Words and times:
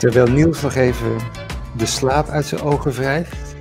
Terwijl 0.00 0.26
Niels 0.26 0.60
nog 0.60 0.74
even 0.74 1.16
de 1.76 1.86
slaap 1.86 2.28
uit 2.28 2.46
zijn 2.46 2.60
ogen 2.60 2.92
wrijft. 2.92 3.54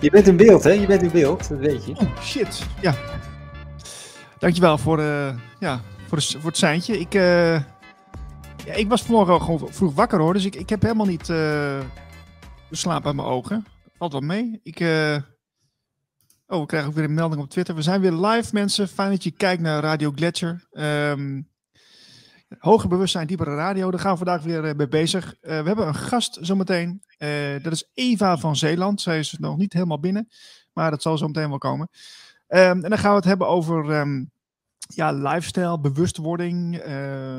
je 0.00 0.10
bent 0.10 0.26
in 0.26 0.36
beeld, 0.36 0.64
hè? 0.64 0.70
Je 0.70 0.86
bent 0.86 1.02
in 1.02 1.10
beeld, 1.10 1.48
dat 1.48 1.58
weet 1.58 1.84
je. 1.84 1.92
Oh, 1.92 2.22
shit. 2.22 2.66
Ja. 2.80 2.94
Dankjewel 4.38 4.78
voor, 4.78 4.98
uh, 4.98 5.34
ja, 5.58 5.80
voor, 6.06 6.18
de, 6.18 6.24
voor 6.24 6.50
het 6.50 6.56
seintje. 6.56 6.98
Ik, 6.98 7.14
uh, 7.14 7.54
ja, 8.64 8.74
ik 8.74 8.88
was 8.88 9.02
vanmorgen 9.02 9.42
gewoon 9.42 9.68
vroeg 9.70 9.94
wakker 9.94 10.18
hoor, 10.20 10.32
dus 10.32 10.44
ik, 10.44 10.54
ik 10.54 10.68
heb 10.68 10.82
helemaal 10.82 11.06
niet 11.06 11.20
uh, 11.20 11.26
de 11.26 11.80
slaap 12.70 13.06
uit 13.06 13.16
mijn 13.16 13.28
ogen. 13.28 13.66
Valt 13.98 14.12
wel 14.12 14.20
mee. 14.20 14.60
Ik, 14.62 14.80
oh, 16.52 16.60
we 16.60 16.66
krijgen 16.66 16.88
ook 16.88 16.94
weer 16.94 17.04
een 17.04 17.14
melding 17.14 17.42
op 17.42 17.50
Twitter. 17.50 17.74
We 17.74 17.82
zijn 17.82 18.00
weer 18.00 18.12
live, 18.12 18.48
mensen. 18.52 18.88
Fijn 18.88 19.10
dat 19.10 19.24
je 19.24 19.30
kijkt 19.30 19.62
naar 19.62 19.82
Radio 19.82 20.12
Gletscher. 20.14 20.66
Um, 20.72 21.48
hoger 22.58 22.88
bewustzijn, 22.88 23.26
diepere 23.26 23.54
radio. 23.54 23.90
Daar 23.90 24.00
gaan 24.00 24.10
we 24.10 24.16
vandaag 24.16 24.42
weer 24.42 24.64
uh, 24.64 24.74
mee 24.74 24.88
bezig. 24.88 25.24
Uh, 25.26 25.40
we 25.42 25.66
hebben 25.66 25.86
een 25.86 25.94
gast 25.94 26.38
zometeen. 26.40 27.02
Uh, 27.18 27.62
dat 27.62 27.72
is 27.72 27.90
Eva 27.94 28.38
van 28.38 28.56
Zeeland. 28.56 29.00
Zij 29.00 29.18
is 29.18 29.36
nog 29.38 29.56
niet 29.56 29.72
helemaal 29.72 30.00
binnen, 30.00 30.28
maar 30.72 30.90
dat 30.90 31.02
zal 31.02 31.18
zo 31.18 31.26
meteen 31.26 31.48
wel 31.48 31.58
komen. 31.58 31.88
Um, 32.48 32.58
en 32.58 32.90
dan 32.90 32.98
gaan 32.98 33.10
we 33.10 33.16
het 33.16 33.24
hebben 33.24 33.48
over 33.48 34.00
um, 34.00 34.30
ja, 34.94 35.12
lifestyle, 35.12 35.80
bewustwording. 35.80 36.74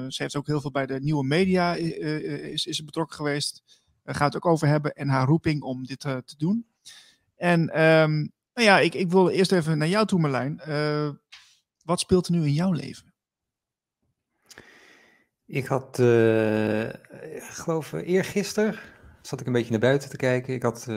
ze 0.07 0.15
heeft 0.15 0.35
ook 0.35 0.47
heel 0.47 0.61
veel 0.61 0.71
bij 0.71 0.85
de 0.85 0.99
nieuwe 0.99 1.23
media 1.23 1.73
is, 1.73 2.65
is 2.65 2.85
betrokken 2.85 3.15
geweest. 3.15 3.63
Daar 4.03 4.15
gaat 4.15 4.33
het 4.33 4.43
ook 4.43 4.51
over 4.51 4.67
hebben 4.67 4.93
en 4.93 5.09
haar 5.09 5.27
roeping 5.27 5.61
om 5.61 5.85
dit 5.85 5.99
te 5.99 6.35
doen. 6.37 6.65
En 7.35 7.71
nou 8.53 8.67
ja, 8.67 8.79
ik, 8.79 8.93
ik 8.93 9.09
wil 9.09 9.29
eerst 9.29 9.51
even 9.51 9.77
naar 9.77 9.87
jou 9.87 10.05
toe, 10.05 10.19
Marlijn. 10.19 10.61
wat 11.83 11.99
speelt 11.99 12.25
er 12.25 12.31
nu 12.31 12.45
in 12.45 12.53
jouw 12.53 12.71
leven? 12.71 13.13
Ik 15.45 15.65
had, 15.65 15.99
uh, 15.99 16.83
ik 17.35 17.43
geloof 17.43 17.91
eergisteren, 17.91 18.79
zat 19.21 19.39
ik 19.39 19.47
een 19.47 19.53
beetje 19.53 19.71
naar 19.71 19.79
buiten 19.79 20.09
te 20.09 20.17
kijken. 20.17 20.53
Ik 20.53 20.63
had 20.63 20.87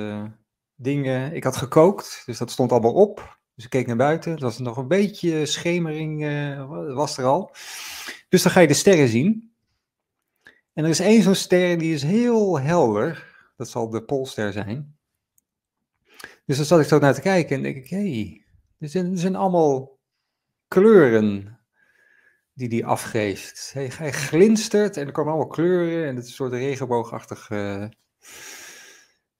dingen, 0.74 1.32
ik 1.32 1.44
had 1.44 1.56
gekookt, 1.56 2.22
dus 2.26 2.38
dat 2.38 2.50
stond 2.50 2.72
allemaal 2.72 2.94
op. 2.94 3.38
Dus 3.54 3.64
ik 3.64 3.70
keek 3.70 3.86
naar 3.86 3.96
buiten, 3.96 4.30
het 4.30 4.40
was 4.40 4.58
nog 4.58 4.76
een 4.76 4.88
beetje 4.88 5.46
schemering, 5.46 6.24
was 6.94 7.18
er 7.18 7.24
al. 7.24 7.54
Dus 8.28 8.42
dan 8.42 8.52
ga 8.52 8.60
je 8.60 8.66
de 8.66 8.74
sterren 8.74 9.08
zien. 9.08 9.54
En 10.72 10.84
er 10.84 10.90
is 10.90 11.00
één 11.00 11.22
zo'n 11.22 11.34
ster 11.34 11.78
die 11.78 11.94
is 11.94 12.02
heel 12.02 12.60
helder. 12.60 13.34
Dat 13.56 13.68
zal 13.68 13.90
de 13.90 14.04
Poolster 14.04 14.52
zijn. 14.52 14.95
Dus 16.46 16.56
dan 16.56 16.66
zat 16.66 16.80
ik 16.80 16.86
zo 16.86 16.98
naar 16.98 17.14
te 17.14 17.20
kijken 17.20 17.56
en 17.56 17.62
denk 17.62 17.76
ik, 17.76 17.88
hé, 17.88 17.96
hey, 17.96 18.44
er, 18.78 18.88
zijn, 18.88 19.12
er 19.12 19.18
zijn 19.18 19.36
allemaal 19.36 19.98
kleuren 20.68 21.58
die 22.52 22.68
die 22.68 22.86
afgeeft. 22.86 23.70
Hij, 23.74 24.12
glinstert 24.12 24.96
en 24.96 25.06
er 25.06 25.12
komen 25.12 25.32
allemaal 25.32 25.50
kleuren 25.50 26.08
en 26.08 26.16
het 26.16 26.24
is 26.24 26.30
een 26.30 26.36
soort 26.36 26.52
regenboogachtig, 26.52 27.50
uh, 27.50 27.88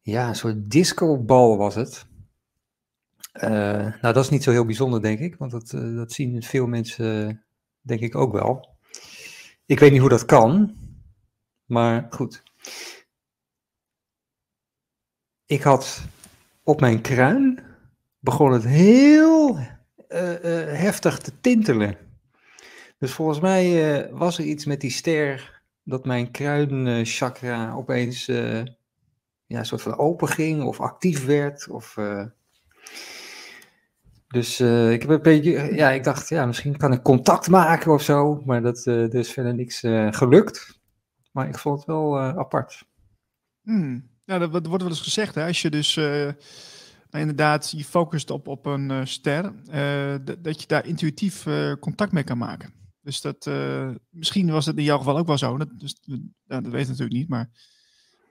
ja, 0.00 0.28
een 0.28 0.34
soort 0.34 0.70
discobal 0.70 1.56
was 1.56 1.74
het. 1.74 2.06
Uh, 3.34 4.00
nou, 4.00 4.14
dat 4.14 4.24
is 4.24 4.28
niet 4.28 4.42
zo 4.42 4.50
heel 4.50 4.64
bijzonder, 4.64 5.02
denk 5.02 5.18
ik, 5.18 5.36
want 5.36 5.50
dat, 5.50 5.72
uh, 5.72 5.96
dat 5.96 6.12
zien 6.12 6.42
veel 6.42 6.66
mensen, 6.66 7.44
denk 7.80 8.00
ik, 8.00 8.14
ook 8.14 8.32
wel. 8.32 8.76
Ik 9.66 9.78
weet 9.78 9.90
niet 9.90 10.00
hoe 10.00 10.08
dat 10.08 10.24
kan, 10.24 10.76
maar 11.64 12.06
goed. 12.10 12.42
Ik 15.46 15.62
had 15.62 16.02
op 16.66 16.80
mijn 16.80 17.00
kruin, 17.00 17.62
begon 18.18 18.52
het 18.52 18.64
heel 18.64 19.58
heftig 20.68 21.18
te 21.18 21.40
tintelen. 21.40 21.96
Dus 22.98 23.12
volgens 23.12 23.40
mij 23.40 23.98
uh, 24.06 24.18
was 24.18 24.38
er 24.38 24.44
iets 24.44 24.64
met 24.64 24.80
die 24.80 24.90
ster 24.90 25.62
dat 25.82 26.04
mijn 26.04 26.30
kruidenchakra 26.30 27.72
opeens 27.72 28.26
ja, 28.26 28.64
een 29.46 29.66
soort 29.66 29.82
van 29.82 29.98
open 29.98 30.28
ging 30.28 30.62
of 30.62 30.80
actief 30.80 31.26
werd. 31.26 31.68
Of. 31.68 31.96
Dus 34.28 34.60
ik 34.60 35.00
heb 35.02 35.10
een 35.10 35.22
beetje, 35.22 35.74
ja, 35.74 35.90
ik 35.90 36.04
dacht, 36.04 36.28
ja, 36.28 36.46
misschien 36.46 36.76
kan 36.76 36.92
ik 36.92 37.02
contact 37.02 37.48
maken 37.48 37.92
of 37.92 38.02
zo, 38.02 38.42
maar 38.44 38.62
dat 38.62 38.86
is 39.12 39.32
verder 39.32 39.54
niks 39.54 39.80
gelukt. 40.10 40.80
Maar 41.32 41.48
ik 41.48 41.58
vond 41.58 41.78
het 41.78 41.86
wel 41.86 42.20
apart. 42.20 42.84
Hmm. 43.62 44.15
Ja, 44.26 44.38
dat 44.38 44.66
wordt 44.66 44.82
wel 44.82 44.90
eens 44.90 45.00
gezegd, 45.00 45.34
hè? 45.34 45.46
als 45.46 45.62
je 45.62 45.70
dus 45.70 45.94
nou, 45.94 46.28
inderdaad 47.10 47.70
je 47.70 47.84
focust 47.84 48.30
op, 48.30 48.48
op 48.48 48.66
een 48.66 49.06
ster, 49.06 49.52
dat 50.40 50.60
je 50.60 50.66
daar 50.66 50.86
intuïtief 50.86 51.46
contact 51.80 52.12
mee 52.12 52.24
kan 52.24 52.38
maken. 52.38 52.72
Dus 53.00 53.20
dat, 53.20 53.50
misschien 54.10 54.50
was 54.50 54.66
het 54.66 54.76
in 54.76 54.84
jouw 54.84 54.98
geval 54.98 55.18
ook 55.18 55.26
wel 55.26 55.38
zo. 55.38 55.56
Dat, 55.56 55.68
dus, 55.78 56.00
dat 56.46 56.66
weet 56.66 56.82
ik 56.82 56.88
natuurlijk 56.88 57.18
niet. 57.18 57.28
Maar, 57.28 57.50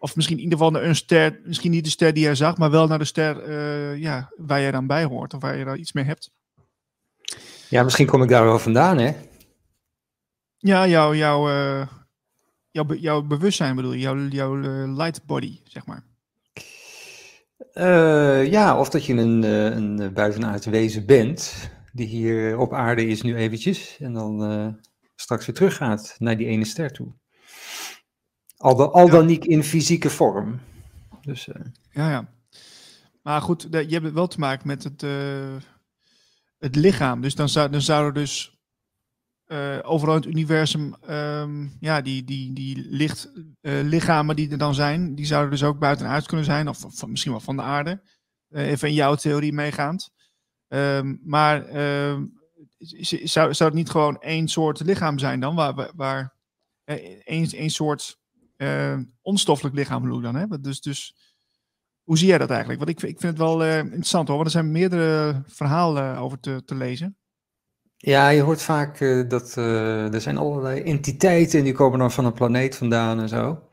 of 0.05 0.15
misschien 0.15 0.37
in 0.37 0.43
ieder 0.43 0.57
geval 0.57 0.73
naar 0.73 0.83
een 0.83 0.95
ster, 0.95 1.39
misschien 1.43 1.71
niet 1.71 1.83
de 1.83 1.89
ster 1.89 2.13
die 2.13 2.23
jij 2.23 2.35
zag, 2.35 2.57
maar 2.57 2.71
wel 2.71 2.87
naar 2.87 2.99
de 2.99 3.05
ster 3.05 3.47
uh, 3.47 3.97
ja, 4.01 4.31
waar 4.37 4.61
jij 4.61 4.71
dan 4.71 4.87
bij 4.87 5.03
hoort 5.03 5.33
of 5.33 5.41
waar 5.41 5.57
je 5.57 5.65
daar 5.65 5.77
iets 5.77 5.93
mee 5.93 6.03
hebt. 6.03 6.31
Ja, 7.69 7.83
misschien 7.83 8.05
kom 8.07 8.23
ik 8.23 8.29
daar 8.29 8.43
wel 8.43 8.59
vandaan, 8.59 8.97
hè? 8.97 9.13
Ja, 10.57 10.87
jouw, 10.87 11.15
jouw, 11.15 11.49
uh, 11.49 11.87
jouw, 12.75 12.95
jouw 12.95 13.21
bewustzijn 13.21 13.75
bedoel 13.75 13.93
je, 13.93 13.99
jouw, 13.99 14.27
jouw 14.27 14.55
light 14.95 15.25
body, 15.25 15.59
zeg 15.63 15.83
maar. 15.85 16.03
ja, 18.45 18.79
of 18.79 18.89
dat 18.89 19.05
je 19.05 19.13
een, 19.13 19.43
een 19.43 20.13
buitenaard 20.13 20.65
wezen 20.65 21.05
bent 21.05 21.69
die 21.93 22.07
hier 22.07 22.57
op 22.57 22.73
aarde 22.73 23.07
is 23.07 23.21
nu 23.21 23.35
eventjes. 23.35 23.97
En 23.99 24.13
dan 24.13 24.51
uh, 24.51 24.67
straks 25.15 25.45
weer 25.45 25.55
teruggaat 25.55 26.15
naar 26.17 26.37
die 26.37 26.47
ene 26.47 26.65
ster 26.65 26.91
toe. 26.91 27.13
Al, 28.57 28.75
de, 28.75 28.89
al 28.89 29.09
dan 29.09 29.25
niet 29.25 29.45
in 29.45 29.63
fysieke 29.63 30.09
vorm. 30.09 30.59
Dus, 31.21 31.47
uh... 31.47 31.55
Ja, 31.91 32.09
ja. 32.09 32.33
Maar 33.21 33.41
goed, 33.41 33.67
je 33.71 33.99
hebt 33.99 34.11
wel 34.11 34.27
te 34.27 34.39
maken 34.39 34.67
met 34.67 34.83
het, 34.83 35.05
het 36.57 36.75
lichaam. 36.75 37.21
Dus 37.21 37.35
dan 37.35 37.49
zou, 37.49 37.69
dan 37.69 37.81
zou 37.81 38.05
er 38.05 38.13
dus 38.13 38.54
overal 39.81 40.15
in 40.15 40.21
het 40.21 40.29
universum, 40.29 40.95
um, 41.09 41.77
ja, 41.79 42.01
die, 42.01 42.23
die, 42.23 42.53
die 42.53 42.87
licht, 42.89 43.31
lichamen 43.61 44.35
die 44.35 44.51
er 44.51 44.57
dan 44.57 44.75
zijn, 44.75 45.15
die 45.15 45.25
zouden 45.25 45.51
dus 45.51 45.63
ook 45.63 45.79
buitenuit 45.79 46.25
kunnen 46.25 46.45
zijn, 46.45 46.67
of, 46.67 47.07
misschien 47.07 47.31
wel 47.31 47.41
van 47.41 47.55
de 47.55 47.61
aarde. 47.61 48.01
even 48.49 48.87
in 48.87 48.93
jouw 48.93 49.15
theorie 49.15 49.53
meegaand. 49.53 50.13
Um, 50.67 51.19
maar 51.23 51.75
um, 52.07 52.33
zou, 52.77 53.53
zou 53.53 53.69
het 53.69 53.73
niet 53.73 53.89
gewoon 53.89 54.21
één 54.21 54.47
soort 54.47 54.79
lichaam 54.79 55.19
zijn 55.19 55.39
dan? 55.39 55.55
Waar, 55.55 55.91
waar 55.95 56.35
één, 57.23 57.49
één 57.49 57.69
soort 57.69 58.19
onstoffelijk 59.21 59.75
lichaam 59.75 60.01
bedoel 60.01 60.17
ik 60.17 60.23
dan? 60.23 60.35
Hè? 60.35 60.59
Dus, 60.59 60.81
dus 60.81 61.15
hoe 62.03 62.17
zie 62.17 62.27
jij 62.27 62.37
dat 62.37 62.49
eigenlijk? 62.49 62.79
Want 62.79 62.91
ik, 62.91 63.09
ik 63.09 63.19
vind 63.19 63.37
het 63.37 63.47
wel 63.47 63.65
interessant 63.65 64.27
hoor, 64.27 64.37
want 64.37 64.47
er 64.47 64.59
zijn 64.59 64.71
meerdere 64.71 65.43
verhalen 65.47 66.17
over 66.17 66.39
te, 66.39 66.61
te 66.65 66.75
lezen. 66.75 67.17
Ja, 68.05 68.29
je 68.29 68.41
hoort 68.41 68.61
vaak 68.61 68.99
uh, 68.99 69.29
dat 69.29 69.55
er 69.55 70.21
zijn 70.21 70.37
allerlei 70.37 70.81
entiteiten 70.81 71.59
en 71.59 71.65
die 71.65 71.73
komen 71.73 71.99
dan 71.99 72.11
van 72.11 72.25
een 72.25 72.33
planeet 72.33 72.75
vandaan 72.75 73.19
en 73.19 73.29
zo. 73.29 73.69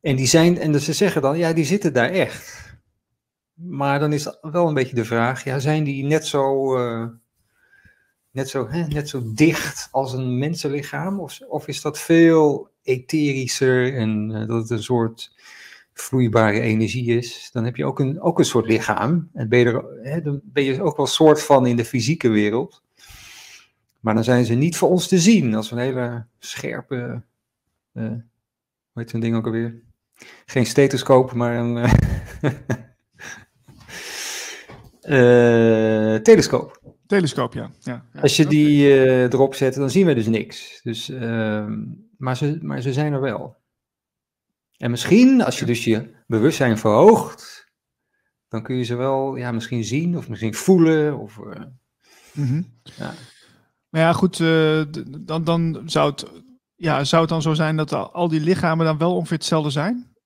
En 0.00 0.16
die 0.16 0.26
zijn, 0.26 0.58
en 0.58 0.72
dus 0.72 0.84
ze 0.84 0.92
zeggen 0.92 1.22
dan, 1.22 1.38
ja, 1.38 1.52
die 1.52 1.64
zitten 1.64 1.92
daar 1.92 2.10
echt. 2.10 2.74
Maar 3.54 3.98
dan 3.98 4.12
is 4.12 4.38
wel 4.40 4.68
een 4.68 4.74
beetje 4.74 4.94
de 4.94 5.04
vraag, 5.04 5.44
ja, 5.44 5.58
zijn 5.58 5.84
die 5.84 6.04
net 6.04 6.26
zo, 6.26 6.76
uh, 6.78 7.06
net 8.30 8.48
zo, 8.48 8.68
hè, 8.68 8.86
net 8.86 9.08
zo 9.08 9.22
dicht 9.34 9.88
als 9.90 10.12
een 10.12 10.38
mensenlichaam? 10.38 11.20
Of, 11.20 11.38
of 11.48 11.68
is 11.68 11.80
dat 11.80 11.98
veel 11.98 12.70
etherischer 12.82 13.94
en 13.94 14.28
dat 14.28 14.60
het 14.60 14.70
een 14.70 14.82
soort 14.82 15.36
vloeibare 15.92 16.60
energie 16.60 17.16
is? 17.16 17.48
Dan 17.52 17.64
heb 17.64 17.76
je 17.76 17.84
ook 17.84 18.00
een, 18.00 18.20
ook 18.20 18.38
een 18.38 18.44
soort 18.44 18.66
lichaam. 18.66 19.30
En 19.32 19.48
ben 19.48 19.58
je, 19.58 19.64
er, 19.64 19.84
hè, 20.02 20.22
dan 20.22 20.40
ben 20.44 20.64
je 20.64 20.82
ook 20.82 20.96
wel 20.96 21.06
soort 21.06 21.42
van 21.42 21.66
in 21.66 21.76
de 21.76 21.84
fysieke 21.84 22.28
wereld. 22.28 22.84
Maar 24.06 24.14
dan 24.14 24.24
zijn 24.24 24.44
ze 24.44 24.54
niet 24.54 24.76
voor 24.76 24.88
ons 24.88 25.08
te 25.08 25.18
zien 25.18 25.54
als 25.54 25.70
een 25.70 25.78
hele 25.78 26.26
scherpe, 26.38 27.22
uh, 27.92 28.08
hoe 28.08 28.22
heet 28.92 29.10
zo'n 29.10 29.20
ding 29.20 29.36
ook 29.36 29.46
alweer? 29.46 29.82
Geen 30.44 30.66
stethoscoop, 30.66 31.32
maar 31.32 31.56
een... 31.56 31.76
Uh, 35.02 36.14
telescoop. 36.30 36.80
Telescoop, 37.06 37.54
ja. 37.54 37.70
ja, 37.80 38.06
ja. 38.12 38.20
Als 38.20 38.36
je 38.36 38.46
die 38.46 38.88
uh, 38.88 39.22
erop 39.22 39.54
zet, 39.54 39.74
dan 39.74 39.90
zien 39.90 40.06
we 40.06 40.14
dus 40.14 40.26
niks. 40.26 40.80
Dus, 40.82 41.10
uh, 41.10 41.66
maar, 42.16 42.36
ze, 42.36 42.58
maar 42.62 42.80
ze 42.80 42.92
zijn 42.92 43.12
er 43.12 43.20
wel. 43.20 43.56
En 44.76 44.90
misschien, 44.90 45.42
als 45.42 45.58
je 45.58 45.64
dus 45.64 45.84
je 45.84 46.14
bewustzijn 46.26 46.78
verhoogt, 46.78 47.72
dan 48.48 48.62
kun 48.62 48.76
je 48.76 48.84
ze 48.84 48.94
wel 48.94 49.36
ja, 49.36 49.52
misschien 49.52 49.84
zien 49.84 50.16
of 50.16 50.28
misschien 50.28 50.54
voelen. 50.54 51.18
Of, 51.18 51.38
mm 52.32 52.46
-hmm. 52.46 52.66
ja. 52.96 53.14
Maar 53.96 54.04
ja, 54.04 54.12
goed, 54.12 54.38
dan, 55.26 55.44
dan 55.44 55.82
zou, 55.86 56.10
het, 56.10 56.26
ja, 56.74 57.04
zou 57.04 57.22
het 57.22 57.30
dan 57.30 57.42
zo 57.42 57.54
zijn 57.54 57.76
dat 57.76 57.92
al 58.12 58.28
die 58.28 58.40
lichamen 58.40 58.86
dan 58.86 58.98
wel 58.98 59.14
ongeveer 59.14 59.36
hetzelfde 59.36 59.70
zijn? 59.70 60.16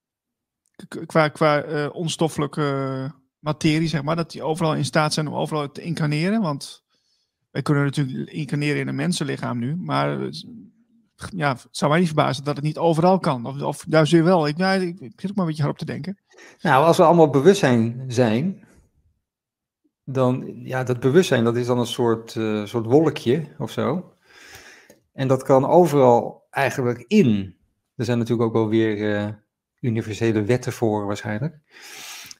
Qua, 1.06 1.28
qua 1.28 1.88
onstoffelijke 1.88 3.10
materie, 3.38 3.88
zeg 3.88 4.02
maar, 4.02 4.16
dat 4.16 4.30
die 4.30 4.42
overal 4.42 4.74
in 4.74 4.84
staat 4.84 5.14
zijn 5.14 5.28
om 5.28 5.34
overal 5.34 5.72
te 5.72 5.82
incarneren? 5.82 6.40
Want 6.40 6.82
wij 7.50 7.62
kunnen 7.62 7.84
natuurlijk 7.84 8.30
incarneren 8.30 8.80
in 8.80 8.88
een 8.88 8.94
mensenlichaam 8.94 9.58
nu, 9.58 9.76
maar 9.76 10.18
ja, 11.36 11.56
zou 11.70 11.90
mij 11.90 12.00
niet 12.00 12.08
verbazen 12.08 12.44
dat 12.44 12.56
het 12.56 12.64
niet 12.64 12.78
overal 12.78 13.18
kan. 13.18 13.46
Of, 13.46 13.62
of 13.62 13.84
juist 13.88 14.12
weer 14.12 14.24
wel. 14.24 14.46
Ik, 14.46 14.56
nou, 14.56 14.82
ik 14.82 15.20
zit 15.20 15.30
ook 15.30 15.36
maar 15.36 15.44
een 15.44 15.50
beetje 15.50 15.62
hard 15.62 15.80
op 15.80 15.86
te 15.86 15.92
denken. 15.92 16.18
Nou, 16.60 16.84
als 16.84 16.96
we 16.96 17.04
allemaal 17.04 17.30
bewustzijn 17.30 18.04
zijn, 18.08 18.68
dan, 20.12 20.52
ja, 20.64 20.84
dat 20.84 21.00
bewustzijn, 21.00 21.44
dat 21.44 21.56
is 21.56 21.66
dan 21.66 21.78
een 21.78 21.86
soort, 21.86 22.34
uh, 22.34 22.64
soort 22.64 22.86
wolkje 22.86 23.42
of 23.58 23.70
zo. 23.70 24.12
En 25.12 25.28
dat 25.28 25.42
kan 25.42 25.66
overal 25.66 26.46
eigenlijk 26.50 27.04
in. 27.06 27.56
Er 27.96 28.04
zijn 28.04 28.18
natuurlijk 28.18 28.48
ook 28.48 28.54
wel 28.54 28.68
weer 28.68 28.98
uh, 28.98 29.28
universele 29.80 30.42
wetten 30.42 30.72
voor 30.72 31.06
waarschijnlijk. 31.06 31.58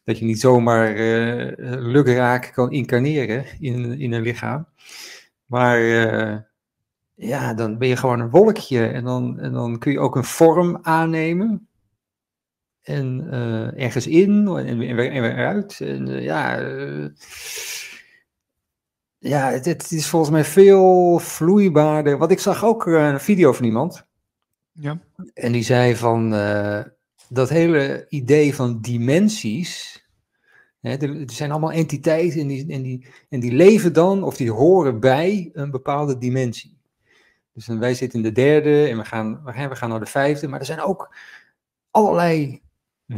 Dat 0.05 0.19
je 0.19 0.25
niet 0.25 0.41
zomaar 0.41 0.97
uh, 0.97 1.53
lukraak 1.79 2.51
kan 2.55 2.71
incarneren 2.71 3.45
in, 3.59 3.99
in 3.99 4.13
een 4.13 4.23
lichaam. 4.23 4.67
Maar 5.47 5.79
ja, 7.15 7.55
dan 7.55 7.79
ben 7.79 7.89
je 7.89 7.97
gewoon 7.97 8.21
een 8.21 8.31
wolkje 8.31 8.87
en 8.87 9.05
dan, 9.05 9.39
en 9.39 9.53
dan 9.53 9.79
kun 9.79 9.93
je 9.93 10.01
ook 10.01 10.17
een 10.17 10.25
vorm 10.25 10.79
aannemen. 10.83 11.69
En 12.83 13.21
uh, 13.25 13.83
ergens 13.83 14.07
in 14.07 14.47
en, 14.49 14.67
en, 14.67 14.79
weer, 14.79 15.11
en 15.13 15.23
weer 15.23 15.47
uit. 15.47 15.81
En 15.81 16.09
uh, 16.09 16.25
ja, 16.25 16.63
uh, 16.63 17.09
ja 19.19 19.51
het, 19.51 19.65
het, 19.65 19.91
is 19.91 20.07
volgens 20.07 20.31
mij 20.31 20.45
veel 20.45 21.19
vloeibaarder. 21.19 22.19
Want 22.19 22.31
ik 22.31 22.39
zag 22.39 22.65
ook 22.65 22.87
een 22.87 23.21
video 23.21 23.53
van 23.53 23.65
iemand. 23.65 24.07
Ja. 24.73 25.01
En 25.35 25.53
die 25.53 25.63
zei 25.63 25.97
van 25.97 26.31
dat 27.29 27.49
hele 27.49 28.07
idee 28.09 28.55
van 28.55 28.81
dimensies. 28.81 30.05
Hè, 30.81 30.97
er, 30.97 31.21
er, 31.21 31.31
zijn 31.31 31.51
allemaal 31.51 31.73
entiteiten 31.73 32.41
en 32.41 32.47
die, 32.47 32.73
en, 32.73 32.83
die, 32.83 33.07
en 33.29 33.41
die 33.41 33.53
leven 33.53 33.93
dan 33.93 34.23
of 34.23 34.37
die 34.37 34.53
horen 34.53 35.01
bij 35.01 35.51
een 35.53 35.71
bepaalde 35.71 36.19
dimensie. 36.19 36.79
Dus 37.53 37.67
wij 37.67 37.95
zitten 37.95 38.19
in 38.19 38.25
de 38.25 38.33
derde 38.33 38.87
en 38.87 38.97
we 38.97 39.05
gaan, 39.05 39.43
we 39.45 39.77
gaan 39.77 39.89
naar 39.89 40.01
de 40.01 40.07
vijfde. 40.07 40.49
Maar 40.49 40.61
er 40.61 40.67
zijn 40.67 40.81
ook 40.81 41.17
allerlei 41.91 42.63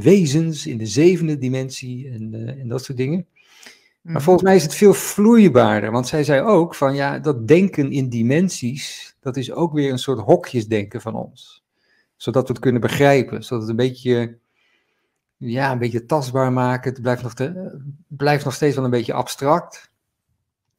wezens 0.00 0.66
in 0.66 0.78
de 0.78 0.86
zevende 0.86 1.38
dimensie 1.38 2.10
en, 2.10 2.34
uh, 2.34 2.48
en 2.48 2.68
dat 2.68 2.84
soort 2.84 2.98
dingen. 2.98 3.26
Maar 4.02 4.14
mhm. 4.14 4.22
volgens 4.22 4.44
mij 4.44 4.56
is 4.56 4.62
het 4.62 4.74
veel 4.74 4.94
vloeibaarder. 4.94 5.90
Want 5.90 6.08
zij 6.08 6.24
zei 6.24 6.40
ook 6.40 6.74
van 6.74 6.94
ja, 6.94 7.18
dat 7.18 7.48
denken 7.48 7.92
in 7.92 8.08
dimensies, 8.08 9.16
dat 9.20 9.36
is 9.36 9.52
ook 9.52 9.72
weer 9.72 9.92
een 9.92 9.98
soort 9.98 10.18
hokjesdenken 10.18 11.00
van 11.00 11.14
ons. 11.14 11.64
Zodat 12.16 12.46
we 12.46 12.52
het 12.52 12.62
kunnen 12.62 12.80
begrijpen. 12.80 13.44
Zodat 13.44 13.60
het 13.60 13.70
een 13.70 13.76
beetje, 13.76 14.38
ja, 15.36 15.72
een 15.72 15.78
beetje 15.78 16.06
tastbaar 16.06 16.52
maken. 16.52 16.92
Het 16.92 17.02
blijft 17.02 17.22
nog, 17.22 17.34
te, 17.34 17.78
blijft 18.08 18.44
nog 18.44 18.54
steeds 18.54 18.74
wel 18.74 18.84
een 18.84 18.90
beetje 18.90 19.12
abstract. 19.12 19.90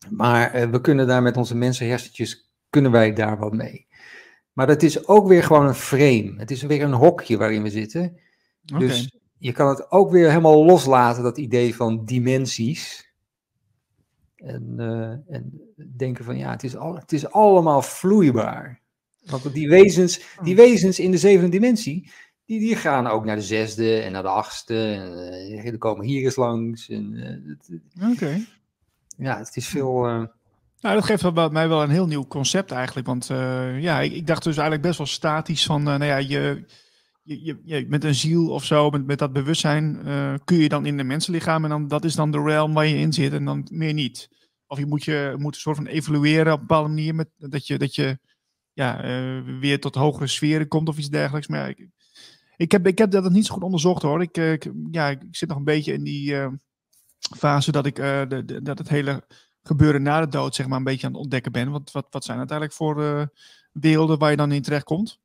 Maar 0.09 0.55
uh, 0.55 0.69
we 0.69 0.81
kunnen 0.81 1.07
daar 1.07 1.21
met 1.21 1.37
onze 1.37 1.55
mensenhersentjes 1.55 2.51
kunnen 2.69 2.91
wij 2.91 3.13
daar 3.13 3.37
wat 3.37 3.53
mee. 3.53 3.87
Maar 4.53 4.67
dat 4.67 4.83
is 4.83 5.07
ook 5.07 5.27
weer 5.27 5.43
gewoon 5.43 5.67
een 5.67 5.73
frame. 5.73 6.33
Het 6.37 6.51
is 6.51 6.61
weer 6.61 6.81
een 6.81 6.93
hokje 6.93 7.37
waarin 7.37 7.63
we 7.63 7.69
zitten. 7.69 8.17
Dus 8.63 9.17
je 9.37 9.51
kan 9.51 9.67
het 9.67 9.91
ook 9.91 10.11
weer 10.11 10.27
helemaal 10.27 10.65
loslaten, 10.65 11.23
dat 11.23 11.37
idee 11.37 11.75
van 11.75 12.05
dimensies. 12.05 13.11
En, 14.35 14.73
uh, 14.77 15.35
en 15.35 15.61
denken 15.95 16.25
van 16.25 16.37
ja, 16.37 16.51
het 16.51 16.63
is, 16.63 16.75
al, 16.75 16.95
het 16.95 17.11
is 17.11 17.31
allemaal 17.31 17.81
vloeibaar. 17.81 18.81
Want 19.25 19.53
die 19.53 19.69
wezens, 19.69 20.21
die 20.43 20.53
oh. 20.53 20.59
wezens 20.59 20.99
in 20.99 21.11
de 21.11 21.17
zevende 21.17 21.49
dimensie, 21.49 22.11
die, 22.45 22.59
die 22.59 22.75
gaan 22.75 23.07
ook 23.07 23.25
naar 23.25 23.35
de 23.35 23.41
zesde 23.41 23.99
en 23.99 24.11
naar 24.11 24.21
de 24.21 24.27
achtste. 24.29 24.93
En, 24.93 25.55
uh, 25.57 25.63
die 25.63 25.77
komen 25.77 26.05
hier 26.05 26.23
eens 26.23 26.35
langs. 26.35 26.89
Uh, 26.89 27.37
Oké. 28.11 28.45
Ja, 29.17 29.37
het 29.37 29.55
is 29.55 29.67
veel. 29.67 30.07
Uh, 30.07 30.23
nou, 30.79 30.95
dat 30.95 31.03
geeft 31.03 31.33
wel, 31.33 31.49
mij 31.49 31.69
wel 31.69 31.83
een 31.83 31.89
heel 31.89 32.07
nieuw 32.07 32.27
concept 32.27 32.71
eigenlijk. 32.71 33.07
Want 33.07 33.29
uh, 33.29 33.81
ja, 33.81 33.99
ik, 33.99 34.11
ik, 34.13 34.27
dacht 34.27 34.43
dus 34.43 34.57
eigenlijk 34.57 34.87
best 34.87 34.97
wel 34.97 35.07
statisch 35.07 35.65
van, 35.65 35.79
uh, 35.79 35.85
nou 35.85 36.05
ja, 36.05 36.17
je, 36.17 36.65
je, 37.23 37.61
je, 37.63 37.85
met 37.87 38.03
een 38.03 38.15
ziel 38.15 38.49
of 38.49 38.65
zo, 38.65 38.89
met, 38.89 39.05
met 39.05 39.19
dat 39.19 39.33
bewustzijn, 39.33 40.01
uh, 40.05 40.33
kun 40.43 40.57
je 40.57 40.69
dan 40.69 40.85
in 40.85 40.99
een 40.99 41.07
mensenlichaam 41.07 41.63
en 41.63 41.69
dan, 41.69 41.87
dat 41.87 42.05
is 42.05 42.15
dan 42.15 42.31
de 42.31 42.41
realm 42.41 42.73
waar 42.73 42.85
je 42.85 42.97
in 42.97 43.13
zit 43.13 43.33
en 43.33 43.45
dan 43.45 43.67
meer 43.71 43.93
niet. 43.93 44.29
Of 44.67 44.77
je 44.77 44.85
moet, 44.85 45.03
je 45.03 45.35
moet 45.37 45.55
een 45.55 45.61
soort 45.61 45.75
van 45.75 45.85
evolueren 45.85 46.53
op 46.53 46.59
een 46.59 46.67
bepaalde 46.67 46.89
manier, 46.89 47.15
met, 47.15 47.29
dat 47.37 47.67
je, 47.67 47.77
dat 47.77 47.95
je 47.95 48.19
ja, 48.73 49.01
weer 49.59 49.79
tot 49.79 49.95
hogere 49.95 50.27
sferen 50.27 50.67
komt 50.67 50.87
of 50.87 50.97
iets 50.97 51.09
dergelijks. 51.09 51.47
Maar 51.47 51.69
ik, 51.69 51.87
ik, 52.55 52.71
heb, 52.71 52.87
ik 52.87 52.97
heb 52.97 53.11
dat 53.11 53.31
niet 53.31 53.45
zo 53.45 53.53
goed 53.53 53.63
onderzocht 53.63 54.01
hoor. 54.01 54.21
Ik, 54.21 54.37
ik 54.37 54.71
ja, 54.91 55.09
ik 55.09 55.19
zit 55.31 55.49
nog 55.49 55.57
een 55.57 55.63
beetje 55.63 55.93
in 55.93 56.03
die 56.03 56.35
fase 57.37 57.71
dat 57.71 57.85
ik 57.85 57.95
de, 57.95 58.43
de, 58.45 58.61
dat 58.61 58.77
het 58.77 58.89
hele 58.89 59.23
gebeuren 59.61 60.01
na 60.01 60.21
de 60.21 60.27
dood, 60.27 60.55
zeg 60.55 60.67
maar, 60.67 60.77
een 60.77 60.83
beetje 60.83 61.07
aan 61.07 61.13
het 61.13 61.21
ontdekken 61.21 61.51
ben. 61.51 61.71
Wat, 61.71 61.91
wat, 61.91 62.07
wat 62.09 62.23
zijn 62.23 62.37
uiteindelijk 62.37 62.77
voor 62.77 63.29
werelden 63.71 64.19
waar 64.19 64.31
je 64.31 64.37
dan 64.37 64.51
in 64.51 64.61
terecht 64.61 64.83
komt? 64.83 65.21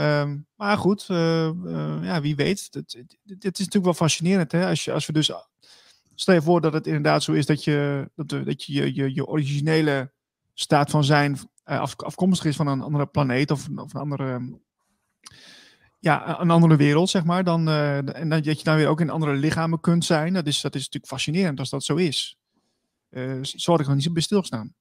Um, 0.00 0.46
maar 0.56 0.78
goed, 0.78 1.08
uh, 1.10 1.50
uh, 1.64 1.98
ja, 2.02 2.20
wie 2.20 2.36
weet. 2.36 2.72
Dit 2.72 2.88
is 3.24 3.42
natuurlijk 3.42 3.84
wel 3.84 3.94
fascinerend. 3.94 4.52
Hè? 4.52 4.66
Als, 4.66 4.84
je, 4.84 4.92
als 4.92 5.06
we 5.06 5.12
dus. 5.12 5.32
Stel 6.14 6.34
je 6.34 6.42
voor 6.42 6.60
dat 6.60 6.72
het 6.72 6.86
inderdaad 6.86 7.22
zo 7.22 7.32
is 7.32 7.46
dat 7.46 7.64
je 7.64 8.10
dat, 8.14 8.28
dat 8.28 8.64
je, 8.64 8.94
je, 8.94 9.14
je, 9.14 9.26
originele 9.26 10.12
staat 10.54 10.90
van 10.90 11.04
zijn 11.04 11.38
af, 11.64 11.96
afkomstig 11.96 12.46
is 12.46 12.56
van 12.56 12.66
een 12.66 12.80
andere 12.80 13.06
planeet 13.06 13.50
of, 13.50 13.68
of 13.74 13.94
een 13.94 14.00
andere. 14.00 14.58
Ja, 15.98 16.40
een 16.40 16.50
andere 16.50 16.76
wereld, 16.76 17.10
zeg 17.10 17.24
maar. 17.24 17.44
Dan, 17.44 17.68
en 17.68 18.28
dat 18.28 18.44
je 18.44 18.64
dan 18.64 18.76
weer 18.76 18.88
ook 18.88 19.00
in 19.00 19.10
andere 19.10 19.34
lichamen 19.34 19.80
kunt 19.80 20.04
zijn. 20.04 20.32
Dat 20.32 20.46
is, 20.46 20.60
dat 20.60 20.74
is 20.74 20.80
natuurlijk 20.80 21.12
fascinerend 21.12 21.58
als 21.58 21.70
dat 21.70 21.84
zo 21.84 21.96
is. 21.96 22.38
Zo 23.42 23.70
had 23.70 23.80
ik 23.80 23.86
nog 23.86 23.94
niet 23.94 24.24
zo 24.24 24.48
bij. 24.48 24.72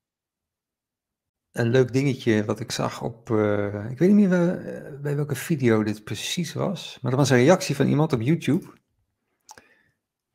Een 1.52 1.70
leuk 1.70 1.94
dingetje 1.94 2.46
wat 2.46 2.60
ik 2.60 2.72
zag 2.72 3.02
op, 3.02 3.30
uh, 3.30 3.92
ik 3.92 4.00
weet 4.00 4.10
niet 4.10 4.30
meer 4.30 4.30
bij, 4.30 4.58
eh, 4.58 5.00
bij, 5.00 5.16
welke 5.16 5.36
video 5.36 5.84
dit 5.84 6.04
precies 6.04 6.54
was, 6.54 7.00
maar 7.02 7.12
dat 7.12 7.20
was 7.20 7.30
een 7.30 7.38
reactie 7.38 7.76
van 7.76 7.88
iemand 7.88 8.14
op 8.14 8.22
YouTube. 8.22 8.74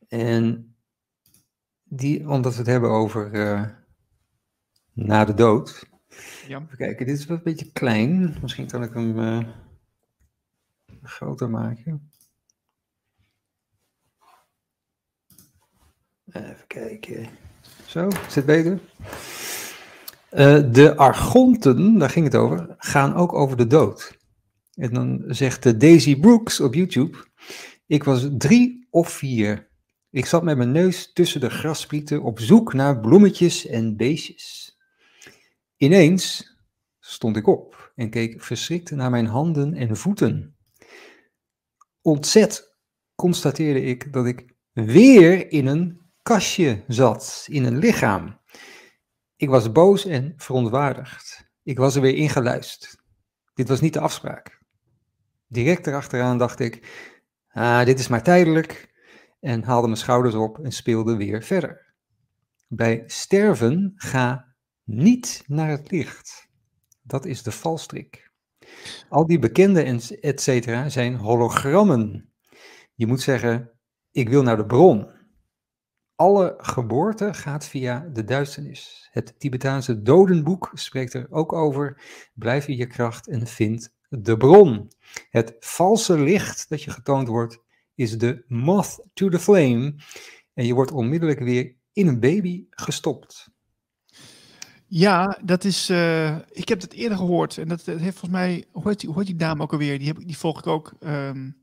En 0.09 0.75
die, 1.83 2.29
omdat 2.29 2.53
we 2.53 2.59
het 2.59 2.67
hebben 2.67 2.91
over 2.91 3.35
uh, 3.35 3.69
na 4.93 5.25
de 5.25 5.35
dood. 5.35 5.87
Ja. 6.47 6.61
Even 6.61 6.77
kijken, 6.77 7.07
dit 7.07 7.19
is 7.19 7.27
wel 7.27 7.37
een 7.37 7.43
beetje 7.43 7.73
klein. 7.73 8.37
Misschien 8.43 8.67
kan 8.67 8.83
ik 8.83 8.95
hem 8.95 9.19
uh, 9.19 9.49
groter 11.03 11.51
maken. 11.51 12.11
Even 16.27 16.67
kijken. 16.67 17.29
Zo, 17.87 18.09
zit 18.29 18.47
beter. 18.47 18.81
Uh, 20.35 20.63
de 20.73 20.97
argonten, 20.97 21.99
daar 21.99 22.11
ging 22.11 22.25
het 22.25 22.35
over, 22.35 22.75
gaan 22.79 23.15
ook 23.15 23.33
over 23.33 23.57
de 23.57 23.67
dood. 23.67 24.19
En 24.75 24.93
dan 24.93 25.25
zegt 25.27 25.81
Daisy 25.81 26.21
Brooks 26.21 26.61
op 26.61 26.75
YouTube: 26.75 27.19
Ik 27.87 28.05
was 28.05 28.29
drie 28.39 28.87
of 28.91 29.09
vier. 29.09 29.69
Ik 30.11 30.27
zat 30.27 30.43
met 30.43 30.57
mijn 30.57 30.73
neus 30.73 31.13
tussen 31.13 31.41
de 31.41 31.51
grassprieten 31.51 32.23
op 32.23 32.41
zoek 32.41 32.73
naar 32.73 33.01
bloemetjes 33.01 33.67
en 33.67 33.97
beestjes. 33.97 34.79
Ineens 35.77 36.57
stond 37.01 37.37
ik 37.37 37.47
op 37.47 37.93
en 37.95 38.11
keek 38.11 38.43
verschrikt 38.43 38.91
naar 38.91 39.11
mijn 39.11 39.27
handen 39.27 39.75
en 39.75 39.97
voeten. 39.97 40.57
Ontzet 42.03 42.77
constateerde 43.15 43.83
ik 43.83 44.13
dat 44.13 44.27
ik 44.27 44.55
weer 44.73 45.51
in 45.51 45.67
een 45.67 46.01
kastje 46.23 46.85
zat 46.89 47.47
in 47.51 47.65
een 47.65 47.79
lichaam. 47.79 48.43
Ik 49.37 49.49
was 49.49 49.73
boos 49.73 50.05
en 50.05 50.33
verontwaardigd. 50.37 51.53
Ik 51.63 51.79
was 51.79 51.95
er 51.95 52.01
weer 52.01 52.15
ingeluisterd. 52.15 52.97
Dit 53.55 53.69
was 53.69 53.81
niet 53.81 53.93
de 53.93 54.01
afspraak. 54.01 54.63
Direct 55.47 55.87
erachteraan 55.87 56.39
dacht 56.39 56.61
ik, 56.61 56.89
ah, 57.49 57.85
dit 57.85 57.99
is 57.99 58.09
maar 58.09 58.23
tijdelijk, 58.23 58.93
en 59.41 59.63
haalde 59.63 59.87
mijn 59.87 59.99
schouders 59.99 60.35
op 60.35 60.59
en 60.59 60.73
speelde 60.73 61.17
weer 61.17 61.43
verder. 61.43 61.95
Bij 62.69 63.03
sterven 63.07 63.93
ga 63.97 64.55
niet 64.85 65.45
naar 65.47 65.69
het 65.69 65.91
licht. 65.91 66.49
Dat 67.03 67.25
is 67.25 67.43
de 67.43 67.53
valstrik. 67.53 68.33
Al 69.09 69.27
die 69.27 69.39
bekende 69.39 69.83
et 70.21 70.41
cetera 70.41 70.89
zijn 70.89 71.17
hologrammen. 71.17 72.33
Je 72.95 73.07
moet 73.07 73.21
zeggen, 73.21 73.71
ik 74.11 74.29
wil 74.29 74.43
naar 74.43 74.57
de 74.57 74.67
bron. 74.67 75.11
Alle 76.17 76.55
geboorte 76.57 77.35
gaat 77.35 77.67
via 77.67 78.09
de 78.13 78.25
duisternis. 78.25 79.09
Het 79.11 79.35
Tibetaanse 79.39 80.03
dodenboek 80.03 80.71
spreekt 80.75 81.15
er 81.15 81.27
ook 81.31 81.53
over. 81.53 82.03
Blijf 82.35 82.69
in 82.69 82.77
je 82.77 82.87
kracht 82.87 83.29
en 83.29 83.47
vind 83.47 83.95
de 84.09 84.37
bron. 84.37 84.93
Het 85.31 85.57
valse 85.61 86.19
licht 86.19 86.69
dat 86.69 86.83
je 86.83 86.91
getoond 86.91 87.29
wordt, 87.29 87.59
is 87.95 88.19
de 88.19 88.45
moth 88.47 89.09
to 89.15 89.29
the 89.29 89.39
flame. 89.39 89.95
En 90.55 90.67
je 90.67 90.75
wordt 90.75 90.93
onmiddellijk 90.93 91.41
weer 91.41 91.75
in 91.93 92.07
een 92.07 92.21
baby 92.21 92.67
gestopt. 92.71 93.53
Ja, 94.87 95.39
dat 95.45 95.65
is. 95.65 95.91
Uh, 95.91 96.39
ik 96.51 96.69
heb 96.69 96.81
het 96.81 96.93
eerder 96.93 97.19
gehoord. 97.19 97.59
En 97.59 97.69
dat, 97.69 97.85
dat 97.85 97.99
heeft 97.99 98.19
volgens 98.19 98.41
mij. 98.41 98.65
Hoe 98.73 98.89
heet 98.89 99.01
die, 99.01 99.25
die 99.25 99.37
dame 99.37 99.63
ook 99.63 99.73
alweer? 99.73 99.99
Die, 99.99 100.07
heb, 100.07 100.17
die 100.19 100.39
volg 100.39 100.59
ik 100.59 100.67
ook. 100.67 100.93
Um, 101.01 101.63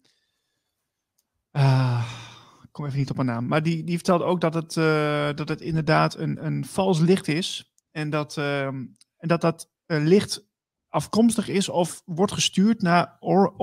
kom 2.71 2.85
even 2.85 2.97
niet 2.97 3.09
op 3.09 3.15
mijn 3.15 3.27
naam. 3.27 3.47
Maar 3.47 3.63
die, 3.63 3.83
die 3.83 3.95
vertelde 3.95 4.23
ook 4.23 4.41
dat 4.41 4.53
het, 4.53 4.75
uh, 4.75 5.29
dat 5.35 5.49
het 5.49 5.61
inderdaad 5.61 6.17
een, 6.17 6.45
een 6.45 6.65
vals 6.65 6.99
licht 6.99 7.27
is. 7.27 7.73
En 7.91 8.09
dat 8.09 8.37
ehm, 8.37 8.85
en 9.17 9.27
dat, 9.27 9.41
dat 9.41 9.69
licht 9.85 10.49
afkomstig 10.87 11.47
is 11.47 11.69
of 11.69 12.01
wordt 12.05 12.31
gestuurd 12.31 12.81
naar 12.81 13.17
Or 13.19 13.53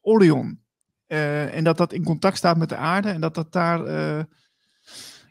Orion. 0.00 0.62
en 1.06 1.64
dat 1.64 1.76
dat 1.76 1.92
in 1.92 2.04
contact 2.04 2.36
staat 2.36 2.56
met 2.56 2.68
de 2.68 2.76
aarde 2.76 3.10
en 3.10 3.20
dat 3.20 3.34
dat 3.34 3.52
daar 3.52 3.88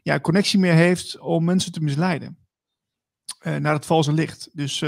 ja, 0.02 0.20
connectie 0.20 0.60
meer 0.60 0.74
heeft 0.74 1.20
om 1.20 1.44
mensen 1.44 1.72
te 1.72 1.82
misleiden. 1.82 2.38
naar 3.44 3.74
het 3.74 3.86
valse 3.86 4.14
licht. 4.14 4.50
Dus 4.54 4.80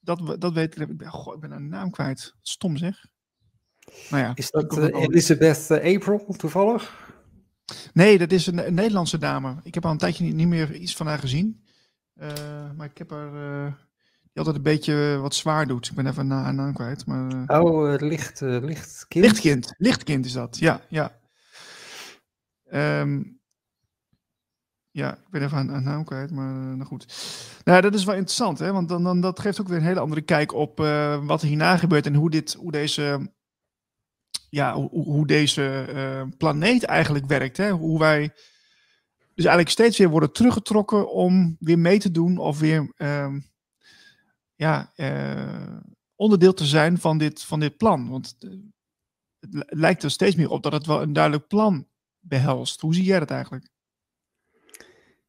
dat, 0.00 0.40
dat 0.40 0.52
weet 0.52 0.80
ik. 0.80 1.04
Goh, 1.04 1.34
ik 1.34 1.40
ben 1.40 1.50
een 1.50 1.68
naam 1.68 1.90
kwijt. 1.90 2.34
Stom 2.42 2.76
zeg. 2.76 3.06
Nou 4.10 4.22
ja, 4.22 4.32
is 4.34 4.50
dat 4.50 4.78
uh, 4.78 4.84
Elizabeth 4.84 5.68
uh, 5.70 5.94
April 5.94 6.34
toevallig? 6.36 7.06
Nee, 7.92 8.18
dat 8.18 8.32
is 8.32 8.46
een, 8.46 8.66
een, 8.66 8.74
Nederlandse 8.74 9.18
dame. 9.18 9.56
Ik 9.62 9.74
heb 9.74 9.84
al 9.84 9.90
een 9.90 9.98
tijdje 9.98 10.24
niet, 10.24 10.34
niet 10.34 10.48
meer 10.48 10.74
iets 10.74 10.96
van 10.96 11.06
haar 11.06 11.18
gezien. 11.18 11.64
Uh, 12.16 12.28
maar 12.76 12.86
ik 12.86 12.98
heb 12.98 13.10
haar. 13.10 13.30
die 14.22 14.32
altijd 14.34 14.56
een 14.56 14.62
beetje 14.62 15.18
wat 15.20 15.34
zwaar 15.34 15.66
doet. 15.66 15.86
Ik 15.86 15.94
ben 15.94 16.06
even 16.06 16.30
haar 16.30 16.54
naam 16.54 16.74
kwijt. 16.74 17.06
Maar, 17.06 17.60
oh, 17.60 17.94
licht, 17.96 18.40
lichtkind. 18.40 19.24
Lichtkind. 19.24 19.74
Lichtkind 19.76 20.24
is 20.26 20.32
dat, 20.32 20.58
ja. 20.58 20.80
ja. 20.88 21.20
Um, 23.00 23.40
ja, 24.90 25.12
ik 25.12 25.30
ben 25.30 25.42
even 25.42 25.58
aan, 25.58 25.72
aan 25.72 25.82
naam 25.82 26.04
kwijt, 26.04 26.30
maar 26.30 26.52
nou 26.52 26.84
goed. 26.84 27.06
Nou, 27.64 27.80
dat 27.80 27.94
is 27.94 28.04
wel 28.04 28.14
interessant, 28.14 28.58
hè? 28.58 28.72
want 28.72 28.88
dan, 28.88 29.02
dan, 29.02 29.20
dat 29.20 29.40
geeft 29.40 29.60
ook 29.60 29.68
weer 29.68 29.76
een 29.76 29.82
hele 29.82 30.00
andere 30.00 30.20
kijk 30.20 30.52
op 30.52 30.78
wat 31.22 31.42
er 31.42 31.48
hierna 31.48 31.76
gebeurt 31.76 32.06
en 32.06 32.14
hoe, 32.14 32.30
dit, 32.30 32.54
hoe 32.54 32.72
deze, 32.72 33.30
ja, 34.50 34.74
hoe, 34.74 35.26
deze 35.26 35.86
uh, 35.88 36.36
planeet 36.36 36.84
eigenlijk 36.84 37.26
werkt. 37.26 37.56
Hè? 37.56 37.70
Hoe 37.70 37.98
wij 37.98 38.30
dus 39.34 39.44
eigenlijk 39.44 39.68
steeds 39.68 39.98
weer 39.98 40.08
worden 40.08 40.32
teruggetrokken 40.32 41.12
om 41.12 41.56
weer 41.58 41.78
mee 41.78 41.98
te 41.98 42.10
doen 42.10 42.38
of 42.38 42.58
weer 42.58 42.92
ehm, 42.96 43.40
ja, 44.54 44.92
onderdeel 46.14 46.54
te 46.54 46.66
zijn 46.66 46.98
van 46.98 47.18
dit, 47.18 47.42
van 47.42 47.60
dit 47.60 47.76
plan. 47.76 48.08
Want 48.08 48.36
het 49.40 49.64
lijkt 49.66 50.02
er 50.02 50.10
steeds 50.10 50.36
meer 50.36 50.50
op 50.50 50.62
dat 50.62 50.72
het 50.72 50.86
wel 50.86 51.02
een 51.02 51.12
duidelijk 51.12 51.46
plan 51.46 51.86
behelst. 52.20 52.80
Hoe 52.80 52.94
zie 52.94 53.04
jij 53.04 53.18
dat 53.18 53.30
eigenlijk? 53.30 53.68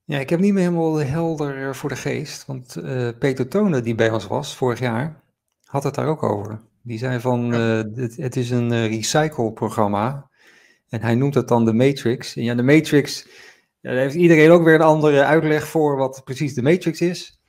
Ja, 0.04 0.20
ik 0.20 0.30
heb 0.30 0.40
niet 0.40 0.54
meer 0.54 0.64
helemaal 0.64 0.96
helder 0.96 1.68
eh, 1.68 1.74
voor 1.74 1.90
de 1.90 1.96
geest. 1.96 2.46
Want 2.46 2.74
Peter 3.20 3.48
Tonen, 3.48 3.84
die 3.84 3.96
bij 3.96 4.12
ons 4.12 4.28
was 4.28 4.56
vorig 4.56 4.80
jaar, 4.80 5.24
had 5.64 5.84
het 5.84 5.96
daar 5.96 6.08
ook 6.08 6.24
over. 6.24 6.69
Die 6.82 6.98
zei 6.98 7.20
van, 7.20 7.54
uh, 7.54 7.82
het, 7.96 8.18
het, 8.18 8.36
is 8.36 8.50
een 8.50 8.72
uh, 8.72 8.88
recycle-programma. 8.88 10.30
En 10.90 11.02
hij 11.02 11.16
noemt 11.16 11.34
het 11.34 11.48
dan 11.48 11.66
de 11.66 11.74
Matrix. 11.74 12.36
En 12.36 12.44
ja, 12.44 12.56
de 12.56 12.64
Matrix, 12.64 13.28
ja, 13.80 13.92
daar 13.92 14.00
heeft 14.00 14.16
iedereen 14.16 14.52
ook 14.52 14.64
weer 14.64 14.76
een 14.76 14.82
andere 14.82 15.24
uitleg 15.24 15.68
voor 15.68 15.98
wat 15.98 16.22
precies 16.24 16.54
de 16.54 16.62
Matrix 16.62 17.02
is. 17.02 17.40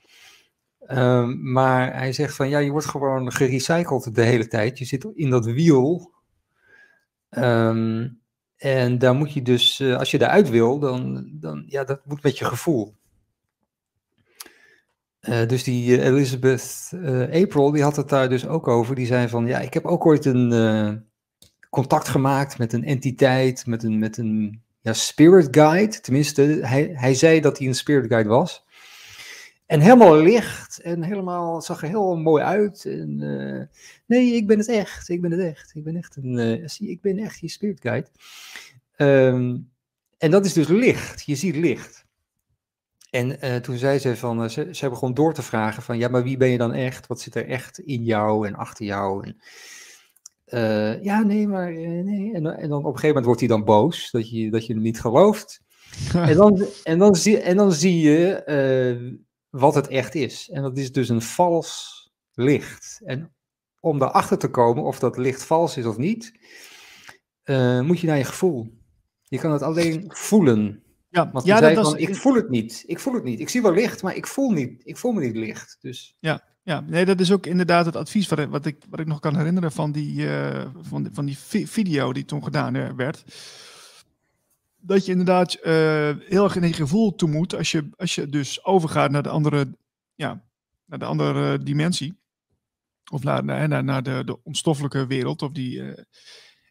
Um, 0.87 1.51
maar 1.51 1.95
hij 1.95 2.13
zegt 2.13 2.35
van, 2.35 2.49
ja, 2.49 2.59
je 2.59 2.71
wordt 2.71 2.87
gewoon 2.87 3.31
gerecycled 3.31 4.15
de 4.15 4.21
hele 4.21 4.47
tijd. 4.47 4.77
Je 4.77 4.85
zit 4.85 5.07
in 5.13 5.29
dat 5.29 5.45
wiel. 5.45 6.11
Um, 7.29 8.19
en 8.57 8.97
daar 8.97 9.15
moet 9.15 9.33
je 9.33 9.41
dus, 9.41 9.79
uh, 9.79 9.97
als 9.97 10.11
je 10.11 10.17
daaruit 10.17 10.49
wil, 10.49 10.79
dan, 10.79 11.29
dan 11.33 11.63
ja, 11.67 11.83
dat 11.83 12.05
moet 12.05 12.23
met 12.23 12.37
je 12.37 12.45
gevoel. 12.45 12.95
Uh, 15.29 15.47
dus 15.47 15.63
die 15.63 15.97
uh, 15.97 16.05
Elizabeth 16.05 16.91
April, 17.31 17.71
die 17.71 17.83
had 17.83 17.95
het 17.95 18.09
daar 18.09 18.29
dus 18.29 18.47
ook 18.47 18.67
over. 18.67 18.95
Die 18.95 19.05
zei 19.05 19.27
van, 19.27 19.47
ja, 19.47 19.59
ik 19.59 19.73
heb 19.73 19.85
ook 19.85 20.05
ooit 20.05 20.25
een 20.25 21.05
contact 21.69 22.07
gemaakt 22.07 22.57
met 22.57 22.73
een 22.73 22.83
entiteit, 22.83 23.65
met 23.65 23.83
een, 23.83 23.99
met 23.99 24.17
een 24.17 24.61
ja, 24.81 24.93
spirit 24.93 25.47
guide. 25.51 25.99
Tenminste, 25.99 26.41
hij, 26.61 26.91
hij 26.93 27.13
zei 27.13 27.39
dat 27.39 27.57
hij 27.57 27.67
een 27.67 27.75
spirit 27.75 28.07
guide 28.07 28.29
was. 28.29 28.65
En 29.65 29.79
helemaal 29.79 30.15
licht 30.15 30.79
en 30.81 31.03
helemaal, 31.03 31.61
zag 31.61 31.81
er 31.81 31.87
heel 31.87 32.15
mooi 32.15 32.43
uit. 32.43 32.85
En, 32.85 33.15
nee, 34.05 34.33
ik 34.33 34.47
ben 34.47 34.57
het 34.57 34.67
echt, 34.67 35.09
ik 35.09 35.21
ben 35.21 35.31
het 35.31 35.41
echt. 35.41 35.75
Ik 35.75 35.83
ben 35.83 35.95
echt 35.95 36.15
een, 36.15 36.37
ik 36.79 37.01
ben 37.01 37.17
echt 37.17 37.39
je 37.39 37.49
spirit 37.49 37.81
guide. 37.81 38.07
Um, 38.97 39.69
en 40.17 40.31
dat 40.31 40.45
is 40.45 40.53
dus 40.53 40.67
licht. 40.67 41.25
Je 41.25 41.35
ziet 41.35 41.55
licht. 41.55 42.05
En 43.11 43.45
uh, 43.45 43.55
toen 43.55 43.77
zei 43.77 43.99
ze 43.99 44.15
van, 44.15 44.43
uh, 44.43 44.49
ze, 44.49 44.67
ze 44.71 44.89
begon 44.89 45.13
door 45.13 45.33
te 45.33 45.41
vragen 45.41 45.83
van, 45.83 45.97
ja, 45.97 46.07
maar 46.07 46.23
wie 46.23 46.37
ben 46.37 46.49
je 46.49 46.57
dan 46.57 46.73
echt? 46.73 47.07
Wat 47.07 47.21
zit 47.21 47.35
er 47.35 47.47
echt 47.47 47.79
in 47.79 48.03
jou 48.03 48.47
en 48.47 48.55
achter 48.55 48.85
jou? 48.85 49.25
En, 49.25 49.41
uh, 50.47 51.03
ja, 51.03 51.21
nee, 51.21 51.47
maar 51.47 51.73
nee. 51.73 52.33
En, 52.33 52.45
en, 52.45 52.69
dan 52.69 52.79
op 52.79 52.85
een 52.85 52.99
gegeven 52.99 53.07
moment 53.07 53.25
wordt 53.25 53.39
hij 53.39 53.49
dan 53.49 53.63
boos 53.63 54.11
dat 54.11 54.29
je, 54.29 54.51
dat 54.51 54.65
je 54.65 54.73
hem 54.73 54.81
niet 54.81 55.01
gelooft. 55.01 55.61
en, 56.13 56.35
dan, 56.35 56.65
en, 56.83 56.97
dan 56.97 57.15
zie, 57.15 57.39
en 57.39 57.57
dan 57.57 57.71
zie 57.71 57.99
je 57.99 59.19
wat 59.49 59.75
het 59.75 59.87
echt 59.87 60.15
is. 60.15 60.49
En 60.49 60.61
dat 60.61 60.77
is 60.77 60.91
dus 60.91 61.09
een 61.09 61.21
vals 61.21 61.99
licht. 62.33 63.01
En 63.03 63.33
om 63.79 63.99
daarachter 63.99 64.37
te 64.37 64.49
komen 64.49 64.83
of 64.83 64.99
dat 64.99 65.17
licht 65.17 65.43
vals 65.43 65.77
is 65.77 65.85
of 65.85 65.97
niet, 65.97 66.31
moet 67.81 67.99
je 67.99 68.07
naar 68.07 68.17
je 68.17 68.23
gevoel. 68.23 68.79
Je 69.21 69.39
kan 69.39 69.51
het 69.51 69.61
alleen 69.61 70.05
voelen. 70.07 70.83
Ja, 71.11 71.31
Want 71.31 71.45
ja, 71.45 71.59
dat 71.59 71.75
was... 71.75 71.93
ik 71.93 72.15
voel 72.15 72.33
het 72.33 72.49
niet. 72.49 72.83
Ik 72.85 72.99
voel 72.99 73.13
het 73.13 73.23
niet. 73.23 73.39
Ik 73.39 73.49
zie 73.49 73.61
wel 73.61 73.73
licht, 73.73 74.03
maar 74.03 74.15
ik 74.15 74.27
voel, 74.27 74.51
niet, 74.51 74.81
ik 74.85 74.97
voel 74.97 75.11
me 75.11 75.21
niet 75.21 75.35
licht. 75.35 75.77
Dus... 75.81 76.15
Ja, 76.19 76.43
ja, 76.63 76.79
nee, 76.79 77.05
dat 77.05 77.19
is 77.19 77.31
ook 77.31 77.45
inderdaad 77.45 77.85
het 77.85 77.95
advies 77.95 78.27
wat, 78.27 78.45
wat, 78.45 78.65
ik, 78.65 78.83
wat 78.89 78.99
ik 78.99 79.07
nog 79.07 79.19
kan 79.19 79.35
herinneren 79.35 79.71
van 79.71 79.91
die, 79.91 80.21
uh, 80.21 80.65
van, 80.81 81.09
van 81.11 81.25
die 81.25 81.37
video 81.67 82.13
die 82.13 82.25
toen 82.25 82.43
gedaan 82.43 82.75
uh, 82.75 82.89
werd. 82.95 83.23
Dat 84.77 85.05
je 85.05 85.11
inderdaad 85.11 85.57
uh, 85.57 85.63
heel 86.19 86.43
erg 86.43 86.55
in 86.55 86.67
je 86.67 86.73
gevoel 86.73 87.15
toe 87.15 87.29
moet 87.29 87.55
als 87.55 87.71
je, 87.71 87.89
als 87.97 88.15
je 88.15 88.27
dus 88.27 88.65
overgaat 88.65 89.11
naar 89.11 89.23
de 89.23 89.29
andere, 89.29 89.77
ja, 90.15 90.43
naar 90.85 90.99
de 90.99 91.05
andere 91.05 91.63
dimensie. 91.63 92.19
Of 93.11 93.23
naar, 93.23 93.43
naar, 93.43 93.83
naar 93.83 94.03
de, 94.03 94.21
de 94.25 94.43
onstoffelijke 94.43 95.07
wereld. 95.07 95.41
Of 95.41 95.51
die, 95.51 95.83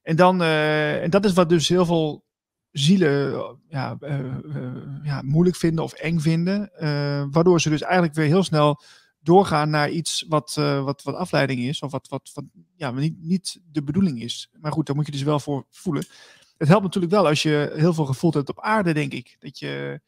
en, 0.02 0.16
dan, 0.16 0.42
en 0.42 1.11
dat 1.11 1.25
is 1.25 1.32
wat 1.32 1.49
dus 1.49 1.68
heel 1.68 1.87
veel 1.87 2.25
zielen 2.73 3.59
ja, 3.69 3.97
uh, 4.00 4.37
ja, 5.03 5.23
moeilijk 5.23 5.57
vinden 5.57 5.85
of 5.85 5.93
eng 5.93 6.19
vinden. 6.19 6.71
Uh, 6.75 7.25
waardoor 7.31 7.61
ze 7.61 7.71
dus 7.71 7.83
eigenlijk 7.83 8.15
weer 8.15 8.27
heel 8.27 8.43
snel 8.43 8.83
doorgaan 9.21 9.71
naar 9.71 9.91
iets 9.91 10.25
wat, 10.29 10.55
wat, 10.55 11.03
wat 11.03 11.15
afleiding 11.15 11.61
is. 11.61 11.83
Of 11.83 11.91
wat, 11.91 12.09
wat, 12.09 12.43
ja, 12.77 12.91
niet, 12.91 13.23
niet 13.23 13.61
de 13.73 13.83
bedoeling 13.83 14.23
is. 14.23 14.50
Maar 14.61 14.73
goed, 14.73 14.87
daar 14.87 14.97
moet 14.97 15.07
je 15.07 15.12
dus 15.12 15.23
wel 15.23 15.41
voor 15.41 15.67
voelen. 15.71 16.05
Het 16.57 16.69
helpt 16.69 16.85
natuurlijk 16.85 17.12
wel 17.12 17.27
als 17.27 17.43
je 17.43 17.73
heel 17.75 17.95
veel 17.95 18.07
gevoeld 18.07 18.35
hebt 18.35 18.49
op 18.49 18.61
aarde, 18.61 18.95
denk 18.95 19.12
ik. 19.12 19.37
Dat 19.39 19.59
je, 19.59 20.00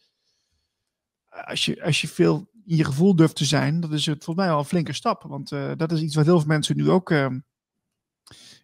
als 1.28 1.64
je, 1.64 1.84
als 1.84 2.00
je 2.00 2.08
veel 2.08 2.50
in 2.64 2.76
je 2.76 2.84
gevoel 2.84 3.16
durft 3.16 3.36
te 3.36 3.44
zijn, 3.44 3.80
dat 3.80 3.92
is 3.92 4.06
het 4.06 4.24
volgens 4.24 4.46
mij 4.46 4.54
al 4.54 4.60
een 4.60 4.64
flinke 4.64 4.92
stap. 4.92 5.22
Want 5.22 5.48
dat 5.76 5.92
is 5.92 6.00
iets 6.00 6.14
wat 6.14 6.24
heel 6.24 6.38
veel 6.38 6.48
mensen 6.48 6.76
nu 6.76 6.90
ook 6.90 7.10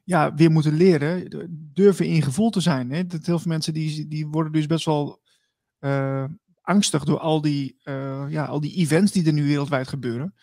ja, 0.08 0.34
weer 0.34 0.50
moeten 0.50 0.74
leren, 0.74 1.48
durven 1.74 2.06
in 2.06 2.22
gevoel 2.22 2.50
te 2.50 2.60
zijn. 2.60 2.90
Hè? 2.90 3.06
Dat 3.06 3.26
heel 3.26 3.38
veel 3.38 3.50
mensen 3.50 3.72
die, 3.72 4.08
die 4.08 4.26
worden 4.26 4.52
dus 4.52 4.66
best 4.66 4.84
wel 4.84 5.20
uh, 5.80 6.24
angstig 6.62 7.04
door 7.04 7.18
al 7.18 7.40
die, 7.40 7.80
uh, 7.84 8.24
ja, 8.28 8.44
al 8.44 8.60
die 8.60 8.74
events 8.74 9.12
die 9.12 9.26
er 9.26 9.32
nu 9.32 9.46
wereldwijd 9.46 9.88
gebeuren. 9.88 10.34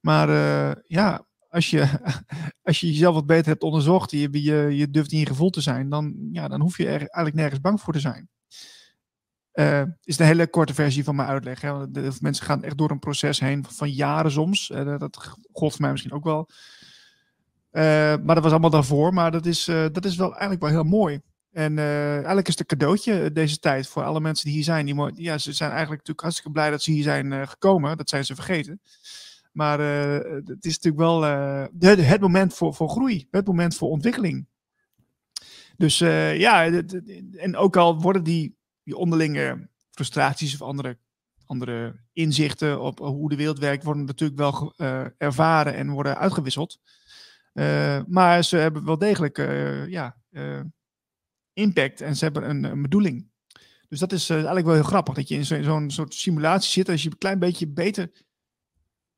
Maar 0.00 0.28
uh, 0.28 0.82
ja, 0.86 1.26
als 1.48 1.70
je, 1.70 1.88
als 2.62 2.80
je 2.80 2.86
jezelf 2.86 3.14
wat 3.14 3.26
beter 3.26 3.46
hebt 3.46 3.62
onderzocht, 3.62 4.10
je, 4.10 4.42
je, 4.42 4.76
je 4.76 4.90
durft 4.90 5.12
in 5.12 5.26
gevoel 5.26 5.50
te 5.50 5.60
zijn, 5.60 5.88
dan, 5.88 6.14
ja, 6.32 6.48
dan 6.48 6.60
hoef 6.60 6.76
je 6.76 6.84
er 6.84 6.98
eigenlijk 6.98 7.34
nergens 7.34 7.60
bang 7.60 7.80
voor 7.80 7.92
te 7.92 8.00
zijn. 8.00 8.28
Uh, 9.54 9.82
is 10.02 10.18
een 10.18 10.26
hele 10.26 10.46
korte 10.46 10.74
versie 10.74 11.04
van 11.04 11.16
mijn 11.16 11.28
uitleg. 11.28 11.60
Hè? 11.60 11.90
De, 11.90 12.12
mensen 12.20 12.46
gaan 12.46 12.62
echt 12.62 12.78
door 12.78 12.90
een 12.90 12.98
proces 12.98 13.40
heen 13.40 13.64
van 13.68 13.90
jaren 13.90 14.30
soms. 14.32 14.70
Uh, 14.70 14.98
dat 14.98 15.16
gold 15.52 15.72
voor 15.72 15.80
mij 15.80 15.90
misschien 15.90 16.12
ook 16.12 16.24
wel. 16.24 16.48
Uh, 17.76 17.82
maar 18.24 18.34
dat 18.34 18.42
was 18.42 18.52
allemaal 18.52 18.70
daarvoor. 18.70 19.14
Maar 19.14 19.30
dat 19.30 19.46
is, 19.46 19.68
uh, 19.68 19.86
dat 19.92 20.04
is 20.04 20.16
wel 20.16 20.30
eigenlijk 20.30 20.60
wel 20.60 20.70
heel 20.70 20.82
mooi. 20.82 21.20
En 21.52 21.76
uh, 21.76 22.14
eigenlijk 22.14 22.48
is 22.48 22.58
het 22.58 22.60
een 22.60 22.78
cadeautje 22.78 23.32
deze 23.32 23.58
tijd 23.58 23.88
voor 23.88 24.02
alle 24.02 24.20
mensen 24.20 24.44
die 24.44 24.54
hier 24.54 24.64
zijn. 24.64 24.86
Die, 24.86 25.12
ja, 25.14 25.38
ze 25.38 25.52
zijn 25.52 25.70
eigenlijk 25.70 26.00
natuurlijk 26.00 26.20
hartstikke 26.20 26.50
blij 26.50 26.70
dat 26.70 26.82
ze 26.82 26.90
hier 26.90 27.02
zijn 27.02 27.48
gekomen. 27.48 27.96
Dat 27.96 28.08
zijn 28.08 28.24
ze 28.24 28.34
vergeten. 28.34 28.80
Maar 29.52 29.78
het 29.80 30.64
is 30.64 30.78
natuurlijk 30.78 30.96
wel 30.96 31.20
de, 31.72 32.02
het 32.02 32.20
moment 32.20 32.54
voor, 32.54 32.74
voor 32.74 32.88
groei. 32.88 33.26
Het 33.30 33.46
moment 33.46 33.76
voor 33.76 33.88
ontwikkeling. 33.88 34.46
Dus 35.76 35.98
ja, 35.98 36.70
en 37.36 37.56
ook 37.56 37.76
al 37.76 38.00
worden 38.00 38.22
die, 38.22 38.56
die 38.82 38.96
onderlinge 38.96 39.68
frustraties 39.90 40.54
of 40.54 40.62
andere, 40.62 40.98
andere 41.46 42.00
inzichten 42.12 42.80
op 42.80 42.98
hoe 42.98 43.28
de 43.28 43.36
wereld 43.36 43.58
werkt, 43.58 43.84
worden 43.84 44.04
natuurlijk 44.04 44.38
wel 44.38 44.74
ervaren 45.18 45.74
en 45.74 45.90
worden 45.90 46.18
uitgewisseld. 46.18 46.78
Uh, 47.56 48.00
maar 48.06 48.44
ze 48.44 48.56
hebben 48.56 48.84
wel 48.84 48.98
degelijk 48.98 49.38
uh, 49.38 49.88
ja, 49.88 50.16
uh, 50.30 50.60
impact 51.52 52.00
en 52.00 52.16
ze 52.16 52.24
hebben 52.24 52.64
een, 52.64 52.82
bedoeling. 52.82 53.30
Dus 53.88 53.98
dat 53.98 54.12
is 54.12 54.30
eigenlijk 54.30 54.66
wel 54.66 54.74
heel 54.74 54.84
grappig 54.84 55.14
dat 55.14 55.28
je 55.28 55.34
in 55.34 55.44
zo'n 55.44 55.64
zo 55.64 55.84
soort 55.86 56.14
simulatie 56.14 56.70
zit. 56.70 56.88
Als 56.88 57.02
je 57.02 57.10
een 57.10 57.18
klein 57.18 57.38
beetje 57.38 57.68
beter 57.68 58.10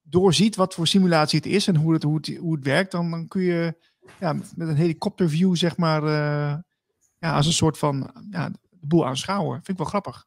doorziet 0.03 0.57
wat 0.57 0.75
voor 0.75 0.87
simulatie 0.87 1.39
het 1.39 1.49
is 1.49 1.67
en 1.67 1.77
hoe 1.77 1.93
het, 1.93 2.03
hoe 2.03 2.17
het, 2.17 2.37
hoe 2.37 2.55
het 2.55 2.65
werkt, 2.65 2.91
dan, 2.91 3.11
dan 3.11 3.29
kun 3.29 3.43
je 3.43 3.77
ja, 4.21 4.33
met 4.33 4.69
een 4.69 4.77
helikopterview, 4.77 5.57
zeg 5.57 5.77
maar, 5.77 6.03
ja, 7.19 7.35
als 7.35 7.47
een 7.47 7.53
soort 7.53 7.79
van 7.79 8.27
ja, 8.31 8.49
de 8.49 8.87
boel 8.87 9.07
aanschouwen. 9.07 9.55
Vind 9.55 9.69
ik 9.69 9.77
wel 9.77 9.87
grappig. 9.87 10.27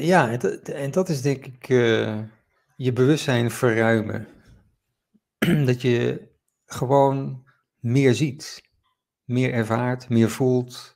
Ja, 0.00 0.38
en 0.64 0.90
dat, 0.90 1.08
is 1.08 1.22
denk 1.22 1.46
ik 1.46 1.66
je 2.76 2.92
bewustzijn 2.92 3.50
verruimen. 3.50 4.35
dat 5.68 5.82
je 5.82 6.28
gewoon 6.64 7.44
meer 7.80 8.14
ziet, 8.14 8.62
meer 9.24 9.52
ervaart, 9.52 10.08
meer 10.08 10.30
voelt. 10.30 10.92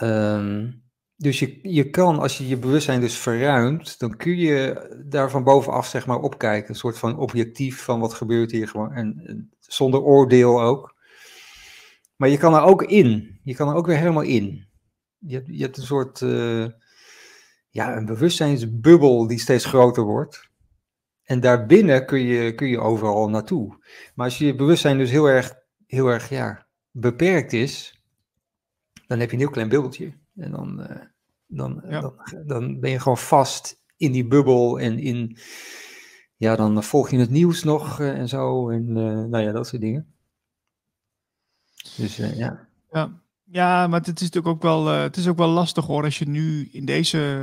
Um, 0.00 0.82
dus 1.16 1.38
je, 1.38 1.58
je 1.62 1.90
kan, 1.90 2.18
als 2.18 2.38
je 2.38 2.48
je 2.48 2.56
bewustzijn 2.56 3.00
dus 3.00 3.18
verruimt, 3.18 3.98
dan 3.98 4.16
kun 4.16 4.36
je 4.36 4.88
daar 5.06 5.30
van 5.30 5.44
bovenaf 5.44 5.86
zeg 5.86 6.06
maar 6.06 6.20
opkijken. 6.20 6.70
Een 6.70 6.74
soort 6.74 6.98
van 6.98 7.18
objectief 7.18 7.82
van 7.82 8.00
wat 8.00 8.14
gebeurt 8.14 8.50
hier 8.50 8.68
gewoon. 8.68 8.92
En, 8.92 9.50
zonder 9.58 10.00
oordeel 10.00 10.62
ook. 10.62 10.94
Maar 12.16 12.28
je 12.28 12.36
kan 12.36 12.54
er 12.54 12.62
ook 12.62 12.82
in. 12.82 13.40
Je 13.42 13.54
kan 13.54 13.68
er 13.68 13.74
ook 13.74 13.86
weer 13.86 13.96
helemaal 13.96 14.22
in. 14.22 14.66
Je, 15.18 15.42
je 15.46 15.62
hebt 15.62 15.76
een 15.76 15.82
soort, 15.82 16.20
uh, 16.20 16.66
ja, 17.70 17.96
een 17.96 18.06
bewustzijnsbubbel 18.06 19.26
die 19.26 19.38
steeds 19.38 19.64
groter 19.64 20.02
wordt. 20.02 20.50
En 21.24 21.40
daarbinnen 21.40 22.06
kun 22.06 22.20
je, 22.20 22.54
kun 22.54 22.68
je 22.68 22.80
overal 22.80 23.28
naartoe. 23.28 23.76
Maar 24.14 24.26
als 24.26 24.38
je 24.38 24.54
bewustzijn 24.54 24.98
dus 24.98 25.10
heel 25.10 25.26
erg, 25.26 25.54
heel 25.86 26.06
erg 26.06 26.28
ja, 26.28 26.66
beperkt 26.90 27.52
is, 27.52 28.02
dan 29.06 29.18
heb 29.18 29.28
je 29.28 29.34
een 29.34 29.42
heel 29.42 29.50
klein 29.50 29.68
bubbeltje. 29.68 30.12
En 30.36 30.50
dan, 30.50 30.80
uh, 30.80 30.96
dan, 31.46 31.82
dan, 31.88 32.14
dan 32.46 32.80
ben 32.80 32.90
je 32.90 33.00
gewoon 33.00 33.18
vast 33.18 33.82
in 33.96 34.12
die 34.12 34.26
bubbel 34.26 34.80
en 34.80 34.98
in, 34.98 35.38
ja, 36.36 36.56
dan 36.56 36.82
volg 36.82 37.10
je 37.10 37.18
het 37.18 37.30
nieuws 37.30 37.62
nog 37.62 38.00
uh, 38.00 38.18
en 38.18 38.28
zo. 38.28 38.70
En 38.70 38.88
uh, 38.88 39.24
nou 39.24 39.38
ja, 39.38 39.52
dat 39.52 39.66
soort 39.66 39.82
dingen. 39.82 40.14
Dus 41.96 42.16
ja. 42.16 42.68
ja. 42.90 43.22
Ja, 43.44 43.86
maar 43.86 44.00
het 44.00 44.20
is 44.20 44.30
natuurlijk 44.30 44.54
ook 44.54 44.62
wel, 44.62 44.86
het 44.86 45.16
is 45.16 45.28
ook 45.28 45.36
wel 45.36 45.48
lastig 45.48 45.86
hoor, 45.86 46.04
als 46.04 46.18
je 46.18 46.28
nu 46.28 46.68
in 46.72 46.84
deze, 46.84 47.40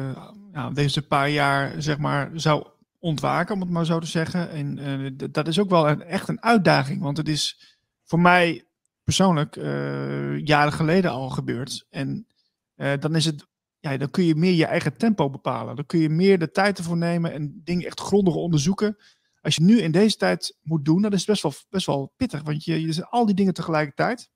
nou, 0.52 0.74
deze 0.74 1.08
paar 1.08 1.30
jaar, 1.30 1.82
zeg 1.82 1.98
maar, 1.98 2.32
zou 2.34 2.68
ontwaken, 3.02 3.56
om 3.56 3.62
het 3.62 3.70
maar 3.70 3.86
zo 3.86 4.00
te 4.00 4.08
zeggen. 4.08 4.50
En 4.50 4.78
uh, 4.78 5.12
dat 5.32 5.48
is 5.48 5.60
ook 5.60 5.70
wel 5.70 5.88
echt 5.88 6.28
een 6.28 6.42
uitdaging, 6.42 7.02
want 7.02 7.18
het 7.18 7.28
is 7.28 7.76
voor 8.04 8.20
mij 8.20 8.66
persoonlijk 9.04 9.56
uh, 9.56 10.40
jaren 10.40 10.74
geleden 10.74 11.12
al 11.12 11.30
gebeurd. 11.30 11.86
En 11.90 12.28
uh, 12.76 12.92
dan 13.00 13.16
is 13.16 13.26
het, 13.26 13.48
ja, 13.80 13.98
dan 13.98 14.10
kun 14.10 14.24
je 14.24 14.36
meer 14.36 14.54
je 14.54 14.66
eigen 14.66 14.98
tempo 14.98 15.30
bepalen. 15.30 15.76
Dan 15.76 15.86
kun 15.86 16.00
je 16.00 16.10
meer 16.10 16.40
de 16.40 16.52
tijd 16.52 16.78
ervoor 16.78 16.98
nemen 16.98 17.34
en 17.34 17.62
dingen 17.64 17.86
echt 17.86 18.00
grondig 18.00 18.34
onderzoeken. 18.34 18.98
Als 19.42 19.56
je 19.56 19.64
nu 19.64 19.80
in 19.82 19.92
deze 19.92 20.16
tijd 20.16 20.58
moet 20.62 20.86
doen, 20.86 21.02
dan 21.02 21.12
is 21.12 21.18
het 21.20 21.28
best 21.28 21.42
wel, 21.42 21.54
best 21.70 21.86
wel 21.86 22.14
pittig, 22.18 22.42
want 22.42 22.64
je, 22.64 22.82
je 22.82 23.06
al 23.06 23.26
die 23.26 23.36
dingen 23.36 23.54
tegelijkertijd. 23.54 24.30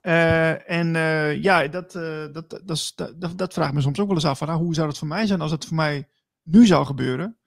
En 0.00 0.92
ja, 1.42 1.68
dat, 1.68 1.92
dat, 2.32 2.60
dat, 2.64 2.94
dat, 3.16 3.38
dat 3.38 3.52
vraagt 3.52 3.72
me 3.72 3.80
soms 3.80 4.00
ook 4.00 4.06
wel 4.06 4.16
eens 4.16 4.24
af. 4.24 4.38
Van, 4.38 4.46
nou, 4.46 4.60
hoe 4.60 4.74
zou 4.74 4.86
dat 4.86 4.98
voor 4.98 5.08
mij 5.08 5.26
zijn 5.26 5.40
als 5.40 5.50
het 5.50 5.64
voor 5.64 5.76
mij 5.76 6.08
nu 6.42 6.66
zou 6.66 6.86
gebeuren. 6.86 7.38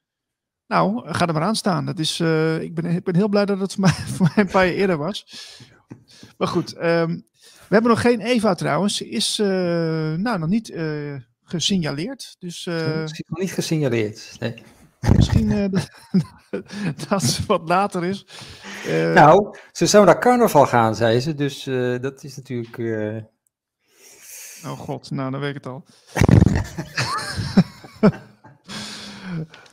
Nou, 0.68 1.14
ga 1.14 1.28
er 1.28 1.34
maar 1.34 1.44
aan 1.44 1.56
staan. 1.56 1.86
Dat 1.86 2.00
is, 2.00 2.20
uh, 2.20 2.62
ik, 2.62 2.76
ben, 2.76 2.86
ik 2.86 3.04
ben 3.04 3.16
heel 3.16 3.28
blij 3.28 3.46
dat 3.46 3.60
het 3.60 3.74
voor 3.74 3.82
mij, 3.82 3.92
voor 4.16 4.32
mij 4.36 4.44
een 4.44 4.52
paar 4.52 4.66
jaar 4.66 4.76
eerder 4.76 4.98
was. 4.98 5.26
Maar 6.38 6.48
goed, 6.48 6.76
um, 6.76 7.26
we 7.42 7.80
hebben 7.80 7.92
nog 7.92 8.02
geen 8.02 8.22
Eva 8.22 8.54
trouwens. 8.54 8.98
Ze 8.98 9.10
is 9.10 9.40
uh, 9.40 9.48
nou, 10.14 10.40
nog 10.40 10.50
niet 10.50 10.70
uh, 10.70 11.16
gesignaleerd. 11.44 12.36
Dus, 12.40 12.66
misschien 12.66 13.26
nog 13.28 13.40
niet 13.40 13.54
gesignaleerd, 13.54 14.36
nee. 14.40 14.64
Misschien 15.16 15.50
dat 17.10 17.24
ze 17.24 17.44
wat 17.48 17.70
later 17.70 18.04
is. 18.04 18.26
nou, 19.14 19.58
ze 19.72 19.86
zou 19.86 20.06
naar 20.06 20.20
carnaval 20.20 20.66
gaan, 20.66 20.96
zei 20.96 21.20
ze. 21.20 21.36
Dus 21.36 21.64
dat 22.02 22.24
is 22.24 22.36
natuurlijk... 22.36 22.78
Oh 24.66 24.80
god, 24.80 25.12
nou 25.12 25.32
dan 25.32 25.40
weet 25.40 25.56
ik 25.56 25.64
het 25.64 25.66
al. 25.66 25.86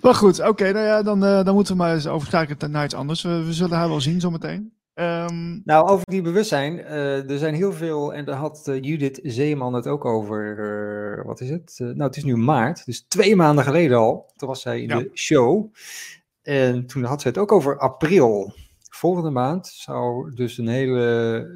Maar 0.01 0.15
goed, 0.15 0.49
oké, 0.49 0.73
nou 0.73 0.87
ja, 0.87 1.03
dan, 1.03 1.25
uh, 1.25 1.45
dan 1.45 1.55
moeten 1.55 1.77
we 1.77 1.83
maar 1.83 1.95
eens 1.95 2.07
overschakelen 2.07 2.71
naar 2.71 2.85
iets 2.85 2.95
anders. 2.95 3.23
We, 3.23 3.45
we 3.45 3.53
zullen 3.53 3.77
haar 3.77 3.89
wel 3.89 4.01
zien 4.01 4.21
zometeen. 4.21 4.73
Um... 4.95 5.63
Nou, 5.65 5.89
over 5.89 6.07
die 6.07 6.23
bewustzijn, 6.23 6.79
uh, 6.79 7.31
er 7.31 7.39
zijn 7.39 7.55
heel 7.55 7.73
veel, 7.73 8.15
en 8.15 8.25
daar 8.25 8.37
had 8.37 8.67
uh, 8.69 8.83
Judith 8.83 9.21
Zeeman 9.23 9.75
het 9.75 9.87
ook 9.87 10.05
over, 10.05 11.23
wat 11.27 11.41
is 11.41 11.51
het? 11.51 11.75
nou, 11.79 12.03
het 12.03 12.17
is 12.17 12.25
nu 12.25 12.37
maart, 12.37 12.87
dus 12.87 13.05
twee 13.09 13.37
maanden 13.37 13.65
geleden 13.65 13.99
al. 13.99 14.33
Toen 14.37 14.49
was 14.49 14.61
zij 14.61 14.81
in 14.81 14.89
ja. 14.89 14.99
de 14.99 15.11
show. 15.15 15.73
En 16.43 16.87
toen 16.87 17.05
had 17.05 17.21
ze 17.21 17.29
het 17.29 17.39
ook 17.39 17.53
over 17.53 17.79
april. 17.79 18.55
Volgende 18.91 19.31
maand 19.31 19.67
zou 19.67 20.35
dus 20.35 20.59
een 20.59 20.69
hele... 20.69 21.01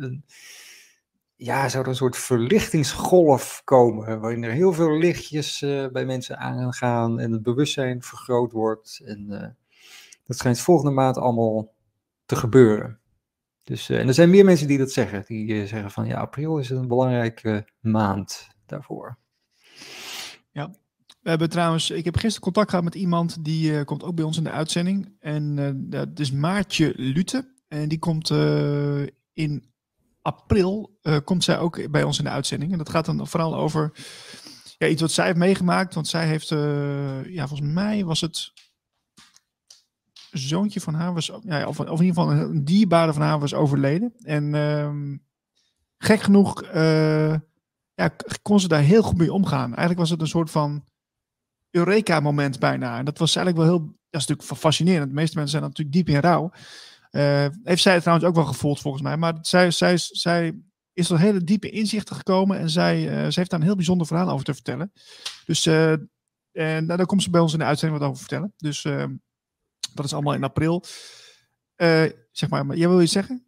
Een, 0.00 0.24
ja, 1.36 1.68
zou 1.68 1.82
er 1.82 1.88
een 1.88 1.96
soort 1.96 2.16
verlichtingsgolf 2.16 3.62
komen, 3.64 4.20
waarin 4.20 4.42
er 4.42 4.50
heel 4.50 4.72
veel 4.72 4.98
lichtjes 4.98 5.62
uh, 5.62 5.88
bij 5.88 6.06
mensen 6.06 6.38
aangaan 6.38 7.20
en 7.20 7.32
het 7.32 7.42
bewustzijn 7.42 8.02
vergroot 8.02 8.52
wordt. 8.52 9.00
En 9.04 9.26
uh, 9.28 9.46
dat 10.24 10.36
schijnt 10.36 10.60
volgende 10.60 10.90
maand 10.90 11.18
allemaal 11.18 11.74
te 12.26 12.36
gebeuren. 12.36 13.00
Dus, 13.64 13.88
uh, 13.88 14.00
en 14.00 14.08
er 14.08 14.14
zijn 14.14 14.30
meer 14.30 14.44
mensen 14.44 14.66
die 14.66 14.78
dat 14.78 14.92
zeggen, 14.92 15.24
die 15.26 15.66
zeggen 15.66 15.90
van 15.90 16.06
ja, 16.06 16.20
april 16.20 16.58
is 16.58 16.70
een 16.70 16.88
belangrijke 16.88 17.68
maand 17.80 18.48
daarvoor. 18.66 19.18
Ja, 20.50 20.74
we 21.20 21.28
hebben 21.28 21.50
trouwens, 21.50 21.90
ik 21.90 22.04
heb 22.04 22.16
gisteren 22.16 22.42
contact 22.42 22.70
gehad 22.70 22.84
met 22.84 22.94
iemand 22.94 23.44
die 23.44 23.84
komt 23.84 24.02
ook 24.02 24.14
bij 24.14 24.24
ons 24.24 24.36
in 24.36 24.44
de 24.44 24.50
uitzending. 24.50 25.16
En 25.20 25.74
dat 25.90 26.18
is 26.18 26.32
Maartje 26.32 26.92
Lute. 26.96 27.52
En 27.68 27.88
die 27.88 27.98
komt 27.98 28.30
in 29.32 29.73
april 30.24 30.98
uh, 31.02 31.16
komt 31.24 31.44
zij 31.44 31.58
ook 31.58 31.90
bij 31.90 32.02
ons 32.02 32.18
in 32.18 32.24
de 32.24 32.30
uitzending. 32.30 32.72
En 32.72 32.78
dat 32.78 32.88
gaat 32.88 33.04
dan 33.04 33.26
vooral 33.26 33.56
over 33.56 33.92
ja, 34.78 34.86
iets 34.86 35.00
wat 35.00 35.10
zij 35.10 35.26
heeft 35.26 35.38
meegemaakt. 35.38 35.94
Want 35.94 36.08
zij 36.08 36.26
heeft, 36.26 36.50
uh, 36.50 37.34
ja, 37.34 37.48
volgens 37.48 37.72
mij 37.72 38.04
was 38.04 38.20
het 38.20 38.52
zoontje 40.30 40.80
van 40.80 40.94
haar, 40.94 41.14
was, 41.14 41.30
ja, 41.42 41.66
of, 41.66 41.78
in 41.78 41.90
ieder 41.90 42.06
geval 42.06 42.30
een 42.30 42.64
dierbare 42.64 43.12
van 43.12 43.22
haar 43.22 43.38
was 43.38 43.54
overleden. 43.54 44.14
En 44.22 44.54
uh, 44.54 45.18
gek 45.98 46.20
genoeg 46.20 46.64
uh, 46.64 47.34
ja, 47.94 48.10
kon 48.42 48.60
ze 48.60 48.68
daar 48.68 48.82
heel 48.82 49.02
goed 49.02 49.18
mee 49.18 49.32
omgaan. 49.32 49.66
Eigenlijk 49.66 49.98
was 49.98 50.10
het 50.10 50.20
een 50.20 50.26
soort 50.26 50.50
van 50.50 50.84
Eureka-moment 51.70 52.58
bijna. 52.58 52.98
En 52.98 53.04
dat 53.04 53.18
was 53.18 53.36
eigenlijk 53.36 53.66
wel 53.66 53.76
heel, 53.76 53.86
dat 53.86 54.20
is 54.20 54.26
natuurlijk 54.26 54.60
fascinerend. 54.60 55.08
De 55.08 55.14
meeste 55.14 55.36
mensen 55.36 55.58
zijn 55.58 55.70
natuurlijk 55.70 55.96
diep 55.96 56.08
in 56.08 56.20
rouw. 56.20 56.50
Uh, 57.14 57.46
heeft 57.62 57.82
zij 57.82 57.92
het 57.92 58.02
trouwens 58.02 58.28
ook 58.28 58.34
wel 58.34 58.44
gevoeld 58.44 58.80
volgens 58.80 59.02
mij. 59.02 59.16
Maar 59.16 59.34
zij, 59.40 59.70
zij, 59.70 59.94
zij 59.96 60.62
is 60.92 61.06
tot 61.06 61.18
hele 61.18 61.44
diepe 61.44 61.70
inzichten 61.70 62.16
gekomen. 62.16 62.58
En 62.58 62.70
zij, 62.70 63.02
uh, 63.02 63.08
zij 63.08 63.32
heeft 63.34 63.50
daar 63.50 63.60
een 63.60 63.66
heel 63.66 63.76
bijzonder 63.76 64.06
verhaal 64.06 64.30
over 64.30 64.44
te 64.44 64.54
vertellen. 64.54 64.92
Dus 65.46 65.66
uh, 65.66 65.90
en, 65.92 66.06
nou, 66.52 66.96
daar 66.96 67.06
komt 67.06 67.22
ze 67.22 67.30
bij 67.30 67.40
ons 67.40 67.52
in 67.52 67.58
de 67.58 67.64
uitzending 67.64 68.00
wat 68.00 68.08
over 68.08 68.20
vertellen. 68.20 68.52
Dus 68.56 68.82
dat 69.94 70.04
is 70.04 70.12
allemaal 70.12 70.34
in 70.34 70.44
april. 70.44 70.84
zeg 72.30 72.48
maar, 72.48 72.76
jij 72.76 72.88
wil 72.88 73.00
je 73.00 73.06
zeggen? 73.06 73.46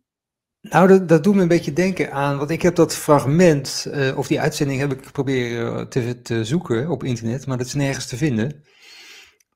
Nou, 0.60 0.88
dat, 0.88 1.08
dat 1.08 1.24
doet 1.24 1.34
me 1.34 1.42
een 1.42 1.48
beetje 1.48 1.72
denken 1.72 2.12
aan, 2.12 2.38
want 2.38 2.50
ik 2.50 2.62
heb 2.62 2.74
dat 2.74 2.96
fragment, 2.96 3.86
of 4.16 4.26
die 4.26 4.40
uitzending 4.40 4.80
heb 4.80 4.92
ik 4.92 5.12
proberen 5.12 5.88
te, 5.88 6.22
te 6.22 6.44
zoeken 6.44 6.90
op 6.90 7.04
internet, 7.04 7.46
maar 7.46 7.58
dat 7.58 7.66
is 7.66 7.74
nergens 7.74 8.06
te 8.06 8.16
vinden. 8.16 8.64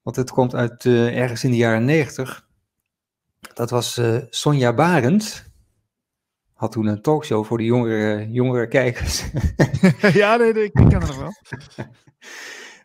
Want 0.03 0.17
het 0.17 0.31
komt 0.31 0.55
uit 0.55 0.85
ergens 0.85 1.45
in 1.45 1.51
de 1.51 1.57
jaren 1.57 1.85
negentig. 1.85 2.49
Dat 3.61 3.71
was 3.71 3.99
uh, 3.99 4.17
Sonja 4.31 4.73
Barend. 4.73 5.45
Had 6.53 6.73
toen 6.73 6.87
een 6.87 7.03
talkshow 7.03 7.45
voor 7.45 7.59
de 7.59 7.65
jongere, 7.65 8.31
jongere 8.31 8.69
kijkers. 8.69 9.25
ja, 10.21 10.37
nee, 10.37 10.53
nee, 10.53 10.65
ik 10.65 10.73
ken 10.73 11.01
het 11.01 11.07
nog 11.07 11.19
wel. 11.19 11.33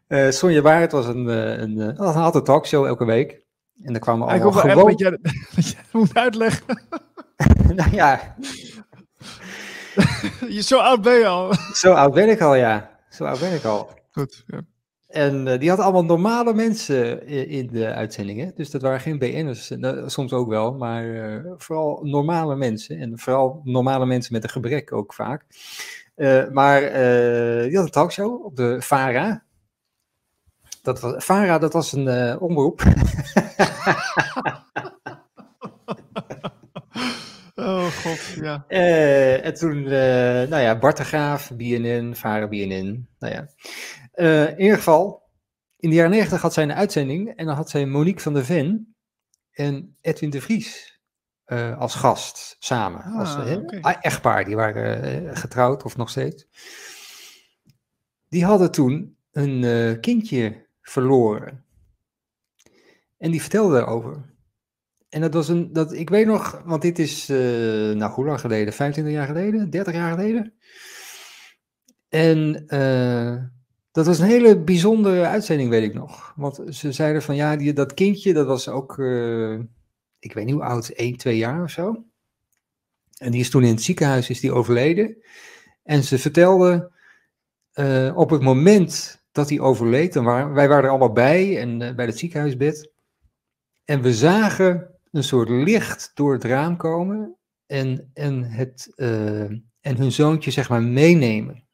Uh, 0.08 0.32
Sonja 0.40 0.62
Barend 0.62 0.92
was 0.92 1.08
een, 1.08 1.30
eh, 1.30 1.58
een, 1.58 1.78
een, 1.78 1.96
had 1.98 2.36
een 2.36 2.44
talkshow 2.44 2.86
elke 2.86 3.06
week. 3.06 3.42
En 3.84 3.92
daar 3.94 4.02
kwamen 4.02 4.28
allemaal 4.28 4.64
ik 4.64 4.72
gewoon... 4.72 4.94
jij, 4.96 5.20
jij 5.56 5.84
moet 5.92 6.14
uitleggen. 6.14 6.82
nou 7.76 7.92
ja. 7.92 8.36
je, 10.48 10.62
zo 10.62 10.78
oud 10.80 11.02
ben 11.02 11.14
je 11.14 11.28
al. 11.28 11.54
zo 11.74 11.94
oud 11.94 12.14
ben 12.14 12.30
ik 12.30 12.42
al, 12.42 12.56
ja. 12.56 13.00
Zo 13.10 13.26
oud 13.26 13.40
ben 13.40 13.54
ik 13.54 13.64
al. 13.64 13.90
Goed, 14.12 14.44
ja. 14.48 14.60
En 15.16 15.48
uh, 15.48 15.60
die 15.60 15.70
had 15.70 15.80
allemaal 15.80 16.06
normale 16.06 16.54
mensen 16.54 17.28
in 17.28 17.68
de 17.68 17.94
uitzendingen. 17.94 18.52
Dus 18.56 18.70
dat 18.70 18.82
waren 18.82 19.00
geen 19.00 19.18
BN'ers, 19.18 19.70
nou, 19.70 20.10
soms 20.10 20.34
ook 20.34 20.50
wel, 20.50 20.74
maar 20.74 21.06
uh, 21.06 21.52
vooral 21.58 22.00
normale 22.04 22.56
mensen. 22.56 23.00
En 23.00 23.20
vooral 23.20 23.62
normale 23.64 24.06
mensen 24.06 24.34
met 24.34 24.44
een 24.44 24.50
gebrek 24.50 24.94
ook 24.94 25.14
vaak. 25.14 25.46
Uh, 26.16 26.48
maar 26.50 26.82
die 27.68 27.76
had 27.76 27.86
een 27.86 27.92
talkshow 27.92 28.46
op 28.46 28.56
de 28.56 28.82
VARA. 28.82 29.44
Dat 30.82 31.00
was, 31.00 31.26
VARA, 31.26 31.58
dat 31.58 31.74
was 31.74 31.92
een 31.92 32.40
omroep. 32.40 32.82
oh 37.56 37.86
god, 37.86 38.36
ja. 38.42 38.66
en 38.68 39.54
toen, 39.54 39.84
nou 40.50 40.58
ja, 40.58 40.78
Bart 40.78 40.98
de 40.98 41.04
Graaf, 41.04 41.52
BNN, 41.54 42.16
VARA, 42.16 42.48
BNN, 42.48 43.08
nou 43.20 43.34
ja. 43.34 43.48
Uh, 44.16 44.50
in 44.50 44.60
ieder 44.60 44.78
geval, 44.78 45.24
in 45.78 45.90
de 45.90 45.96
jaren 45.96 46.12
90 46.12 46.42
had 46.42 46.54
zij 46.54 46.64
een 46.64 46.74
uitzending 46.74 47.36
en 47.36 47.46
dan 47.46 47.56
had 47.56 47.70
zij 47.70 47.86
Monique 47.86 48.22
van 48.22 48.34
der 48.34 48.46
Ven 48.46 48.96
en 49.52 49.98
Edwin 50.02 50.30
de 50.30 50.42
Vries 50.42 51.00
uh, 51.48 51.78
als 51.80 51.96
gast 51.96 52.56
samen. 52.60 53.02
Ah, 53.02 53.20
als 53.20 53.36
okay. 53.36 53.98
echtpaar, 54.02 54.46
die 54.46 54.56
waren 54.56 55.38
getrouwd 55.38 55.84
of 55.84 55.98
nog 55.98 56.10
steeds. 56.10 56.48
Die 58.30 58.46
hadden 58.46 58.72
toen 58.72 59.18
een 59.32 59.64
eh, 59.64 60.00
kindje 60.00 60.68
verloren. 60.82 61.66
En 63.18 63.32
die 63.32 63.42
vertelde 63.42 63.74
daarover. 63.74 64.34
En 65.10 65.22
dat 65.22 65.34
was 65.34 65.48
een, 65.48 65.74
dat, 65.74 65.94
ik 65.94 66.10
weet 66.10 66.26
nog, 66.26 66.62
want 66.66 66.82
dit 66.82 67.00
is, 67.00 67.30
eh, 67.30 67.38
nou 67.92 68.12
hoe 68.12 68.26
lang 68.26 68.40
geleden? 68.40 68.74
25 68.74 69.14
jaar 69.14 69.28
geleden? 69.28 69.70
30 69.70 69.94
jaar 69.94 70.12
geleden? 70.12 70.54
En 72.10 72.64
uh, 72.68 73.44
dat 73.96 74.06
was 74.06 74.20
een 74.20 74.28
hele 74.28 74.60
bijzondere 74.60 75.26
uitzending, 75.26 75.70
weet 75.70 75.84
ik 75.84 75.94
nog. 75.94 76.34
Want 76.36 76.62
ze 76.70 76.92
zeiden 76.92 77.22
van 77.22 77.36
ja, 77.36 77.56
die, 77.56 77.74
dat 77.74 77.94
kindje, 77.94 78.34
dat 78.34 78.48
was 78.48 78.68
ook, 78.68 78.98
uh, 78.98 79.60
ik 80.20 80.34
weet 80.34 80.46
niet 80.46 80.54
hoe 80.54 80.64
oud, 80.64 80.88
1, 80.88 81.18
2 81.18 81.38
jaar 81.38 81.64
of 81.64 81.70
zo. 81.70 82.04
En 83.18 83.32
die 83.32 83.40
is 83.40 83.50
toen 83.50 83.64
in 83.64 83.70
het 83.70 83.82
ziekenhuis 83.82 84.30
is 84.30 84.40
die 84.40 84.52
overleden. 84.52 85.18
En 85.84 86.04
ze 86.04 86.20
vertelde 86.20 86.92
uh, 87.74 88.18
op 88.18 88.30
het 88.30 88.42
moment 88.42 89.24
dat 89.32 89.50
hij 89.50 89.60
overleed, 89.60 90.14
dan 90.14 90.24
waren, 90.24 90.54
wij 90.54 90.68
waren 90.68 90.84
er 90.84 90.90
allemaal 90.90 91.12
bij 91.12 91.60
en 91.60 91.82
uh, 91.82 91.96
bij 91.96 92.06
het 92.06 92.18
ziekenhuisbed. 92.18 92.92
En 93.86 94.02
we 94.02 94.14
zagen 94.14 95.00
een 95.12 95.24
soort 95.24 95.50
licht 95.50 96.12
door 96.14 96.34
het 96.34 96.44
raam 96.44 96.78
komen 96.78 97.36
en, 97.66 98.10
en, 98.14 98.44
het, 98.44 98.94
en 98.96 99.98
hun 99.98 100.12
zoontje 100.12 100.52
zeg 100.52 100.70
maar 100.70 100.84
meenemen. 100.84 101.65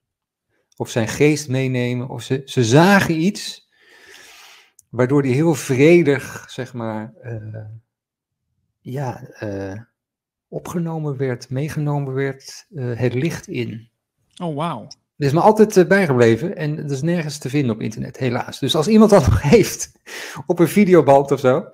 Of 0.81 0.89
zijn 0.89 1.07
geest 1.07 1.47
meenemen. 1.47 2.09
Of 2.09 2.23
ze, 2.23 2.41
ze 2.45 2.63
zagen 2.63 3.21
iets 3.21 3.69
waardoor 4.89 5.21
hij 5.21 5.31
heel 5.31 5.53
vredig 5.53 6.45
zeg 6.49 6.73
maar 6.73 7.13
ja, 8.79 9.21
opgenomen 10.47 11.17
werd, 11.17 11.49
meegenomen 11.49 12.13
werd, 12.13 12.67
het 12.75 13.13
licht 13.13 13.47
in. 13.47 13.89
Oh, 14.41 14.55
wauw. 14.55 14.81
Dat 14.81 15.27
is 15.27 15.31
me 15.31 15.39
altijd 15.39 15.87
bijgebleven 15.87 16.55
en 16.55 16.75
dat 16.75 16.91
is 16.91 17.01
nergens 17.01 17.37
te 17.37 17.49
vinden 17.49 17.75
op 17.75 17.81
internet, 17.81 18.17
helaas. 18.17 18.59
Dus 18.59 18.75
als 18.75 18.87
iemand 18.87 19.11
dat 19.11 19.25
nog 19.29 19.41
heeft 19.41 19.91
op 20.45 20.59
een 20.59 20.67
videoband 20.67 21.31
of 21.31 21.39
zo, 21.39 21.65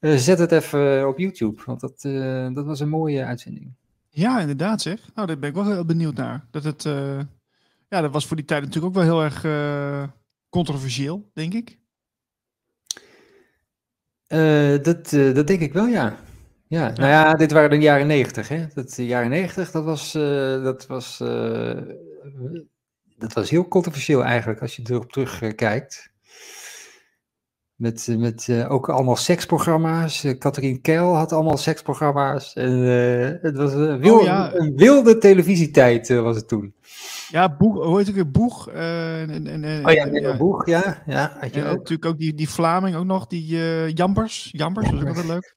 zet 0.00 0.38
het 0.38 0.52
even 0.52 1.08
op 1.08 1.18
YouTube, 1.18 1.62
want 1.66 1.80
dat, 1.80 2.00
dat 2.54 2.64
was 2.64 2.80
een 2.80 2.88
mooie 2.88 3.24
uitzending. 3.24 3.72
Ja, 4.08 4.40
inderdaad 4.40 4.82
zeg. 4.82 5.00
Nou, 5.14 5.26
daar 5.26 5.38
ben 5.38 5.48
ik 5.48 5.54
wel 5.54 5.72
heel 5.72 5.84
benieuwd 5.84 6.14
naar. 6.14 6.46
Dat, 6.50 6.64
het, 6.64 6.84
ja, 7.94 8.00
dat 8.00 8.12
was 8.12 8.26
voor 8.26 8.36
die 8.36 8.44
tijd 8.44 8.62
natuurlijk 8.62 8.96
ook 8.96 9.04
wel 9.04 9.22
heel 9.22 9.22
erg 9.22 9.40
controversieel, 10.48 11.30
denk 11.34 11.54
ik. 11.54 11.78
dat, 14.84 15.10
dat 15.10 15.46
denk 15.46 15.60
ik 15.60 15.72
wel, 15.72 15.86
ja. 15.86 16.16
Ja, 16.66 16.88
nou 16.88 17.08
ja, 17.08 17.34
dit 17.34 17.52
waren 17.52 17.70
de 17.70 17.78
jaren 17.78 18.06
negentig, 18.06 18.48
hè. 18.48 18.66
Dat, 18.74 18.94
de 18.94 19.06
jaren 19.06 19.30
negentig, 19.30 19.70
dat 19.70 19.84
was, 19.84 20.12
dat 20.62 20.86
was 20.86 21.20
dat 23.16 23.32
was 23.32 23.50
heel 23.50 23.68
controversieel 23.68 24.24
eigenlijk, 24.24 24.60
als 24.60 24.76
je 24.76 24.82
erop 24.86 25.12
terugkijkt. 25.12 26.13
Met, 27.74 28.14
met 28.18 28.46
uh, 28.50 28.70
ook 28.70 28.88
allemaal 28.88 29.16
seksprogramma's. 29.16 30.24
Uh, 30.24 30.38
Katrien 30.38 30.80
Keil 30.80 31.14
had 31.14 31.32
allemaal 31.32 31.56
seksprogramma's. 31.56 32.52
En 32.52 32.78
uh, 32.78 33.42
het 33.42 33.56
was 33.56 33.72
een 33.72 33.98
wilde, 33.98 34.20
oh, 34.20 34.24
ja. 34.24 34.54
een 34.54 34.76
wilde 34.76 35.18
televisietijd 35.18 36.08
was 36.08 36.36
het 36.36 36.48
toen. 36.48 36.74
Ja, 37.28 37.56
Boeg, 37.56 37.84
hoe 37.84 37.98
heet 37.98 38.06
het 38.06 38.18
ook 38.18 38.32
Boeg? 38.32 38.68
En, 38.68 39.46
en, 39.46 39.86
oh 39.86 39.92
ja, 39.92 40.06
ja. 40.06 40.36
Boeg, 40.36 40.66
ja. 40.66 41.02
ja, 41.06 41.36
had 41.40 41.54
je 41.54 41.64
ook. 41.64 41.76
Natuurlijk 41.76 42.04
ook 42.04 42.18
die, 42.18 42.34
die 42.34 42.48
Vlaming 42.48 42.96
ook 42.96 43.04
nog, 43.04 43.26
die 43.26 43.46
Jambers. 43.92 44.48
Jambers, 44.52 44.90
was 44.90 45.00
ook 45.00 45.08
altijd 45.08 45.26
leuk. 45.26 45.56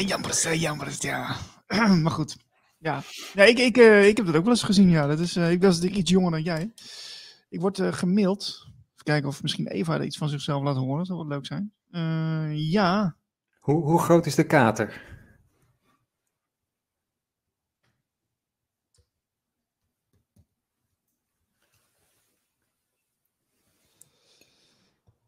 jambers, 0.08 0.42
Jambers, 0.52 1.00
ja. 1.00 1.36
maar 2.02 2.12
goed. 2.12 2.36
Ja, 2.78 3.02
ja 3.34 3.44
ik, 3.44 3.58
ik, 3.58 3.76
ik 4.06 4.16
heb 4.16 4.26
dat 4.26 4.36
ook 4.36 4.44
wel 4.44 4.52
eens 4.52 4.62
gezien. 4.62 4.90
Ja. 4.90 5.06
Dat 5.06 5.18
is, 5.18 5.36
ik 5.36 5.62
was 5.62 5.82
iets 5.82 6.10
jonger 6.10 6.30
dan 6.30 6.42
jij. 6.42 6.72
Ik 7.48 7.60
word 7.60 7.80
gemaild. 7.82 8.65
Kijken 9.06 9.28
of 9.28 9.42
misschien 9.42 9.66
Eva 9.66 10.02
iets 10.02 10.16
van 10.16 10.28
zichzelf 10.28 10.62
laat 10.62 10.76
horen. 10.76 10.98
Dat 10.98 11.06
zou 11.06 11.18
wel 11.18 11.28
leuk 11.28 11.46
zijn. 11.46 11.72
ja. 12.56 13.16
Hoe, 13.60 13.82
hoe 13.82 14.00
groot 14.00 14.26
is 14.26 14.34
de 14.34 14.44
kater? 14.46 15.02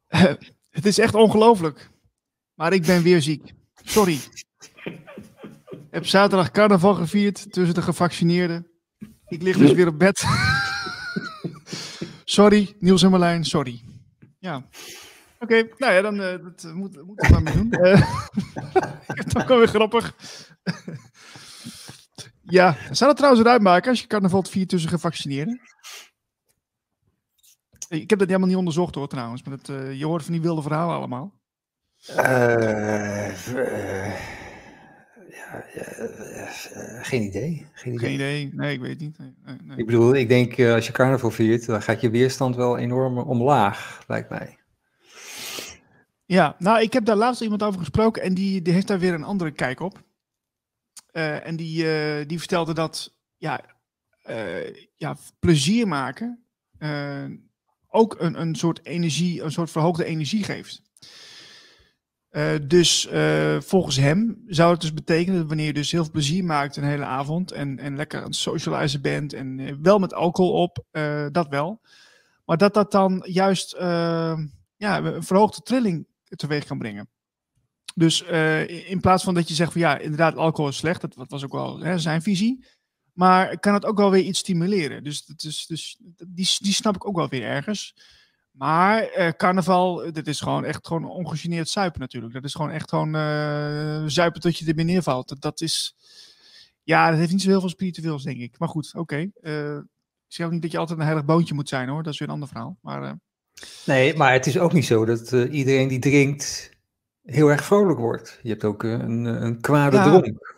het 0.70 0.86
is 0.86 0.98
echt 0.98 1.14
ongelooflijk. 1.14 1.90
Maar 2.54 2.72
ik 2.72 2.86
ben 2.86 3.02
weer 3.02 3.22
ziek. 3.22 3.54
Sorry 3.84 4.18
heb 5.90 6.06
zaterdag 6.06 6.50
carnaval 6.50 6.94
gevierd 6.94 7.52
tussen 7.52 7.74
de 7.74 7.82
gevaccineerden. 7.82 8.66
Ik 9.28 9.42
lig 9.42 9.56
dus 9.56 9.72
weer 9.72 9.86
op 9.86 9.98
bed. 9.98 10.24
sorry, 12.30 12.74
Niels 12.78 13.02
en 13.02 13.10
Marlijn, 13.10 13.44
sorry. 13.44 13.80
Ja. 14.38 14.62
Oké, 15.38 15.68
nou 15.76 15.92
ja, 15.92 16.00
dan 16.00 16.20
uh, 16.20 16.30
dat 16.30 16.72
moet, 16.74 17.02
moet 17.06 17.22
ik 17.22 17.30
maar 17.30 17.42
mee 17.42 17.54
doen. 17.54 17.72
Ik 19.08 19.24
vind 19.24 19.32
het 19.32 19.36
ook 19.36 19.58
weer 19.58 19.68
grappig. 19.68 20.14
ja, 22.58 22.76
zou 22.90 23.08
het 23.10 23.16
trouwens 23.16 23.44
eruit 23.44 23.62
maken 23.62 23.90
als 23.90 24.00
je 24.00 24.06
carnaval 24.06 24.42
viert 24.42 24.68
tussen 24.68 24.90
gevaccineerden? 24.90 25.60
Ik 27.88 28.10
heb 28.10 28.18
dat 28.18 28.28
helemaal 28.28 28.48
niet 28.48 28.56
onderzocht 28.56 28.94
hoor 28.94 29.08
trouwens, 29.08 29.42
maar 29.42 29.56
dat, 29.56 29.66
je 29.96 30.04
hoort 30.04 30.22
van 30.22 30.32
die 30.32 30.42
wilde 30.42 30.62
verhalen 30.62 30.96
allemaal. 30.96 31.32
Uh, 32.10 33.28
geen 37.02 37.22
idee. 37.22 37.66
Geen 37.72 37.94
idee. 37.94 38.08
Geen 38.08 38.14
idee. 38.14 38.50
Nee, 38.54 38.72
ik 38.72 38.80
weet 38.80 39.00
niet. 39.00 39.18
Nee, 39.18 39.56
nee. 39.62 39.76
Ik 39.76 39.86
bedoel, 39.86 40.14
ik 40.14 40.28
denk 40.28 40.60
als 40.60 40.86
je 40.86 40.92
carnaval 40.92 41.30
viert, 41.30 41.66
dan 41.66 41.82
gaat 41.82 42.00
je 42.00 42.10
weerstand 42.10 42.56
wel 42.56 42.78
enorm 42.78 43.18
omlaag, 43.18 44.04
lijkt 44.06 44.30
mij. 44.30 44.58
Ja, 46.24 46.56
nou, 46.58 46.80
ik 46.80 46.92
heb 46.92 47.04
daar 47.04 47.16
laatst 47.16 47.40
iemand 47.40 47.62
over 47.62 47.80
gesproken 47.80 48.22
en 48.22 48.34
die, 48.34 48.62
die 48.62 48.72
heeft 48.72 48.86
daar 48.86 48.98
weer 48.98 49.14
een 49.14 49.24
andere 49.24 49.50
kijk 49.50 49.80
op. 49.80 50.02
Uh, 51.12 51.46
en 51.46 51.56
die, 51.56 51.84
uh, 51.84 52.26
die 52.26 52.38
vertelde 52.38 52.74
dat 52.74 53.14
ja, 53.36 53.60
uh, 54.30 54.74
ja, 54.94 55.16
plezier 55.38 55.88
maken 55.88 56.42
ook 57.88 58.16
een, 58.18 58.40
een 58.40 58.54
soort 58.54 58.84
energie, 58.84 59.42
een 59.42 59.52
soort 59.52 59.70
verhoogde 59.70 60.04
energie 60.04 60.44
geeft. 60.44 60.82
Uh, 62.38 62.54
dus 62.66 63.08
uh, 63.12 63.60
volgens 63.60 63.96
hem 63.96 64.42
zou 64.46 64.72
het 64.72 64.80
dus 64.80 64.94
betekenen 64.94 65.38
dat 65.38 65.48
wanneer 65.48 65.66
je 65.66 65.72
dus 65.72 65.90
heel 65.90 66.02
veel 66.02 66.12
plezier 66.12 66.44
maakt 66.44 66.76
een 66.76 66.84
hele 66.84 67.04
avond 67.04 67.52
en, 67.52 67.78
en 67.78 67.96
lekker 67.96 68.18
aan 68.18 68.24
het 68.24 68.36
socializen 68.36 69.02
bent 69.02 69.32
en 69.32 69.58
uh, 69.58 69.74
wel 69.82 69.98
met 69.98 70.14
alcohol 70.14 70.52
op, 70.52 70.84
dat 71.32 71.48
wel. 71.48 71.80
Maar 72.44 72.56
dat 72.56 72.74
dat 72.74 72.92
dan 72.92 73.24
juist 73.26 73.76
ja, 74.76 74.98
een 74.98 75.22
verhoogde 75.22 75.62
trilling 75.62 76.06
teweeg 76.28 76.64
kan 76.64 76.78
brengen. 76.78 77.08
Dus 77.94 78.22
in 78.86 79.00
plaats 79.00 79.24
van 79.24 79.34
dat 79.34 79.48
je 79.48 79.54
zegt 79.54 79.72
van 79.72 79.80
ja, 79.80 79.98
inderdaad, 79.98 80.36
alcohol 80.36 80.70
is 80.70 80.76
slecht, 80.76 81.00
dat, 81.00 81.28
was 81.28 81.44
ook 81.44 81.52
wel 81.52 81.78
hè, 81.78 81.98
zijn 81.98 82.22
visie. 82.22 82.66
Maar 83.12 83.58
kan 83.58 83.74
het 83.74 83.84
ook 83.84 83.96
wel 83.98 84.10
weer 84.10 84.24
iets 84.24 84.38
stimuleren. 84.38 85.04
Dus, 85.04 85.32
is, 85.36 85.66
dus 85.66 85.98
die, 86.28 86.56
die 86.58 86.72
snap 86.72 86.94
ik 86.94 87.06
ook 87.06 87.16
wel 87.16 87.28
weer 87.28 87.42
ergens. 87.42 87.94
Maar 88.58 89.02
eh, 89.02 89.32
carnaval, 89.36 90.12
dit 90.12 90.26
is 90.26 90.40
gewoon 90.40 90.64
echt 90.64 90.86
gewoon 90.86 91.10
ongegeneerd 91.10 91.68
zuipen 91.68 92.00
natuurlijk. 92.00 92.32
Dat 92.32 92.44
is 92.44 92.54
gewoon 92.54 92.70
echt 92.70 92.88
gewoon 92.88 93.16
uh, 93.16 94.02
zuipen 94.06 94.40
tot 94.40 94.58
je 94.58 94.74
er 94.74 94.84
neervalt. 94.84 95.28
Dat, 95.28 95.40
dat, 95.40 95.60
is, 95.60 95.96
ja, 96.82 97.10
dat 97.10 97.18
heeft 97.18 97.32
niet 97.32 97.42
zo 97.42 97.48
heel 97.48 97.60
veel 97.60 97.68
spiritueels, 97.68 98.22
denk 98.22 98.40
ik. 98.40 98.58
Maar 98.58 98.68
goed, 98.68 98.90
oké. 98.94 98.98
Okay. 98.98 99.30
Uh, 99.42 99.76
ik 99.76 100.34
zeg 100.34 100.46
ook 100.46 100.52
niet 100.52 100.62
dat 100.62 100.70
je 100.70 100.78
altijd 100.78 100.98
een 100.98 101.04
heilig 101.04 101.24
boontje 101.24 101.54
moet 101.54 101.68
zijn, 101.68 101.88
hoor. 101.88 102.02
Dat 102.02 102.12
is 102.12 102.18
weer 102.18 102.28
een 102.28 102.34
ander 102.34 102.48
verhaal. 102.48 102.78
Maar, 102.82 103.18
nee, 103.86 104.16
maar 104.16 104.32
het 104.32 104.46
is 104.46 104.58
ook 104.58 104.72
niet 104.72 104.86
zo 104.86 105.04
dat 105.04 105.32
iedereen 105.32 105.88
die 105.88 105.98
drinkt 105.98 106.70
heel 107.22 107.48
erg 107.48 107.64
vrolijk 107.64 107.98
wordt. 107.98 108.38
Je 108.42 108.48
hebt 108.48 108.64
ook 108.64 108.82
een, 108.82 109.24
een 109.24 109.60
kwade 109.60 109.96
ja. 109.96 110.04
dronk. 110.04 110.54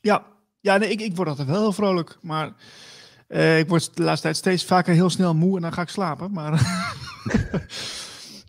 Ja, 0.00 0.26
ja 0.60 0.76
nee, 0.76 0.90
ik, 0.90 1.00
ik 1.00 1.16
word 1.16 1.28
altijd 1.28 1.48
wel 1.48 1.60
heel 1.60 1.72
vrolijk, 1.72 2.18
maar... 2.22 2.52
Uh, 3.34 3.58
ik 3.58 3.68
word 3.68 3.96
de 3.96 4.02
laatste 4.02 4.22
tijd 4.22 4.36
steeds 4.36 4.64
vaker 4.64 4.94
heel 4.94 5.10
snel 5.10 5.34
moe 5.34 5.56
en 5.56 5.62
dan 5.62 5.72
ga 5.72 5.82
ik 5.82 5.88
slapen. 5.88 6.32
Maar 6.32 6.52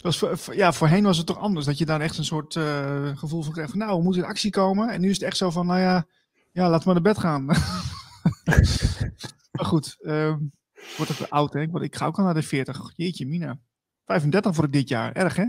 was 0.02 0.18
voor, 0.18 0.56
ja, 0.56 0.74
voorheen 0.74 1.04
was 1.04 1.18
het 1.18 1.26
toch 1.26 1.40
anders. 1.40 1.66
Dat 1.66 1.78
je 1.78 1.86
daar 1.86 2.02
echt 2.02 2.18
een 2.18 2.26
soort 2.26 2.56
uh, 2.56 3.18
gevoel 3.18 3.44
van 3.44 3.54
krijgt 3.54 3.72
van 3.72 3.80
nou, 3.80 3.98
we 3.98 4.04
moeten 4.04 4.22
in 4.22 4.28
actie 4.28 4.52
komen. 4.52 4.90
En 4.90 5.02
nu 5.02 5.10
is 5.10 5.16
het 5.16 5.26
echt 5.26 5.38
zo 5.38 5.50
van, 5.50 5.66
nou 5.66 5.80
ja, 5.80 6.06
ja 6.52 6.70
laten 6.70 6.88
we 6.88 6.94
naar 6.94 7.02
bed 7.02 7.18
gaan. 7.18 7.46
maar 9.56 9.66
goed, 9.66 9.98
uh, 10.00 10.36
ik 10.74 10.94
word 10.98 11.12
ook 11.12 11.30
oud 11.30 11.54
hè. 11.54 11.62
Ik, 11.62 11.96
ga 11.96 12.06
ook 12.06 12.18
al 12.18 12.24
naar 12.24 12.34
de 12.34 12.42
40. 12.42 12.92
Jeetje 12.96 13.26
mina. 13.26 13.60
35 14.06 14.56
voor 14.56 14.64
ik 14.64 14.74
dit 14.74 14.90
jaar. 14.90 15.12
Erg 15.12 15.36
hè? 15.36 15.46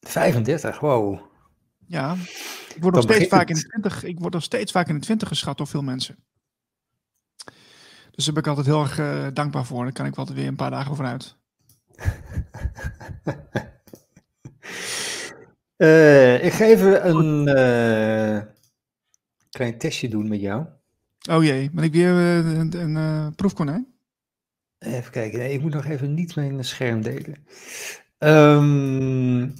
35, 0.00 0.80
wow. 0.80 1.20
Ja, 1.86 2.16
ik 2.74 2.82
word, 2.82 2.94
nog 2.94 3.02
steeds 3.02 3.28
vaak 3.28 3.48
in 3.48 3.54
de 3.54 3.62
20, 3.62 4.04
ik 4.04 4.18
word 4.18 4.32
nog 4.32 4.42
steeds 4.42 4.72
vaak 4.72 4.88
in 4.88 4.94
de 4.94 5.00
20 5.00 5.28
geschat 5.28 5.58
door 5.58 5.66
veel 5.66 5.82
mensen. 5.82 6.24
Dus 8.14 8.24
daar 8.24 8.34
ben 8.34 8.42
ik 8.42 8.48
altijd 8.48 8.66
heel 8.66 8.82
erg 8.82 8.98
uh, 8.98 9.26
dankbaar 9.32 9.64
voor. 9.64 9.82
Dan 9.82 9.92
kan 9.92 10.06
ik 10.06 10.14
wel 10.14 10.26
weer 10.26 10.46
een 10.46 10.56
paar 10.56 10.70
dagen 10.70 10.96
vooruit. 10.96 11.36
uh, 15.76 16.44
ik 16.46 16.52
ga 16.52 16.64
even 16.64 17.08
een 17.08 17.48
uh, 17.48 18.42
klein 19.50 19.78
testje 19.78 20.08
doen 20.08 20.28
met 20.28 20.40
jou. 20.40 20.66
Oh 21.30 21.44
jee, 21.44 21.70
ben 21.70 21.84
ik 21.84 21.92
weer 21.92 22.10
een, 22.10 22.96
een 22.96 23.34
proefkonijn? 23.34 23.86
Even 24.78 25.12
kijken. 25.12 25.38
Nee, 25.38 25.52
ik 25.52 25.60
moet 25.60 25.74
nog 25.74 25.84
even 25.84 26.14
niet 26.14 26.36
mijn 26.36 26.64
scherm 26.64 27.02
delen. 27.02 27.46
Ehm, 28.18 29.50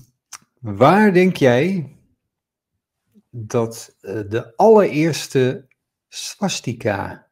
waar 0.61 1.13
denk 1.13 1.37
jij 1.37 1.97
dat 3.31 3.97
eh, 4.01 4.21
de 4.29 4.57
allereerste 4.57 5.69
swastika 6.09 7.31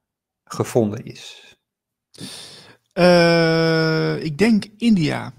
gevonden 0.52 1.04
is? 1.04 1.56
Uh, 2.94 4.24
ik 4.24 4.38
denk 4.38 4.64
India. 4.76 5.32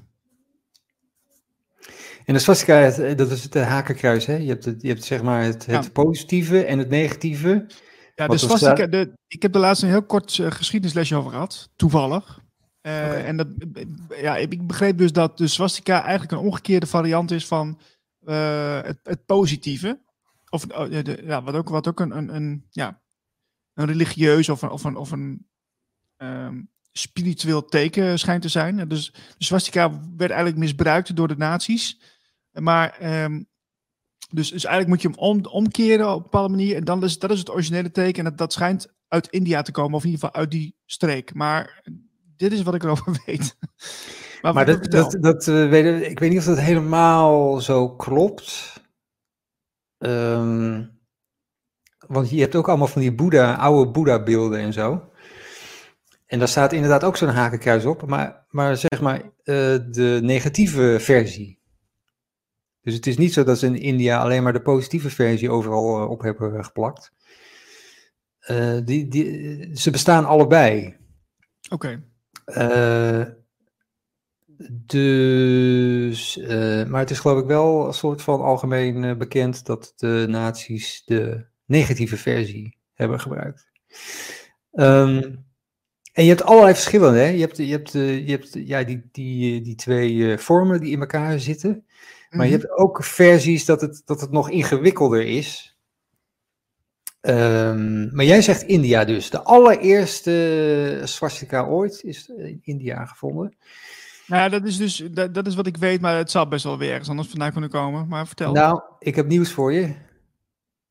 En 2.26 2.34
de 2.34 2.40
swastika, 2.40 2.82
eh, 2.82 3.18
dat 3.18 3.32
is 3.32 3.44
het 3.44 3.54
hakenkruis, 3.54 4.26
hè? 4.26 4.36
Je 4.36 4.48
hebt, 4.48 4.66
het, 4.66 4.82
je 4.82 4.88
hebt 4.88 5.04
zeg 5.04 5.22
maar 5.22 5.44
het, 5.44 5.66
het 5.66 5.86
ja. 5.86 5.92
positieve 5.92 6.66
en 6.66 6.78
het 6.78 6.90
negatieve. 6.90 7.66
Ja, 8.16 8.28
de 8.28 8.38
swastika, 8.38 8.88
de, 8.88 9.14
ik 9.28 9.42
heb 9.42 9.56
er 9.56 9.62
laatst 9.62 9.84
een 9.84 9.90
heel 9.90 10.06
kort 10.06 10.38
uh, 10.38 10.52
geschiedenislesje 10.52 11.16
over 11.16 11.32
gehad, 11.32 11.70
toevallig. 11.76 12.40
Uh, 12.82 12.94
okay. 12.94 13.24
En 13.24 13.38
dat, 13.38 13.48
ja, 14.22 14.38
ik 14.38 14.68
begreep 14.68 14.98
dus 14.98 15.12
dat 15.12 15.38
de 15.38 15.48
swastika 15.48 16.02
eigenlijk 16.02 16.32
een 16.32 16.48
omgekeerde 16.48 16.88
variant 16.88 17.32
is 17.32 17.48
van 17.48 17.80
uh, 18.24 18.82
het, 18.82 19.00
het, 19.04 19.26
positieve. 19.26 20.02
Of 20.50 20.66
uh, 20.66 21.04
de, 21.04 21.22
ja, 21.24 21.44
wat 21.44 21.56
ook, 21.56 21.70
wat 21.70 21.88
ook 21.88 22.00
een, 22.00 22.18
een, 22.18 22.36
een, 22.36 22.66
ja, 22.70 23.01
een 23.82 23.88
religieus 23.88 24.50
of 24.50 24.62
een, 24.62 24.70
of 24.70 24.84
een, 24.84 24.96
of 24.96 25.12
een 25.12 25.48
um, 26.18 26.70
spiritueel 26.92 27.66
teken 27.66 28.20
schijnt 28.20 28.42
te 28.42 28.50
zijn. 28.50 28.88
Dus 28.88 29.12
de 29.38 29.44
swastika 29.44 29.90
werd 30.18 30.32
eigenlijk 30.32 30.58
misbruikt 30.58 31.16
door 31.16 31.28
de 31.28 31.38
nazi's. 31.38 32.02
Maar 32.52 33.24
um, 33.24 33.50
dus, 34.30 34.50
dus 34.50 34.66
eigenlijk 34.66 34.88
moet 34.88 35.02
je 35.02 35.08
hem 35.08 35.18
om, 35.18 35.46
omkeren 35.46 36.10
op 36.10 36.16
een 36.16 36.24
bepaalde 36.24 36.50
manier. 36.50 36.76
En 36.76 36.84
dan 36.84 37.04
is 37.04 37.20
dat 37.20 37.32
is 37.32 37.40
het 37.40 37.52
originele 37.52 37.92
teken. 37.92 38.18
En 38.18 38.30
dat, 38.30 38.38
dat 38.38 38.54
schijnt 38.54 38.94
uit 39.08 39.28
India 39.28 39.62
te 39.62 39.72
komen, 39.72 39.96
of 39.96 40.04
in 40.04 40.10
ieder 40.10 40.26
geval 40.26 40.42
uit 40.42 40.52
die 40.52 40.76
streek. 40.86 41.34
Maar 41.34 41.84
dit 42.36 42.52
is 42.52 42.62
wat 42.62 42.74
ik 42.74 42.84
erover 42.84 43.22
weet. 43.26 43.58
maar, 44.42 44.54
maar 44.54 44.66
dat, 44.66 44.92
dat, 44.92 45.18
dat 45.20 45.48
uh, 45.48 45.70
weet, 45.70 46.10
ik 46.10 46.20
weet 46.20 46.30
niet 46.30 46.40
of 46.40 46.46
dat 46.46 46.60
helemaal 46.60 47.62
zo 47.62 47.96
klopt. 47.96 48.80
Um, 49.98 51.01
want 52.12 52.30
je 52.30 52.40
hebt 52.40 52.56
ook 52.56 52.68
allemaal 52.68 52.88
van 52.88 53.02
die 53.02 53.14
Boeddha, 53.14 53.56
oude 53.56 53.92
Boeddha-beelden 53.92 54.60
en 54.60 54.74
zo. 54.74 55.10
En 56.26 56.40
daar 56.40 56.48
staat 56.48 56.74
inderdaad 56.74 57.04
ook 57.04 57.18
zo'n 57.18 57.30
hakenkruis 57.30 57.86
op, 57.86 58.08
maar, 58.08 58.46
maar 58.50 58.78
zeg 58.78 59.02
maar 59.02 59.22
uh, 59.22 59.32
de 59.90 60.20
negatieve 60.22 60.98
versie. 61.00 61.60
Dus 62.82 62.94
het 62.94 63.08
is 63.08 63.18
niet 63.18 63.34
zo 63.34 63.44
dat 63.44 63.60
ze 63.60 63.66
in 63.66 63.76
India 63.76 64.20
alleen 64.20 64.44
maar 64.44 64.54
de 64.54 64.62
positieve 64.62 65.10
versie 65.10 65.50
overal 65.50 66.02
uh, 66.02 66.10
op 66.10 66.22
hebben 66.22 66.66
geplakt. 66.66 67.14
Uh, 68.48 68.80
die, 68.86 69.08
die, 69.08 69.70
ze 69.78 69.92
bestaan 69.92 70.26
allebei. 70.26 70.98
Oké. 71.70 72.02
Okay. 72.46 72.70
Uh, 72.70 73.26
dus, 74.86 76.38
maar 76.88 77.00
het 77.00 77.10
is 77.10 77.20
geloof 77.20 77.42
ik 77.42 77.48
wel 77.48 77.88
een 77.88 77.94
soort 77.94 78.22
van 78.22 78.42
algemeen 78.42 79.18
bekend 79.18 79.66
dat 79.66 79.94
de 79.96 80.26
nazi's 80.30 81.02
de 81.06 81.50
negatieve 81.72 82.18
versie 82.18 82.78
hebben 82.94 83.20
gebruikt. 83.20 83.70
Um, 84.72 85.46
en 86.14 86.24
je 86.24 86.30
hebt 86.30 86.44
allerlei 86.44 86.74
verschillen, 86.74 87.14
hè? 87.14 87.26
Je 87.26 87.40
hebt, 87.40 87.58
je 87.58 87.72
hebt, 87.72 87.92
je 87.92 88.26
hebt 88.28 88.54
ja, 88.54 88.84
die, 88.84 89.10
die, 89.12 89.62
die 89.62 89.76
twee 89.76 90.38
vormen 90.38 90.80
die 90.80 90.92
in 90.92 91.00
elkaar 91.00 91.40
zitten. 91.40 91.86
Maar 92.30 92.46
je 92.46 92.52
hebt 92.52 92.78
ook 92.78 93.04
versies 93.04 93.66
dat 93.66 93.82
het, 93.82 94.02
dat 94.06 94.22
het 94.22 94.32
nog 94.32 94.50
ingewikkelder 94.50 95.26
is. 95.26 95.78
Um, 97.22 98.16
maar 98.16 98.26
jij 98.26 98.42
zegt 98.42 98.62
India 98.62 99.06
dus. 99.06 99.30
De 99.30 99.42
allereerste 99.42 101.02
swastika 101.04 101.66
ooit 101.66 102.04
is 102.04 102.28
in 102.38 102.60
India 102.64 103.06
gevonden. 103.06 103.56
Nou 104.28 104.42
ja, 104.42 104.50
dat 104.50 104.64
is 104.64 104.78
dus 104.78 105.04
dat, 105.12 105.34
dat 105.34 105.48
is 105.48 105.56
wat 105.56 105.68
ik 105.68 105.78
weet, 105.78 106.02
maar 106.02 106.18
het 106.18 106.32
zal 106.32 106.48
best 106.48 106.64
wel 106.64 106.78
weer 106.78 106.92
ergens 106.92 107.10
anders 107.10 107.28
vandaan 107.28 107.52
kunnen 107.52 107.70
komen. 107.70 108.08
Maar 108.08 108.28
vertel. 108.28 108.52
Nou, 108.52 108.82
ik 109.00 109.16
heb 109.16 109.28
nieuws 109.28 109.52
voor 109.52 109.74
je. 109.74 109.94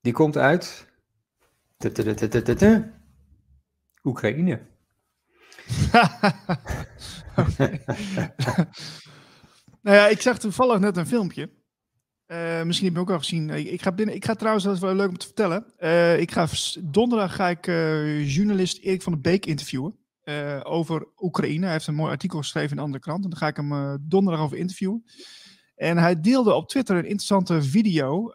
Die 0.00 0.12
komt 0.12 0.36
uit 0.36 0.88
Oekraïne. 4.04 4.60
Nou 9.82 9.96
ja, 9.96 10.06
ik 10.06 10.20
zag 10.20 10.38
toevallig 10.38 10.78
net 10.78 10.96
een 10.96 11.06
filmpje. 11.06 11.50
Uh, 12.26 12.62
misschien 12.62 12.86
heb 12.86 12.96
je 12.96 13.02
ook 13.02 13.10
al 13.10 13.18
gezien. 13.18 13.50
Ik 13.50 13.82
ga, 13.82 13.92
binnen, 13.92 14.14
ik 14.14 14.24
ga 14.24 14.34
trouwens, 14.34 14.64
dat 14.64 14.74
is 14.74 14.80
wel 14.80 14.94
leuk 14.94 15.08
om 15.08 15.18
te 15.18 15.26
vertellen. 15.26 15.64
Uh, 15.78 16.20
ik 16.20 16.30
ga, 16.30 16.46
donderdag 16.82 17.34
ga 17.34 17.48
ik 17.48 17.66
uh, 17.66 18.34
journalist 18.34 18.78
Erik 18.78 19.02
van 19.02 19.12
der 19.12 19.20
Beek 19.20 19.46
interviewen. 19.46 19.98
over 20.62 21.06
Oekraïne. 21.16 21.64
Hij 21.64 21.72
heeft 21.72 21.86
een 21.86 21.94
mooi 21.94 22.10
artikel 22.10 22.38
geschreven 22.38 22.70
in 22.70 22.76
een 22.76 22.84
andere 22.84 23.02
krant. 23.02 23.24
En 23.24 23.30
daar 23.30 23.38
ga 23.38 23.46
ik 23.46 23.56
hem 23.56 23.98
donderdag 24.00 24.42
over 24.42 24.56
interviewen. 24.56 25.04
En 25.74 25.96
hij 25.96 26.20
deelde 26.20 26.54
op 26.54 26.68
Twitter 26.68 26.96
een 26.96 27.02
interessante 27.02 27.62
video 27.62 28.32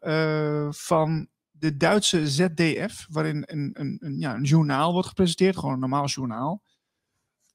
van 0.70 1.28
de 1.58 1.78
Duitse 1.78 2.28
ZDF. 2.28 3.08
Waarin 3.10 3.44
een, 3.46 3.70
een, 3.74 3.98
een, 4.00 4.20
ja, 4.20 4.36
een 4.36 4.44
journaal 4.44 4.94
wordt 4.94 5.08
gepresenteerd. 5.08 5.58
Gewoon 5.58 5.74
een 5.74 5.80
normaal 5.80 6.06
journaal 6.06 6.64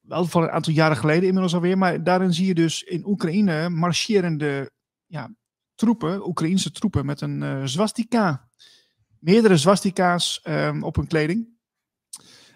wel 0.01 0.25
van 0.25 0.43
een 0.43 0.51
aantal 0.51 0.73
jaren 0.73 0.97
geleden 0.97 1.23
inmiddels 1.23 1.53
alweer. 1.53 1.77
Maar 1.77 2.03
daarin 2.03 2.33
zie 2.33 2.45
je 2.45 2.53
dus 2.53 2.83
in 2.83 3.05
Oekraïne 3.05 3.69
marcherende 3.69 4.71
ja, 5.05 5.29
troepen, 5.75 6.27
Oekraïnse 6.27 6.71
troepen 6.71 7.05
met 7.05 7.21
een 7.21 7.41
uh, 7.41 7.65
swastika. 7.65 8.49
Meerdere 9.19 9.57
swastika's 9.57 10.41
um, 10.43 10.83
op 10.83 10.95
hun 10.95 11.07
kleding. 11.07 11.49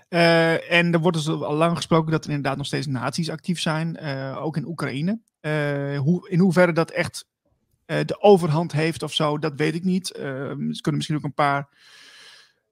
Uh, 0.09 0.71
en 0.71 0.93
er 0.93 0.99
wordt 0.99 1.17
dus 1.17 1.29
al 1.29 1.55
lang 1.55 1.75
gesproken 1.75 2.11
dat 2.11 2.23
er 2.23 2.29
inderdaad 2.29 2.57
nog 2.57 2.65
steeds 2.65 2.87
nazi's 2.87 3.29
actief 3.29 3.59
zijn, 3.59 3.97
uh, 4.01 4.37
ook 4.43 4.57
in 4.57 4.67
Oekraïne. 4.67 5.19
Hoe, 5.97 6.29
in 6.29 6.39
hoeverre 6.39 6.71
dat 6.71 6.91
echt 6.91 7.25
de 7.85 8.21
overhand 8.21 8.71
heeft 8.71 9.03
of 9.03 9.13
zo, 9.13 9.37
dat 9.37 9.53
weet 9.55 9.75
ik 9.75 9.83
niet. 9.83 10.11
Ehm, 10.11 10.69
er 10.69 10.81
kunnen 10.81 10.95
misschien 10.95 11.15
ook 11.15 11.23
een 11.23 11.33
paar 11.33 11.69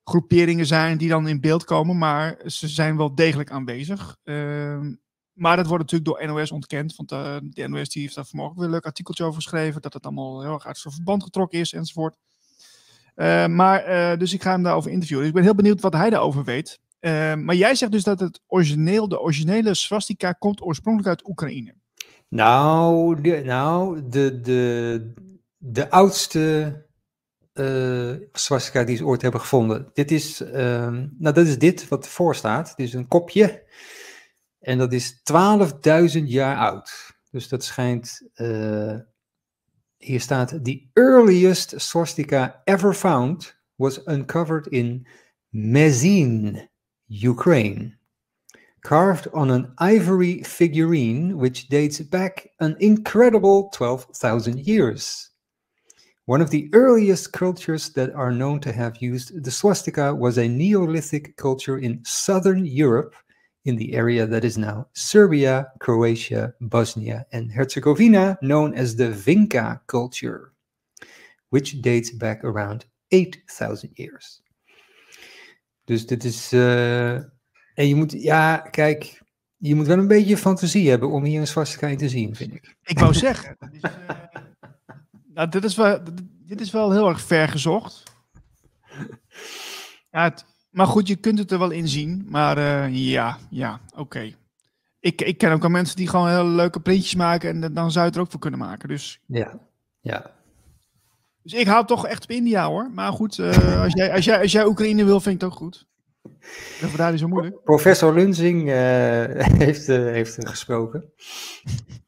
groeperingen 0.03 0.65
zijn 0.65 0.97
die 0.97 1.09
dan 1.09 1.27
in 1.27 1.41
beeld 1.41 1.63
komen, 1.63 1.97
maar 1.97 2.37
ze 2.45 2.67
zijn 2.67 2.97
wel 2.97 3.15
degelijk 3.15 3.51
aanwezig. 3.51 4.17
Uh, 4.23 4.79
maar 5.33 5.55
dat 5.55 5.67
wordt 5.67 5.91
natuurlijk 5.91 6.19
door 6.19 6.35
NOS 6.35 6.51
ontkend, 6.51 6.95
want 6.95 7.11
uh, 7.11 7.35
de 7.41 7.67
NOS 7.67 7.89
die 7.89 8.01
heeft 8.01 8.15
daar 8.15 8.25
vanmorgen 8.25 8.55
weer 8.55 8.65
een 8.65 8.71
leuk 8.71 8.85
artikeltje 8.85 9.23
over 9.23 9.41
geschreven, 9.41 9.81
dat 9.81 9.93
het 9.93 10.03
allemaal 10.03 10.41
heel 10.41 10.53
erg 10.53 10.65
uit 10.65 10.77
zijn 10.77 10.93
verband 10.93 11.23
getrokken 11.23 11.59
is 11.59 11.73
enzovoort. 11.73 12.17
Maar, 13.49 13.79
eh, 13.83 14.17
dus 14.17 14.33
ik 14.33 14.41
ga 14.41 14.51
hem 14.51 14.63
daarover 14.63 14.91
interviewen. 14.91 15.23
Dus 15.23 15.29
ik 15.29 15.37
ben 15.37 15.45
heel 15.45 15.55
benieuwd 15.55 15.81
wat 15.81 15.93
hij 15.93 16.09
daarover 16.09 16.43
weet. 16.43 16.79
Ehm, 16.99 17.43
maar 17.43 17.55
jij 17.55 17.75
zegt 17.75 17.91
dus 17.91 18.03
dat 18.03 18.19
het 18.19 18.41
origineel, 18.47 19.07
de 19.07 19.19
originele 19.19 19.73
swastika 19.73 20.31
komt 20.31 20.61
oorspronkelijk 20.61 21.09
uit 21.09 21.27
Oekraïne. 21.27 21.75
Nou, 22.33 23.21
de, 23.21 23.41
nou 23.43 24.09
de, 24.09 24.41
de, 24.41 25.13
de 25.57 25.89
oudste 25.89 26.85
uh, 27.53 28.15
swastika 28.31 28.83
die 28.83 28.97
ze 28.97 29.05
ooit 29.05 29.21
hebben 29.21 29.41
gevonden. 29.41 29.89
Dit 29.93 30.11
is, 30.11 30.41
uh, 30.41 30.51
nou 31.17 31.33
dat 31.33 31.37
is 31.37 31.57
dit 31.57 31.87
wat 31.87 32.05
ervoor 32.05 32.35
staat. 32.35 32.69
Het 32.69 32.79
is 32.79 32.93
een 32.93 33.07
kopje. 33.07 33.63
En 34.59 34.77
dat 34.77 34.93
is 34.93 35.21
12.000 36.13 36.23
jaar 36.23 36.57
oud. 36.57 37.15
Dus 37.31 37.47
dat 37.47 37.63
schijnt, 37.63 38.29
uh, 38.35 38.99
hier 39.97 40.21
staat, 40.21 40.49
the 40.63 40.89
earliest 40.93 41.73
swastika 41.75 42.61
ever 42.63 42.93
found 42.93 43.57
was 43.75 44.05
uncovered 44.05 44.67
in 44.67 45.07
Mezin, 45.49 46.69
Ukraine. 47.07 47.97
Carved 48.83 49.27
on 49.33 49.49
an 49.49 49.73
ivory 49.77 50.43
figurine 50.43 51.37
which 51.37 51.69
dates 51.69 51.99
back 51.99 52.49
an 52.59 52.75
incredible 52.79 53.69
12,000 53.73 54.59
years. 54.59 55.29
One 56.25 56.41
of 56.41 56.49
the 56.49 56.69
earliest 56.73 57.33
cultures 57.33 57.89
that 57.93 58.13
are 58.13 58.31
known 58.31 58.59
to 58.61 58.71
have 58.73 59.01
used 59.01 59.43
the 59.43 59.51
swastika 59.51 60.13
was 60.13 60.37
a 60.37 60.47
Neolithic 60.47 61.35
culture 61.37 61.79
in 61.79 62.03
southern 62.03 62.65
Europe, 62.65 63.15
in 63.65 63.77
the 63.77 63.93
area 63.93 64.25
that 64.25 64.43
is 64.43 64.57
now 64.57 64.87
Serbia, 64.93 65.67
Croatia, 65.79 66.53
Bosnia, 66.59 67.25
and 67.31 67.51
Herzegovina, 67.51 68.37
known 68.41 68.73
as 68.73 68.95
the 68.95 69.09
Vinca 69.09 69.79
culture, 69.87 70.51
which 71.49 71.81
dates 71.81 72.11
back 72.11 72.43
around 72.43 72.85
8000 73.11 73.91
years. 73.95 74.41
Dus 75.87 76.05
dit 76.05 76.23
is. 76.23 76.53
En 77.73 77.87
je 77.87 77.95
moet, 77.95 78.11
ja, 78.11 78.57
kijk, 78.57 79.21
je 79.57 79.75
moet 79.75 79.87
wel 79.87 79.97
een 79.97 80.07
beetje 80.07 80.37
fantasie 80.37 80.89
hebben 80.89 81.09
om 81.09 81.23
hier 81.23 81.55
een 81.55 81.89
in 81.89 81.97
te 81.97 82.09
zien, 82.09 82.35
vind 82.35 82.53
ik. 82.53 82.75
Ik 82.83 82.99
wou 82.99 83.13
zeggen. 83.13 83.57
Is, 83.71 83.81
uh, 83.81 83.91
Nou, 85.33 85.49
dit 85.49 85.63
is 85.63 85.75
wel, 85.75 85.99
dit 86.45 86.61
is 86.61 86.71
wel 86.71 86.91
heel 86.91 87.09
erg 87.09 87.21
ver 87.21 87.47
gezocht. 87.47 88.03
Ja, 90.11 90.23
het, 90.23 90.45
maar 90.69 90.87
goed, 90.87 91.07
je 91.07 91.15
kunt 91.15 91.39
het 91.39 91.51
er 91.51 91.59
wel 91.59 91.71
in 91.71 91.87
zien. 91.87 92.25
Maar 92.29 92.57
uh, 92.57 92.95
ja, 92.95 93.37
ja, 93.49 93.79
oké. 93.91 94.01
Okay. 94.01 94.35
Ik, 94.99 95.21
ik 95.21 95.37
ken 95.37 95.51
ook 95.51 95.63
al 95.63 95.69
mensen 95.69 95.95
die 95.95 96.07
gewoon 96.07 96.29
hele 96.29 96.43
leuke 96.43 96.79
printjes 96.79 97.15
maken. 97.15 97.63
En 97.63 97.73
dan 97.73 97.91
zou 97.91 97.99
je 97.99 98.09
het 98.09 98.15
er 98.15 98.21
ook 98.21 98.31
voor 98.31 98.39
kunnen 98.39 98.59
maken. 98.59 98.89
Dus 98.89 99.19
ja, 99.25 99.59
ja. 100.01 100.31
Dus 101.41 101.53
ik 101.53 101.67
hou 101.67 101.85
toch 101.85 102.07
echt 102.07 102.23
op 102.23 102.29
India 102.29 102.67
hoor. 102.67 102.91
Maar 102.93 103.11
goed, 103.11 103.37
uh, 103.37 103.81
als, 103.81 103.93
jij, 103.93 104.13
als, 104.13 104.25
jij, 104.25 104.41
als 104.41 104.51
jij 104.51 104.65
Oekraïne 104.65 105.03
wil, 105.03 105.19
vind 105.19 105.35
ik 105.35 105.41
het 105.41 105.51
ook 105.51 105.57
goed. 105.57 105.87
Dat 106.81 106.89
is 106.89 106.95
daar 106.95 107.17
zo 107.17 107.27
moeilijk. 107.27 107.63
Professor 107.63 108.13
Lunzing 108.13 108.61
uh, 108.61 108.73
heeft, 109.65 109.89
uh, 109.89 109.97
heeft 109.97 110.37
gesproken. 110.47 111.03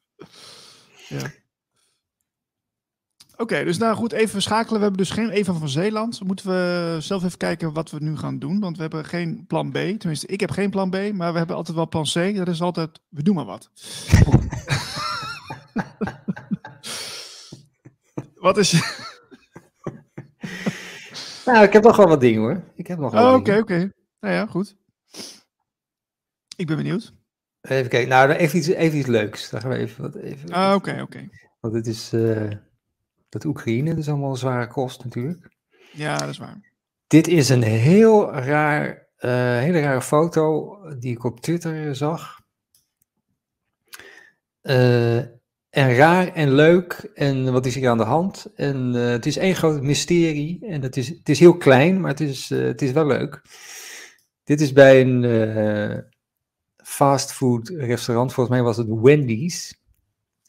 Ja. 1.08 1.30
Oké, 3.36 3.64
dus 3.64 3.78
nou 3.78 3.96
goed, 3.96 4.12
even 4.12 4.42
schakelen. 4.42 4.78
We 4.78 4.86
hebben 4.86 5.02
dus 5.04 5.10
geen 5.10 5.30
Eva 5.30 5.52
van 5.52 5.68
Zeeland. 5.68 6.20
Moeten 6.24 6.46
we 6.46 6.96
zelf 7.00 7.24
even 7.24 7.38
kijken 7.38 7.72
wat 7.72 7.90
we 7.90 7.96
nu 8.00 8.16
gaan 8.16 8.38
doen. 8.38 8.60
Want 8.60 8.76
we 8.76 8.82
hebben 8.82 9.04
geen 9.04 9.44
plan 9.46 9.70
B. 9.70 9.74
Tenminste, 9.74 10.26
ik 10.26 10.40
heb 10.40 10.50
geen 10.50 10.70
plan 10.70 10.90
B, 10.90 11.12
maar 11.12 11.32
we 11.32 11.38
hebben 11.38 11.56
altijd 11.56 11.76
wel 11.76 11.88
plan 11.88 12.04
C. 12.04 12.36
Dat 12.36 12.48
is 12.48 12.62
altijd, 12.62 13.00
we 13.08 13.22
doen 13.22 13.34
maar 13.34 13.44
wat. 13.44 13.70
wat 18.46 18.56
is... 18.56 18.72
nou, 21.44 21.64
ik 21.64 21.72
heb 21.72 21.82
nog 21.82 21.96
wel 21.96 22.08
wat 22.08 22.20
dingen 22.20 22.40
hoor. 22.40 22.62
Ik 22.74 22.86
heb 22.86 22.98
nog 22.98 23.12
wel 23.12 23.28
oh, 23.28 23.34
Oké, 23.34 23.56
oké. 23.56 23.92
Nou 24.26 24.38
ja, 24.38 24.46
goed. 24.46 24.76
Ik 26.56 26.66
ben 26.66 26.76
benieuwd. 26.76 27.14
Even 27.60 27.88
kijken. 27.88 28.08
Nou, 28.08 28.30
even 28.30 28.58
iets, 28.58 28.66
even 28.66 28.98
iets 28.98 29.06
leuks. 29.06 29.50
Dan 29.50 29.60
gaan 29.60 29.70
we 29.70 29.76
even 29.76 30.02
wat. 30.02 30.14
Even, 30.14 30.50
ah, 30.50 30.74
oké, 30.74 31.00
oké. 31.02 31.28
Want 31.60 31.74
het 31.74 31.86
is. 31.86 32.12
Uh, 32.12 32.50
dat 33.28 33.44
Oekraïne, 33.44 33.90
dat 33.90 33.98
is 33.98 34.08
allemaal 34.08 34.30
een 34.30 34.36
zware 34.36 34.66
kost 34.66 35.04
natuurlijk. 35.04 35.56
Ja, 35.92 36.18
dat 36.18 36.28
is 36.28 36.38
waar. 36.38 36.72
Dit 37.06 37.26
is 37.26 37.48
een 37.48 37.62
heel 37.62 38.32
raar, 38.32 39.08
uh, 39.18 39.30
hele 39.58 39.80
rare 39.80 40.02
foto 40.02 40.76
die 40.98 41.12
ik 41.12 41.24
op 41.24 41.40
Twitter 41.40 41.96
zag. 41.96 42.40
Uh, 44.62 45.18
en 45.70 45.94
raar 45.94 46.32
en 46.32 46.52
leuk. 46.52 47.10
En 47.14 47.52
wat 47.52 47.66
is 47.66 47.74
hier 47.74 47.88
aan 47.88 47.98
de 47.98 48.04
hand? 48.04 48.52
En 48.54 48.94
uh, 48.94 49.08
het 49.08 49.26
is 49.26 49.36
één 49.36 49.54
groot 49.54 49.82
mysterie. 49.82 50.66
En 50.66 50.82
het 50.82 50.96
is, 50.96 51.08
het 51.08 51.28
is 51.28 51.38
heel 51.38 51.56
klein, 51.56 52.00
maar 52.00 52.10
het 52.10 52.20
is, 52.20 52.48
het 52.48 52.82
is 52.82 52.92
wel 52.92 53.06
leuk. 53.06 53.42
Dit 54.46 54.60
is 54.60 54.72
bij 54.72 55.00
een 55.00 56.04
fastfood 56.76 57.68
restaurant, 57.68 58.32
volgens 58.32 58.56
mij 58.56 58.64
was 58.64 58.76
het 58.76 58.88
Wendy's 58.88 59.74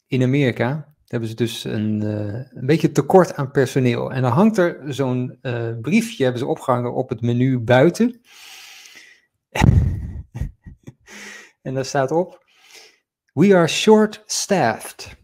in 0.07 0.23
Amerika 0.23 0.95
hebben 1.07 1.29
ze 1.29 1.36
dus 1.36 1.63
een, 1.63 2.01
uh, 2.03 2.10
een 2.33 2.65
beetje 2.65 2.91
tekort 2.91 3.36
aan 3.36 3.51
personeel. 3.51 4.12
En 4.12 4.21
dan 4.21 4.31
hangt 4.31 4.57
er 4.57 4.93
zo'n 4.93 5.39
uh, 5.41 5.79
briefje, 5.81 6.23
hebben 6.23 6.41
ze 6.41 6.47
opgehangen 6.47 6.93
op 6.93 7.10
het 7.10 7.21
menu 7.21 7.60
buiten. 7.60 8.21
en 11.62 11.73
daar 11.73 11.86
staat 11.86 12.12
op: 12.12 12.43
We 13.33 13.55
are 13.55 13.67
short-staffed. 13.67 15.15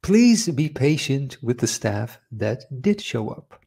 Please 0.00 0.54
be 0.54 0.72
patient 0.72 1.38
with 1.40 1.58
the 1.58 1.66
staff 1.66 2.20
that 2.38 2.66
did 2.70 3.02
show 3.02 3.30
up. 3.30 3.58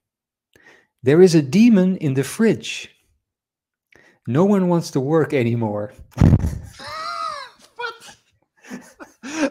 There 1.02 1.24
is 1.24 1.36
a 1.36 1.42
demon 1.42 1.98
in 1.98 2.14
the 2.14 2.24
fridge. 2.24 2.96
No 4.28 4.44
one 4.44 4.68
wants 4.68 4.90
to 4.90 5.00
work 5.00 5.34
anymore. 5.34 5.94
Wat? 7.76 8.18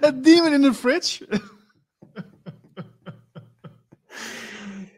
A 0.04 0.10
demon 0.10 0.52
in 0.52 0.62
the 0.62 0.74
fridge? 0.74 1.26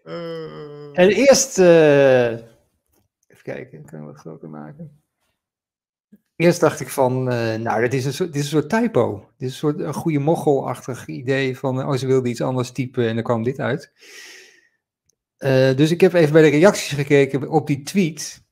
Uh... 0.05 0.99
En 0.99 1.09
eerst, 1.09 1.59
uh, 1.59 2.31
even 2.31 3.43
kijken, 3.43 3.85
kan 3.85 3.99
ik 3.99 4.05
wat 4.05 4.17
groter 4.17 4.49
maken. 4.49 5.03
Eerst 6.37 6.61
dacht 6.61 6.81
ik 6.81 6.89
van, 6.89 7.33
uh, 7.33 7.55
nou, 7.55 7.81
dit 7.81 7.95
is, 7.95 8.05
een 8.05 8.13
soort, 8.13 8.33
dit 8.33 8.43
is 8.43 8.53
een 8.53 8.61
soort 8.61 8.83
typo. 8.83 9.31
Dit 9.37 9.49
is 9.49 9.55
een 9.55 9.59
soort 9.59 9.81
een 9.81 9.95
goede 9.95 10.19
moggelachtig 10.19 11.07
idee 11.07 11.59
van, 11.59 11.87
oh, 11.87 11.95
ze 11.95 12.07
wilde 12.07 12.29
iets 12.29 12.43
anders 12.43 12.71
typen 12.71 13.09
en 13.09 13.15
dan 13.15 13.25
kwam 13.25 13.43
dit 13.43 13.59
uit. 13.59 13.93
dus 15.77 15.91
ik 15.91 16.01
heb 16.01 16.13
even 16.13 16.33
bij 16.33 16.43
de 16.43 16.49
reacties 16.49 16.93
gekeken 16.93 17.49
op 17.49 17.67
die 17.67 17.83
tweet. 17.83 18.47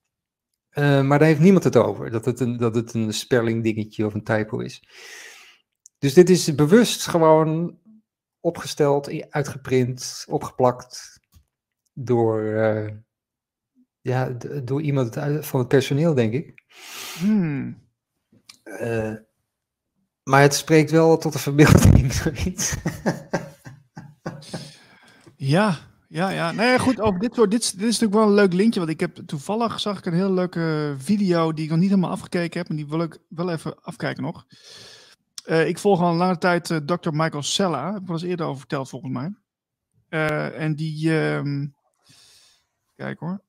Maar 0.76 1.18
daar 1.18 1.28
heeft 1.28 1.40
niemand 1.40 1.64
het 1.64 1.76
over, 1.76 2.10
dat 2.10 2.24
het 2.24 2.40
een, 2.40 2.56
dat 2.56 2.74
het 2.74 2.94
een 2.94 3.12
spelling 3.12 3.62
dingetje 3.62 4.06
of 4.06 4.14
een 4.14 4.24
typo 4.24 4.58
is. 4.58 4.82
Dus 5.98 6.14
dit 6.14 6.30
is 6.30 6.54
bewust 6.54 7.06
gewoon 7.06 7.78
opgesteld, 8.40 9.30
uitgeprint, 9.30 10.24
opgeplakt 10.28 11.20
door, 11.92 12.42
uh, 12.42 12.90
ja, 14.00 14.28
door 14.64 14.82
iemand 14.82 15.14
van 15.40 15.58
het 15.58 15.68
personeel, 15.68 16.14
denk 16.14 16.32
ik. 16.32 16.64
Hmm. 17.18 17.84
Uh, 18.64 19.14
maar 20.22 20.40
het 20.40 20.54
spreekt 20.54 20.90
wel 20.90 21.18
tot 21.18 21.32
de 21.32 21.38
verbeelding, 21.38 22.12
zoiets. 22.22 22.76
ja, 25.36 25.85
ja, 26.08 26.30
ja. 26.30 26.52
Nee, 26.52 26.78
goed, 26.78 27.00
ook 27.00 27.20
dit, 27.20 27.34
soort, 27.34 27.50
dit, 27.50 27.78
dit 27.78 27.88
is 27.88 27.98
natuurlijk 27.98 28.14
wel 28.14 28.28
een 28.28 28.34
leuk 28.34 28.52
linkje. 28.52 28.80
Want 28.80 28.92
ik 28.92 29.00
heb 29.00 29.16
toevallig 29.26 29.80
zag 29.80 29.98
ik 29.98 30.06
een 30.06 30.12
heel 30.12 30.32
leuke 30.32 30.94
video 30.98 31.52
die 31.52 31.64
ik 31.64 31.70
nog 31.70 31.78
niet 31.78 31.88
helemaal 31.88 32.10
afgekeken 32.10 32.58
heb. 32.60 32.68
En 32.68 32.76
die 32.76 32.88
wil 32.88 33.02
ik 33.02 33.18
wel 33.28 33.50
even 33.50 33.82
afkijken 33.82 34.22
nog. 34.22 34.46
Uh, 35.46 35.68
ik 35.68 35.78
volg 35.78 36.00
al 36.00 36.10
een 36.10 36.16
lange 36.16 36.38
tijd 36.38 36.70
uh, 36.70 36.78
Dr. 36.78 37.10
Michael 37.12 37.42
Sella. 37.42 37.92
Heb 37.92 38.10
ik 38.10 38.22
eerder 38.22 38.46
over 38.46 38.58
verteld, 38.58 38.88
volgens 38.88 39.12
mij. 39.12 39.34
Uh, 40.10 40.60
en 40.60 40.74
die. 40.74 41.12
Um, 41.14 41.74
kijk 42.96 43.18
hoor. 43.18 43.44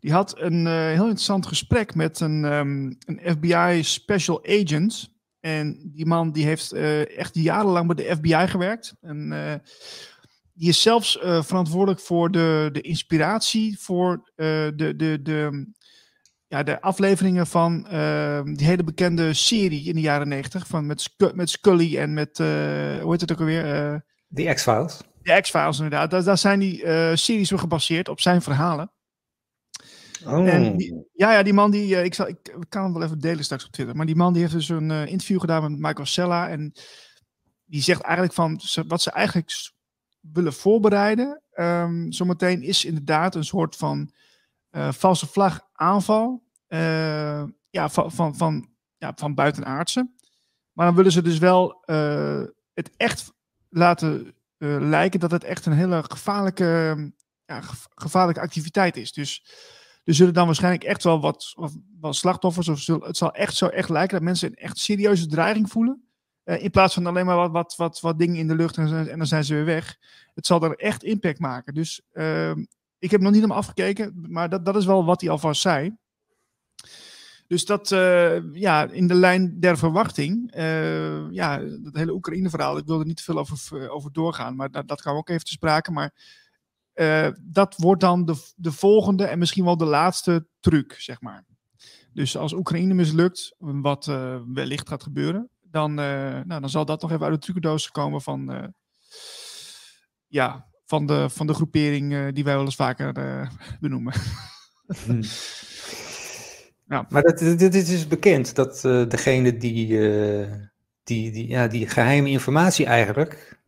Die 0.00 0.12
had 0.12 0.40
een 0.40 0.66
heel 0.66 1.02
interessant 1.02 1.46
gesprek 1.46 1.94
met 1.94 2.20
een, 2.20 2.44
um, 2.44 2.96
een 3.06 3.20
FBI 3.24 3.82
Special 3.82 4.44
Agent. 4.44 5.14
En 5.40 5.90
die 5.94 6.06
man 6.06 6.32
die 6.32 6.44
heeft 6.44 6.72
echt 6.72 7.34
jarenlang 7.34 7.86
bij 7.86 8.04
de 8.04 8.16
FBI 8.16 8.46
gewerkt. 8.46 8.94
En 9.00 9.32
die 10.56 10.68
is 10.68 10.82
zelfs 10.82 11.18
verantwoordelijk 11.22 12.00
voor 12.00 12.30
de, 12.30 12.68
de 12.72 12.80
inspiratie 12.80 13.78
voor 13.78 14.30
de, 14.36 14.92
de, 14.96 15.22
de, 15.22 15.66
ja, 16.48 16.62
de 16.62 16.80
afleveringen 16.80 17.46
van 17.46 17.86
uh, 17.92 18.42
die 18.44 18.66
hele 18.66 18.84
bekende 18.84 19.34
serie 19.34 19.84
in 19.84 19.94
de 19.94 20.00
jaren 20.00 20.28
negentig. 20.28 20.66
Van 20.66 20.86
met, 20.86 21.14
met 21.34 21.50
Scully 21.50 21.98
en 21.98 22.14
met, 22.14 22.38
uh, 22.38 22.46
hoe 23.00 23.10
heet 23.10 23.20
het 23.20 23.32
ook 23.32 23.38
alweer? 23.38 24.04
De 24.26 24.54
X-Files. 24.54 25.00
De 25.22 25.40
X-Files 25.40 25.76
inderdaad. 25.76 26.10
Daar, 26.10 26.24
daar 26.24 26.38
zijn 26.38 26.58
die 26.58 26.76
series 27.16 27.50
weer 27.50 27.58
gebaseerd 27.58 28.08
op 28.08 28.20
zijn 28.20 28.42
verhalen. 28.42 28.90
Oh. 30.24 30.48
En 30.48 30.76
die, 30.76 31.08
ja, 31.12 31.32
ja, 31.32 31.42
die 31.42 31.52
man 31.52 31.70
die, 31.70 32.02
ik, 32.02 32.14
zal, 32.14 32.28
ik, 32.28 32.38
kan 32.68 32.82
hem 32.82 32.92
wel 32.92 33.02
even 33.02 33.20
delen 33.20 33.44
straks 33.44 33.64
op 33.64 33.70
Twitter. 33.70 33.96
Maar 33.96 34.06
die 34.06 34.16
man 34.16 34.32
die 34.32 34.42
heeft 34.42 34.54
dus 34.54 34.68
een 34.68 34.90
interview 34.90 35.40
gedaan 35.40 35.62
met 35.62 35.80
Michael 35.80 36.06
Sella. 36.06 36.48
En 36.48 36.72
die 37.64 37.82
zegt 37.82 38.00
eigenlijk 38.00 38.34
van 38.34 38.60
wat 38.86 39.02
ze 39.02 39.10
eigenlijk 39.10 39.50
willen 40.32 40.52
voorbereiden. 40.52 41.42
Um, 41.54 42.12
zometeen 42.12 42.62
is 42.62 42.84
inderdaad 42.84 43.34
een 43.34 43.44
soort 43.44 43.76
van 43.76 44.10
uh, 44.70 44.92
valse 44.92 45.26
vlag 45.26 45.60
aanval 45.72 46.42
uh, 46.68 47.44
ja, 47.70 47.88
van, 47.88 48.12
van, 48.12 48.36
van, 48.36 48.68
ja, 48.96 49.12
van 49.16 49.34
buitenaardse. 49.34 50.10
Maar 50.72 50.86
dan 50.86 50.94
willen 50.94 51.12
ze 51.12 51.22
dus 51.22 51.38
wel 51.38 51.82
uh, 51.86 52.42
het 52.74 52.90
echt 52.96 53.32
laten 53.68 54.34
lijken 54.78 55.20
dat 55.20 55.30
het 55.30 55.44
echt 55.44 55.66
een 55.66 55.72
hele 55.72 56.04
gevaarlijke, 56.08 57.12
ja, 57.44 57.60
gevaarlijke 57.94 58.40
activiteit 58.40 58.96
is. 58.96 59.12
Dus 59.12 59.44
er 60.04 60.14
zullen 60.14 60.34
dan 60.34 60.46
waarschijnlijk 60.46 60.84
echt 60.84 61.02
wel 61.02 61.20
wat, 61.20 61.54
wat, 62.00 62.16
slachtoffers, 62.16 62.68
of 62.68 62.86
het 62.86 63.16
zal 63.16 63.32
echt 63.32 63.54
zo 63.54 63.66
echt 63.66 63.88
lijken 63.88 64.14
dat 64.14 64.22
mensen 64.22 64.48
een 64.48 64.56
echt 64.56 64.78
serieuze 64.78 65.26
dreiging 65.26 65.70
voelen. 65.70 66.05
In 66.46 66.70
plaats 66.70 66.94
van 66.94 67.06
alleen 67.06 67.26
maar 67.26 67.36
wat, 67.36 67.52
wat, 67.52 67.76
wat, 67.76 68.00
wat 68.00 68.18
dingen 68.18 68.36
in 68.36 68.48
de 68.48 68.54
lucht 68.54 68.76
en, 68.76 69.08
en 69.10 69.18
dan 69.18 69.26
zijn 69.26 69.44
ze 69.44 69.54
weer 69.54 69.64
weg. 69.64 69.98
Het 70.34 70.46
zal 70.46 70.62
er 70.62 70.76
echt 70.76 71.02
impact 71.02 71.38
maken. 71.38 71.74
Dus 71.74 72.00
ehm, 72.12 72.64
ik 72.98 73.10
heb 73.10 73.20
nog 73.20 73.32
niet 73.32 73.40
hem 73.40 73.50
afgekeken, 73.50 74.26
maar 74.28 74.48
dat, 74.48 74.64
dat 74.64 74.76
is 74.76 74.86
wel 74.86 75.04
wat 75.04 75.20
hij 75.20 75.30
alvast 75.30 75.60
zei. 75.60 75.96
Dus 77.46 77.64
dat, 77.64 77.90
uh, 77.90 78.54
ja, 78.54 78.90
in 78.90 79.06
de 79.06 79.14
lijn 79.14 79.60
der 79.60 79.78
verwachting, 79.78 80.56
uh, 80.56 81.30
ja, 81.30 81.58
dat 81.58 81.94
hele 81.94 82.12
Oekraïne-verhaal, 82.12 82.76
ik 82.76 82.86
wil 82.86 83.00
er 83.00 83.06
niet 83.06 83.16
te 83.16 83.22
veel 83.22 83.38
over, 83.38 83.90
over 83.90 84.12
doorgaan, 84.12 84.56
maar 84.56 84.70
dat, 84.70 84.88
dat 84.88 85.02
we 85.02 85.10
ook 85.10 85.28
even 85.28 85.44
te 85.44 85.52
sprake. 85.52 85.90
Maar 85.90 86.14
dat 87.40 87.74
wordt 87.76 88.00
dan 88.00 88.24
de, 88.24 88.52
de 88.56 88.72
volgende 88.72 89.24
en 89.24 89.38
misschien 89.38 89.64
wel 89.64 89.76
de 89.76 89.84
laatste 89.84 90.46
truc, 90.60 90.92
zeg 90.98 91.20
maar. 91.20 91.44
Dus 92.12 92.36
als 92.36 92.52
Oekraïne 92.52 92.94
mislukt, 92.94 93.54
wat 93.58 94.04
wellicht 94.52 94.88
gaat 94.88 95.02
gebeuren, 95.02 95.50
dan, 95.70 95.94
nou, 95.94 96.60
dan 96.60 96.70
zal 96.70 96.84
dat 96.84 97.02
nog 97.02 97.12
even 97.12 97.24
uit 97.24 97.34
de 97.34 97.40
trucendoos 97.40 97.90
komen 97.90 98.22
van, 98.22 98.72
ja, 100.26 100.66
van 100.86 101.06
de, 101.06 101.30
van 101.30 101.46
de 101.46 101.54
groepering 101.54 102.12
uh, 102.12 102.26
die 102.32 102.44
wij 102.44 102.54
wel 102.54 102.64
eens 102.64 102.76
vaker 102.76 103.12
benoemen. 103.80 104.12
hmm. 105.04 105.20
ja. 106.92 107.06
Maar 107.08 107.22
dat, 107.22 107.38
dit, 107.38 107.74
is 107.74 108.06
bekend, 108.08 108.54
dat 108.54 108.82
uh, 108.84 109.08
degene 109.08 109.56
die, 109.56 109.86
die, 111.02 111.30
die, 111.32 111.48
ja, 111.48 111.66
die 111.66 111.88
geheime 111.88 112.28
informatie 112.28 112.86
eigenlijk 112.86 113.60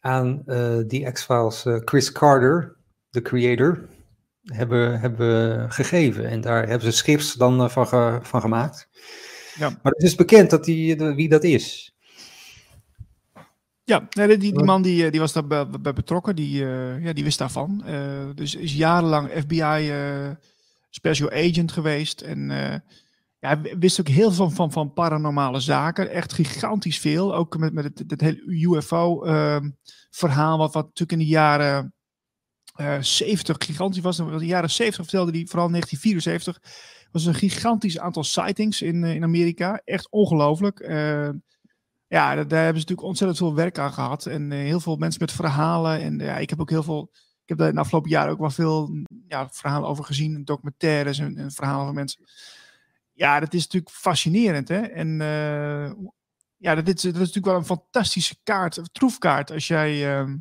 aan 0.00 0.42
die 0.86 1.10
X-Files 1.10 1.64
Chris 1.84 2.12
Carter, 2.12 2.76
de 3.10 3.22
creator, 3.22 3.88
hebben, 4.44 5.00
hebben 5.00 5.72
gegeven. 5.72 6.28
En 6.28 6.40
daar 6.40 6.68
hebben 6.68 6.92
ze 6.92 6.96
scripts 6.96 7.34
dan 7.34 7.70
van, 7.70 7.86
ge, 7.86 8.18
van 8.22 8.40
gemaakt. 8.40 8.88
Ja. 9.58 9.78
Maar 9.82 9.92
het 9.92 10.02
is 10.02 10.14
bekend 10.14 10.50
dat 10.50 10.64
die, 10.64 10.96
wie 10.96 11.28
dat 11.28 11.44
is. 11.44 11.94
Ja, 13.84 14.06
nee, 14.10 14.38
die, 14.38 14.52
die 14.52 14.64
man 14.64 14.82
die, 14.82 15.04
eh, 15.04 15.10
die 15.10 15.20
was 15.20 15.32
daar 15.32 15.46
bij, 15.46 15.92
betrokken, 15.92 16.36
die, 16.36 16.62
uh, 16.62 17.04
ja, 17.04 17.12
die 17.12 17.24
wist 17.24 17.38
daarvan. 17.38 17.84
Uh, 17.86 18.28
dus 18.34 18.54
is 18.54 18.74
jarenlang 18.74 19.30
FBI 19.30 19.90
uh, 19.90 20.30
special 20.90 21.30
agent 21.30 21.72
geweest. 21.72 22.20
En 22.20 22.48
ja, 23.38 23.60
wist 23.78 24.00
ook 24.00 24.08
heel 24.08 24.32
veel 24.32 24.50
van, 24.50 24.72
van, 24.72 24.92
paranormale 24.92 25.60
zaken. 25.60 26.10
Echt 26.10 26.32
gigantisch 26.32 26.98
veel. 26.98 27.34
Ook 27.34 27.58
met, 27.58 27.72
met 27.72 27.84
het, 27.84 28.02
het 28.06 28.20
hele 28.20 28.42
UFO-verhaal, 28.46 30.58
wat, 30.58 30.74
wat 30.74 30.84
natuurlijk 30.84 31.12
in 31.12 31.18
de 31.18 31.26
jaren 31.26 31.94
uh, 32.80 33.00
70 33.00 33.56
gigantisch 33.58 34.02
was. 34.02 34.18
In 34.18 34.38
de 34.38 34.46
jaren 34.46 34.70
70 34.70 35.02
vertelde 35.02 35.30
hij, 35.30 35.46
vooral 35.46 35.66
in 35.66 35.72
1974, 35.72 36.60
was 37.14 37.24
een 37.24 37.34
gigantisch 37.34 37.98
aantal 37.98 38.24
sightings 38.24 38.82
in, 38.82 39.04
in 39.04 39.22
Amerika. 39.22 39.80
Echt 39.84 40.10
ongelooflijk. 40.10 40.80
ja, 42.06 42.34
daar, 42.34 42.34
hebben 42.34 42.48
ze 42.48 42.62
natuurlijk 42.64 43.02
ontzettend 43.02 43.38
veel 43.38 43.54
werk 43.54 43.78
aan 43.78 43.92
gehad. 43.92 44.26
En 44.26 44.50
heel 44.50 44.80
veel 44.80 44.96
mensen 44.96 45.20
met 45.20 45.32
verhalen. 45.32 46.00
En 46.00 46.18
ja, 46.18 46.36
ik 46.36 46.50
heb 46.50 46.60
ook 46.60 46.70
heel 46.70 46.82
veel 46.82 47.10
ik 47.42 47.50
heb 47.50 47.58
daar 47.58 47.68
in 47.68 47.74
de 47.74 47.80
afgelopen 47.80 48.10
jaren 48.10 48.32
ook 48.32 48.38
wel 48.38 48.50
veel 48.50 48.90
ja, 49.28 49.48
verhalen 49.50 49.88
over 49.88 50.04
gezien, 50.04 50.44
documentaires 50.44 51.18
en, 51.18 51.36
en 51.36 51.50
verhalen 51.50 51.84
van 51.84 51.94
mensen. 51.94 52.24
Ja, 53.12 53.40
dat 53.40 53.54
is 53.54 53.62
natuurlijk 53.62 53.92
fascinerend. 53.94 54.68
Hè? 54.68 54.80
En 54.80 55.18
ja, 56.56 56.74
dat 56.74 56.88
is, 56.88 57.04
is 57.04 57.12
natuurlijk 57.12 57.46
wel 57.46 57.56
een 57.56 57.64
fantastische 57.64 58.36
kaart, 58.42 58.80
troefkaart, 58.92 59.50
als, 59.50 59.66
jij, 59.66 60.20
uh, 60.20 60.34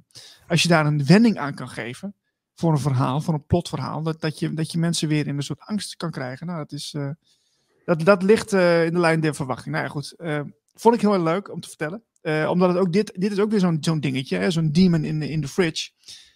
als 0.47 0.61
je 0.61 0.67
daar 0.67 0.85
een 0.85 1.05
wending 1.05 1.37
aan 1.37 1.53
kan 1.53 1.69
geven 1.69 2.15
voor 2.63 2.71
een 2.71 2.79
verhaal, 2.79 3.21
voor 3.21 3.33
een 3.33 3.45
plotverhaal, 3.45 4.01
dat, 4.01 4.21
dat, 4.21 4.39
je, 4.39 4.53
dat 4.53 4.71
je 4.71 4.77
mensen 4.77 5.07
weer 5.07 5.27
in 5.27 5.35
een 5.35 5.43
soort 5.43 5.59
angst 5.59 5.95
kan 5.95 6.11
krijgen. 6.11 6.47
Nou, 6.47 6.59
dat, 6.59 6.71
is, 6.71 6.93
uh, 6.97 7.09
dat, 7.85 8.05
dat 8.05 8.23
ligt 8.23 8.53
uh, 8.53 8.85
in 8.85 8.93
de 8.93 8.99
lijn 8.99 9.19
der 9.19 9.35
verwachting. 9.35 9.75
Nou 9.75 9.85
ja, 9.85 9.91
goed. 9.91 10.15
vond 10.73 10.95
ik 10.95 11.01
heel 11.01 11.13
erg 11.13 11.23
leuk 11.23 11.51
om 11.51 11.59
te 11.59 11.67
vertellen. 11.67 12.03
omdat 12.49 12.69
het 12.69 12.77
ook 12.77 12.93
dit, 12.93 13.11
dit 13.15 13.31
is 13.31 13.39
ook 13.39 13.49
weer 13.49 13.59
zo'n 13.59 13.77
zo'n 13.81 13.99
dingetje, 13.99 14.51
zo'n 14.51 14.71
demon 14.71 15.03
in 15.03 15.19
de, 15.19 15.29
in 15.29 15.41
de 15.41 15.47
fridge. 15.47 15.89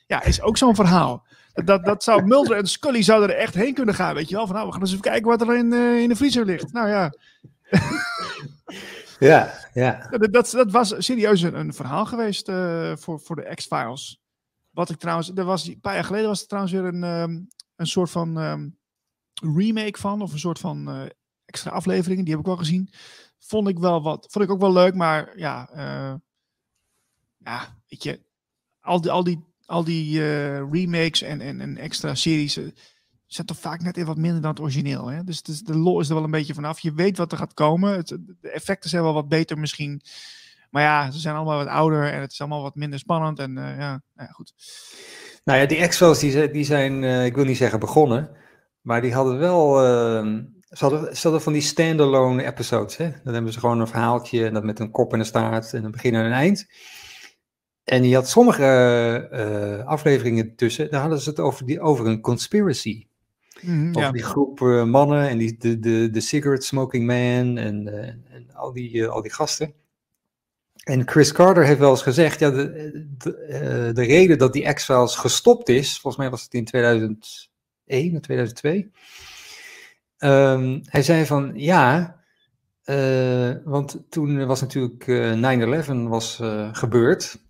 Ja, 0.08 0.24
is 0.24 0.42
ook 0.42 0.58
zo'n 0.58 0.76
verhaal. 0.76 1.26
Dat, 1.54 1.86
dat 1.86 2.04
zou 2.04 2.26
Mulder 2.28 2.58
en 2.58 2.68
Scully 2.68 3.04
zouden 3.04 3.30
er 3.30 3.42
echt 3.42 3.54
heen 3.54 3.74
kunnen 3.74 3.96
gaan, 3.96 4.16
weet 4.16 4.30
je 4.30 4.36
wel. 4.36 4.46
Van 4.46 4.56
nou, 4.56 4.68
we 4.68 4.74
gaan 4.74 4.82
eens 4.82 4.92
even 4.92 5.04
kijken 5.04 5.30
wat 5.30 5.42
er 5.42 5.56
in, 5.56 5.74
in 5.74 6.10
de 6.10 6.16
vriezer 6.16 6.46
ligt. 6.46 6.74
Nou 6.74 6.88
ja. 6.90 7.14
ja, 9.20 9.54
ja. 9.74 10.08
Dat, 10.10 10.34
dat, 10.34 10.52
dat 10.52 10.72
was 10.72 10.94
serieus 10.98 11.42
een, 11.42 11.60
een 11.60 11.74
verhaal 11.74 12.06
geweest 12.06 12.52
voor, 12.96 13.20
voor 13.20 13.36
de 13.36 13.52
X-Files. 13.56 14.20
Wat 14.78 14.90
ik 14.90 14.98
trouwens, 14.98 15.32
er 15.36 15.46
was, 15.46 15.68
een 15.68 15.80
paar 15.80 15.94
jaar 15.94 16.04
geleden 16.04 16.28
was 16.28 16.42
er 16.42 16.48
trouwens 16.48 16.74
weer 16.74 16.86
een, 16.86 17.04
um, 17.04 17.48
een 17.76 17.88
soort 17.88 18.10
van 18.10 18.38
um, 18.38 18.78
remake 19.34 20.00
van, 20.00 20.22
of 20.22 20.32
een 20.32 20.40
soort 20.40 20.60
van 20.60 20.90
uh, 20.90 21.06
extra 21.46 21.72
afleveringen, 21.72 22.24
die 22.24 22.34
heb 22.34 22.42
ik 22.42 22.48
wel 22.48 22.58
gezien. 22.58 22.90
Vond 23.40 23.68
ik 23.68 23.80
wel 23.80 24.02
wat, 24.02 24.28
vond 24.30 24.46
ik 24.46 24.52
ook 24.52 24.60
wel 24.60 24.74
leuk, 24.74 24.96
maar 24.96 25.38
ja, 25.38 25.70
ja, 27.38 27.78
weet 27.88 28.04
je, 28.04 28.22
al 28.80 29.02
die, 29.02 29.12
al 29.12 29.24
die 29.24 29.46
al 29.68 29.84
die 29.84 30.20
uh, 30.20 30.72
remakes 30.72 31.22
en, 31.22 31.42
en, 31.42 31.62
en, 31.62 31.78
extra 31.78 32.16
series 32.16 32.58
uh, 32.58 32.68
zijn 33.26 33.48
toch 33.48 33.60
vaak 33.60 33.82
net 33.82 33.96
even 33.96 34.08
wat 34.08 34.18
minder 34.18 34.42
dan 34.42 34.50
het 34.50 34.60
origineel. 34.60 35.08
Hè? 35.08 35.24
Dus, 35.24 35.42
de 35.42 35.78
lol 35.78 36.00
is 36.00 36.08
er 36.10 36.16
wel 36.16 36.24
een 36.24 36.32
beetje 36.32 36.54
vanaf. 36.54 36.80
Je 36.80 36.94
weet 36.94 37.18
wat 37.18 37.32
er 37.32 37.38
gaat 37.38 37.54
komen. 37.54 38.06
De 38.06 38.50
effecten 38.50 38.90
zijn 38.90 39.04
wel 39.04 39.14
wat 39.14 39.28
beter 39.28 39.58
misschien. 39.58 40.02
Maar 40.70 40.84
ja, 40.84 41.12
ze 41.12 41.20
zijn 41.20 41.36
allemaal 41.36 41.58
wat 41.58 41.68
ouder 41.68 42.12
en 42.12 42.22
het 42.22 42.32
is 42.32 42.40
allemaal 42.40 42.62
wat 42.62 42.76
minder 42.76 43.00
spannend. 43.00 43.40
En 43.40 43.58
uh, 43.58 43.78
ja, 43.78 43.90
nou 44.14 44.28
ja, 44.28 44.28
goed. 44.28 44.54
Nou 45.44 45.60
ja, 45.60 45.66
die 45.66 45.88
X-Files 45.88 46.20
die, 46.20 46.52
die 46.52 46.66
zijn, 46.66 47.04
ik 47.04 47.36
wil 47.36 47.46
niet 47.46 47.58
zeggen 47.58 47.80
begonnen, 47.80 48.30
maar 48.82 49.02
die 49.02 49.14
hadden 49.14 49.38
wel... 49.38 49.86
Ehm, 49.86 50.42
ze 50.70 50.86
hadden, 50.86 51.16
ze 51.16 51.22
hadden 51.22 51.42
van 51.42 51.54
die 51.54 51.62
standalone 51.62 52.46
episodes. 52.46 52.98
Hè? 52.98 53.12
Dan 53.24 53.34
hebben 53.34 53.54
ze 53.54 53.60
gewoon 53.60 53.80
een 53.80 53.88
verhaaltje 53.88 54.46
en 54.46 54.54
dat 54.54 54.64
met 54.64 54.80
een 54.80 54.92
kop 54.92 55.14
en 55.14 55.20
een 55.20 55.26
staart 55.26 55.74
en 55.74 55.84
een 55.84 55.92
begin 55.92 56.16
en 56.16 56.26
een 56.26 56.32
eind. 56.32 56.68
En 57.84 58.04
je 58.04 58.16
had 58.16 58.30
sommige 58.30 59.30
uh, 59.34 59.86
afleveringen 59.86 60.56
tussen, 60.56 60.92
daar 60.92 61.02
hadden 61.02 61.20
ze 61.20 61.30
het 61.30 61.40
over, 61.40 61.66
die, 61.66 61.80
over 61.80 62.06
een 62.06 62.22
conspiracy. 62.22 63.08
Mm, 63.62 63.96
over 63.96 64.14
die 64.14 64.24
groep 64.24 64.60
mannen 64.86 65.30
en 65.30 65.38
die, 65.38 65.58
de, 65.58 65.80
de, 65.80 66.10
de 66.10 66.22
cigarette 66.22 66.66
smoking 66.66 67.06
man 67.06 67.58
en, 67.58 67.88
en 68.30 68.50
al, 68.54 68.74
die, 68.74 69.08
al 69.08 69.22
die 69.22 69.34
gasten. 69.34 69.74
En 70.88 71.08
Chris 71.08 71.32
Carter 71.32 71.66
heeft 71.66 71.80
wel 71.80 71.90
eens 71.90 72.02
gezegd, 72.02 72.40
ja, 72.40 72.50
de, 72.50 72.92
de, 73.18 73.92
de 73.94 74.04
reden 74.04 74.38
dat 74.38 74.54
die 74.54 74.74
X-Files 74.74 75.16
gestopt 75.16 75.70
is, 75.70 75.92
volgens 76.00 76.18
mij 76.18 76.30
was 76.30 76.44
het 76.44 76.54
in 76.54 76.66
2001 76.66 78.16
of 78.16 78.22
2002. 78.22 78.92
Um, 80.20 80.82
hij 80.84 81.02
zei 81.02 81.26
van, 81.26 81.52
ja, 81.56 82.16
want 83.64 84.04
toen 84.10 84.46
was 84.46 84.62
natuurlijk 84.62 85.06
9-11 85.88 85.92
was 86.10 86.42
gebeurd. 86.72 87.46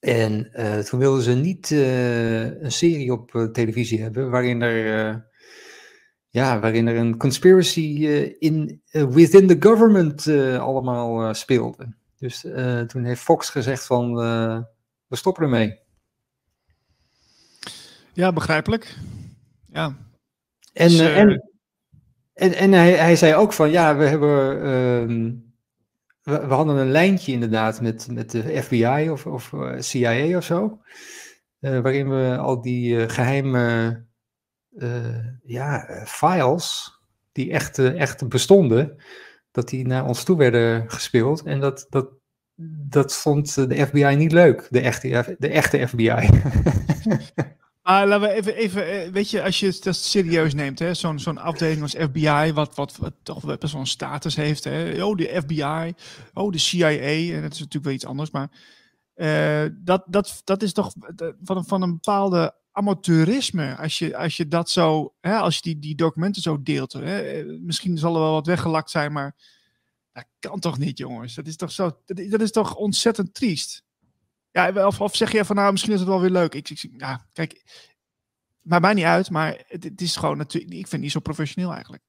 En 0.00 0.50
toen 0.84 0.98
wilden 0.98 1.22
ze 1.22 1.32
niet 1.32 1.70
een 1.70 2.72
serie 2.72 3.12
op 3.12 3.48
televisie 3.52 4.02
hebben 4.02 4.30
waarin 4.30 4.62
er, 4.62 5.26
ja, 6.28 6.60
waarin 6.60 6.86
er 6.86 6.96
een 6.96 7.16
conspiracy 7.16 8.06
in, 8.38 8.82
within 8.90 9.46
the 9.46 9.56
government 9.60 10.26
allemaal 10.58 11.34
speelde. 11.34 11.98
Dus 12.20 12.40
toen 12.86 13.04
heeft 13.04 13.22
Fox 13.22 13.48
gezegd 13.50 13.86
van 13.86 14.14
we 15.06 15.16
stoppen 15.16 15.42
ermee. 15.42 15.78
Ja, 18.12 18.32
begrijpelijk. 18.32 18.96
Ja. 19.66 19.96
En, 20.72 20.88
dus, 20.88 21.00
en, 21.00 21.50
en, 22.34 22.54
en 22.54 22.72
hij, 22.72 22.92
hij 22.92 23.16
zei 23.16 23.34
ook 23.34 23.52
van 23.52 23.70
ja, 23.70 23.96
we 23.96 24.04
hebben 24.04 24.62
ehm, 24.62 25.34
we, 26.22 26.46
we, 26.46 26.54
hadden 26.54 26.76
een 26.76 26.90
lijntje 26.90 27.32
inderdaad 27.32 27.80
met, 27.80 28.08
met 28.10 28.30
de 28.30 28.62
FBI 28.62 29.10
of, 29.10 29.26
of 29.26 29.52
eh, 29.52 29.78
CIA 29.78 30.36
of 30.36 30.44
zo. 30.44 30.80
Waarin 31.58 32.08
we 32.08 32.36
al 32.38 32.60
die 32.60 33.08
geheime 33.08 34.06
ja, 35.42 36.04
files, 36.06 36.92
die 37.32 37.52
echt, 37.52 37.78
echt 37.78 38.28
bestonden, 38.28 38.96
dat 39.50 39.68
die 39.68 39.86
naar 39.86 40.06
ons 40.06 40.24
toe 40.24 40.36
werden 40.36 40.90
gespeeld. 40.90 41.42
En 41.42 41.60
dat, 41.60 41.86
dat, 41.88 42.08
dat 42.88 43.14
vond 43.14 43.54
de 43.54 43.86
FBI 43.86 44.14
niet 44.16 44.32
leuk, 44.32 44.66
de 44.70 44.80
echte, 44.80 45.36
de 45.38 45.48
echte 45.48 45.88
FBI. 45.88 46.28
Maar 47.82 48.06
laten 48.08 48.28
we 48.28 48.34
even, 48.34 48.54
even, 48.54 48.90
eh, 48.90 49.10
weet 49.10 49.30
je, 49.30 49.42
als 49.42 49.60
je 49.60 49.66
het 49.66 49.96
serieus 49.96 50.54
neemt, 50.54 50.82
zo'n 50.92 51.18
zo'n 51.18 51.38
afdeling 51.38 51.82
als 51.82 51.96
FBI, 51.98 52.52
wat, 52.52 52.74
wat, 52.74 52.98
toch 53.22 53.42
wel 53.42 53.56
een 53.60 53.86
status 53.86 54.36
heeft. 54.36 54.64
Hè? 54.64 55.04
Oh, 55.04 55.16
de 55.16 55.40
FBI, 55.44 55.94
oh, 56.34 56.52
de 56.52 56.58
CIA, 56.58 56.88
en 57.34 57.42
dat 57.42 57.52
is 57.52 57.58
natuurlijk 57.58 57.84
wel 57.84 57.94
iets 57.94 58.06
anders, 58.06 58.30
maar 58.30 58.50
uh, 59.20 59.64
dat, 59.72 60.04
dat, 60.06 60.40
dat 60.44 60.62
is 60.62 60.72
toch 60.72 60.92
van 61.42 61.64
van 61.64 61.82
een 61.82 61.92
bepaalde 61.92 62.54
amateurisme. 62.80 63.76
Als 63.76 63.98
je, 63.98 64.16
als 64.16 64.36
je 64.36 64.48
dat 64.48 64.70
zo, 64.70 65.14
hè, 65.20 65.36
als 65.36 65.54
je 65.54 65.62
die, 65.62 65.78
die 65.78 65.94
documenten 65.94 66.42
zo 66.42 66.62
deelt. 66.62 66.92
Hè? 66.92 67.44
Misschien 67.44 67.98
zal 67.98 68.14
er 68.14 68.20
wel 68.20 68.32
wat 68.32 68.46
weggelakt 68.46 68.90
zijn, 68.90 69.12
maar 69.12 69.36
dat 70.12 70.26
kan 70.38 70.60
toch 70.60 70.78
niet, 70.78 70.98
jongens? 70.98 71.34
Dat 71.34 71.46
is 71.46 71.56
toch 71.56 71.72
zo, 71.72 72.00
dat, 72.06 72.40
is 72.40 72.50
toch 72.50 72.74
ontzettend 72.74 73.34
triest. 73.34 73.82
Ja, 74.50 74.86
of, 74.86 75.00
of 75.00 75.16
zeg 75.16 75.32
je 75.32 75.44
van 75.44 75.56
nou, 75.56 75.72
misschien 75.72 75.92
is 75.92 76.00
het 76.00 76.08
wel 76.08 76.20
weer 76.20 76.30
leuk. 76.30 76.54
Ik, 76.54 76.70
ik, 76.70 76.88
ja, 76.96 77.26
kijk, 77.32 77.62
maakt 78.62 78.82
mij 78.82 78.94
niet 78.94 79.04
uit, 79.04 79.30
maar 79.30 79.64
het, 79.66 79.84
het 79.84 80.00
is 80.00 80.16
gewoon 80.16 80.36
natuurlijk, 80.36 80.72
ik 80.72 80.78
vind 80.78 80.90
het 80.90 81.00
niet 81.00 81.12
zo 81.12 81.20
professioneel 81.20 81.72
eigenlijk. 81.72 82.02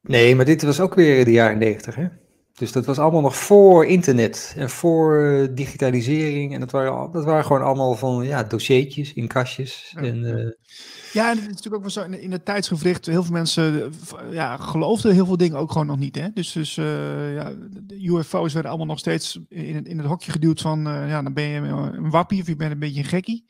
Nee, 0.00 0.34
maar 0.36 0.44
dit 0.44 0.62
was 0.62 0.80
ook 0.80 0.94
weer 0.94 1.24
de 1.24 1.30
jaren 1.30 1.58
negentig, 1.58 1.94
hè? 1.94 2.08
Dus 2.54 2.72
dat 2.72 2.86
was 2.86 2.98
allemaal 2.98 3.20
nog 3.20 3.36
voor 3.36 3.86
internet 3.86 4.54
en 4.56 4.70
voor 4.70 5.24
eh, 5.24 5.48
digitalisering. 5.54 6.54
En 6.54 6.60
dat 6.60 6.70
waren, 6.70 7.12
dat 7.12 7.24
waren 7.24 7.44
gewoon 7.44 7.62
allemaal 7.62 7.94
van 7.94 8.24
ja, 8.24 8.42
dossiertjes 8.42 9.12
in 9.12 9.26
kastjes. 9.26 9.92
Ja. 9.94 10.00
En, 10.00 10.16
uh... 10.22 10.50
ja, 11.12 11.30
en 11.30 11.36
het 11.36 11.40
is 11.40 11.46
natuurlijk 11.46 11.74
ook 11.74 11.80
wel 11.80 11.90
zo 11.90 12.02
in, 12.02 12.20
in 12.20 12.32
het 12.32 12.44
tijdsgevricht. 12.44 13.06
Heel 13.06 13.22
veel 13.22 13.32
mensen 13.32 13.92
eh, 13.92 14.32
ja, 14.32 14.56
geloofden 14.56 15.14
heel 15.14 15.26
veel 15.26 15.36
dingen 15.36 15.58
ook 15.58 15.72
gewoon 15.72 15.86
nog 15.86 15.98
niet. 15.98 16.16
Hè? 16.16 16.28
Dus, 16.34 16.52
dus 16.52 16.76
uh, 16.76 17.34
ja, 17.34 17.52
de 17.70 18.06
UFO's 18.06 18.52
werden 18.52 18.70
allemaal 18.70 18.88
nog 18.88 18.98
steeds 18.98 19.38
in 19.48 19.74
het, 19.74 19.88
in 19.88 19.98
het 19.98 20.06
hokje 20.06 20.32
geduwd 20.32 20.60
van 20.60 20.80
ja, 20.82 21.22
dan 21.22 21.32
ben 21.32 21.44
je 21.44 21.60
een 21.60 22.10
wappie 22.10 22.40
of 22.40 22.46
je 22.46 22.56
bent 22.56 22.72
een 22.72 22.78
beetje 22.78 23.00
een 23.00 23.08
gekkie. 23.08 23.44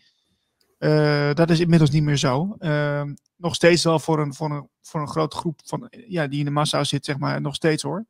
dat 1.34 1.50
is 1.50 1.60
inmiddels 1.60 1.90
niet 1.90 2.02
meer 2.02 2.16
zo. 2.16 2.54
Ehm, 2.58 3.14
nog 3.36 3.54
steeds 3.54 3.84
wel 3.84 3.98
voor 3.98 4.20
een, 4.20 4.34
voor, 4.34 4.50
een, 4.50 4.68
voor 4.82 5.00
een 5.00 5.08
grote 5.08 5.36
groep 5.36 5.60
van, 5.64 5.92
ja, 6.08 6.26
die 6.26 6.38
in 6.38 6.44
de 6.44 6.50
massa 6.50 6.84
zit, 6.84 7.04
zeg 7.04 7.18
maar, 7.18 7.40
nog 7.40 7.54
steeds 7.54 7.82
hoor. 7.82 8.06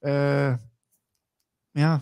Uh, 0.00 0.54
ja. 1.70 2.00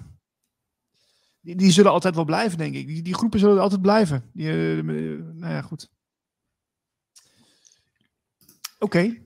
Die, 1.40 1.56
die, 1.56 1.70
zullen 1.70 1.92
altijd 1.92 2.14
wel 2.14 2.24
blijven, 2.24 2.58
denk 2.58 2.74
ik. 2.74 2.86
Die, 2.86 3.02
die 3.02 3.14
groepen 3.14 3.38
zullen 3.38 3.60
altijd 3.60 3.82
blijven. 3.82 4.24
Die, 4.32 4.46
uh, 4.46 4.82
nou 5.34 5.52
ja, 5.52 5.62
goed. 5.62 5.90
Oké. 8.78 8.84
Okay. 8.84 9.22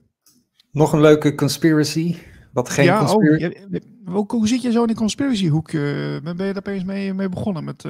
Nog 0.71 0.93
een 0.93 1.01
leuke 1.01 1.35
conspiracy. 1.35 2.17
Wat 2.53 2.69
geen 2.69 2.85
ja, 2.85 2.99
conspiracy. 2.99 3.45
Oh, 3.45 3.71
ja, 3.71 3.79
hoe, 4.11 4.25
hoe, 4.27 4.47
zit 4.47 4.61
je 4.61 4.71
zo 4.71 4.81
in 4.81 4.87
die 4.87 4.95
conspiracy 4.95 5.47
hoek? 5.47 5.71
Uh, 5.71 5.81
ben 6.21 6.31
je 6.31 6.35
daar 6.35 6.57
opeens 6.57 6.83
mee, 6.83 7.13
mee 7.13 7.29
begonnen? 7.29 7.63
Met, 7.63 7.83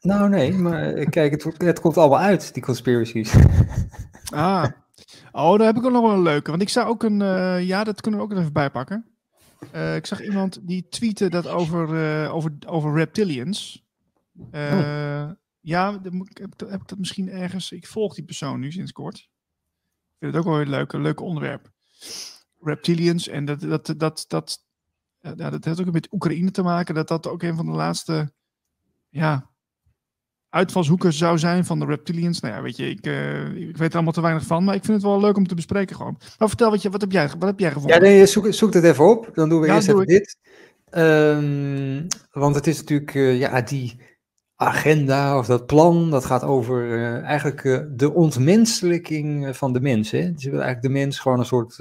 Nou, 0.00 0.28
nee, 0.28 0.52
maar 0.52 0.92
kijk, 0.92 1.30
het, 1.30 1.62
het 1.62 1.80
komt 1.80 1.96
allemaal 1.96 2.18
uit, 2.18 2.54
die 2.54 2.62
conspiracies. 2.62 3.34
ah. 4.34 4.64
Oh, 5.32 5.58
daar 5.58 5.66
heb 5.66 5.76
ik 5.76 5.84
ook 5.84 5.92
nog 5.92 6.02
wel 6.02 6.12
een 6.12 6.22
leuke. 6.22 6.50
Want 6.50 6.62
ik 6.62 6.68
zou 6.68 6.88
ook 6.88 7.02
een. 7.02 7.18
ja, 7.66 7.84
dat 7.84 8.00
kunnen 8.00 8.20
we 8.20 8.26
ook 8.26 8.32
even 8.32 8.52
bijpakken. 8.52 9.09
Uh, 9.74 9.96
ik 9.96 10.06
zag 10.06 10.22
iemand 10.22 10.58
die 10.62 10.88
tweette 10.88 11.28
dat 11.28 11.46
over, 11.46 11.88
uh, 12.24 12.34
over, 12.34 12.52
over 12.66 12.94
reptilians. 12.94 13.84
Uh, 14.52 14.72
oh. 14.72 15.30
ja, 15.60 16.00
heb, 16.02 16.60
heb 16.66 16.80
ik 16.80 16.88
dat 16.88 16.98
misschien 16.98 17.28
ergens. 17.28 17.72
Ik 17.72 17.86
volg 17.86 18.14
die 18.14 18.24
persoon 18.24 18.60
nu 18.60 18.72
sinds 18.72 18.92
kort. 18.92 19.16
Ik 19.16 20.16
vind 20.18 20.34
het 20.34 20.44
ook 20.44 20.50
wel 20.52 20.60
een 20.60 20.68
leuk, 20.68 20.92
een 20.92 21.02
leuk 21.02 21.20
onderwerp. 21.20 21.70
Reptilians. 22.60 23.28
En 23.28 23.44
dat, 23.44 23.60
dat, 23.60 23.94
dat, 23.96 24.24
dat, 24.28 24.64
ja, 25.20 25.50
dat 25.50 25.64
heeft 25.64 25.80
ook 25.80 25.92
met 25.92 26.12
Oekraïne 26.12 26.50
te 26.50 26.62
maken. 26.62 26.94
Dat 26.94 27.08
dat 27.08 27.26
ook 27.26 27.42
een 27.42 27.56
van 27.56 27.66
de 27.66 27.72
laatste 27.72 28.32
ja, 29.08 29.49
uitvalshoeken 30.50 31.12
zou 31.12 31.38
zijn 31.38 31.64
van 31.64 31.78
de 31.78 31.84
reptilians. 31.84 32.40
Nou 32.40 32.54
ja, 32.54 32.62
weet 32.62 32.76
je, 32.76 32.90
ik, 32.90 33.06
uh, 33.06 33.68
ik 33.68 33.76
weet 33.76 33.88
er 33.88 33.94
allemaal 33.94 34.12
te 34.12 34.20
weinig 34.20 34.44
van, 34.44 34.64
maar 34.64 34.74
ik 34.74 34.84
vind 34.84 34.96
het 34.96 35.06
wel 35.06 35.20
leuk 35.20 35.36
om 35.36 35.46
te 35.46 35.54
bespreken 35.54 35.96
gewoon. 35.96 36.16
Maar 36.38 36.48
vertel, 36.48 36.70
wat, 36.70 36.82
je, 36.82 36.90
wat, 36.90 37.00
heb, 37.00 37.12
jij, 37.12 37.28
wat 37.38 37.48
heb 37.48 37.58
jij 37.60 37.70
gevonden? 37.70 37.96
Ja, 37.96 38.02
nee, 38.02 38.26
zoek, 38.26 38.52
zoek 38.52 38.74
het 38.74 38.84
even 38.84 39.08
op. 39.10 39.30
Dan 39.34 39.48
doen 39.48 39.60
we 39.60 39.68
eerst 39.68 39.88
even 39.88 40.06
dit. 40.06 40.36
Um, 40.90 42.06
want 42.30 42.54
het 42.54 42.66
is 42.66 42.78
natuurlijk, 42.78 43.14
uh, 43.14 43.38
ja, 43.38 43.60
die 43.60 44.00
agenda 44.56 45.38
of 45.38 45.46
dat 45.46 45.66
plan, 45.66 46.10
dat 46.10 46.24
gaat 46.24 46.42
over 46.42 46.86
uh, 46.86 47.22
eigenlijk 47.22 47.88
de 47.98 48.12
ontmenselijking 48.14 49.56
van 49.56 49.72
de 49.72 49.80
mens. 49.80 50.10
Hè? 50.10 50.32
Dus 50.32 50.42
je 50.42 50.50
wil 50.50 50.60
eigenlijk 50.60 50.94
de 50.94 51.00
mens 51.00 51.18
gewoon 51.18 51.38
een 51.38 51.44
soort 51.44 51.76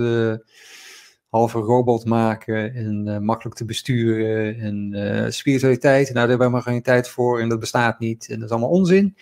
halve 1.29 1.59
robot 1.59 2.05
maken 2.05 2.73
en 2.73 3.07
uh, 3.07 3.17
makkelijk 3.17 3.55
te 3.55 3.65
besturen 3.65 4.59
en 4.59 4.91
uh, 4.93 5.29
spiritualiteit, 5.29 6.03
nou 6.03 6.13
daar 6.13 6.27
hebben 6.27 6.47
we 6.47 6.53
maar 6.53 6.61
geen 6.61 6.81
tijd 6.81 7.09
voor 7.09 7.39
en 7.39 7.49
dat 7.49 7.59
bestaat 7.59 7.99
niet 7.99 8.29
en 8.29 8.35
dat 8.35 8.43
is 8.43 8.51
allemaal 8.51 8.69
onzin. 8.69 9.17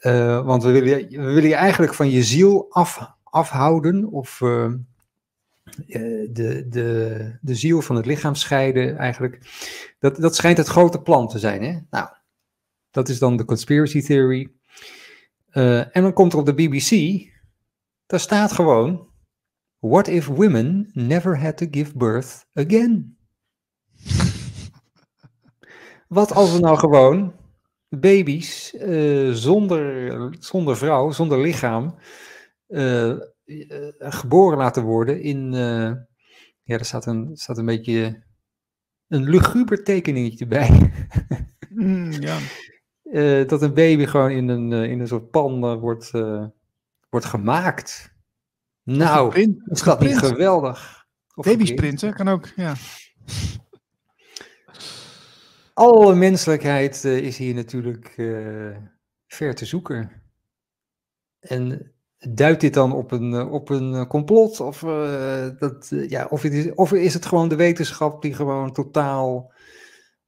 Uh, 0.00 0.44
want 0.44 0.62
we 0.62 0.70
willen, 0.70 1.08
we 1.08 1.32
willen 1.32 1.48
je 1.48 1.54
eigenlijk 1.54 1.94
van 1.94 2.10
je 2.10 2.22
ziel 2.22 2.66
af, 2.70 3.14
afhouden 3.24 4.10
of 4.10 4.38
de, 6.28 6.66
de, 6.68 7.38
de 7.40 7.54
ziel 7.54 7.82
van 7.82 7.96
het 7.96 8.06
lichaam 8.06 8.34
scheiden 8.34 8.98
eigenlijk. 8.98 9.38
Dat, 9.98 10.16
dat 10.16 10.36
schijnt 10.36 10.56
het 10.56 10.66
grote 10.66 11.00
plan 11.00 11.28
te 11.28 11.38
zijn. 11.38 11.62
Hè? 11.62 11.78
Nou, 11.90 12.08
dat 12.90 13.08
is 13.08 13.18
dan 13.18 13.36
de 13.36 13.44
conspiracy 13.44 14.02
theory. 14.02 14.50
en 15.50 16.02
dan 16.02 16.12
komt 16.12 16.32
er 16.32 16.38
op 16.38 16.46
de 16.46 16.54
BBC, 16.54 17.22
daar 18.06 18.20
staat 18.20 18.52
gewoon 18.52 19.09
What 19.80 20.08
if 20.08 20.28
women 20.28 20.90
never 20.94 21.36
had 21.36 21.56
to 21.58 21.66
give 21.70 21.96
birth 21.96 22.46
again? 22.54 23.16
Wat 26.08 26.32
als 26.32 26.52
we 26.52 26.58
nou 26.58 26.78
gewoon 26.78 27.34
baby's 27.88 28.74
uh, 28.74 29.32
zonder, 29.32 30.36
zonder 30.38 30.76
vrouw, 30.76 31.10
zonder 31.10 31.40
lichaam, 31.40 31.94
uh, 32.68 33.08
uh, 33.44 33.88
geboren 33.98 34.58
laten 34.58 34.82
worden 34.82 35.22
in. 35.22 35.52
ja, 36.62 36.78
er 36.78 36.84
staat 36.84 37.06
een, 37.06 37.36
staat 37.36 37.58
een 37.58 37.66
beetje 37.66 38.22
een 39.08 39.28
luguber 39.28 39.84
tekeningetje 39.84 40.46
bij. 40.46 40.92
mm, 41.70 42.12
ja. 42.12 42.38
dat 43.46 43.62
een 43.62 43.74
baby 43.74 44.06
gewoon 44.06 44.30
in 44.30 44.48
een, 44.48 44.72
in 44.72 45.00
een 45.00 45.08
soort 45.08 45.30
pan 45.30 45.78
wordt, 45.78 46.10
wordt 47.10 47.26
gemaakt. 47.26 48.09
Nou, 48.96 49.30
print, 49.30 49.70
is 49.70 49.82
dat 49.82 50.00
niet 50.00 50.18
geweldig? 50.18 51.06
Babysprinten 51.34 52.14
kan 52.14 52.28
ook, 52.28 52.48
ja. 52.56 52.74
Alle 55.74 56.14
menselijkheid 56.14 57.04
uh, 57.04 57.16
is 57.16 57.36
hier 57.36 57.54
natuurlijk 57.54 58.14
uh, 58.16 58.76
ver 59.26 59.54
te 59.54 59.64
zoeken. 59.64 60.10
En 61.40 61.92
duidt 62.18 62.60
dit 62.60 62.74
dan 62.74 62.92
op 62.92 63.10
een, 63.10 63.32
uh, 63.32 63.52
op 63.52 63.68
een 63.68 64.06
complot? 64.06 64.60
Of, 64.60 64.80
dat, 65.58 65.88
ja, 65.90 66.26
of, 66.26 66.42
het 66.42 66.52
is, 66.52 66.74
of 66.74 66.92
is 66.92 67.14
het 67.14 67.26
gewoon 67.26 67.48
de 67.48 67.56
wetenschap 67.56 68.22
die 68.22 68.34
gewoon 68.34 68.72
totaal 68.72 69.52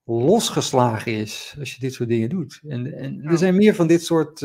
losgeslagen 0.04 1.12
is 1.12 1.56
als 1.58 1.74
je 1.74 1.80
dit 1.80 1.92
soort 1.92 2.08
dingen 2.08 2.28
doet? 2.28 2.60
En, 2.68 2.92
en 2.92 3.22
er 3.24 3.38
zijn 3.38 3.56
meer 3.56 3.74
van 3.74 3.86
dit 3.86 4.04
soort 4.04 4.40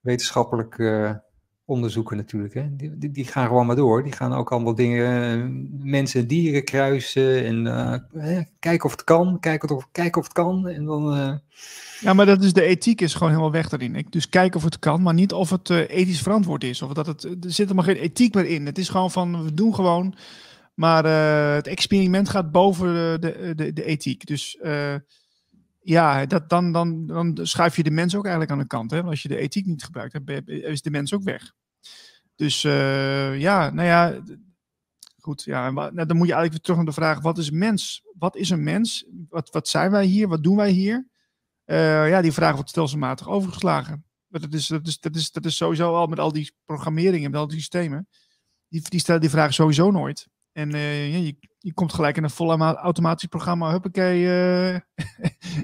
wetenschappelijke 0.00 1.22
onderzoeken 1.64 2.16
natuurlijk. 2.16 2.54
Hè. 2.54 2.76
Die, 2.76 2.98
die, 2.98 3.10
die, 3.10 3.24
gaan 3.24 3.46
gewoon 3.46 3.66
maar 3.66 3.76
door. 3.76 4.02
Die 4.02 4.12
gaan 4.12 4.32
ook 4.32 4.52
allemaal 4.52 4.74
dingen, 4.74 5.68
mensen 5.82 6.20
en 6.20 6.26
dieren 6.26 6.64
kruisen. 6.64 7.44
En 7.44 7.66
uh, 8.14 8.40
kijken 8.58 8.84
of 8.84 8.90
het 8.90 9.04
kan, 9.04 9.40
kijken 9.40 9.76
of, 9.76 9.88
kijken 9.92 10.20
of 10.20 10.24
het 10.24 10.36
kan. 10.36 10.68
En 10.68 10.84
dan, 10.84 11.16
uh... 11.16 11.34
Ja, 12.00 12.12
maar 12.12 12.26
dat 12.26 12.42
is 12.42 12.52
de 12.52 12.62
ethiek 12.62 13.00
is 13.00 13.14
gewoon 13.14 13.28
helemaal 13.28 13.52
weg 13.52 13.68
daarin. 13.68 13.96
Ik, 13.96 14.12
dus 14.12 14.28
kijken 14.28 14.56
of 14.56 14.64
het 14.64 14.78
kan, 14.78 15.02
maar 15.02 15.14
niet 15.14 15.32
of 15.32 15.50
het 15.50 15.70
ethisch 15.70 16.22
verantwoord 16.22 16.64
is. 16.64 16.82
Of 16.82 16.92
dat 16.92 17.06
het, 17.06 17.24
er 17.24 17.36
zit 17.40 17.56
helemaal 17.56 17.84
geen 17.84 17.96
ethiek 17.96 18.34
meer 18.34 18.46
in. 18.46 18.66
Het 18.66 18.78
is 18.78 18.88
gewoon 18.88 19.10
van, 19.10 19.44
we 19.44 19.54
doen 19.54 19.74
gewoon. 19.74 20.14
Maar 20.74 21.04
het 21.54 21.66
experiment 21.66 22.28
gaat 22.28 22.50
boven 22.50 23.20
de, 23.20 23.54
de, 23.56 23.72
de, 23.72 23.84
ethiek. 23.84 24.26
Dus 24.26 24.58
ja, 25.82 26.26
dat, 26.26 26.48
dan, 26.48 26.72
dan, 26.72 27.06
dan 27.06 27.38
schuif 27.42 27.76
je 27.76 27.82
de 27.82 27.90
mens 27.90 28.14
ook 28.14 28.22
eigenlijk 28.22 28.52
aan 28.52 28.58
de 28.58 28.66
kant. 28.66 28.90
Hè? 28.90 29.02
Als 29.02 29.22
je 29.22 29.28
de 29.28 29.36
ethiek 29.36 29.66
niet 29.66 29.84
gebruikt, 29.84 30.12
hebt, 30.12 30.48
is 30.48 30.82
de 30.82 30.90
mens 30.90 31.14
ook 31.14 31.22
weg. 31.22 31.52
Dus 32.34 32.64
uh, 32.64 33.40
ja, 33.40 33.70
nou 33.70 33.88
ja, 33.88 34.22
goed. 35.18 35.42
Ja, 35.42 35.70
nou, 35.70 36.06
dan 36.06 36.16
moet 36.16 36.26
je 36.26 36.32
eigenlijk 36.32 36.50
weer 36.52 36.60
terug 36.60 36.76
naar 36.76 36.86
de 36.86 36.92
vraag: 36.92 37.20
wat 37.20 37.38
is 37.38 37.50
mens? 37.50 38.02
Wat 38.18 38.36
is 38.36 38.50
een 38.50 38.62
mens? 38.62 39.06
Wat, 39.28 39.50
wat 39.50 39.68
zijn 39.68 39.90
wij 39.90 40.04
hier? 40.04 40.28
Wat 40.28 40.42
doen 40.42 40.56
wij 40.56 40.70
hier? 40.70 41.06
Uh, 41.66 42.08
ja, 42.08 42.20
die 42.20 42.32
vraag 42.32 42.54
wordt 42.54 42.70
stelselmatig 42.70 43.28
overgeslagen. 43.28 44.04
Dat 44.28 44.52
is, 44.52 44.66
dat, 44.66 44.86
is, 44.86 45.00
dat, 45.00 45.16
is, 45.16 45.30
dat 45.30 45.44
is 45.44 45.56
sowieso 45.56 45.94
al 45.94 46.06
met 46.06 46.18
al 46.18 46.32
die 46.32 46.52
programmeringen, 46.64 47.30
met 47.30 47.40
al 47.40 47.46
die 47.46 47.58
systemen. 47.58 48.08
Die, 48.68 48.82
die 48.88 49.00
stellen 49.00 49.20
die 49.20 49.30
vraag 49.30 49.54
sowieso 49.54 49.90
nooit. 49.90 50.28
En 50.52 50.74
uh, 50.74 51.26
je, 51.26 51.36
je 51.62 51.74
komt 51.74 51.92
gelijk 51.92 52.16
in 52.16 52.24
een 52.24 52.30
vol 52.30 52.58
automatisch 52.58 53.28
programma, 53.28 53.70
huppakee. 53.70 54.26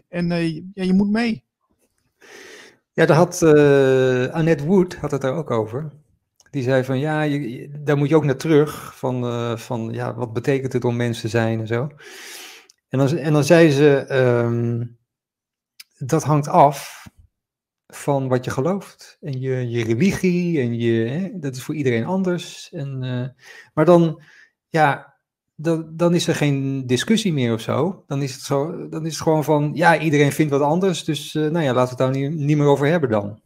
en 0.08 0.28
ja, 0.74 0.82
je 0.82 0.92
moet 0.92 1.10
mee. 1.10 1.44
Ja, 2.92 3.06
daar 3.06 3.16
had 3.16 3.42
uh, 3.42 4.26
Annette 4.26 4.64
Wood 4.64 4.94
had 4.94 5.10
het 5.10 5.20
daar 5.20 5.34
ook 5.34 5.50
over. 5.50 5.90
Die 6.50 6.62
zei 6.62 6.84
van 6.84 6.98
ja, 6.98 7.22
je, 7.22 7.70
daar 7.80 7.96
moet 7.96 8.08
je 8.08 8.16
ook 8.16 8.24
naar 8.24 8.36
terug. 8.36 8.98
Van, 8.98 9.24
uh, 9.24 9.56
van 9.56 9.90
ja, 9.92 10.14
wat 10.14 10.32
betekent 10.32 10.72
het 10.72 10.84
om 10.84 10.96
mens 10.96 11.20
te 11.20 11.28
zijn 11.28 11.60
en 11.60 11.66
zo. 11.66 11.88
En 12.88 12.98
dan, 12.98 13.16
en 13.16 13.32
dan 13.32 13.44
zei 13.44 13.70
ze, 13.70 14.06
um, 14.44 14.98
dat 15.98 16.22
hangt 16.22 16.48
af 16.48 17.06
van 17.86 18.28
wat 18.28 18.44
je 18.44 18.50
gelooft. 18.50 19.16
En 19.20 19.40
je, 19.40 19.68
je 19.68 19.84
religie, 19.84 20.60
en 20.60 20.78
je, 20.78 21.08
hè, 21.08 21.38
dat 21.38 21.56
is 21.56 21.62
voor 21.62 21.74
iedereen 21.74 22.04
anders. 22.04 22.72
En, 22.72 23.02
uh, 23.02 23.28
maar 23.74 23.84
dan, 23.84 24.22
ja, 24.68 25.07
dan, 25.60 25.86
dan 25.90 26.14
is 26.14 26.28
er 26.28 26.34
geen 26.34 26.86
discussie 26.86 27.32
meer 27.32 27.52
of 27.52 27.60
zo. 27.60 28.04
Dan 28.06 28.22
is 28.22 28.32
het, 28.32 28.42
zo, 28.42 28.88
dan 28.88 29.06
is 29.06 29.12
het 29.12 29.22
gewoon 29.22 29.44
van, 29.44 29.70
ja, 29.74 29.98
iedereen 29.98 30.32
vindt 30.32 30.52
wat 30.52 30.60
anders. 30.60 31.04
Dus 31.04 31.34
uh, 31.34 31.50
nou 31.50 31.64
ja, 31.64 31.74
laten 31.74 31.96
we 31.96 32.02
het 32.02 32.12
daar 32.12 32.22
niet, 32.22 32.34
niet 32.34 32.56
meer 32.56 32.66
over 32.66 32.86
hebben 32.86 33.10
dan. 33.10 33.40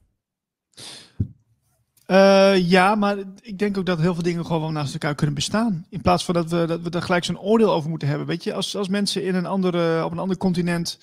Uh, 2.06 2.68
ja, 2.68 2.94
maar 2.94 3.18
ik 3.40 3.58
denk 3.58 3.78
ook 3.78 3.86
dat 3.86 4.00
heel 4.00 4.14
veel 4.14 4.22
dingen 4.22 4.46
gewoon 4.46 4.72
naast 4.72 4.92
elkaar 4.92 5.14
kunnen 5.14 5.34
bestaan. 5.34 5.86
In 5.88 6.00
plaats 6.00 6.24
van 6.24 6.34
dat 6.34 6.50
we, 6.50 6.64
dat 6.66 6.80
we 6.80 6.90
er 6.90 7.02
gelijk 7.02 7.24
zo'n 7.24 7.40
oordeel 7.40 7.72
over 7.72 7.90
moeten 7.90 8.08
hebben. 8.08 8.26
Weet 8.26 8.44
je, 8.44 8.54
als, 8.54 8.76
als 8.76 8.88
mensen 8.88 9.24
in 9.24 9.34
een 9.34 9.46
andere, 9.46 10.04
op 10.04 10.12
een 10.12 10.18
ander 10.18 10.36
continent 10.36 10.98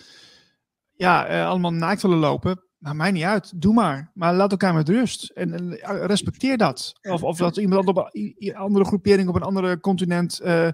ja, 0.93 1.29
uh, 1.29 1.47
allemaal 1.47 1.73
naakt 1.73 2.01
willen 2.01 2.17
lopen, 2.17 2.63
nou, 2.79 2.95
mij 2.95 3.11
niet 3.11 3.23
uit. 3.23 3.61
Doe 3.61 3.73
maar. 3.73 4.11
Maar 4.13 4.33
laat 4.33 4.51
elkaar 4.51 4.73
met 4.73 4.89
rust. 4.89 5.29
En, 5.29 5.53
en 5.53 5.77
respecteer 6.07 6.57
dat. 6.57 6.91
Of, 7.01 7.23
of 7.23 7.37
dat 7.37 7.57
iemand 7.57 7.87
op 7.87 8.09
een 8.11 8.55
andere 8.55 8.85
groepering 8.85 9.29
op 9.29 9.35
een 9.35 9.41
andere 9.41 9.79
continent 9.79 10.41
uh, 10.43 10.69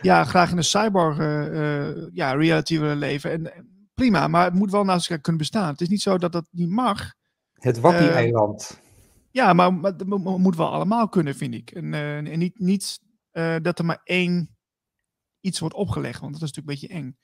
ja, 0.00 0.24
graag 0.24 0.50
in 0.50 0.56
een 0.56 0.64
cyborg 0.64 1.16
ja, 2.12 2.32
reality 2.32 2.78
willen 2.78 2.98
leven. 2.98 3.30
En, 3.30 3.66
prima, 3.96 4.28
maar 4.28 4.44
het 4.44 4.54
moet 4.54 4.70
wel 4.70 4.84
naast 4.84 5.08
elkaar 5.08 5.20
kunnen 5.20 5.40
bestaan. 5.40 5.68
Het 5.68 5.80
is 5.80 5.88
niet 5.88 6.02
zo 6.02 6.18
dat 6.18 6.32
dat 6.32 6.46
niet 6.50 6.68
mag. 6.68 7.12
Het 7.52 7.80
Wappi-eiland. 7.80 8.80
Ja, 9.30 9.52
maar, 9.52 9.74
maar 9.74 9.92
het 9.92 10.06
moet 10.38 10.56
wel 10.56 10.72
allemaal 10.72 11.08
kunnen, 11.08 11.34
vind 11.34 11.54
ik. 11.54 11.70
En, 11.70 11.92
uh, 11.92 12.16
en 12.16 12.38
niet, 12.38 12.58
niet 12.58 13.00
uh, 13.32 13.56
dat 13.62 13.78
er 13.78 13.84
maar 13.84 14.00
één 14.04 14.56
iets 15.40 15.58
wordt 15.58 15.74
opgelegd, 15.74 16.20
want 16.20 16.32
dat 16.32 16.42
is 16.42 16.52
natuurlijk 16.52 16.82
een 16.82 16.88
beetje 16.88 17.02
eng. 17.02 17.16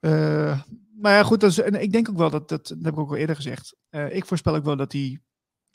Uh, 0.00 0.60
maar 1.02 1.12
ja, 1.12 1.22
goed, 1.22 1.40
dat 1.40 1.50
is, 1.50 1.58
en 1.58 1.82
ik 1.82 1.92
denk 1.92 2.08
ook 2.08 2.16
wel 2.16 2.30
dat, 2.30 2.48
dat, 2.48 2.66
dat 2.66 2.78
heb 2.82 2.92
ik 2.92 2.98
ook 2.98 3.10
al 3.10 3.16
eerder 3.16 3.36
gezegd. 3.36 3.76
ik 4.10 4.26
voorspel 4.26 4.54
ook 4.54 4.64
wel 4.64 4.76
dat 4.76 4.90
die 4.90 5.20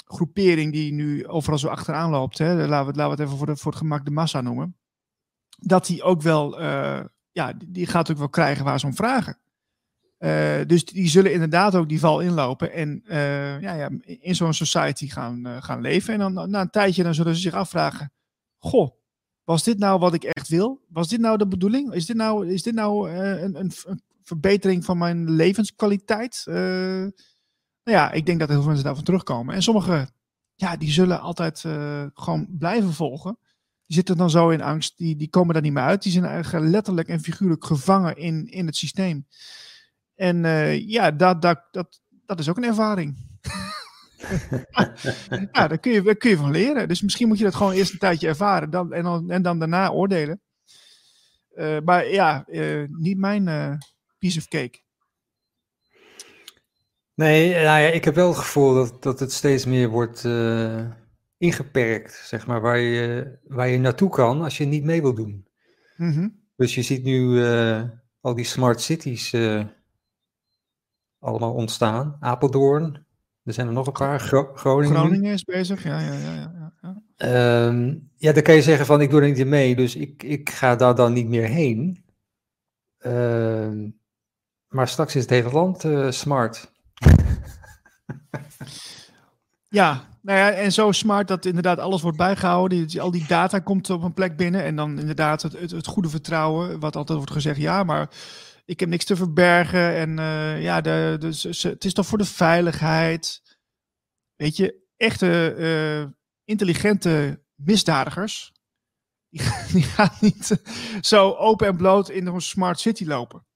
groepering 0.06 0.74
die 0.74 0.94
nu 0.94 1.28
overal 1.28 1.60
zo 1.60 1.68
achteraan 1.68 2.10
loopt, 2.10 2.38
hè, 2.38 2.68
laten, 2.68 2.92
we, 2.92 2.98
laten 2.98 3.04
we 3.04 3.10
het 3.10 3.20
even 3.20 3.38
voor, 3.38 3.46
de, 3.46 3.56
voor 3.56 3.72
het 3.72 3.82
gemak 3.82 4.06
de 4.06 4.12
massa 4.12 4.42
noemen, 4.42 4.78
dat 5.58 5.86
die 5.86 6.04
ook 6.04 6.22
wel, 6.22 6.62
ja, 7.32 7.54
die 7.68 7.88
gaat 7.88 8.12
ook 8.12 8.18
wel 8.18 8.30
krijgen 8.30 8.66
waar 8.66 8.80
ze 8.80 8.86
om 8.86 8.96
vragen. 8.96 9.38
Uh, 10.20 10.66
dus 10.68 10.86
die 10.86 11.08
zullen 11.08 11.34
inderdaad 11.34 11.76
ook 11.76 11.90
die 11.90 12.00
val 12.00 12.20
inlopen 12.20 12.74
en 12.74 13.04
ja, 13.62 13.74
ja, 13.74 13.90
in 14.02 14.36
zo'n 14.36 14.54
society 14.54 15.10
gaan, 15.10 15.62
gaan 15.64 15.82
leven. 15.82 16.14
En 16.14 16.34
dan 16.34 16.50
na 16.50 16.62
een 16.62 16.70
tijdje 16.70 17.04
dan 17.04 17.14
zullen 17.14 17.36
ze 17.36 17.42
zich 17.42 17.54
afvragen: 17.54 18.12
Goh, 18.58 18.98
was 19.48 19.64
dit 19.64 19.80
nou 19.80 20.00
wat 20.00 20.14
ik 20.14 20.24
echt 20.24 20.48
wil? 20.48 20.86
Was 20.90 21.08
dit 21.08 21.20
nou 21.20 21.38
de 21.38 21.48
bedoeling? 21.48 21.94
Is 21.94 22.06
dit 22.06 22.16
nou, 22.16 22.48
is 22.48 22.64
dit 22.64 22.74
nou 22.74 23.10
een, 23.12 23.60
een, 23.60 23.72
verbetering 24.28 24.86
van 24.86 24.98
mijn 24.98 25.30
levenskwaliteit? 25.30 26.42
nou 26.46 28.00
ja, 28.00 28.12
ik 28.12 28.26
denk 28.26 28.40
dat 28.40 28.48
heel 28.48 28.58
veel 28.58 28.68
mensen 28.68 28.86
daarvan 28.86 29.04
terugkomen. 29.04 29.56
En 29.56 29.62
sommigen, 29.62 30.10
ja, 30.56 30.78
die 30.78 30.92
zullen 30.92 31.20
altijd 31.20 31.60
gewoon 32.14 32.48
blijven 32.50 32.94
volgen. 32.94 33.38
Die 33.86 33.96
zitten 33.96 34.18
dan 34.18 34.30
zo 34.30 34.50
in 34.50 34.62
angst, 34.62 34.98
die, 34.98 35.16
die 35.16 35.30
komen 35.30 35.54
daar 35.54 35.64
niet 35.64 35.74
meer 35.74 35.84
uit. 35.84 36.04
Die 36.04 36.12
zijn 36.12 36.26
eigenlijk 36.26 36.66
letterlijk 36.66 37.08
en 37.08 37.20
figuurlijk 37.20 37.66
gevangen 37.66 38.18
in, 38.18 38.48
in 38.48 38.66
het 38.66 38.76
systeem. 38.76 39.28
En 40.16 40.38
ja, 40.88 41.12
dat, 41.12 41.42
dat, 41.42 41.68
dat, 41.72 42.02
dat 42.26 42.40
is 42.40 42.50
ook 42.50 42.58
een 42.58 42.64
ervaring. 42.64 43.18
ja, 45.52 45.68
daar 45.68 45.80
kun, 45.80 45.92
je, 45.92 46.02
daar 46.02 46.16
kun 46.16 46.30
je 46.30 46.38
van 46.38 46.52
leren. 46.52 46.88
Dus 46.88 47.02
misschien 47.02 47.28
moet 47.28 47.38
je 47.38 47.44
dat 47.44 47.56
gewoon 47.56 47.74
eerst 47.74 47.92
een 47.94 48.00
tijdje 48.00 48.28
ervaren 48.28 48.70
dan, 48.70 48.94
en, 48.94 49.04
dan, 49.04 49.30
en 49.30 49.42
dan 49.42 49.60
daarna 49.60 49.90
oordelen. 49.90 50.42
maar 51.84 52.08
ja, 52.08 52.46
niet 52.88 53.18
mijn 53.18 53.78
piece 54.18 54.40
of 54.40 54.48
cake. 54.48 54.80
Nee, 57.14 57.54
nou 57.54 57.64
ja, 57.64 57.88
ik 57.88 58.06
heb 58.06 58.16
wel 58.16 58.28
het 58.28 58.38
gevoel 58.38 58.74
dat, 58.74 59.04
dat 59.04 59.20
het 59.20 59.32
steeds 59.32 59.66
meer 59.66 59.90
wordt 59.90 60.24
uh, 60.24 60.86
ingeperkt, 61.38 62.14
zeg 62.14 62.48
maar, 62.48 62.62
waar 62.62 62.78
je, 62.78 63.38
waar 63.44 63.68
je 63.68 63.78
naartoe 63.78 64.10
kan 64.10 64.42
als 64.42 64.58
je 64.58 64.66
niet 64.66 64.84
mee 64.84 65.02
wil 65.02 65.14
doen. 65.14 65.48
Mm 65.96 66.46
Dus 66.56 66.76
je 66.76 66.82
ziet 66.82 67.04
nu 67.04 67.20
uh, 67.20 67.84
al 68.22 68.36
die 68.36 68.46
smart 68.46 68.82
cities 68.82 69.34
uh, 69.34 69.66
allemaal 71.20 71.54
ontstaan. 71.54 72.18
Apeldoorn, 72.20 73.06
er 73.44 73.54
zijn 73.54 73.68
er 73.68 73.74
nog 73.74 73.88
een 73.88 73.94
paar. 73.94 74.20
Gro 74.20 74.54
Groningen. 74.54 74.98
Groningen 74.98 75.34
is 75.34 75.44
bezig, 75.44 75.84
ja, 75.84 76.00
ja, 76.00 76.14
ja. 76.14 76.34
ja, 76.34 76.74
ja. 76.82 77.66
Um, 77.68 78.12
ja, 78.16 78.32
dan 78.32 78.44
kan 78.44 78.56
je 78.56 78.62
zeggen 78.62 78.86
van 78.86 79.02
ik 79.02 79.10
doe 79.10 79.22
er 79.22 79.32
niet 79.32 79.48
mee, 79.48 79.76
dus 79.76 79.96
ik, 79.96 80.24
ik 80.24 80.50
ga 80.50 80.76
daar 80.76 80.96
dan 80.96 81.14
niet 81.14 81.28
meer 81.28 81.48
heen. 81.48 82.06
Uh, 83.00 83.90
maar 84.78 84.88
straks 84.88 85.16
is 85.16 85.22
het 85.22 85.30
hele 85.30 85.52
land 85.52 85.84
uh, 85.84 86.12
smart. 86.12 86.72
ja, 89.80 90.08
nou 90.22 90.38
ja, 90.38 90.52
en 90.52 90.72
zo 90.72 90.92
smart 90.92 91.28
dat 91.28 91.46
inderdaad 91.46 91.80
alles 91.80 92.02
wordt 92.02 92.18
bijgehouden. 92.18 92.88
Die, 92.88 93.02
al 93.02 93.12
die 93.12 93.28
data 93.28 93.60
komt 93.60 93.90
op 93.90 94.04
een 94.04 94.14
plek 94.14 94.38
binnen. 94.38 94.64
En 94.64 94.76
dan 94.76 95.00
inderdaad 95.00 95.42
het, 95.42 95.72
het, 95.72 95.88
goede 95.88 96.10
vertrouwen, 96.10 96.80
wat 96.80 96.96
altijd 96.96 97.18
wordt 97.18 97.34
gezegd, 97.34 97.60
ja, 97.60 97.84
maar 97.84 98.10
ik 98.66 98.80
heb 98.80 98.90
niks 98.90 99.06
te 99.06 99.16
verbergen. 99.16 99.96
En 99.96 100.18
uh, 100.18 100.62
ja, 100.62 100.82
de, 100.82 101.16
de, 101.20 101.68
het 101.70 101.86
is 101.86 101.94
toch 101.94 102.06
voor 102.06 102.18
de 102.18 102.26
veiligheid. 102.26 103.42
Weet 104.36 104.58
je, 104.58 104.86
echte 104.98 105.56
uh, 105.58 106.14
intelligente 106.44 107.44
misdadigers, 107.56 108.54
die 109.74 109.84
gaan 109.84 110.12
niet 110.20 110.62
zo 111.02 111.34
open 111.34 111.68
en 111.68 111.78
bloot 111.78 112.10
in 112.10 112.28
een 112.28 112.42
smart 112.42 112.80
city 112.80 113.06
lopen. 113.06 113.47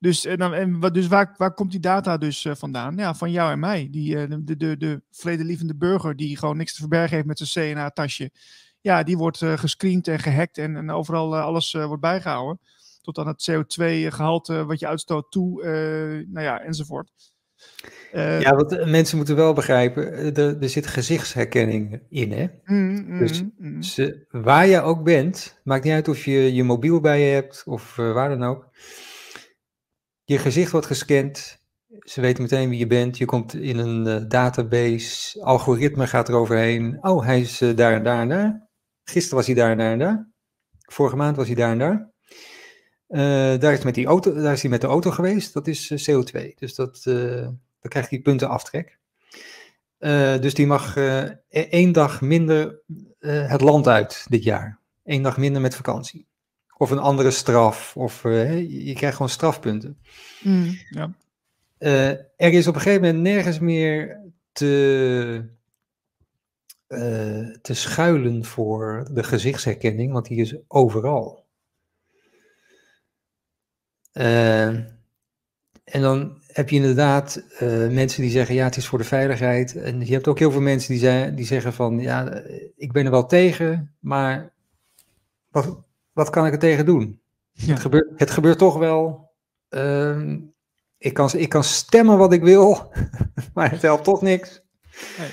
Dus, 0.00 0.24
en 0.24 0.38
dan, 0.38 0.54
en, 0.54 0.80
dus 0.92 1.06
waar, 1.06 1.34
waar 1.36 1.54
komt 1.54 1.70
die 1.70 1.80
data 1.80 2.16
dus 2.16 2.44
uh, 2.44 2.54
vandaan? 2.54 2.96
Ja, 2.96 3.14
van 3.14 3.30
jou 3.30 3.52
en 3.52 3.58
mij. 3.58 3.88
Die, 3.90 4.14
uh, 4.16 4.36
de, 4.40 4.56
de, 4.56 4.76
de 4.76 5.02
vredelievende 5.10 5.76
burger 5.76 6.16
die 6.16 6.36
gewoon 6.36 6.56
niks 6.56 6.72
te 6.72 6.80
verbergen 6.80 7.14
heeft 7.14 7.26
met 7.26 7.38
zijn 7.38 7.74
CNA-tasje. 7.74 8.30
Ja, 8.80 9.02
die 9.02 9.16
wordt 9.16 9.40
uh, 9.40 9.58
gescreend 9.58 10.08
en 10.08 10.18
gehackt 10.18 10.58
en, 10.58 10.76
en 10.76 10.90
overal 10.90 11.36
alles 11.36 11.72
wordt 11.72 12.00
bijgehouden. 12.00 12.60
Tot 13.02 13.18
aan 13.18 13.26
het 13.26 13.50
CO2-gehalte 13.50 14.64
wat 14.64 14.80
je 14.80 14.86
uitstoot 14.86 15.30
toe, 15.30 15.62
nou 16.28 16.46
ja, 16.46 16.60
enzovoort. 16.60 17.10
ja, 18.12 18.54
want 18.56 18.86
mensen 18.86 19.16
moeten 19.16 19.36
wel 19.36 19.52
begrijpen, 19.52 20.34
er, 20.36 20.62
er 20.62 20.68
zit 20.68 20.86
gezichtsherkenning 20.86 22.02
in, 22.08 22.32
hè? 22.32 22.46
Mm, 22.64 23.04
mm, 23.06 23.18
dus 23.18 23.42
mm. 23.58 23.82
Ze, 23.82 24.26
waar 24.30 24.66
je 24.66 24.80
ook 24.80 25.02
bent, 25.02 25.60
maakt 25.64 25.84
niet 25.84 25.92
uit 25.92 26.08
of 26.08 26.24
je 26.24 26.54
je 26.54 26.64
mobiel 26.64 27.00
bij 27.00 27.20
je 27.20 27.34
hebt 27.34 27.62
of 27.66 27.96
waar 27.96 28.28
dan 28.28 28.42
ook 28.42 28.68
je 30.30 30.38
gezicht 30.38 30.70
wordt 30.70 30.86
gescand. 30.86 31.60
Ze 32.00 32.20
weten 32.20 32.42
meteen 32.42 32.68
wie 32.68 32.78
je 32.78 32.86
bent. 32.86 33.18
Je 33.18 33.24
komt 33.24 33.54
in 33.54 33.78
een 33.78 34.06
uh, 34.06 34.28
database. 34.28 35.42
Algoritme 35.42 36.06
gaat 36.06 36.28
eroverheen. 36.28 36.98
Oh, 37.00 37.24
hij 37.24 37.40
is 37.40 37.60
uh, 37.60 37.76
daar 37.76 37.92
en 37.92 38.02
daar 38.02 38.20
en 38.20 38.28
daar. 38.28 38.68
Gisteren 39.04 39.36
was 39.36 39.46
hij 39.46 39.54
daar 39.54 39.70
en 39.70 39.78
daar 39.78 39.92
en 39.92 39.98
daar. 39.98 40.28
Vorige 40.78 41.16
maand 41.16 41.36
was 41.36 41.46
hij 41.46 41.54
daar 41.54 41.70
en 41.70 41.78
daar. 41.78 42.10
Uh, 43.08 43.60
daar, 43.60 43.72
is 43.72 43.82
met 43.82 43.94
die 43.94 44.06
auto, 44.06 44.32
daar 44.34 44.52
is 44.52 44.60
hij 44.60 44.70
met 44.70 44.80
de 44.80 44.86
auto 44.86 45.10
geweest. 45.10 45.52
Dat 45.52 45.66
is 45.66 46.10
CO2. 46.10 46.54
Dus 46.54 46.74
dat, 46.74 47.00
dan 47.04 47.58
krijgt 47.80 48.10
hij 48.10 48.20
punten 48.20 48.48
aftrek. 48.48 48.98
dus 50.40 50.54
die 50.54 50.66
mag 50.66 50.96
één 51.48 51.92
dag 51.92 52.20
minder 52.20 52.82
het 53.20 53.60
land 53.60 53.88
uit 53.88 54.26
dit 54.28 54.42
jaar. 54.42 54.80
Eén 55.04 55.22
dag 55.22 55.36
minder 55.36 55.60
met 55.60 55.74
vakantie. 55.74 56.29
Of 56.80 56.90
een 56.90 56.98
andere 56.98 57.30
straf. 57.30 57.96
Of 57.96 58.24
uh, 58.24 58.86
je 58.86 58.94
krijgt 58.94 59.16
gewoon 59.16 59.30
strafpunten. 59.30 59.98
Mm, 60.42 60.78
ja. 60.90 61.14
uh, 61.78 62.08
er 62.10 62.52
is 62.52 62.66
op 62.66 62.74
een 62.74 62.80
gegeven 62.80 63.02
moment 63.02 63.22
nergens 63.22 63.58
meer 63.58 64.20
te, 64.52 65.44
uh, 66.88 67.56
te 67.62 67.74
schuilen 67.74 68.44
voor 68.44 69.08
de 69.12 69.22
gezichtsherkenning, 69.22 70.12
want 70.12 70.26
die 70.26 70.40
is 70.40 70.56
overal. 70.68 71.46
en 74.12 75.00
dan 75.84 76.42
heb 76.46 76.68
je 76.68 76.76
inderdaad 76.76 77.42
mensen 77.90 78.22
die 78.22 78.30
zeggen, 78.30 78.54
ja, 78.54 78.64
het 78.64 78.76
is 78.76 78.86
voor 78.86 78.98
de 78.98 79.04
veiligheid. 79.04 79.76
En 79.76 80.06
je 80.06 80.12
hebt 80.12 80.28
ook 80.28 80.38
heel 80.38 80.50
veel 80.50 80.60
mensen 80.60 80.92
die, 80.92 81.00
zijn, 81.00 81.34
die 81.34 81.46
zeggen 81.46 81.72
van, 81.72 81.98
ja, 81.98 82.42
ik 82.76 82.92
ben 82.92 83.04
er 83.04 83.10
wel 83.10 83.26
tegen, 83.26 83.94
maar 83.98 84.52
wat, 85.50 85.88
wat 86.20 86.30
kan 86.30 86.46
ik 86.46 86.52
er 86.52 86.58
tegen 86.58 86.86
doen? 86.86 87.20
Ja. 87.52 87.72
Het, 87.72 87.80
gebeurt, 87.80 88.10
het 88.16 88.30
gebeurt 88.30 88.58
toch 88.58 88.78
wel. 88.78 89.30
Uh, 89.70 90.36
ik, 90.98 91.14
kan, 91.14 91.30
ik 91.32 91.48
kan 91.48 91.64
stemmen 91.64 92.18
wat 92.18 92.32
ik 92.32 92.42
wil, 92.42 92.92
maar 93.54 93.70
het 93.70 93.82
helpt 93.82 94.04
toch 94.04 94.22
niks. 94.22 94.62
Nee. 95.18 95.28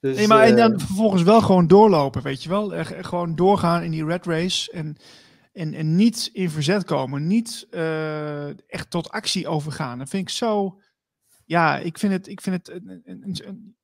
Dus, 0.00 0.16
nee, 0.16 0.26
maar 0.26 0.44
en 0.44 0.56
dan 0.56 0.80
vervolgens 0.80 1.22
wel 1.22 1.40
gewoon 1.40 1.66
doorlopen, 1.66 2.22
weet 2.22 2.42
je 2.42 2.48
wel. 2.48 2.74
Echt, 2.74 3.06
gewoon 3.06 3.36
doorgaan 3.36 3.82
in 3.82 3.90
die 3.90 4.04
red 4.04 4.26
race 4.26 4.72
en, 4.72 4.96
en, 5.52 5.74
en 5.74 5.96
niet 5.96 6.30
in 6.32 6.50
verzet 6.50 6.84
komen. 6.84 7.26
Niet 7.26 7.66
uh, 7.70 8.48
echt 8.48 8.90
tot 8.90 9.10
actie 9.10 9.48
overgaan. 9.48 9.98
Dat 9.98 10.08
vind 10.08 10.22
ik 10.22 10.34
zo... 10.34 10.80
Ja, 11.44 11.78
ik 11.78 11.98
vind 11.98 12.12
het... 12.12 12.28
Ik 12.28 12.40
vind 12.40 12.56
het 12.56 12.68
een, 12.68 13.02
een, 13.04 13.40
een, 13.46 13.76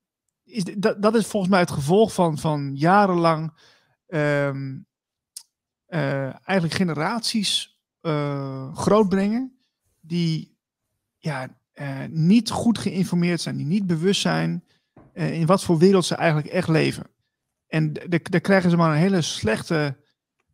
is, 0.44 0.64
dat, 0.64 1.02
dat 1.02 1.14
is 1.14 1.26
volgens 1.26 1.52
mij 1.52 1.60
het 1.60 1.70
gevolg 1.70 2.14
van, 2.14 2.38
van 2.38 2.70
jarenlang... 2.74 3.52
Um, 4.08 4.85
uh, 4.85 4.85
eigenlijk 5.86 6.74
generaties 6.74 7.80
uh, 8.02 8.76
grootbrengen 8.76 9.56
die 10.00 10.58
ja, 11.18 11.58
uh, 11.74 12.04
niet 12.08 12.50
goed 12.50 12.78
geïnformeerd 12.78 13.40
zijn, 13.40 13.56
die 13.56 13.66
niet 13.66 13.86
bewust 13.86 14.20
zijn 14.20 14.64
in 15.12 15.46
wat 15.46 15.62
voor 15.62 15.78
wereld 15.78 16.04
ze 16.04 16.14
eigenlijk 16.14 16.48
echt 16.48 16.68
leven. 16.68 17.06
En 17.66 17.92
daar 18.08 18.40
krijgen 18.40 18.70
ze 18.70 18.76
maar 18.76 18.90
een 18.90 18.96
hele 18.96 19.22
slechte, 19.22 19.96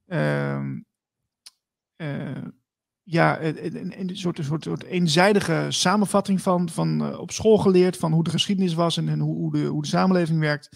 ehm, 0.07 0.81
ja, 3.03 3.41
een, 3.41 4.01
een, 4.01 4.17
soort, 4.17 4.39
een, 4.39 4.45
soort, 4.45 4.63
soort 4.63 4.83
eenzijdige 4.83 5.67
samenvatting 5.69 6.41
van, 6.41 6.69
van 6.69 7.19
op 7.19 7.31
school 7.31 7.59
geleerd 7.59 7.97
van 7.97 8.13
hoe 8.13 8.25
de 8.25 8.31
geschiedenis 8.31 8.75
was 8.75 8.97
en, 8.97 9.09
en 9.09 9.21
hoe, 9.21 9.37
hoe, 9.37 9.53
de, 9.53 9.65
hoe 9.65 9.83
de 9.83 9.89
samenleving 9.89 10.41
werkt. 10.41 10.69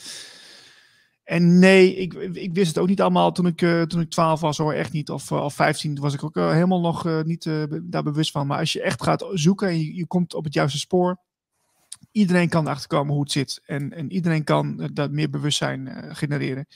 En 1.27 1.59
nee, 1.59 1.95
ik, 1.95 2.15
ik 2.15 2.55
wist 2.55 2.69
het 2.69 2.79
ook 2.79 2.89
niet 2.89 3.01
allemaal 3.01 3.33
toen 3.33 3.47
ik, 3.47 3.63
uh, 3.63 3.83
toen 3.83 4.01
ik 4.01 4.11
12 4.11 4.41
was 4.41 4.59
hoor, 4.59 4.73
echt 4.73 4.93
niet. 4.93 5.11
Of, 5.11 5.31
uh, 5.31 5.45
of 5.45 5.55
15 5.55 6.01
was 6.01 6.15
ik 6.15 6.25
ook 6.25 6.37
uh, 6.37 6.51
helemaal 6.51 6.81
nog 6.81 7.25
niet 7.25 7.51
daar 7.83 8.03
bewust 8.03 8.31
van. 8.31 8.47
Maar 8.47 8.59
als 8.59 8.73
je 8.73 8.83
echt 8.83 9.03
gaat 9.03 9.27
zoeken 9.33 9.69
en 9.69 9.79
je, 9.79 9.95
je, 9.95 10.07
komt 10.07 10.35
op 10.35 10.45
het 10.45 10.55
juiste 10.55 10.79
spoor, 10.79 11.21
iedereen 12.11 12.49
kan 12.49 12.65
erachter 12.65 12.89
komen 12.89 13.13
hoe 13.15 13.23
het 13.23 13.33
zit. 13.33 13.61
En, 13.65 13.93
en 13.93 14.13
iedereen 14.13 14.45
kan 14.45 14.91
dat 14.93 15.11
meer 15.11 15.31
bewustzijn 15.31 16.15
genereren. 16.17 16.67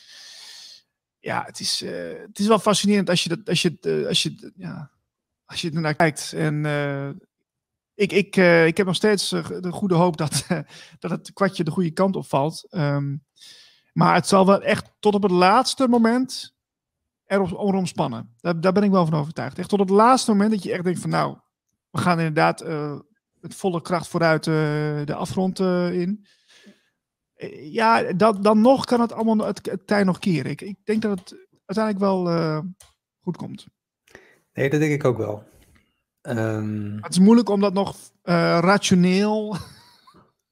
Ja, 1.19 1.43
het 1.47 1.61
is, 1.61 1.81
het 2.27 2.39
is 2.39 2.47
wel 2.47 2.59
fascinerend 2.59 3.11
als 3.11 3.23
je, 3.23 3.29
dat, 3.29 3.49
als 3.49 3.63
je, 3.63 4.05
als 4.09 4.23
je, 4.23 4.53
ja, 4.57 4.91
als 5.45 5.61
je 5.61 5.71
ernaar 5.71 5.95
kijkt. 5.95 6.33
En 6.33 6.65
ik, 7.95 8.13
ik, 8.13 8.37
ik 8.67 8.77
heb 8.77 8.87
nog 8.87 8.97
steeds 8.97 9.29
de 9.29 9.71
goede 9.73 9.95
hoop 9.95 10.17
dat, 10.17 10.47
dat 10.99 11.11
het 11.11 11.33
kwartje 11.33 11.65
de 11.65 11.71
goede 11.71 11.91
kant 11.91 12.17
opvalt. 12.17 12.67
Um, 12.71 13.23
maar 13.93 14.15
het 14.15 14.27
zal 14.27 14.47
wel 14.47 14.63
echt 14.63 14.91
tot 14.99 15.15
op 15.15 15.23
het 15.23 15.33
laatste 15.33 15.89
moment 15.89 16.55
erop 17.27 17.53
omspannen. 17.53 18.35
Daar, 18.41 18.61
daar 18.61 18.73
ben 18.73 18.83
ik 18.83 18.91
wel 18.91 19.07
van 19.07 19.19
overtuigd. 19.19 19.59
Echt 19.59 19.69
tot 19.69 19.79
het 19.81 19.91
laatste 19.91 20.31
moment 20.31 20.51
dat 20.51 20.63
je 20.63 20.73
echt 20.73 20.85
denkt 20.85 21.01
van 21.01 21.11
nou, 21.11 21.37
we 21.91 21.99
gaan 21.99 22.19
inderdaad 22.19 22.65
uh, 22.65 22.99
met 23.41 23.55
volle 23.55 23.83
kracht 23.83 24.09
vooruit 24.09 24.47
uh, 24.47 24.55
de 25.05 25.15
afgrond 25.15 25.61
uh, 25.61 26.01
in. 26.01 26.27
Ja, 27.63 28.13
dat, 28.13 28.43
dan 28.45 28.61
nog 28.61 28.85
kan 28.85 29.01
het 29.01 29.13
allemaal 29.13 29.47
het, 29.47 29.67
het 29.67 29.87
tij 29.87 30.05
nog 30.05 30.19
keren. 30.19 30.51
Ik, 30.51 30.61
ik 30.61 30.77
denk 30.85 31.03
dat 31.03 31.19
het 31.19 31.49
uiteindelijk 31.65 32.05
wel 32.05 32.63
goed 33.21 33.37
komt. 33.37 33.67
Nee, 34.53 34.71
dat 34.71 34.81
denk 34.81 34.93
ik 34.93 35.05
ook 35.05 35.19
wel. 35.19 35.49
Um... 36.23 36.99
Het 37.01 37.13
is 37.13 37.19
moeilijk 37.19 37.49
om 37.49 37.61
dat 37.61 37.73
nog 37.73 37.97
rationeel 38.61 39.57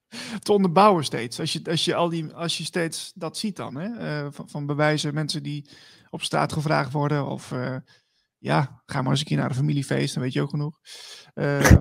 te 0.43 0.53
onderbouwen 0.53 1.05
steeds. 1.05 1.41
Als 1.41 1.53
je, 1.53 1.61
als 1.65 1.85
je, 1.85 1.95
al 1.95 2.09
die, 2.09 2.33
als 2.33 2.59
je 2.59 2.65
steeds 2.65 3.13
dat 3.15 3.37
ziet 3.37 3.57
dan, 3.57 3.75
hè? 3.75 4.23
Uh, 4.25 4.33
van, 4.33 4.49
van, 4.49 4.67
bewijzen, 4.67 5.15
mensen 5.15 5.43
die 5.43 5.69
op 6.11 6.23
straat 6.23 6.53
gevraagd 6.53 6.93
worden. 6.93 7.27
Of 7.27 7.51
uh, 7.51 7.77
ja, 8.39 8.83
ga 8.87 9.03
maar 9.03 9.11
eens 9.11 9.21
een 9.21 9.27
keer 9.27 9.37
naar 9.37 9.49
een 9.49 9.55
familiefeest, 9.57 10.15
dan 10.15 10.23
weet 10.23 10.33
je 10.33 10.43
ook 10.43 10.51
genoeg. 10.51 10.79
Uh, 11.35 11.61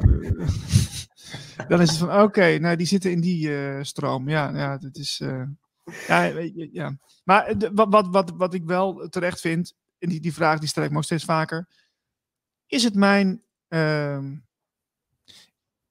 dan 1.67 1.81
is 1.81 1.89
het 1.89 1.97
van, 1.97 2.11
oké, 2.11 2.21
okay, 2.21 2.57
nou 2.57 2.75
die 2.75 2.87
zitten 2.87 3.11
in 3.11 3.21
die 3.21 3.83
stroom. 3.83 4.29
Ja, 4.29 4.57
ja, 4.57 4.77
dat 4.77 4.95
is... 4.95 5.21
ja, 6.07 6.23
ja. 6.71 6.97
Maar 7.23 7.55
wat, 7.73 7.87
wat, 7.89 8.07
wat, 8.07 8.33
wat 8.35 8.53
ik 8.53 8.65
wel 8.65 9.07
terecht 9.09 9.39
vind, 9.39 9.73
en 9.99 10.09
die, 10.09 10.19
die 10.19 10.33
vraag 10.33 10.59
die 10.59 10.69
stel 10.69 10.83
ik 10.83 10.91
me 10.91 10.97
ook 10.97 11.03
steeds 11.03 11.25
vaker. 11.25 11.67
Is 12.65 12.83
het 12.83 12.95
mijn... 12.95 13.41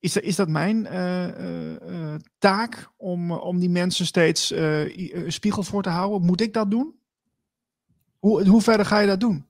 Is, 0.07 0.13
dat, 0.13 0.23
is 0.23 0.37
dat 0.37 0.49
mijn 0.49 0.87
uh, 0.93 2.15
taak 2.39 2.91
om, 2.97 3.31
om 3.33 3.59
die 3.59 3.71
mensen 3.71 4.07
steeds 4.07 4.55
spiegel 5.27 5.63
voor 5.63 5.83
te 5.83 5.89
houden? 5.89 6.27
Moet 6.27 6.41
ik 6.41 6.53
dat 6.53 6.71
doen? 6.71 6.95
Hoe, 8.19 8.49
hoe 8.49 8.63
verder 8.63 8.87
ga 8.87 8.99
je 8.99 9.07
dat 9.07 9.21
doen? 9.21 9.47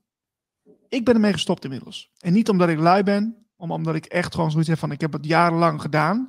Ik 0.88 1.04
ben 1.04 1.14
ermee 1.14 1.32
gestopt 1.32 1.64
inmiddels. 1.64 2.10
En 2.18 2.32
niet 2.32 2.48
omdat 2.48 2.68
ik 2.68 2.78
lui 2.78 3.02
ben, 3.02 3.46
maar 3.56 3.68
omdat 3.68 3.94
ik 3.94 4.04
echt 4.04 4.34
gewoon 4.34 4.50
zoiets 4.50 4.68
heb 4.68 4.78
van, 4.78 4.92
ik 4.92 5.00
heb 5.00 5.12
het 5.12 5.26
jarenlang 5.26 5.80
gedaan. 5.80 6.28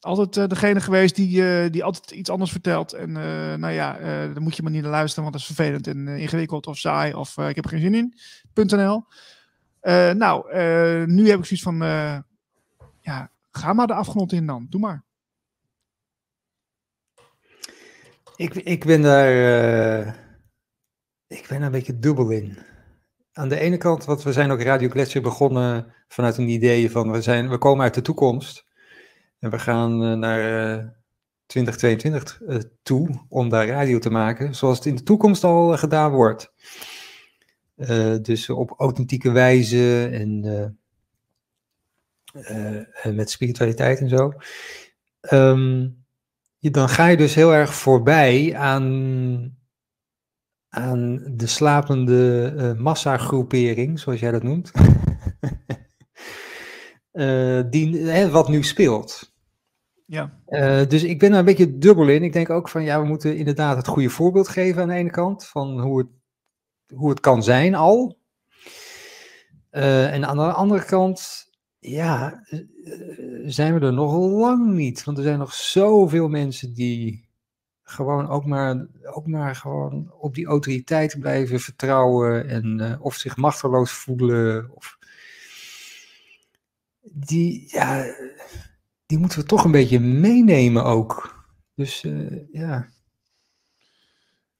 Altijd 0.00 0.50
degene 0.50 0.80
geweest 0.80 1.16
die, 1.16 1.70
die 1.70 1.84
altijd 1.84 2.10
iets 2.10 2.30
anders 2.30 2.50
vertelt. 2.50 2.92
En 2.92 3.12
nou 3.60 3.70
ja, 3.70 3.98
dan 4.32 4.42
moet 4.42 4.56
je 4.56 4.62
maar 4.62 4.72
niet 4.72 4.82
naar 4.82 4.90
luisteren, 4.90 5.22
want 5.22 5.34
dat 5.34 5.48
is 5.48 5.54
vervelend 5.54 5.86
en 5.86 6.08
ingewikkeld 6.08 6.66
of 6.66 6.78
saai. 6.78 7.14
Of 7.14 7.38
ik 7.38 7.56
heb 7.56 7.64
er 7.64 7.70
geen 7.70 7.80
zin 7.80 7.94
in. 7.94 8.14
.nl. 8.54 9.04
nou, 10.14 10.56
nu 11.06 11.28
heb 11.28 11.38
ik 11.38 11.44
zoiets 11.44 11.62
van, 11.62 11.76
ja, 13.00 13.30
ga 13.50 13.72
maar 13.72 13.86
de 13.86 13.94
afgrond 13.94 14.32
in 14.32 14.46
dan. 14.46 14.66
Doe 14.70 14.80
maar. 14.80 15.04
Ik, 18.36 18.54
ik 18.54 18.84
ben 18.84 19.02
daar, 19.02 19.32
ik 21.26 21.46
ben 21.48 21.62
een 21.62 21.70
beetje 21.70 21.98
dubbel 21.98 22.30
in 22.30 22.58
aan 23.32 23.48
de 23.48 23.58
ene 23.60 23.76
kant, 23.76 24.04
want 24.04 24.22
we 24.22 24.32
zijn 24.32 24.50
ook 24.50 24.62
Radio 24.62 24.88
Gletscher 24.88 25.22
begonnen 25.22 25.94
vanuit 26.08 26.36
een 26.36 26.48
idee 26.48 26.90
van 26.90 27.10
we, 27.10 27.22
zijn, 27.22 27.48
we 27.48 27.58
komen 27.58 27.84
uit 27.84 27.94
de 27.94 28.02
toekomst. 28.02 28.66
En 29.38 29.50
we 29.50 29.58
gaan 29.58 30.02
uh, 30.02 30.12
naar 30.12 30.78
uh, 30.78 30.84
2022 31.46 32.40
uh, 32.40 32.58
toe 32.82 33.24
om 33.28 33.48
daar 33.48 33.66
radio 33.66 33.98
te 33.98 34.10
maken, 34.10 34.54
zoals 34.54 34.76
het 34.76 34.86
in 34.86 34.94
de 34.94 35.02
toekomst 35.02 35.44
al 35.44 35.76
gedaan 35.76 36.12
wordt. 36.12 36.52
Dus 38.22 38.50
op 38.50 38.74
authentieke 38.76 39.30
wijze 39.30 40.08
en 40.12 40.79
met 43.12 43.30
spiritualiteit 43.30 44.00
en 44.00 44.08
zo. 44.08 44.32
Um, 45.32 46.04
je, 46.58 46.70
dan 46.70 46.88
ga 46.88 47.06
je 47.06 47.16
dus 47.16 47.34
heel 47.34 47.54
erg 47.54 47.74
voorbij 47.74 48.56
aan 48.56 49.58
aan 50.70 51.22
de 51.36 51.46
slapende 51.46 52.52
uh, 52.56 52.82
massagroepering, 52.82 54.00
zoals 54.00 54.20
jij 54.20 54.30
dat 54.30 54.42
noemt, 54.42 54.70
uh, 57.12 57.60
die, 57.70 57.96
hè, 57.98 58.30
wat 58.30 58.48
nu 58.48 58.62
speelt. 58.62 59.34
Ja. 60.06 60.40
Uh, 60.46 60.86
dus 60.88 61.02
ik 61.02 61.18
ben 61.18 61.30
daar 61.30 61.38
een 61.38 61.44
beetje 61.44 61.78
dubbel 61.78 62.08
in. 62.08 62.22
Ik 62.22 62.32
denk 62.32 62.50
ook 62.50 62.68
van 62.68 62.82
ja, 62.82 63.00
we 63.00 63.06
moeten 63.06 63.36
inderdaad 63.36 63.76
het 63.76 63.86
goede 63.86 64.10
voorbeeld 64.10 64.48
geven 64.48 64.82
aan 64.82 64.88
de 64.88 64.94
ene 64.94 65.10
kant 65.10 65.46
van 65.46 65.80
hoe 65.80 65.98
het, 65.98 66.08
hoe 66.94 67.10
het 67.10 67.20
kan 67.20 67.42
zijn 67.42 67.74
al. 67.74 68.18
en 69.70 70.26
aan 70.26 70.36
de 70.36 70.52
andere 70.52 70.84
kant, 70.84 71.49
ja, 71.80 72.44
zijn 73.44 73.74
we 73.74 73.86
er 73.86 73.92
nog 73.92 74.12
lang 74.16 74.72
niet. 74.72 75.04
Want 75.04 75.18
er 75.18 75.24
zijn 75.24 75.38
nog 75.38 75.54
zoveel 75.54 76.28
mensen 76.28 76.74
die 76.74 77.28
gewoon 77.82 78.28
ook 78.28 78.46
maar, 78.46 78.86
ook 79.02 79.26
maar 79.26 79.56
gewoon 79.56 80.12
op 80.12 80.34
die 80.34 80.46
autoriteit 80.46 81.20
blijven 81.20 81.60
vertrouwen 81.60 82.48
en 82.48 82.78
uh, 82.80 83.04
of 83.04 83.14
zich 83.14 83.36
machteloos 83.36 83.92
voelen. 83.92 84.70
Of... 84.74 84.98
Die, 87.00 87.64
ja, 87.68 88.14
die 89.06 89.18
moeten 89.18 89.38
we 89.38 89.44
toch 89.44 89.64
een 89.64 89.70
beetje 89.70 90.00
meenemen 90.00 90.84
ook. 90.84 91.44
Dus 91.74 92.04
uh, 92.04 92.52
ja. 92.52 92.88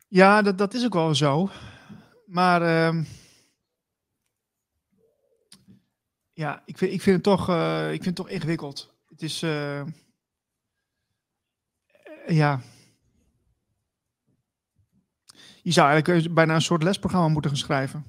Ja, 0.09 0.43
dat, 0.43 0.59
dat 0.59 0.75
is 0.75 0.85
ook 0.85 0.95
wel 0.95 1.15
zo. 1.15 1.51
Maar 2.27 2.63
uh, 2.63 3.05
ja, 6.33 6.63
ik 6.65 6.79
vind, 6.79 6.93
ik 6.93 7.03
vind 7.03 7.15
het 7.15 7.25
toch, 7.25 7.49
uh, 7.49 7.93
ik 7.93 8.03
vind 8.03 8.05
het 8.05 8.27
toch 8.27 8.29
ingewikkeld. 8.29 8.95
Het 9.07 9.23
is 9.23 9.41
ja, 12.27 12.61
je 15.63 15.73
zou 15.73 15.91
eigenlijk 15.91 16.35
bijna 16.35 16.55
een 16.55 16.63
soort 16.63 16.83
lesprogramma 16.83 17.29
moeten 17.29 17.51
gaan 17.51 17.61
schrijven. 17.61 18.05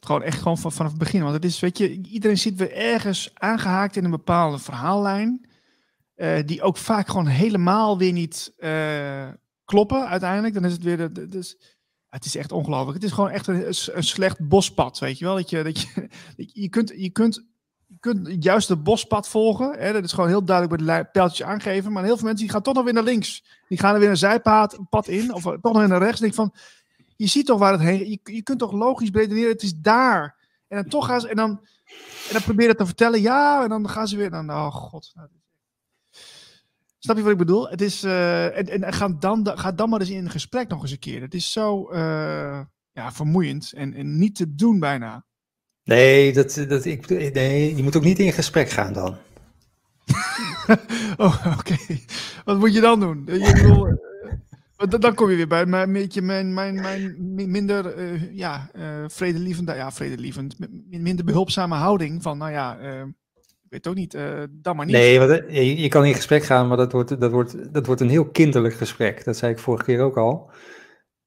Gewoon 0.00 0.22
echt 0.22 0.38
gewoon 0.38 0.58
van, 0.58 0.72
vanaf 0.72 0.90
het 0.90 1.00
begin. 1.00 1.22
Want 1.22 1.34
het 1.34 1.44
is, 1.44 1.60
weet 1.60 1.78
je, 1.78 1.90
iedereen 1.90 2.38
zit 2.38 2.56
weer 2.56 2.72
ergens 2.72 3.30
aangehaakt 3.34 3.96
in 3.96 4.04
een 4.04 4.10
bepaalde 4.10 4.58
verhaallijn. 4.58 5.48
Die 6.44 6.62
ook 6.62 6.76
vaak 6.76 7.08
gewoon 7.08 7.26
helemaal 7.26 7.98
weer 7.98 8.12
niet 8.12 8.54
kloppen 9.64 10.08
uiteindelijk. 10.08 10.54
Dan 10.54 10.64
is 10.64 10.72
het 10.72 10.82
weer. 10.82 11.30
Dus, 11.30 11.77
het 12.10 12.24
is 12.24 12.36
echt 12.36 12.52
ongelooflijk. 12.52 12.94
Het 12.94 13.04
is 13.04 13.12
gewoon 13.12 13.30
echt 13.30 13.46
een, 13.46 13.74
slecht 14.04 14.48
bospad, 14.48 14.98
weet 14.98 15.18
je 15.18 15.24
wel. 15.24 15.34
Dat 15.34 15.50
je, 15.50 15.62
dat 15.62 15.80
je, 15.80 16.08
je, 16.62 16.68
kunt, 16.68 16.92
je 16.96 17.10
kunt 17.10 17.46
je 17.88 17.96
kunt 18.00 18.44
juist 18.44 18.68
het 18.68 18.82
bospad 18.82 19.28
volgen. 19.28 19.78
Hè? 19.78 19.92
Dat 19.92 20.04
is 20.04 20.12
gewoon 20.12 20.28
heel 20.28 20.44
duidelijk 20.44 20.80
met 20.80 20.96
de 20.96 21.08
pijltjes 21.12 21.46
aangeven. 21.46 21.92
Maar 21.92 22.04
heel 22.04 22.16
veel 22.16 22.26
mensen 22.26 22.44
die 22.44 22.54
gaan 22.54 22.62
toch 22.62 22.74
nog 22.74 22.84
weer 22.84 22.92
naar 22.92 23.02
links. 23.02 23.44
Die 23.68 23.78
gaan 23.78 23.94
er 23.94 24.00
weer 24.00 24.10
een 24.10 24.16
zijpad 24.16 24.78
pad 24.90 25.08
in. 25.08 25.34
Of 25.34 25.42
toch 25.42 25.60
nog 25.60 25.78
weer 25.78 25.88
naar 25.88 26.02
rechts. 26.02 26.34
van, 26.34 26.54
je 27.16 27.26
ziet 27.26 27.46
toch 27.46 27.58
waar 27.58 27.72
het 27.72 27.80
heen... 27.80 28.10
Je, 28.10 28.20
je 28.22 28.42
kunt 28.42 28.58
toch 28.58 28.72
logisch 28.72 29.10
redeneren, 29.10 29.50
het 29.50 29.62
is 29.62 29.74
daar. 29.74 30.36
En 30.68 30.76
dan 30.76 30.88
toch 30.88 31.06
gaan 31.06 31.20
ze... 31.20 31.28
En 31.28 31.36
dan, 31.36 31.50
en 32.26 32.32
dan 32.32 32.42
proberen 32.42 32.76
te 32.76 32.86
vertellen, 32.86 33.20
ja. 33.20 33.62
En 33.62 33.68
dan 33.68 33.88
gaan 33.88 34.08
ze 34.08 34.16
weer... 34.16 34.30
Dan, 34.30 34.50
oh 34.50 34.72
god. 34.72 35.12
Nou, 35.14 35.28
Snap 36.98 37.16
je 37.16 37.22
wat 37.22 37.32
ik 37.32 37.38
bedoel? 37.38 37.68
Het 37.68 37.80
is... 37.80 38.04
Uh, 38.04 38.58
en 38.58 38.82
en 38.82 38.92
ga, 38.92 39.08
dan, 39.08 39.50
ga 39.54 39.72
dan 39.72 39.88
maar 39.88 40.00
eens 40.00 40.10
in 40.10 40.24
een 40.24 40.30
gesprek 40.30 40.68
nog 40.68 40.82
eens 40.82 40.90
een 40.90 40.98
keer. 40.98 41.20
Het 41.20 41.34
is 41.34 41.52
zo 41.52 41.92
uh, 41.92 42.60
ja, 42.92 43.12
vermoeiend. 43.12 43.72
En, 43.72 43.94
en 43.94 44.18
niet 44.18 44.36
te 44.36 44.54
doen 44.54 44.78
bijna. 44.78 45.24
Nee, 45.84 46.32
dat, 46.32 46.64
dat, 46.68 46.84
ik, 46.84 47.08
nee, 47.34 47.76
je 47.76 47.82
moet 47.82 47.96
ook 47.96 48.02
niet 48.04 48.18
in 48.18 48.32
gesprek 48.32 48.70
gaan 48.70 48.92
dan. 48.92 49.16
oh, 51.16 51.46
oké. 51.58 51.76
Wat 52.44 52.58
moet 52.58 52.74
je 52.74 52.80
dan 52.80 53.00
doen? 53.00 53.22
Je 53.26 53.52
bedoel, 53.52 53.86
uh, 53.88 55.00
dan 55.00 55.14
kom 55.14 55.30
je 55.30 55.36
weer 55.36 55.48
bij 55.48 55.66
mijn, 55.66 55.90
mijn, 56.22 56.54
mijn, 56.54 56.80
mijn 56.80 57.50
minder 57.50 58.12
ja, 58.34 58.70
vredelievend, 59.06 59.68
ja, 59.68 59.92
vredelievend, 59.92 60.56
minder 60.90 61.24
behulpzame 61.24 61.74
houding 61.74 62.22
van, 62.22 62.38
nou 62.38 62.52
ja, 62.52 62.78
weet 63.68 63.88
ook 63.88 63.94
niet, 63.94 64.18
dan 64.50 64.76
maar 64.76 64.86
niet. 64.86 64.94
Nee, 64.94 65.18
want, 65.18 65.30
je, 65.48 65.80
je, 65.80 65.88
kan 65.88 66.04
in 66.04 66.14
gesprek 66.14 66.42
gaan, 66.42 66.68
maar 66.68 66.76
dat 66.76 66.92
wordt, 66.92 67.20
dat, 67.20 67.30
wordt, 67.30 67.74
dat 67.74 67.86
wordt 67.86 68.00
een 68.00 68.08
heel 68.08 68.28
kinderlijk 68.28 68.74
gesprek. 68.74 69.24
Dat 69.24 69.36
zei 69.36 69.52
ik 69.52 69.58
vorige 69.58 69.84
keer 69.84 70.00
ook 70.00 70.16
al 70.16 70.50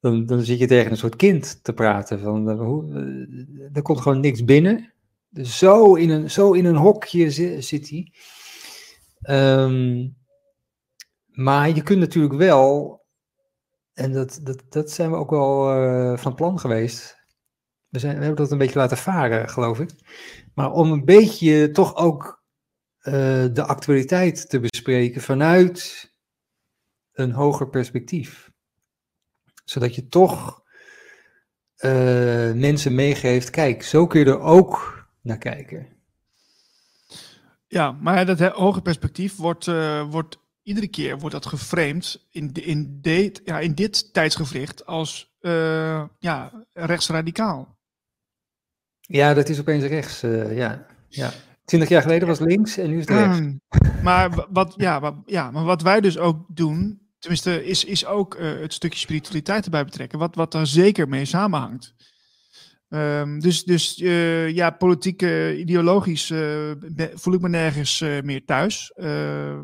dan, 0.01 0.25
dan 0.25 0.41
zit 0.41 0.59
je 0.59 0.67
tegen 0.67 0.91
een 0.91 0.97
soort 0.97 1.15
kind 1.15 1.63
te 1.63 1.73
praten. 1.73 2.19
Van, 2.19 2.49
uh, 2.49 2.59
hoe, 2.59 2.85
uh, 2.85 3.69
er 3.73 3.81
komt 3.81 4.01
gewoon 4.01 4.19
niks 4.19 4.43
binnen. 4.43 4.93
Dus 5.29 5.57
zo 5.57 5.95
in 5.95 6.09
een, 6.09 6.31
zo 6.31 6.51
in 6.51 6.65
een 6.65 6.75
hokje 6.75 7.31
zit, 7.61 7.89
hij. 7.89 8.13
Um, 9.63 10.15
maar 11.25 11.69
je 11.69 11.83
kunt 11.83 11.99
natuurlijk 11.99 12.33
wel, 12.33 12.99
en 13.93 14.11
dat, 14.11 14.39
dat, 14.43 14.63
dat 14.69 14.91
zijn 14.91 15.11
we 15.11 15.17
ook 15.17 15.29
wel 15.29 15.75
uh, 15.75 16.17
van 16.17 16.35
plan 16.35 16.59
geweest. 16.59 17.20
We, 17.91 17.99
zijn, 17.99 18.17
we 18.17 18.23
hebben 18.23 18.43
dat 18.43 18.51
een 18.51 18.57
beetje 18.57 18.79
laten 18.79 18.97
varen, 18.97 19.49
geloof 19.49 19.79
ik. 19.79 19.89
Maar 20.53 20.71
om 20.71 20.91
een 20.91 21.05
beetje 21.05 21.71
toch 21.71 21.95
ook 21.95 22.39
de 23.53 23.63
actualiteit 23.65 24.49
te 24.49 24.59
bespreken 24.59 25.21
vanuit 25.21 26.11
een 27.11 27.31
hoger 27.31 27.69
perspectief 27.69 28.51
zodat 29.71 29.95
je 29.95 30.07
toch 30.07 30.63
uh, 31.77 32.51
mensen 32.51 32.95
meegeeft, 32.95 33.49
kijk, 33.49 33.83
zo 33.83 34.07
kun 34.07 34.19
je 34.19 34.25
er 34.25 34.39
ook 34.39 35.05
naar 35.21 35.37
kijken. 35.37 35.87
Ja, 37.67 37.91
maar 37.91 38.25
dat 38.25 38.39
hoge 38.39 38.81
perspectief 38.81 39.35
wordt, 39.35 39.67
uh, 39.67 40.09
wordt 40.09 40.39
iedere 40.63 40.87
keer 40.87 41.19
wordt 41.19 41.35
dat 41.35 41.45
geframed 41.45 42.27
in, 42.29 42.51
in, 42.51 42.97
dit, 43.01 43.41
ja, 43.45 43.59
in 43.59 43.75
dit 43.75 44.13
tijdsgevricht 44.13 44.85
als 44.85 45.35
uh, 45.41 46.03
ja, 46.19 46.65
rechtsradicaal. 46.73 47.79
Ja, 49.11 49.33
dat 49.33 49.49
is 49.49 49.59
opeens 49.59 49.83
rechts, 49.83 50.21
ja. 50.51 50.85
ja. 51.07 51.31
Twintig 51.65 51.89
jaar 51.89 52.01
geleden 52.01 52.27
was 52.27 52.39
links 52.39 52.77
en 52.77 52.89
nu 52.89 52.97
is 52.97 53.07
het 53.07 53.17
rechts. 53.17 53.37
Hmm. 53.37 53.61
maar, 54.03 54.47
wat, 54.49 54.73
ja, 54.77 55.21
ja, 55.25 55.51
maar 55.51 55.63
wat 55.63 55.81
wij 55.81 56.01
dus 56.01 56.17
ook 56.17 56.45
doen, 56.55 57.01
tenminste, 57.19 57.65
is, 57.65 57.85
is 57.85 58.05
ook 58.05 58.35
uh, 58.35 58.59
het 58.59 58.73
stukje 58.73 58.99
spiritualiteit 58.99 59.65
erbij 59.65 59.85
betrekken, 59.85 60.19
wat, 60.19 60.35
wat 60.35 60.51
daar 60.51 60.67
zeker 60.67 61.07
mee 61.07 61.25
samenhangt. 61.25 61.93
Um, 62.89 63.39
dus 63.39 63.63
dus 63.63 63.99
uh, 63.99 64.49
ja, 64.49 64.69
politiek, 64.69 65.21
uh, 65.21 65.59
ideologisch 65.59 66.33
voel 67.13 67.33
ik 67.33 67.41
me 67.41 67.49
nergens 67.49 67.99
meer 67.99 68.45
thuis. 68.45 68.93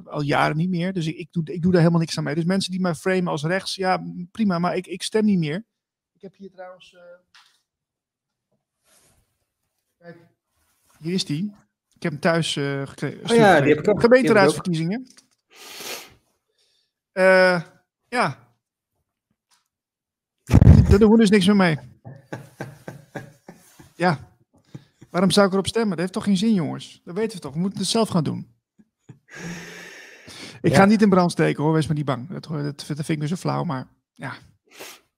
al 0.04 0.22
jaren 0.22 0.58
niet 0.58 0.70
meer. 0.70 0.94
Dus 0.94 1.08
ik, 1.08 1.18
ik, 1.18 1.28
doe, 1.32 1.44
ik 1.44 1.62
doe 1.62 1.72
daar 1.72 1.82
helemaal 1.82 2.02
niks 2.02 2.18
aan 2.18 2.24
mee. 2.24 2.36
Dus 2.36 2.44
mensen 2.44 2.72
die 2.72 2.82
mij 2.82 2.96
framen 2.96 3.28
als 3.28 3.44
rechts, 3.44 3.76
ja, 3.76 4.04
prima, 4.32 4.60
maar 4.60 4.76
ik, 4.76 4.88
ik 4.88 5.04
stem 5.04 5.26
niet 5.26 5.40
meer. 5.40 5.66
Ik 6.14 6.22
heb 6.22 6.36
hier 6.36 6.52
trouwens. 6.52 6.96
Kijk, 10.08 10.28
hier 11.00 11.14
is 11.14 11.26
die. 11.26 11.56
Ik 11.96 12.04
heb 12.04 12.12
hem 12.12 12.22
thuis 12.22 12.54
gekregen. 12.86 13.30
Oh 13.30 13.36
ja, 13.36 13.62
die 13.62 13.70
heb 13.70 13.80
ik 13.80 13.88
ook. 13.88 14.02
Gemeenteraadsverkiezingen. 14.02 15.08
Uh, 17.14 17.62
ja. 18.08 18.38
Daar 20.90 21.00
doen 21.00 21.12
we 21.12 21.18
dus 21.18 21.30
niks 21.30 21.46
meer 21.46 21.56
mee. 21.56 21.78
Ja. 23.96 24.20
Waarom 25.10 25.32
zou 25.32 25.48
ik 25.48 25.54
erop 25.54 25.68
stemmen? 25.68 25.90
Dat 25.90 26.00
heeft 26.00 26.14
toch 26.14 26.24
geen 26.24 26.38
zin, 26.38 26.54
jongens? 26.54 27.02
Dat 27.04 27.16
weten 27.16 27.36
we 27.36 27.44
toch. 27.44 27.54
We 27.54 27.60
moeten 27.60 27.80
het 27.80 27.88
zelf 27.88 28.10
gaan 28.10 28.24
doen. 28.24 28.56
Ik 30.62 30.72
Ja. 30.72 30.76
ga 30.76 30.86
niet 30.86 31.02
in 31.02 31.10
brand 31.10 31.32
steken 31.32 31.64
hoor, 31.64 31.74
wees 31.74 31.88
maar 31.88 31.96
niet 31.96 32.06
bang. 32.06 32.30
Dat, 32.30 32.44
dat, 32.44 32.64
dat 32.64 32.86
vind 32.86 33.10
ik 33.10 33.20
nu 33.20 33.28
zo 33.28 33.36
flauw, 33.36 33.64
maar 33.64 33.88
ja. 34.14 34.34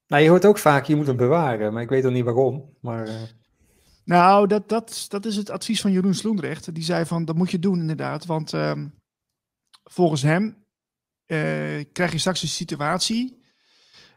Nou, 0.07 0.23
je 0.23 0.29
hoort 0.29 0.45
ook 0.45 0.57
vaak, 0.57 0.85
je 0.85 0.95
moet 0.95 1.07
hem 1.07 1.17
bewaren, 1.17 1.73
maar 1.73 1.81
ik 1.81 1.89
weet 1.89 2.03
nog 2.03 2.13
niet 2.13 2.23
waarom. 2.23 2.77
Maar 2.81 3.07
eh, 3.07 3.21
Nou, 4.09 4.47
dat, 4.47 4.69
dat, 4.69 5.05
dat 5.07 5.25
is 5.25 5.35
het 5.35 5.49
advies 5.49 5.81
van 5.81 5.91
Jeroen 5.91 6.13
Sloendrecht. 6.13 6.73
Die 6.73 6.83
zei 6.83 7.05
van, 7.05 7.25
dat 7.25 7.35
moet 7.35 7.51
je 7.51 7.59
doen 7.59 7.79
inderdaad. 7.79 8.25
Want 8.25 8.53
ehm, 8.53 8.87
volgens 9.83 10.21
hem 10.21 10.65
eh, 11.25 11.85
krijg 11.91 12.11
je 12.11 12.17
straks 12.17 12.41
een 12.41 12.47
situatie 12.47 13.41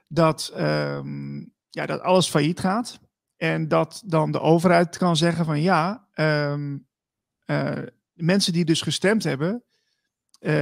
dat, 0.08 0.52
ehm, 0.54 1.38
ja, 1.70 1.86
dat 1.86 2.00
alles 2.00 2.28
failliet 2.28 2.60
gaat. 2.60 3.00
En 3.36 3.68
dat 3.68 4.02
dan 4.06 4.32
de 4.32 4.40
overheid 4.40 4.96
kan 4.98 5.16
zeggen 5.16 5.44
van 5.44 5.60
ja, 5.60 6.08
ehm, 6.12 6.78
eh, 7.44 7.82
mensen 8.12 8.52
die 8.52 8.64
dus 8.64 8.80
gestemd 8.80 9.24
hebben, 9.24 9.64
eh, 10.38 10.52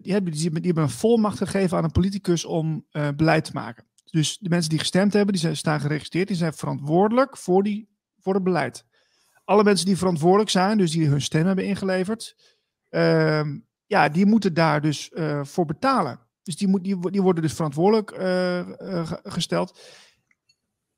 die, 0.00 0.12
hebben, 0.12 0.32
die, 0.32 0.50
hebben 0.50 0.82
een 0.82 0.90
volmacht 0.90 1.38
gegeven 1.38 1.76
aan 1.76 1.84
een 1.84 1.90
politicus 1.90 2.44
om 2.44 2.86
beleid 3.16 3.44
te 3.44 3.52
maken. 3.52 3.86
Dus 4.04 4.38
de 4.38 4.48
mensen 4.48 4.70
die 4.70 4.78
gestemd 4.78 5.12
hebben, 5.12 5.32
die 5.32 5.42
zijn, 5.42 5.56
staan 5.56 5.80
geregistreerd, 5.80 6.28
die 6.28 6.36
zijn 6.36 6.54
verantwoordelijk 6.54 7.36
voor, 7.36 7.62
die, 7.62 7.91
voor 8.22 8.34
het 8.34 8.42
beleid. 8.42 8.84
Alle 9.44 9.64
mensen 9.64 9.86
die 9.86 9.96
verantwoordelijk 9.96 10.50
zijn, 10.50 10.78
dus 10.78 10.90
die 10.90 11.08
hun 11.08 11.20
stem 11.22 11.46
hebben 11.46 11.64
ingeleverd, 11.64 12.36
ehm, 12.88 13.58
ja, 13.86 14.08
die 14.08 14.26
moeten 14.26 14.54
daar 14.54 14.80
dus 14.80 15.10
eh, 15.10 15.44
voor 15.44 15.64
betalen. 15.64 16.20
Dus 16.42 16.56
die, 16.56 16.68
moet, 16.68 16.84
die, 16.84 16.96
wo- 16.96 17.10
die 17.10 17.22
worden 17.22 17.42
dus 17.42 17.52
verantwoordelijk 17.52 18.10
eh, 18.10 18.58
eh, 18.58 19.06
ge- 19.06 19.20
gesteld. 19.22 19.80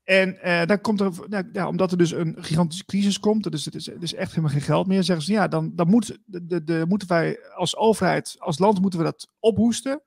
En 0.04 0.38
dan 0.66 0.80
komt 0.80 1.00
er, 1.00 1.12
nou, 1.28 1.48
ja, 1.52 1.68
omdat 1.68 1.90
er 1.90 1.98
dus 1.98 2.10
een 2.10 2.36
gigantische 2.38 2.84
crisis 2.84 3.20
komt, 3.20 3.50
dus 3.50 3.64
het 3.64 3.74
is, 3.74 3.86
het 3.86 4.02
is 4.02 4.14
echt 4.14 4.30
helemaal 4.30 4.50
geen 4.50 4.60
geld 4.60 4.86
meer, 4.86 5.02
zeggen 5.02 5.24
ze 5.24 5.32
ja, 5.32 5.48
dan, 5.48 5.72
dan 5.74 6.02
de, 6.24 6.64
de- 6.64 6.84
moeten 6.88 7.08
wij 7.08 7.38
als 7.54 7.76
overheid, 7.76 8.36
als 8.38 8.58
land, 8.58 8.80
moeten 8.80 8.98
we 8.98 9.04
dat 9.04 9.28
ophoesten. 9.38 10.02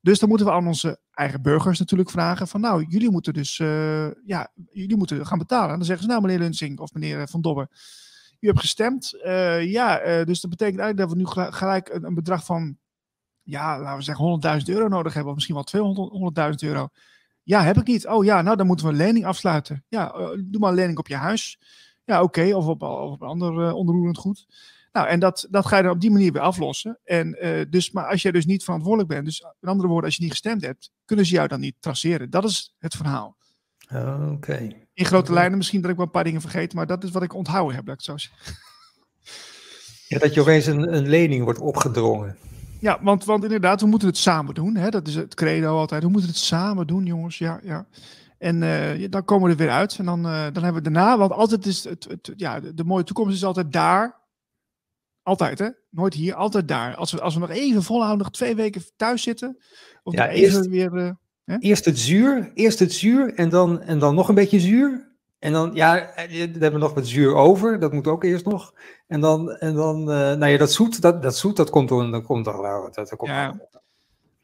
Dus 0.00 0.18
dan 0.18 0.28
moeten 0.28 0.46
we 0.46 0.52
aan 0.52 0.66
onze 0.66 1.00
eigen 1.10 1.42
burgers 1.42 1.78
natuurlijk 1.78 2.10
vragen 2.10 2.48
van 2.48 2.60
nou, 2.60 2.84
jullie 2.88 3.10
moeten 3.10 3.32
dus, 3.32 3.58
eh, 3.58 4.10
ja, 4.24 4.50
jullie 4.72 4.96
moeten 4.96 5.26
gaan 5.26 5.38
betalen. 5.38 5.70
En 5.70 5.76
dan 5.76 5.84
zeggen 5.84 6.04
ze 6.04 6.10
nou, 6.10 6.22
meneer 6.22 6.38
Lunsing 6.38 6.78
of 6.78 6.92
meneer 6.92 7.28
Van 7.28 7.40
Dobbe, 7.40 7.68
u 8.40 8.46
hebt 8.46 8.60
gestemd. 8.60 9.22
Eh, 9.22 9.70
ja, 9.70 9.98
eh, 9.98 10.24
dus 10.24 10.40
dat 10.40 10.50
betekent 10.50 10.80
eigenlijk 10.80 10.96
dat 10.96 11.10
we 11.10 11.40
nu 11.40 11.50
gelijk- 11.52 11.88
een, 11.88 12.14
bedrag 12.14 12.44
van, 12.44 12.76
ja, 13.42 13.80
laten 13.80 13.96
we 13.96 14.02
zeggen 14.02 14.24
100.000 14.24 14.68
euro 14.68 14.88
nodig 14.88 15.12
hebben, 15.14 15.30
of 15.30 15.34
misschien 15.34 15.54
wel 15.54 15.64
200.000 15.64 16.62
euro. 16.62 16.88
Ja, 17.42 17.62
heb 17.62 17.76
ik 17.76 17.86
niet. 17.86 18.06
Oh 18.06 18.24
ja, 18.24 18.42
nou 18.42 18.56
dan 18.56 18.66
moeten 18.66 18.86
we 18.86 18.92
een 18.92 18.98
lening 18.98 19.24
afsluiten. 19.24 19.84
Ja, 19.88 20.12
eh, 20.12 20.28
doe 20.44 20.60
maar 20.60 20.70
een 20.70 20.74
lening 20.74 20.98
op 20.98 21.08
je 21.08 21.16
huis. 21.16 21.58
Ja, 22.04 22.22
oké, 22.22 22.54
of, 22.54 22.66
op, 22.66 22.82
of 22.82 23.10
op 23.12 23.20
een 23.20 23.28
ander 23.28 23.66
eh, 23.66 23.74
onroerend 23.74 24.18
goed. 24.18 24.46
Nou, 24.92 25.08
en 25.08 25.20
dat, 25.20 25.46
dat 25.50 25.66
ga 25.66 25.76
je 25.76 25.82
dan 25.82 25.92
op 25.92 26.00
die 26.00 26.10
manier 26.10 26.32
weer 26.32 26.42
aflossen. 26.42 26.98
En, 27.04 27.34
eh, 27.34 27.66
dus, 27.70 27.90
maar 27.90 28.06
als 28.06 28.22
jij 28.22 28.32
dus 28.32 28.46
niet 28.46 28.64
verantwoordelijk 28.64 29.08
bent, 29.08 29.24
dus 29.24 29.44
in 29.60 29.68
andere 29.68 29.88
woorden, 29.88 30.06
als 30.06 30.16
je 30.16 30.22
niet 30.22 30.30
gestemd 30.30 30.62
hebt, 30.62 30.90
kunnen 31.04 31.26
ze 31.26 31.34
jou 31.34 31.48
dan 31.48 31.60
niet 31.60 31.76
traceren. 31.80 32.30
Dat 32.30 32.44
is 32.44 32.74
het 32.78 32.94
verhaal. 32.94 33.36
oké. 34.32 34.68
In 34.92 35.04
grote 35.04 35.32
lijnen, 35.32 35.56
misschien 35.56 35.80
dat 35.80 35.90
ik 35.90 35.96
wel 35.96 36.06
een 36.06 36.12
paar 36.12 36.24
dingen 36.24 36.40
vergeet, 36.40 36.74
maar 36.74 36.86
dat 36.86 37.04
is 37.04 37.10
wat 37.10 37.22
ik 37.22 37.34
onthouden 37.34 37.76
heb, 37.76 37.86
dat 37.86 37.94
ik 37.94 38.02
zo 38.02 38.16
zeg. 38.16 38.58
Ja, 40.08 40.18
dat 40.18 40.34
je 40.34 40.40
opeens 40.40 40.66
een, 40.66 40.94
een 40.94 41.08
lening 41.08 41.44
wordt 41.44 41.58
opgedrongen. 41.58 42.36
Ja, 42.80 42.98
want, 43.02 43.24
want 43.24 43.42
inderdaad, 43.42 43.80
we 43.80 43.86
moeten 43.86 44.08
het 44.08 44.16
samen 44.16 44.54
doen. 44.54 44.76
Hè? 44.76 44.88
Dat 44.88 45.08
is 45.08 45.14
het 45.14 45.34
credo 45.34 45.76
altijd. 45.78 46.02
We 46.02 46.08
moeten 46.08 46.30
het 46.30 46.38
samen 46.38 46.86
doen, 46.86 47.04
jongens. 47.04 47.38
Ja, 47.38 47.60
ja. 47.62 47.86
En 48.38 48.62
eh, 48.62 49.10
dan 49.10 49.24
komen 49.24 49.44
we 49.44 49.50
er 49.50 49.58
weer 49.58 49.70
uit. 49.70 49.98
En 49.98 50.04
dan, 50.04 50.26
eh, 50.26 50.42
dan 50.52 50.62
hebben 50.62 50.82
we 50.82 50.90
daarna, 50.90 51.18
want 51.18 51.32
altijd 51.32 51.66
is 51.66 51.84
het, 51.84 52.06
het, 52.08 52.32
ja, 52.36 52.60
de, 52.60 52.74
de 52.74 52.84
mooie 52.84 53.04
toekomst 53.04 53.34
is 53.34 53.44
altijd 53.44 53.72
daar. 53.72 54.19
Altijd, 55.30 55.58
hè? 55.58 55.68
Nooit 55.90 56.14
hier, 56.14 56.34
altijd 56.34 56.68
daar. 56.68 56.94
Als 56.96 57.12
we, 57.12 57.20
als 57.20 57.34
we 57.34 57.40
nog 57.40 57.50
even 57.50 57.82
volhouden, 57.82 58.18
nog 58.18 58.30
twee 58.30 58.54
weken 58.54 58.82
thuis 58.96 59.22
zitten. 59.22 59.56
Of 60.02 60.14
Ja, 60.14 60.24
nog 60.24 60.34
even 60.34 60.54
eerst- 60.56 60.68
weer. 60.68 60.96
eh, 61.44 61.56
Eerst 61.58 61.84
het 61.84 61.98
zuur, 61.98 62.50
eerst 62.54 62.78
het 62.78 62.92
zuur 62.92 63.34
en 63.34 63.48
dan, 63.48 63.80
en 63.80 63.98
dan 63.98 64.14
nog 64.14 64.28
een 64.28 64.34
beetje 64.34 64.60
zuur. 64.60 65.08
En 65.38 65.52
dan, 65.52 65.70
ja, 65.74 65.98
eh, 66.14 66.28
dan 66.38 66.38
hebben 66.50 66.72
we 66.72 66.78
nog 66.78 66.94
wat 66.94 67.06
zuur 67.06 67.34
over, 67.34 67.78
dat 67.80 67.92
moet 67.92 68.06
ook 68.06 68.24
eerst 68.24 68.44
nog. 68.44 68.74
En 69.06 69.20
dan, 69.20 69.50
en 69.50 69.74
dan 69.74 70.00
eh, 70.00 70.16
nou 70.16 70.46
ja, 70.46 70.58
dat 70.58 70.72
zoet, 70.72 71.00
dat, 71.00 71.22
dat 71.22 71.36
zoet, 71.36 71.56
dat 71.56 71.70
komt 71.70 71.88
dan, 71.88 72.10
dat 72.10 72.24
komt 72.24 72.44
toch 72.44 72.60
wel. 72.60 72.90
Dat, 72.92 73.16
komt 73.16 73.30
Ja. 73.30 73.56
wel. 73.56 73.68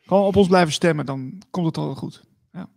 gewoon 0.01 0.25
op 0.25 0.37
ons 0.37 0.49
blijven 0.49 0.73
stemmen, 0.73 1.07
dan 1.07 1.43
komt 1.51 1.67
het 1.67 1.77
al 1.77 1.95
goed. 1.95 2.25
Ja. 2.53 2.69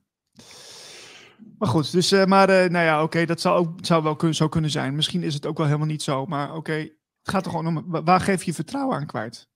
Maar 1.57 1.69
goed, 1.69 1.91
dus, 1.91 2.11
maar 2.25 2.47
nou 2.47 2.85
ja, 2.85 3.03
oké, 3.03 3.25
dat 3.25 3.41
zou, 3.41 3.57
ook, 3.59 3.69
zou 3.81 4.03
wel 4.03 4.15
kun, 4.15 4.35
zo 4.35 4.47
kunnen 4.47 4.69
zijn. 4.71 4.95
Misschien 4.95 5.23
is 5.23 5.33
het 5.33 5.45
ook 5.45 5.57
wel 5.57 5.65
helemaal 5.65 5.87
niet 5.87 6.03
zo, 6.03 6.25
maar 6.25 6.55
oké, 6.55 6.89
het 7.21 7.29
gaat 7.29 7.45
er 7.45 7.51
gewoon 7.51 7.67
om, 7.67 7.83
wa- 7.87 8.03
waar 8.03 8.19
geef 8.19 8.43
je 8.43 8.53
vertrouwen 8.53 8.95
aan 8.95 9.05
kwijt? 9.05 9.49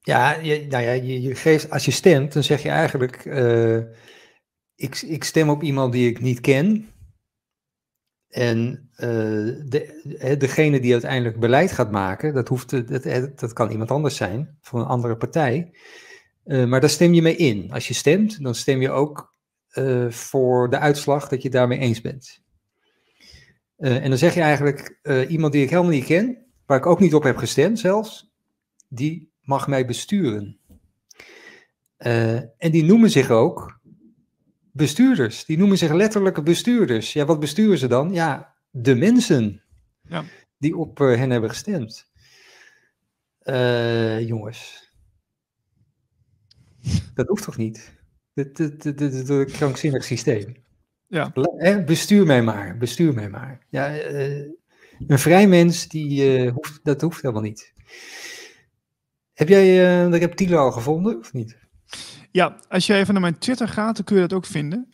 Ja, 0.00 0.36
nou 0.40 0.82
ja, 0.82 0.90
je, 0.92 1.22
je 1.22 1.34
geeft, 1.34 1.70
als 1.70 1.84
je 1.84 1.90
stemt, 1.90 2.32
dan 2.32 2.42
zeg 2.42 2.62
je 2.62 2.68
eigenlijk, 2.68 3.24
eh, 3.24 3.76
ik, 4.74 5.02
ik 5.02 5.24
stem 5.24 5.48
op 5.48 5.62
iemand 5.62 5.92
die 5.92 6.08
ik 6.10 6.20
niet 6.20 6.40
ken. 6.40 6.88
En 8.28 8.90
eh, 8.94 9.08
de, 9.68 10.34
degene 10.38 10.80
die 10.80 10.92
uiteindelijk 10.92 11.40
beleid 11.40 11.72
gaat 11.72 11.90
maken, 11.90 12.34
dat, 12.34 12.48
hoeft, 12.48 12.70
dat, 12.88 13.38
dat 13.38 13.52
kan 13.52 13.70
iemand 13.70 13.90
anders 13.90 14.16
zijn, 14.16 14.58
van 14.60 14.80
een 14.80 14.86
andere 14.86 15.16
partij. 15.16 15.74
Eh, 16.44 16.64
maar 16.64 16.80
daar 16.80 16.90
stem 16.90 17.14
je 17.14 17.22
mee 17.22 17.36
in. 17.36 17.72
Als 17.72 17.88
je 17.88 17.94
stemt, 17.94 18.42
dan 18.42 18.54
stem 18.54 18.80
je 18.80 18.90
ook 18.90 19.32
voor 20.08 20.70
de 20.70 20.78
uitslag 20.78 21.28
dat 21.28 21.42
je 21.42 21.50
daarmee 21.50 21.78
eens 21.78 22.00
bent. 22.00 22.43
Eh, 23.76 24.02
en 24.02 24.08
dan 24.08 24.18
zeg 24.18 24.34
je 24.34 24.40
eigenlijk, 24.40 24.98
eh, 25.02 25.30
iemand 25.30 25.52
die 25.52 25.62
ik 25.62 25.70
helemaal 25.70 25.90
niet 25.90 26.04
ken, 26.04 26.44
waar 26.66 26.78
ik 26.78 26.86
ook 26.86 27.00
niet 27.00 27.14
op 27.14 27.22
heb 27.22 27.36
gestemd 27.36 27.78
zelfs, 27.78 28.32
die 28.88 29.32
mag 29.40 29.68
mij 29.68 29.86
besturen. 29.86 30.58
Eh, 31.96 32.34
en 32.36 32.70
die 32.70 32.84
noemen 32.84 33.10
zich 33.10 33.30
ook 33.30 33.80
bestuurders. 34.72 35.44
Die 35.44 35.58
noemen 35.58 35.78
zich 35.78 35.92
letterlijke 35.92 36.42
bestuurders. 36.42 37.12
Ja, 37.12 37.24
wat 37.24 37.40
besturen 37.40 37.78
ze 37.78 37.86
dan? 37.86 38.12
Ja, 38.12 38.54
de 38.70 38.94
mensen 38.94 39.62
Ja. 40.08 40.24
die 40.58 40.76
op 40.76 40.98
hen 40.98 41.30
hebben 41.30 41.50
gestemd. 41.50 42.12
Jongens. 44.26 44.92
Dat 47.14 47.28
hoeft 47.28 47.44
toch 47.44 47.56
niet? 47.56 47.92
Dit 48.34 48.58
is 49.00 49.28
een 49.28 49.46
krankzinnig 49.46 50.04
systeem. 50.04 50.63
Ja. 51.14 51.32
Hè, 51.56 51.84
bestuur 51.84 52.26
mij 52.26 52.42
maar, 52.42 52.76
bestuur 52.78 53.14
mij 53.14 53.28
maar. 53.28 53.66
Ja, 53.68 53.96
eh, 53.96 54.46
een 55.06 55.18
vrij 55.18 55.48
mens, 55.48 55.88
die, 55.88 56.36
eh, 56.36 56.52
hoeft, 56.52 56.80
dat 56.82 57.00
hoeft 57.00 57.22
helemaal 57.22 57.42
niet. 57.42 57.72
Heb 59.32 59.48
jij, 59.48 59.96
eh 60.06 60.20
heb 60.20 60.32
Tilo 60.32 60.58
al 60.58 60.72
gevonden, 60.72 61.18
of 61.18 61.32
niet? 61.32 61.56
Ja, 62.30 62.56
als 62.68 62.86
je 62.86 62.94
even 62.94 63.12
naar 63.12 63.22
mijn 63.22 63.38
Twitter 63.38 63.68
gaat, 63.68 63.96
dan 63.96 64.04
kun 64.04 64.14
je 64.14 64.22
dat 64.22 64.32
ook 64.32 64.46
vinden. 64.46 64.88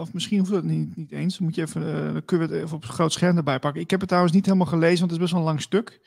Of 0.00 0.12
misschien 0.12 0.38
hoeft 0.38 0.50
dat 0.50 0.64
niet, 0.64 0.96
niet 0.96 1.12
eens. 1.12 1.36
Dan, 1.38 1.46
moet 1.46 1.54
je 1.54 1.62
even, 1.62 2.12
dan 2.12 2.24
kun 2.24 2.38
je 2.38 2.42
het 2.42 2.52
even 2.52 2.76
op 2.76 2.84
groot 2.84 3.12
scherm 3.12 3.36
erbij 3.36 3.58
pakken. 3.58 3.80
Ik 3.80 3.90
heb 3.90 4.00
het 4.00 4.08
trouwens 4.08 4.34
niet 4.34 4.46
helemaal 4.46 4.66
gelezen, 4.66 4.98
want 4.98 5.10
het 5.10 5.10
is 5.10 5.18
best 5.18 5.32
wel 5.32 5.40
een 5.40 5.46
lang 5.46 5.60
stuk. 5.60 6.00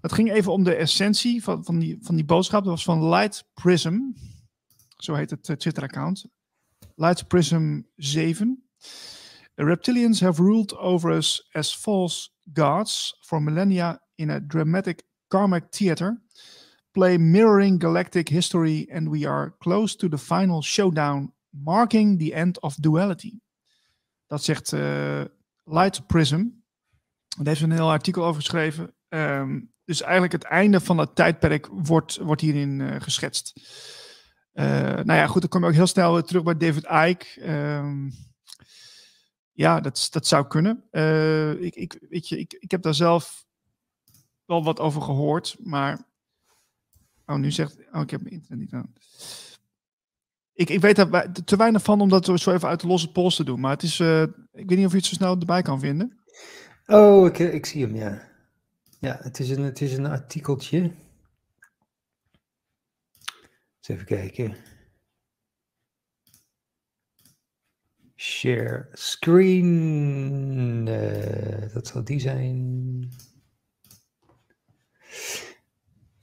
Het 0.00 0.12
ging 0.12 0.32
even 0.32 0.52
om 0.52 0.64
de 0.64 0.74
essentie 0.74 1.42
van, 1.42 1.64
van, 1.64 1.78
die, 1.78 1.98
van 2.00 2.14
die 2.14 2.24
boodschap. 2.24 2.64
Dat 2.64 2.72
was 2.72 2.84
van 2.84 3.08
Light 3.08 3.44
Prism. 3.54 3.98
Zo 4.96 5.14
heet 5.14 5.30
het 5.30 5.42
Twitter-account. 5.42 6.26
Light 6.94 7.26
Prism 7.26 7.80
7. 7.96 8.63
Reptilians 9.56 10.20
have 10.20 10.40
ruled 10.40 10.76
over 10.76 11.10
us 11.10 11.48
as 11.52 11.74
false 11.74 12.30
gods 12.52 13.16
for 13.20 13.42
millennia 13.42 14.00
in 14.16 14.30
a 14.30 14.40
dramatic 14.40 15.02
karmic 15.28 15.70
theater. 15.70 16.22
Play 16.92 17.18
mirroring 17.18 17.80
galactic 17.80 18.28
history, 18.28 18.88
and 18.92 19.10
we 19.10 19.26
are 19.26 19.54
close 19.58 19.96
to 19.96 20.08
the 20.08 20.18
final 20.18 20.62
showdown, 20.62 21.32
marking 21.50 22.18
the 22.18 22.34
end 22.34 22.60
of 22.60 22.76
duality. 22.76 23.40
Dat 24.26 24.44
zegt 24.44 24.72
eh, 24.72 25.24
Light 25.64 26.06
Prism. 26.06 26.42
Daar 27.36 27.46
heeft 27.46 27.60
een 27.60 27.70
heel 27.70 27.90
artikel 27.90 28.24
over 28.24 28.40
geschreven. 28.40 28.94
Ehm, 29.08 29.60
dus 29.84 30.02
eigenlijk 30.02 30.32
het 30.32 30.44
einde 30.44 30.80
van 30.80 30.98
het 30.98 31.14
tijdperk 31.14 31.68
wordt, 31.72 32.16
wordt 32.16 32.40
hierin 32.40 32.80
eh, 32.80 33.00
geschetst. 33.00 33.52
Eh, 34.52 34.66
nou 34.80 35.12
ja, 35.12 35.26
goed, 35.26 35.40
dan 35.40 35.50
kom 35.50 35.60
je 35.60 35.66
ook 35.66 35.74
heel 35.74 35.86
snel 35.86 36.12
weer 36.12 36.22
terug 36.22 36.42
bij 36.42 36.56
David 36.56 36.84
Icke. 36.84 37.40
Ehm, 37.40 38.10
ja, 39.54 39.80
dat, 39.80 40.08
dat 40.10 40.26
zou 40.26 40.46
kunnen. 40.46 40.84
Eh, 40.90 41.50
ik, 41.50 41.74
ik, 41.74 41.98
weet 42.08 42.28
je, 42.28 42.38
ik, 42.38 42.52
ik 42.52 42.70
heb 42.70 42.82
daar 42.82 42.94
zelf 42.94 43.44
wel 44.44 44.64
wat 44.64 44.80
over 44.80 45.02
gehoord, 45.02 45.56
maar 45.60 46.12
Oh, 47.26 47.36
nu 47.36 47.50
zegt. 47.50 47.76
Oh, 47.92 48.00
ik 48.00 48.10
heb 48.10 48.22
mijn 48.22 48.34
internet 48.34 48.58
niet 48.58 48.72
aan. 48.72 48.92
Ik, 50.52 50.70
ik 50.70 50.80
weet 50.80 50.96
daar 50.96 51.32
te 51.32 51.56
weinig 51.56 51.82
van 51.82 52.00
om 52.00 52.08
dat 52.08 52.24
zo 52.40 52.52
even 52.52 52.68
uit 52.68 52.80
de 52.80 52.86
losse 52.86 53.12
pols 53.12 53.36
te 53.36 53.44
doen. 53.44 53.60
Maar 53.60 53.70
het 53.70 53.82
is. 53.82 54.00
eh, 54.00 54.22
ik 54.52 54.68
weet 54.68 54.76
niet 54.78 54.86
of 54.86 54.90
je 54.90 54.96
het 54.96 55.06
zo 55.06 55.14
snel 55.14 55.38
erbij 55.38 55.62
kan 55.62 55.80
vinden. 55.80 56.18
Oh, 56.86 57.26
ik, 57.26 57.38
ik 57.38 57.66
zie 57.66 57.84
hem, 57.84 57.96
ja. 57.96 58.28
Ja, 58.98 59.18
het 59.22 59.38
is 59.38 59.50
een, 59.50 59.62
het 59.62 59.80
is 59.80 59.96
een 59.96 60.06
artikeltje. 60.06 60.78
Eens 63.78 63.88
even 63.88 64.04
kijken. 64.06 64.56
Share 68.16 68.88
screen. 68.92 70.88
eh, 70.88 71.72
dat 71.74 71.86
zal 71.86 72.04
die 72.04 72.20
zijn. 72.20 73.08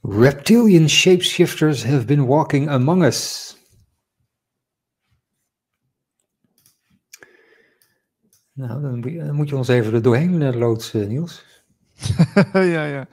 Reptilian 0.02 0.88
shapeshifters 0.88 1.84
have 1.84 2.04
been 2.04 2.26
walking 2.26 2.68
among 2.68 3.04
us. 3.04 3.56
Nou, 8.52 8.82
dan 8.82 9.34
moet 9.34 9.48
je, 9.48 9.56
ons 9.56 9.68
even 9.68 9.94
er 9.94 10.02
doorheen 10.02 10.42
eh, 10.42 10.54
loodsen, 10.54 11.08
Niels. 11.08 11.44
ja, 12.52 12.84
ja. 12.84 13.08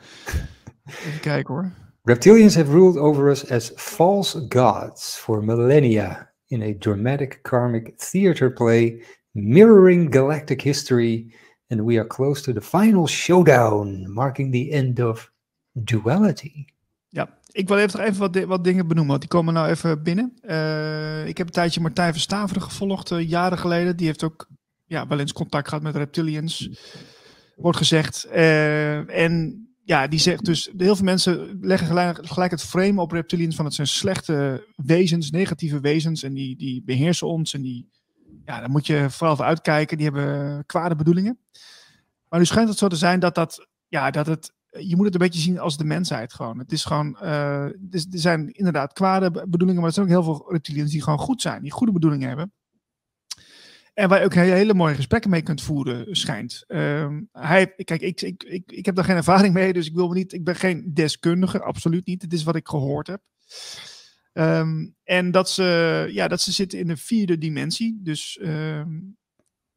Even 0.86 1.20
kijken 1.22 1.54
hoor. 1.54 1.72
Reptilians 2.04 2.56
have 2.56 2.72
ruled 2.72 2.98
over 2.98 3.30
us 3.30 3.52
as 3.52 3.72
false 3.76 4.46
gods 4.50 5.18
for 5.18 5.44
millennia 5.44 6.29
in 6.50 6.62
a 6.62 6.74
dramatic 6.78 7.40
karmic 7.42 7.94
theater 7.98 8.52
play 8.52 9.02
mirroring 9.34 10.12
galactic 10.12 10.62
history, 10.62 11.34
and 11.70 11.82
we 11.82 11.98
are 11.98 12.08
close 12.08 12.42
to 12.42 12.54
the 12.54 12.62
final 12.62 13.08
showdown, 13.08 14.14
marking 14.14 14.52
the 14.52 14.72
end 14.72 15.00
of 15.00 15.32
duality. 15.74 16.66
Ja, 17.10 17.38
ik 17.52 17.68
wil 17.68 17.78
even, 17.78 18.00
even 18.00 18.20
wat, 18.20 18.44
wat 18.44 18.64
dingen 18.64 18.88
benoemen, 18.88 19.10
want 19.10 19.22
die 19.22 19.30
komen 19.30 19.54
nou 19.54 19.70
even 19.70 20.04
binnen. 20.04 20.34
Eh, 20.42 21.28
ik 21.28 21.38
heb 21.38 21.48
een 21.48 21.54
tijdje 21.54 21.82
Martijn 21.82 22.12
Verstaveren 22.12 22.62
gevolgd, 22.62 23.12
eh, 23.12 23.30
jaren 23.30 23.58
geleden. 23.58 23.98
Die 23.98 24.06
heeft 24.06 24.24
ook 24.24 24.48
ja, 24.86 25.08
wel 25.08 25.20
eens 25.20 25.34
contact 25.34 25.68
gehad 25.68 25.84
met 25.84 25.96
reptilians, 25.96 26.70
wordt 27.56 27.78
gezegd. 27.78 28.24
Eh, 28.24 29.24
en 29.24 29.64
ja, 29.90 30.08
die 30.08 30.20
zegt 30.20 30.46
dus, 30.46 30.70
heel 30.78 30.96
veel 30.96 31.06
mensen 31.06 31.58
leggen 31.62 31.88
gelijk, 32.28 32.52
het 32.52 32.64
frame 32.64 33.02
op 33.02 33.12
reptilians 33.12 33.56
van 33.56 33.66
het 33.66 33.74
zijn 33.74 33.88
slechte 33.88 34.68
wezens, 34.76 35.32
negatieve 35.32 35.80
wezens. 35.80 36.24
En 36.24 36.34
die, 36.34 36.58
die 36.58 36.84
beheersen 36.84 37.28
ons 37.28 37.54
en 37.54 37.62
die, 37.62 37.90
ja, 38.46 38.60
daar 38.60 38.70
moet 38.70 38.88
je 38.88 39.10
vooral 39.10 39.36
voor 39.36 39.46
uitkijken. 39.46 39.98
Die 39.98 40.06
hebben 40.06 40.66
kwade 40.66 40.96
bedoelingen. 40.96 41.40
Maar 42.30 42.40
nu 42.40 42.46
schijnt 42.46 42.70
het 42.70 42.78
zo 42.78 42.88
te 42.88 42.96
zijn 42.96 43.20
dat 43.20 43.36
dat, 43.36 43.68
ja, 43.88 44.12
dat 44.12 44.26
het 44.26 44.54
je 44.70 44.96
moet 44.96 45.06
het 45.06 45.14
een 45.14 45.20
beetje 45.20 45.40
zien 45.40 45.60
als 45.60 45.78
de 45.78 45.84
mensheid 45.84 46.34
gewoon. 46.34 46.60
Het 46.60 46.72
is 46.72 46.86
gewoon, 46.86 47.18
eh, 47.20 47.64
er 47.64 48.04
zijn 48.10 48.52
inderdaad 48.52 48.94
kwade 48.94 49.32
be- 49.32 49.46
bedoelingen, 49.48 49.82
maar 49.82 49.90
er 49.90 49.96
zijn 49.96 50.06
ook 50.06 50.12
heel 50.12 50.24
veel 50.24 50.52
reptilians 50.52 50.92
die 50.92 51.04
gewoon 51.04 51.20
goed 51.20 51.42
zijn, 51.42 51.62
die 51.62 51.72
goede 51.72 51.94
bedoelingen 51.94 52.28
hebben. 52.28 52.52
En 54.00 54.10
waar 54.10 54.20
je 54.20 54.26
ook 54.26 54.34
hele, 54.34 54.74
mooie 54.74 54.96
gesprekken 54.96 55.30
mee 55.30 55.42
kunt 55.42 55.62
voeren, 55.62 56.16
schijnt. 56.16 56.64
Ehm, 56.68 57.22
hij, 57.32 57.68
kijk, 57.68 58.02
ik, 58.02 58.22
ik, 58.22 58.44
ik, 58.44 58.72
ik 58.72 58.86
heb 58.86 58.96
daar 58.96 59.04
geen 59.04 59.16
ervaring 59.16 59.54
mee, 59.54 59.74
dus 59.74 59.88
ik 59.88 59.94
wil 59.96 60.08
me 60.08 60.14
niet, 60.14 60.34
ik 60.34 60.44
ben 60.44 60.56
geen 60.56 60.94
deskundige, 60.94 61.62
absoluut 61.62 62.06
niet. 62.06 62.22
Het 62.22 62.34
is 62.34 62.44
wat 62.44 62.56
ik 62.56 62.68
gehoord 62.68 63.08
heb. 63.08 63.22
Ehm, 64.34 64.90
en 65.04 65.32
dat 65.32 65.50
ze, 65.50 66.08
ja, 66.12 66.28
dat 66.28 66.42
ze 66.42 66.52
zitten 66.52 66.80
in 66.80 66.88
de 66.88 66.98
vierde 66.98 67.38
dimensie. 67.38 68.00
Dus 68.04 68.38
ehm, 68.38 69.00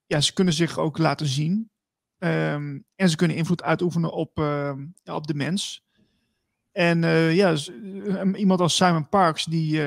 ja, 0.06 0.20
ze 0.20 0.32
kunnen 0.32 0.54
zich 0.54 0.78
ook 0.78 0.98
laten 0.98 1.26
zien. 1.26 1.70
En 2.18 3.08
ze 3.08 3.16
kunnen 3.16 3.36
invloed 3.36 3.62
uitoefenen 3.62 4.12
op, 4.12 4.38
op 5.04 5.26
de 5.26 5.34
mens. 5.34 5.84
En 6.72 7.04
eh, 7.04 7.34
ja, 7.36 7.52
eh, 7.52 8.40
iemand 8.40 8.60
als 8.60 8.76
Simon 8.76 9.08
Parks, 9.08 9.44
die 9.44 9.80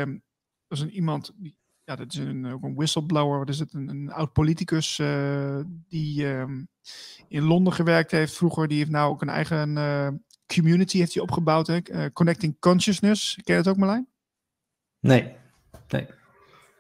is 0.68 0.80
een 0.80 0.92
iemand, 0.92 1.32
die, 1.36 1.55
ja, 1.86 1.96
dat 1.96 2.14
is 2.14 2.18
een, 2.20 2.46
ook 2.52 2.64
een 2.64 2.76
whistleblower, 2.76 3.40
wat 3.40 3.50
is 3.50 3.60
het, 3.60 3.74
een, 3.74 3.90
een 3.90 4.12
oud 4.12 4.34
politicus 4.34 5.00
eh, 5.00 5.60
die 5.88 6.28
ehm, 6.28 6.62
in 7.28 7.44
Londen 7.44 7.74
gewerkt 7.74 8.12
heeft 8.12 8.34
vroeger. 8.34 8.68
Die 8.68 8.78
heeft 8.78 8.90
nou 8.90 9.12
ook 9.12 9.22
een 9.22 9.30
eigen 9.30 9.78
eh, 9.78 10.08
community 10.56 10.98
heeft 10.98 11.14
hij 11.14 11.24
opgebouwd, 11.24 11.68
hè? 11.68 11.78
eh, 11.78 12.06
Connecting 12.14 12.60
Consciousness. 12.60 13.40
Ken 13.44 13.56
je 13.56 13.64
dat 13.64 13.74
ook, 13.74 13.80
Marlijn? 13.80 14.08
Nee. 15.00 15.36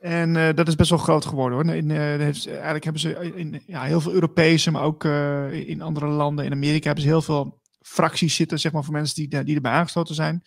En 0.01 0.35
eh, 0.35 0.53
dat 0.55 0.67
is 0.67 0.75
best 0.75 0.89
wel 0.89 0.99
groot 0.99 1.25
geworden 1.25 1.57
hoor. 1.57 1.75
In, 1.75 1.89
heeft, 1.89 2.47
eigenlijk 2.47 2.83
hebben 2.83 3.01
ze 3.01 3.33
in 3.35 3.63
ja, 3.67 3.83
heel 3.83 4.01
veel 4.01 4.11
Europese, 4.11 4.71
maar 4.71 4.83
ook 4.83 5.03
in 5.51 5.81
andere 5.81 6.07
landen, 6.07 6.45
in 6.45 6.51
Amerika 6.51 6.85
hebben 6.85 7.03
ze 7.03 7.09
heel 7.09 7.21
veel 7.21 7.61
fracties 7.81 8.35
zitten, 8.35 8.59
zeg 8.59 8.71
maar, 8.71 8.83
voor 8.83 8.93
mensen 8.93 9.15
die, 9.15 9.43
die 9.43 9.55
erbij 9.55 9.71
aangesloten 9.71 10.15
zijn. 10.15 10.43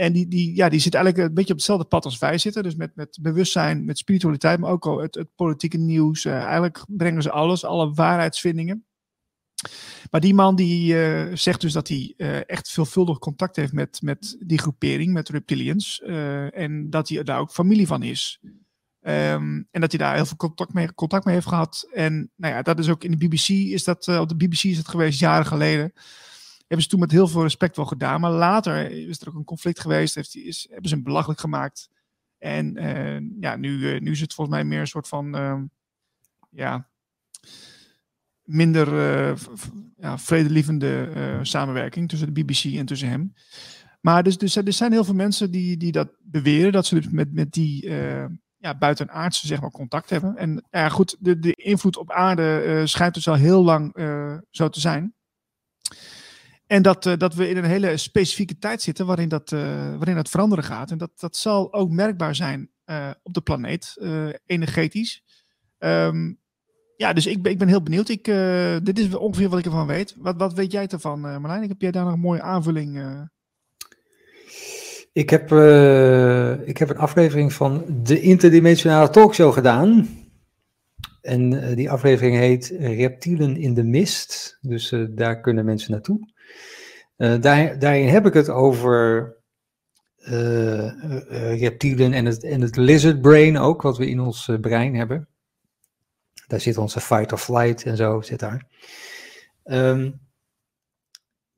En 0.00 0.12
die, 0.12 0.28
die, 0.28 0.56
ja, 0.56 0.68
die 0.68 0.80
zitten 0.80 1.00
eigenlijk 1.00 1.28
een 1.28 1.34
beetje 1.34 1.52
op 1.52 1.58
hetzelfde 1.58 1.86
pad 1.86 2.04
als 2.04 2.18
wij 2.18 2.38
zitten. 2.38 2.62
Dus 2.62 2.74
met, 2.74 2.96
met 2.96 3.18
bewustzijn, 3.20 3.84
met 3.84 3.98
spiritualiteit, 3.98 4.58
maar 4.58 4.70
ook 4.70 4.86
al 4.86 4.98
het, 4.98 5.14
het 5.14 5.34
politieke 5.34 5.78
nieuws. 5.78 6.24
Eh, 6.24 6.32
eigenlijk 6.32 6.84
brengen 6.86 7.22
ze 7.22 7.30
alles, 7.30 7.64
alle 7.64 7.92
waarheidsvindingen. 7.92 8.84
Maar 10.10 10.20
die 10.20 10.34
man 10.34 10.56
die 10.56 11.02
eh, 11.02 11.36
zegt 11.36 11.60
dus 11.60 11.72
dat 11.72 11.88
hij 11.88 12.14
eh, 12.16 12.48
echt 12.48 12.70
veelvuldig 12.70 13.18
contact 13.18 13.56
heeft 13.56 13.72
met, 13.72 14.02
met 14.02 14.36
die 14.46 14.58
groepering, 14.58 15.12
met 15.12 15.28
reptilians. 15.28 16.00
en 16.50 16.90
dat 16.90 17.08
hij 17.08 17.22
daar 17.22 17.38
ook 17.38 17.52
familie 17.52 17.86
van 17.86 18.02
is. 18.02 18.40
Ehm, 19.00 19.62
en 19.70 19.80
dat 19.80 19.90
hij 19.90 20.00
daar 20.00 20.14
heel 20.14 20.26
veel 20.26 20.36
contact 20.36 20.72
mee, 20.72 20.94
contact 20.94 21.24
mee 21.24 21.34
heeft 21.34 21.46
gehad. 21.46 21.88
En 21.92 22.30
nou 22.36 22.54
ja, 22.54 22.62
dat 22.62 22.78
is 22.78 22.88
ook 22.88 23.04
in 23.04 23.10
de 23.10 23.28
BBC 23.28 23.48
is 23.48 23.84
dat, 23.84 24.08
op 24.08 24.28
de 24.28 24.36
BBC 24.36 24.62
is 24.62 24.76
dat 24.76 24.88
geweest, 24.88 25.20
jaren 25.20 25.46
geleden. 25.46 25.92
Hebben 26.70 26.82
ze 26.82 26.88
toen 26.88 27.00
met 27.00 27.10
heel 27.10 27.28
veel 27.28 27.42
respect 27.42 27.76
wel 27.76 27.84
gedaan. 27.84 28.20
Maar 28.20 28.30
later 28.30 28.90
is 28.90 29.20
er 29.20 29.28
ook 29.28 29.34
een 29.34 29.44
conflict 29.44 29.80
geweest. 29.80 30.14
Heeft, 30.14 30.36
is, 30.36 30.66
hebben 30.70 30.88
ze 30.88 30.94
hem 30.94 31.04
belachelijk 31.04 31.40
gemaakt. 31.40 31.88
En 32.38 32.76
eh, 32.76 33.20
ja, 33.40 33.56
nu, 33.56 33.92
eh, 33.92 34.00
nu 34.00 34.10
is 34.10 34.20
het 34.20 34.34
volgens 34.34 34.56
mij 34.56 34.64
meer 34.64 34.80
een 34.80 34.86
soort 34.86 35.08
van 35.08 35.34
ehm, 35.34 35.64
ja, 36.50 36.88
minder 38.42 38.88
eh, 38.88 39.36
ja, 39.96 40.18
vredelievende 40.18 41.38
samenwerking 41.42 42.08
tussen 42.08 42.34
de 42.34 42.42
BBC 42.42 42.64
en 42.64 42.86
tussen 42.86 43.08
hem. 43.08 43.34
Maar 44.00 44.22
dus, 44.22 44.38
dus 44.38 44.56
er 44.56 44.72
zijn 44.72 44.92
heel 44.92 45.04
veel 45.04 45.14
mensen 45.14 45.50
die, 45.50 45.76
die 45.76 45.92
dat 45.92 46.16
beweren, 46.20 46.72
dat 46.72 46.86
ze 46.86 46.94
dus 46.94 47.08
met, 47.08 47.32
met 47.32 47.52
die 47.52 47.88
eh 47.88 48.24
ja, 48.56 48.78
buitenaardse 48.78 49.46
zeg 49.46 49.60
maar, 49.60 49.70
contact 49.70 50.10
hebben. 50.10 50.36
En 50.36 50.64
ja, 50.70 50.88
goed, 50.88 51.16
de, 51.18 51.38
de 51.38 51.52
invloed 51.52 51.96
op 51.96 52.10
aarde 52.10 52.82
schijnt 52.86 53.14
dus 53.14 53.28
al 53.28 53.34
heel 53.34 53.64
lang 53.64 53.92
zo 54.50 54.68
te 54.68 54.80
zijn. 54.80 55.14
En 56.70 56.82
dat, 56.82 57.06
eh, 57.06 57.16
dat 57.16 57.34
we 57.34 57.48
in 57.48 57.56
een 57.56 57.64
hele 57.64 57.96
specifieke 57.96 58.58
tijd 58.58 58.82
zitten 58.82 59.06
waarin 59.06 59.28
dat, 59.28 59.52
eh, 59.52 59.60
waarin 59.96 60.14
dat 60.14 60.28
veranderen 60.28 60.64
gaat. 60.64 60.90
En 60.90 60.98
dat, 60.98 61.10
dat 61.16 61.36
zal 61.36 61.72
ook 61.72 61.90
merkbaar 61.90 62.34
zijn 62.34 62.70
eh, 62.84 63.10
op 63.22 63.34
de 63.34 63.40
planeet, 63.40 63.96
energetisch. 64.46 65.24
Ehm, 65.78 66.32
ja, 66.96 67.12
dus 67.12 67.26
ik 67.26 67.42
ben, 67.42 67.52
ik 67.52 67.58
ben 67.58 67.68
heel 67.68 67.82
benieuwd. 67.82 68.08
Ik, 68.08 68.24
dit 68.82 68.98
is 68.98 69.14
ongeveer 69.14 69.48
wat 69.48 69.58
ik 69.58 69.64
ervan 69.64 69.86
weet. 69.86 70.14
Wat, 70.18 70.36
wat 70.36 70.54
weet 70.54 70.72
jij 70.72 70.86
ervan, 70.86 71.20
Marlijn? 71.20 71.68
Heb 71.68 71.80
jij 71.80 71.90
daar 71.90 72.04
nog 72.04 72.12
een 72.12 72.20
mooie 72.20 72.42
aanvulling? 72.42 73.02
Ik 75.12 75.30
heb, 75.30 75.42
ik 76.66 76.78
heb 76.78 76.90
een 76.90 76.98
aflevering 76.98 77.52
van 77.52 77.84
de 78.02 78.20
Interdimensionale 78.20 79.10
Talkshow 79.10 79.52
gedaan. 79.52 80.08
En 81.20 81.74
die 81.74 81.90
aflevering 81.90 82.36
heet 82.36 82.74
Reptielen 82.78 83.56
in 83.56 83.74
de 83.74 83.84
Mist. 83.84 84.58
Dus 84.60 84.94
daar 85.10 85.40
kunnen 85.40 85.64
mensen 85.64 85.90
naartoe. 85.90 86.28
Eh, 87.20 87.40
daar, 87.40 87.78
daarin 87.78 88.08
heb 88.08 88.26
ik 88.26 88.34
het 88.34 88.48
over 88.48 89.36
eh, 90.16 90.86
eh, 90.86 91.60
reptielen 91.60 92.12
en 92.12 92.24
het, 92.24 92.44
en 92.44 92.60
het 92.60 92.76
lizard 92.76 93.20
brain 93.20 93.58
ook, 93.58 93.82
wat 93.82 93.96
we 93.96 94.08
in 94.08 94.20
ons 94.20 94.50
brein 94.60 94.94
hebben. 94.94 95.28
Daar 96.46 96.60
zit 96.60 96.78
onze 96.78 97.00
fight 97.00 97.32
or 97.32 97.38
flight 97.38 97.82
en 97.82 97.96
zo 97.96 98.20
zit 98.20 98.38
daar. 98.38 98.66
Ehm, 99.64 100.10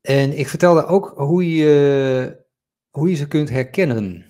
en 0.01 0.37
ik 0.37 0.47
vertelde 0.47 0.85
ook 0.85 1.13
hoe 1.15 1.55
je, 1.55 2.45
hoe 2.89 3.09
je 3.09 3.15
ze 3.15 3.27
kunt 3.27 3.49
herkennen. 3.49 4.25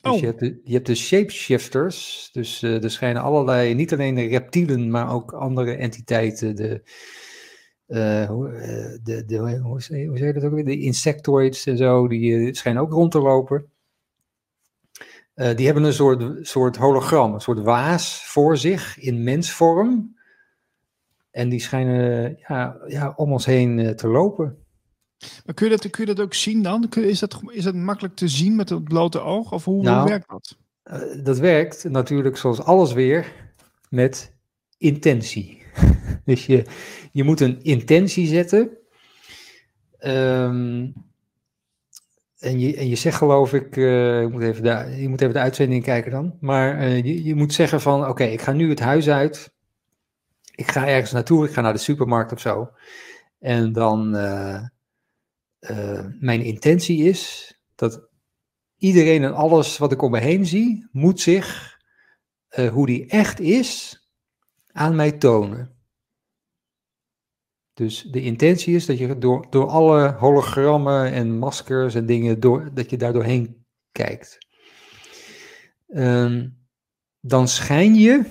Dus 0.00 0.12
Oh. 0.12 0.20
je, 0.20 0.26
hebt 0.26 0.38
de, 0.38 0.60
je 0.64 0.74
hebt 0.74 0.86
de 0.86 0.94
shapeshifters, 0.94 2.28
dus 2.32 2.62
er 2.62 2.90
schijnen 2.90 3.22
allerlei, 3.22 3.74
niet 3.74 3.92
alleen 3.92 4.14
de 4.14 4.26
reptielen, 4.26 4.90
maar 4.90 5.12
ook 5.12 5.32
andere 5.32 5.76
entiteiten, 5.76 6.56
de, 6.56 6.82
eh, 7.86 8.24
hoe, 8.28 8.48
eh, 8.48 8.98
de, 9.02 9.24
de, 9.24 9.58
hoe, 9.58 9.82
zeg- 9.82 10.06
hoe 10.06 10.32
dat 10.32 10.44
ook 10.44 10.52
weer, 10.54 10.64
de 10.64 10.78
insectoids 10.78 11.66
en 11.66 11.76
zo, 11.76 12.08
die 12.08 12.46
eh, 12.46 12.52
schijnen 12.52 12.82
ook 12.82 12.92
rond 12.92 13.12
te 13.12 13.20
lopen. 13.20 13.70
Die 15.34 15.64
hebben 15.66 15.84
een 15.84 15.92
soort, 15.92 16.46
soort 16.46 16.76
hologram, 16.76 17.34
een 17.34 17.40
soort 17.40 17.62
waas 17.62 18.24
voor 18.26 18.56
zich 18.56 18.98
in 18.98 19.22
mensvorm. 19.22 20.16
En 21.30 21.48
die 21.48 21.60
schijnen 21.60 22.36
ja, 22.48 22.76
ja, 22.86 23.12
om 23.16 23.32
ons 23.32 23.46
heen 23.46 23.96
te 23.96 24.08
lopen. 24.08 24.58
Maar 25.44 25.54
kun 25.54 25.70
je, 25.70 25.76
dat, 25.76 25.90
kun 25.90 26.06
je 26.06 26.14
dat 26.14 26.24
ook 26.24 26.34
zien 26.34 26.62
dan? 26.62 26.88
Kun, 26.88 27.08
is, 27.08 27.18
dat, 27.18 27.40
is 27.48 27.64
dat 27.64 27.74
makkelijk 27.74 28.14
te 28.16 28.28
zien 28.28 28.56
met 28.56 28.68
het 28.68 28.84
blote 28.84 29.20
oog? 29.20 29.52
Of 29.52 29.64
hoe, 29.64 29.74
hoe 29.74 29.84
Nou, 29.84 30.08
werkt 30.08 30.28
dat? 30.28 30.56
Dat 31.24 31.38
werkt 31.38 31.84
natuurlijk 31.84 32.36
zoals 32.36 32.60
alles 32.60 32.92
weer 32.92 33.32
met 33.88 34.36
intentie. 34.78 35.62
dus 36.24 36.46
je, 36.46 36.64
je 37.12 37.24
moet 37.24 37.40
een 37.40 37.62
intentie 37.62 38.26
zetten. 38.26 38.78
Ehm, 39.98 40.88
en, 42.38 42.58
je, 42.58 42.76
en 42.76 42.88
je 42.88 42.96
zegt 42.96 43.16
geloof 43.16 43.52
ik, 43.52 43.76
eh, 43.76 44.22
ik 44.22 44.30
moet 44.30 44.42
even 44.42 44.62
de, 44.62 44.96
je 45.00 45.08
moet 45.08 45.20
even 45.20 45.34
de 45.34 45.40
uitzending 45.40 45.82
kijken 45.82 46.10
dan. 46.10 46.36
Maar 46.40 46.78
eh, 46.78 47.04
je, 47.04 47.24
je 47.24 47.34
moet 47.34 47.52
zeggen 47.52 47.80
van 47.80 48.08
oké, 48.08 48.24
ik 48.24 48.40
ga 48.40 48.52
nu 48.52 48.68
het 48.68 48.80
huis 48.80 49.08
uit. 49.08 49.54
Ik 50.54 50.70
ga 50.70 50.88
ergens 50.88 51.12
naartoe, 51.12 51.46
ik 51.46 51.52
ga 51.52 51.60
naar 51.60 51.72
de 51.72 51.78
supermarkt 51.78 52.32
of 52.32 52.40
zo. 52.40 52.70
En 53.38 53.72
dan, 53.72 54.16
eh, 54.16 54.64
mijn 56.20 56.42
intentie 56.42 57.04
is 57.04 57.54
dat 57.74 58.08
iedereen 58.76 59.24
en 59.24 59.34
alles 59.34 59.78
wat 59.78 59.92
ik 59.92 60.02
om 60.02 60.10
me 60.10 60.18
heen 60.18 60.46
zie, 60.46 60.88
moet 60.92 61.20
zich 61.20 61.78
hoe 62.70 62.86
die 62.86 63.06
echt 63.06 63.40
is 63.40 64.00
aan 64.76 64.96
mij 64.96 65.12
tonen. 65.12 65.74
Dus 67.74 68.02
de 68.02 68.22
intentie 68.22 68.74
is 68.74 68.86
dat 68.86 68.98
je 68.98 69.18
door, 69.18 69.46
door 69.50 69.66
alle 69.66 70.12
hologrammen 70.12 71.12
en 71.12 71.38
maskers 71.38 71.94
en 71.94 72.06
dingen, 72.06 72.40
door, 72.40 72.70
dat 72.74 72.90
je 72.90 72.96
daar 72.96 73.12
doorheen 73.12 73.66
kijkt. 73.92 74.38
Ehm, 75.86 76.48
dan 77.20 77.48
schijn 77.48 77.94
je 77.94 78.24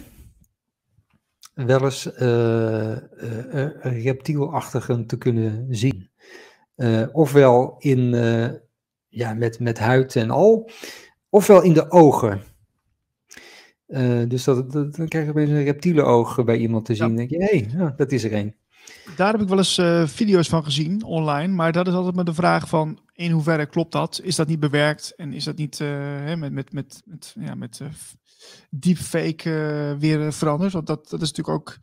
wel 1.53 1.83
eens 1.83 2.05
uh, 2.05 2.91
uh, 2.91 4.03
reptielachtigen 4.03 5.07
te 5.07 5.17
kunnen 5.17 5.75
zien. 5.75 6.09
ofwel 7.11 7.75
in, 7.77 8.09
ja, 9.07 9.33
met, 9.33 9.59
met 9.59 9.79
huid 9.79 10.15
en 10.15 10.29
al, 10.29 10.69
ofwel 11.29 11.61
in 11.61 11.73
de 11.73 11.91
ogen. 11.91 12.54
Dus 14.27 14.43
dat, 14.43 14.71
dat, 14.71 14.95
dan 14.95 15.07
krijg 15.07 15.25
je 15.25 15.31
opeens 15.31 15.49
een 15.49 15.63
reptiele 15.63 16.01
oog 16.01 16.43
bij 16.43 16.57
iemand 16.57 16.85
te 16.85 16.95
zien. 16.95 17.09
Ja. 17.09 17.15
denk 17.15 17.29
je, 17.29 17.37
hé, 17.37 17.67
hey, 17.77 17.93
dat 17.95 18.11
is 18.11 18.23
er 18.23 18.33
een. 18.33 18.55
Daar 19.15 19.31
heb 19.31 19.41
ik 19.41 19.47
wel 19.47 19.57
eens 19.57 19.77
uh, 19.77 20.07
video's 20.07 20.47
van 20.47 20.63
gezien 20.63 21.03
online, 21.03 21.53
maar 21.53 21.71
dat 21.71 21.87
is 21.87 21.93
altijd 21.93 22.15
met 22.15 22.25
de 22.25 22.33
vraag 22.33 22.69
van 22.69 22.99
in 23.13 23.31
hoeverre 23.31 23.65
klopt 23.65 23.91
dat? 23.91 24.19
Is 24.23 24.35
dat 24.35 24.47
niet 24.47 24.59
bewerkt 24.59 25.13
en 25.15 25.33
is 25.33 25.43
dat 25.43 25.57
niet 25.57 25.79
uh, 25.79 25.87
hè, 25.99 26.35
met, 26.35 26.51
met, 26.51 26.73
met, 26.73 27.01
met, 27.05 27.35
ja, 27.39 27.55
met 27.55 27.81
deepfake 28.69 29.95
weer 29.99 30.33
veranderd? 30.33 30.73
Want 30.73 30.87
dat, 30.87 31.09
dat 31.09 31.21
is 31.21 31.31
natuurlijk 31.31 31.57
ook 31.57 31.77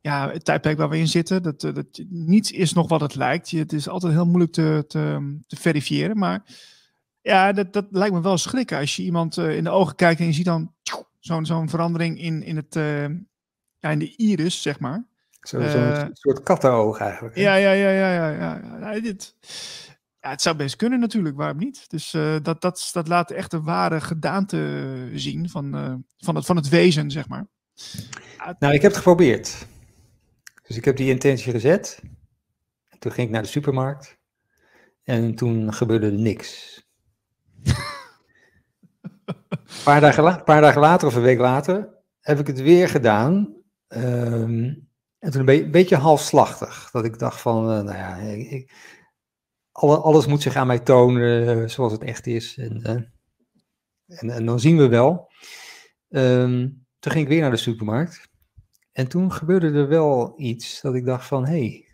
ja, 0.00 0.30
het 0.30 0.44
tijdperk 0.44 0.78
waar 0.78 0.88
we 0.88 0.98
in 0.98 1.08
zitten. 1.08 1.42
Dat, 1.42 1.60
dat, 1.60 2.02
niets 2.08 2.50
is 2.50 2.72
nog 2.72 2.88
wat 2.88 3.00
het 3.00 3.14
lijkt. 3.14 3.50
Het 3.50 3.72
is 3.72 3.88
altijd 3.88 4.12
heel 4.12 4.26
moeilijk 4.26 4.52
te, 4.52 4.84
te, 4.86 5.36
te 5.46 5.56
verifiëren, 5.56 6.18
maar 6.18 6.42
ja, 7.20 7.52
dat, 7.52 7.72
dat 7.72 7.86
lijkt 7.90 8.14
me 8.14 8.20
wel 8.20 8.38
schrikken 8.38 8.78
als 8.78 8.96
je 8.96 9.02
iemand 9.02 9.36
in 9.36 9.64
de 9.64 9.70
ogen 9.70 9.94
kijkt 9.94 10.20
en 10.20 10.26
je 10.26 10.32
ziet 10.32 10.44
dan 10.44 10.74
zo'n 11.18 11.46
zo'n 11.46 11.68
verandering 11.68 12.20
in, 12.20 12.42
in, 12.42 12.56
het, 12.56 12.74
ja, 13.78 13.90
in 13.90 13.98
de 13.98 14.16
iris, 14.16 14.62
zeg 14.62 14.80
maar. 14.80 15.06
Zo'n 15.40 15.60
uh, 15.60 16.04
soort 16.12 16.42
kattenoog 16.42 16.98
eigenlijk. 16.98 17.36
Ja, 17.36 17.54
ja, 17.54 17.70
ja, 17.70 17.90
ja, 17.90 18.12
ja. 18.12 18.30
ja. 18.30 18.60
ja, 18.80 19.00
dit, 19.00 19.34
ja 20.20 20.30
het 20.30 20.42
zou 20.42 20.56
best 20.56 20.76
kunnen 20.76 21.00
natuurlijk, 21.00 21.36
waarom 21.36 21.58
niet? 21.58 21.90
Dus 21.90 22.10
dat, 22.42 22.60
dat, 22.60 22.90
dat 22.92 23.08
laat 23.08 23.30
echt 23.30 23.50
de 23.50 23.60
ware 23.60 24.00
gedaante 24.00 25.10
zien 25.14 25.48
van, 25.48 25.70
van, 26.16 26.34
het, 26.34 26.46
van 26.46 26.56
het 26.56 26.68
wezen, 26.68 27.10
zeg 27.10 27.28
maar. 27.28 27.46
Nou, 28.58 28.74
ik 28.74 28.82
heb 28.82 28.90
het 28.90 28.96
geprobeerd. 28.96 29.66
Dus 30.68 30.76
ik 30.76 30.84
heb 30.84 30.96
die 30.96 31.10
intentie 31.10 31.52
gezet. 31.52 32.02
Toen 32.98 33.12
ging 33.12 33.26
ik 33.26 33.32
naar 33.32 33.42
de 33.42 33.48
supermarkt. 33.48 34.18
En 35.02 35.34
toen 35.34 35.72
gebeurde 35.72 36.10
niks. 36.10 36.82
Een 39.68 39.84
paar 39.84 40.00
dagen, 40.00 40.44
paar 40.44 40.60
dagen 40.60 40.80
later 40.80 41.08
of 41.08 41.14
een 41.14 41.22
week 41.22 41.38
later 41.38 41.96
heb 42.20 42.38
ik 42.38 42.46
het 42.46 42.60
weer 42.60 42.88
gedaan. 42.88 43.56
Um, 43.88 44.88
en 45.18 45.30
toen 45.30 45.48
een 45.48 45.70
beetje 45.70 45.96
halfslachtig. 45.96 46.90
Dat 46.90 47.04
ik 47.04 47.18
dacht 47.18 47.40
van, 47.40 47.62
uh, 47.62 47.82
nou 47.82 47.96
ja, 47.96 48.16
ik, 48.16 48.72
alles 49.72 50.26
moet 50.26 50.42
zich 50.42 50.56
aan 50.56 50.66
mij 50.66 50.78
tonen 50.78 51.58
uh, 51.58 51.68
zoals 51.68 51.92
het 51.92 52.02
echt 52.02 52.26
is. 52.26 52.58
En, 52.58 52.80
uh, 52.80 52.90
en, 54.18 54.30
en, 54.30 54.46
dan 54.46 54.60
zien 54.60 54.76
we 54.76 54.88
wel. 54.88 55.32
Um, 56.08 56.86
toen 56.98 57.12
ging 57.12 57.24
ik 57.24 57.30
weer 57.30 57.40
naar 57.40 57.50
de 57.50 57.56
supermarkt. 57.56 58.28
En 58.92 59.08
toen 59.08 59.32
gebeurde 59.32 59.72
er 59.72 59.88
wel 59.88 60.34
iets 60.36 60.80
dat 60.80 60.94
ik 60.94 61.04
dacht 61.04 61.26
van, 61.26 61.46
hé. 61.46 61.58
Hey, 61.58 61.87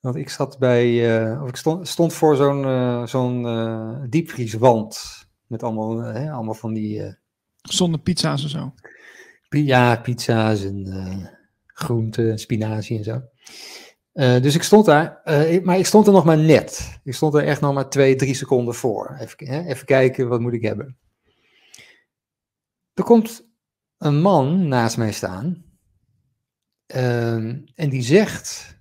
want 0.00 0.16
ik 0.16 0.28
zat 0.28 0.58
bij, 0.58 1.12
of 1.40 1.48
ik 1.48 1.56
stond, 1.56 1.88
stond 1.88 2.12
voor 2.12 2.36
zo'n 2.36 3.08
zo'n 3.08 4.06
diepvrieswand. 4.10 5.18
Met 5.46 5.62
allemaal, 5.62 6.02
allemaal 6.12 6.54
van 6.54 6.72
die... 6.72 7.18
Zonder 7.62 8.00
pizza's 8.00 8.42
en 8.42 8.48
zo. 8.48 8.74
Ja, 9.48 9.96
pizza's 9.96 10.64
en 10.64 11.30
groenten, 11.66 12.38
spinazie 12.38 12.98
en 12.98 13.04
zo. 13.04 13.22
Dus 14.40 14.54
ik 14.54 14.62
stond 14.62 14.86
daar, 14.86 15.20
maar 15.62 15.78
ik 15.78 15.86
stond 15.86 16.06
er 16.06 16.12
nog 16.12 16.24
maar 16.24 16.38
net. 16.38 17.00
Ik 17.04 17.14
stond 17.14 17.34
er 17.34 17.44
echt 17.44 17.60
nog 17.60 17.74
maar 17.74 17.90
twee, 17.90 18.16
drie 18.16 18.34
seconden 18.34 18.74
voor. 18.74 19.16
Even, 19.20 19.46
hè, 19.46 19.64
even 19.64 19.86
kijken, 19.86 20.28
wat 20.28 20.40
moet 20.40 20.52
ik 20.52 20.62
hebben? 20.62 20.96
Er 22.94 23.04
komt 23.04 23.48
een 23.98 24.20
man 24.20 24.68
naast 24.68 24.96
mij 24.96 25.12
staan. 25.12 25.64
Uh, 26.94 27.34
en 27.74 27.88
die 27.88 28.02
zegt, 28.02 28.66
eh, 28.66 28.79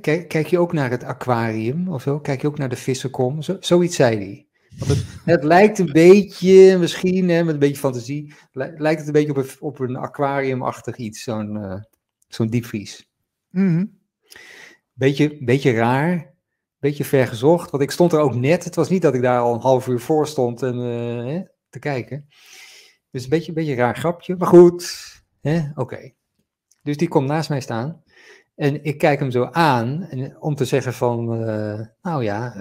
kijk, 0.00 0.28
kijk, 0.28 0.46
je 0.46 0.58
ook 0.58 0.72
naar 0.72 0.90
het 0.90 1.04
aquarium 1.04 1.88
of 1.88 2.02
zo? 2.02 2.20
Kijk 2.20 2.40
je 2.40 2.46
ook 2.46 2.58
naar 2.58 2.68
de 2.68 2.76
vissenkom? 2.76 3.42
Zo, 3.42 3.56
zoiets 3.60 3.96
zei 3.96 4.16
hij. 4.16 4.46
Want 4.78 4.90
het, 4.90 5.04
het, 5.24 5.44
lijkt 5.44 5.78
een 5.78 5.92
beetje, 5.92 6.78
misschien 6.78 7.28
hè, 7.28 7.44
met 7.44 7.54
een 7.54 7.60
beetje 7.60 7.76
fantasie, 7.76 8.34
lijkt 8.52 8.98
het 8.98 9.06
een 9.06 9.12
beetje 9.12 9.30
op 9.30 9.36
een, 9.36 9.50
op 9.60 9.78
een 9.78 9.96
aquariumachtig 9.96 10.96
iets, 10.96 11.22
zo'n 11.22 11.56
uh, 11.56 11.80
zo'n 12.28 12.48
diepvries. 12.48 13.08
Mm 13.50 14.02
beetje, 14.94 15.44
beetje 15.44 15.72
raar, 15.72 16.34
beetje 16.78 17.04
ver 17.04 17.26
gezocht, 17.26 17.70
want 17.70 17.82
ik 17.82 17.90
stond 17.90 18.12
er 18.12 18.18
ook 18.18 18.34
net. 18.34 18.64
Het 18.64 18.74
was 18.74 18.88
niet 18.88 19.02
dat 19.02 19.14
ik 19.14 19.22
daar 19.22 19.40
al 19.40 19.54
een 19.54 19.60
half 19.60 19.86
uur 19.86 20.00
voor 20.00 20.26
stond 20.26 20.62
en, 20.62 20.78
uh, 20.78 21.32
hè, 21.32 21.42
te 21.68 21.78
kijken. 21.78 22.26
Dus 23.10 23.22
een 23.22 23.28
beetje 23.28 23.48
een 23.48 23.54
beetje 23.54 23.74
raar 23.74 23.96
grapje, 23.96 24.36
maar 24.36 24.48
goed, 24.48 25.12
oké. 25.42 25.72
Okay. 25.74 26.14
Dus 26.84 26.96
die 26.96 27.08
komt 27.08 27.28
naast 27.28 27.48
mij 27.48 27.60
staan 27.60 28.02
en 28.54 28.84
ik 28.84 28.98
kijk 28.98 29.18
hem 29.18 29.30
zo 29.30 29.44
aan 29.44 30.02
en, 30.02 30.40
om 30.40 30.54
te 30.54 30.64
zeggen 30.64 30.92
van, 30.92 31.42
uh, 31.48 31.80
nou 32.02 32.24
ja 32.24 32.54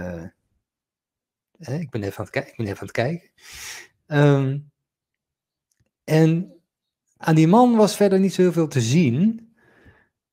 ik, 1.58 1.90
ben 1.90 2.04
even 2.04 2.18
aan 2.18 2.26
het, 2.32 2.48
ik 2.48 2.58
ben 2.58 2.66
even 2.66 2.80
aan 2.80 2.88
het 2.88 2.92
kijken. 2.92 3.30
En 6.04 6.62
aan 7.18 7.36
die 7.36 7.48
man 7.48 7.76
was 7.76 7.96
verder 7.96 8.20
niet 8.20 8.34
zo 8.34 8.42
heel 8.42 8.52
veel 8.52 8.68
te 8.68 8.82
zien. 8.82 9.54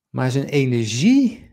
Maar 0.09 0.31
zijn 0.31 0.45
energie 0.45 1.51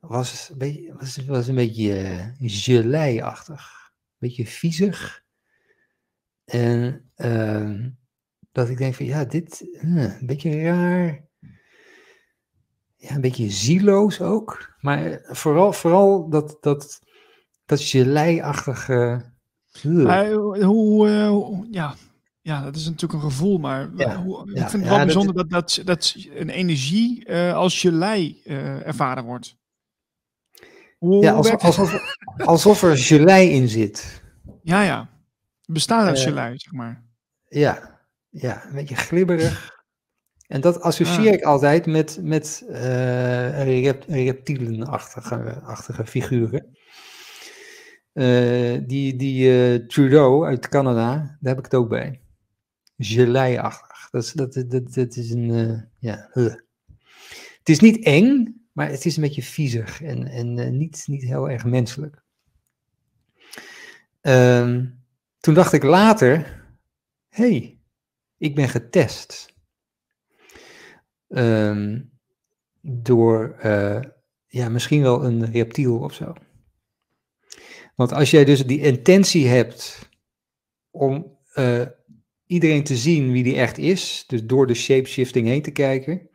was 0.00 0.48
een 0.48 0.58
beetje, 0.58 0.94
was, 0.94 1.16
was 1.16 1.48
een 1.48 1.54
beetje 1.54 2.02
uh, 2.38 2.50
gelei-achtig. 2.50 3.92
Een 3.92 4.28
beetje 4.28 4.46
viezig. 4.46 5.24
En 6.44 7.10
uh, 7.16 7.86
dat 8.52 8.68
ik 8.68 8.78
denk 8.78 8.94
van 8.94 9.06
ja, 9.06 9.24
dit 9.24 9.68
een 9.72 10.26
beetje 10.26 10.62
raar. 10.62 11.23
Ja, 13.08 13.14
een 13.14 13.20
beetje 13.20 13.50
zieloos 13.50 14.20
ook. 14.20 14.74
Maar 14.80 15.20
vooral, 15.22 15.72
vooral 15.72 16.28
dat, 16.28 16.56
dat, 16.60 17.00
dat 17.66 17.80
gelei-achtige... 17.82 19.32
Uh, 19.82 20.20
hoe, 20.62 21.08
uh, 21.08 21.58
ja, 21.70 21.94
ja, 22.40 22.62
dat 22.62 22.76
is 22.76 22.84
natuurlijk 22.84 23.12
een 23.12 23.30
gevoel, 23.30 23.58
maar 23.58 23.90
ja, 23.96 24.22
hoe, 24.22 24.50
ik 24.50 24.68
vind 24.68 24.72
het 24.72 24.88
wel 24.88 25.04
bijzonder 25.04 25.34
dat, 25.34 25.50
dat, 25.50 25.80
dat 25.84 26.14
een 26.34 26.48
energie 26.48 27.28
uh, 27.28 27.54
als 27.54 27.80
gelei 27.80 28.42
ervaren 28.84 29.24
wordt. 29.24 29.56
Hoe 30.98 31.22
ja, 31.22 31.32
alsof, 31.32 31.62
alsof, 31.62 32.00
alsof, 32.36 32.82
er 32.82 32.98
gelei 32.98 33.50
in 33.50 33.68
zit. 33.68 34.22
Ja, 34.62 34.82
ja. 34.82 35.08
Bestaat 35.66 36.06
uit 36.06 36.18
gelei, 36.18 36.58
zeg 36.58 36.72
maar. 36.72 37.02
Ja, 37.48 38.00
ja, 38.30 38.66
een 38.66 38.74
beetje 38.74 38.96
glibberig. 38.96 39.73
En 40.46 40.60
dat 40.60 40.80
associeer 40.80 41.28
ah. 41.28 41.34
ik 41.34 41.42
altijd 41.42 41.86
met, 41.86 42.18
met 42.22 42.64
rep, 42.68 44.04
reptielenachtige 44.08 46.06
figuren. 46.06 46.76
Uh, 48.12 48.80
die 48.86 49.16
die 49.16 49.48
uh, 49.48 49.86
Trudeau 49.86 50.46
uit 50.46 50.68
Canada, 50.68 51.16
daar 51.16 51.54
heb 51.54 51.58
ik 51.58 51.64
het 51.64 51.74
ook 51.74 51.88
bij. 51.88 52.20
Gelei-achtig. 52.98 54.10
Dat, 54.10 54.32
dat, 54.34 54.70
dat, 54.70 54.94
dat 54.94 55.16
is 55.16 55.30
een, 55.30 55.88
ja, 55.98 56.28
huh. 56.32 56.54
Het 57.58 57.68
is 57.68 57.80
niet 57.80 58.04
eng, 58.04 58.60
maar 58.72 58.90
het 58.90 59.04
is 59.04 59.16
een 59.16 59.22
beetje 59.22 59.42
viezig 59.42 60.02
en, 60.02 60.26
en 60.26 60.76
niet, 60.76 61.02
niet 61.06 61.22
heel 61.22 61.50
erg 61.50 61.64
menselijk. 61.64 62.22
Um, 64.20 65.02
toen 65.40 65.54
dacht 65.54 65.72
ik 65.72 65.82
later, 65.82 66.62
hey, 67.28 67.78
ik 68.38 68.54
ben 68.54 68.68
getest. 68.68 69.53
Um, 71.36 72.12
door, 72.80 73.56
ja, 74.46 74.68
misschien 74.68 75.02
wel 75.02 75.24
een 75.24 75.52
reptiel 75.52 75.98
of 75.98 76.14
zo. 76.14 76.32
Want 77.94 78.12
als 78.12 78.30
jij 78.30 78.44
dus 78.44 78.66
die 78.66 78.80
intentie 78.80 79.46
hebt 79.46 80.08
om 80.90 81.38
uh, 81.54 81.86
iedereen 82.46 82.84
te 82.84 82.96
zien 82.96 83.32
wie 83.32 83.42
die 83.42 83.56
echt 83.56 83.78
is, 83.78 84.24
dus 84.26 84.44
door 84.44 84.66
de 84.66 84.74
shapeshifting 84.74 85.46
heen 85.46 85.62
te 85.62 85.70
kijken, 85.70 86.28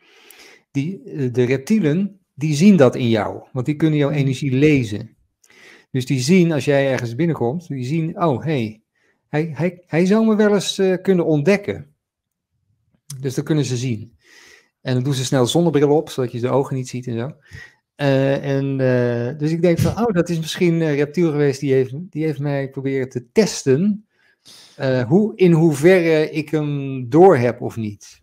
die, 0.72 1.02
uh, 1.04 1.34
de 1.34 1.44
reptielen, 1.44 2.20
die 2.34 2.54
zien 2.54 2.78
dat 2.78 2.96
in 2.96 3.10
jou, 3.10 3.48
want 3.52 3.66
die 3.66 3.76
kunnen 3.76 4.00
jouw 4.00 4.10
energie 4.10 4.52
lezen. 4.52 5.18
Dus 5.92 6.06
die 6.06 6.20
zien, 6.20 6.52
als 6.52 6.66
jij 6.66 6.92
ergens 6.92 7.16
binnenkomt, 7.16 7.68
die 7.68 7.86
zien, 7.86 8.24
oh 8.24 8.44
hey, 8.44 8.84
hij, 9.28 9.52
hij, 9.54 9.84
hij 9.86 10.06
zou 10.06 10.26
me 10.26 10.36
wel 10.36 10.54
eens 10.54 10.82
kunnen 11.02 11.26
ontdekken. 11.26 11.96
Dus 13.20 13.34
dat 13.34 13.46
kunnen 13.46 13.66
ze 13.66 13.78
zien. 13.78 14.18
En 14.82 14.94
dan 14.94 15.04
doen 15.04 15.14
ze 15.14 15.26
snel 15.26 15.46
zonnebril 15.46 15.96
op, 15.96 16.10
zodat 16.10 16.32
je 16.32 16.40
de 16.40 16.50
ogen 16.50 16.76
niet 16.76 16.90
ziet 16.90 17.08
en 17.08 17.18
zo. 17.18 17.32
Uh, 18.02 18.58
en, 18.58 18.66
uh, 18.66 19.40
dus 19.40 19.52
ik 19.52 19.62
denk 19.62 19.80
van, 19.80 20.06
oh, 20.06 20.14
dat 20.14 20.30
is 20.30 20.40
misschien 20.40 20.74
een 20.74 20.96
reptiel 20.96 21.32
geweest 21.32 21.60
die 21.60 21.74
heeft, 21.74 21.94
die 22.10 22.26
heeft 22.26 22.40
mij 22.40 22.70
proberen 22.70 23.10
te 23.10 23.32
testen 23.32 24.08
uh, 24.80 25.02
hoe, 25.02 25.36
in 25.36 25.52
hoeverre 25.52 26.32
ik 26.32 26.50
hem 26.50 27.10
door 27.10 27.38
heb 27.38 27.62
of 27.62 27.76
niet. 27.76 28.22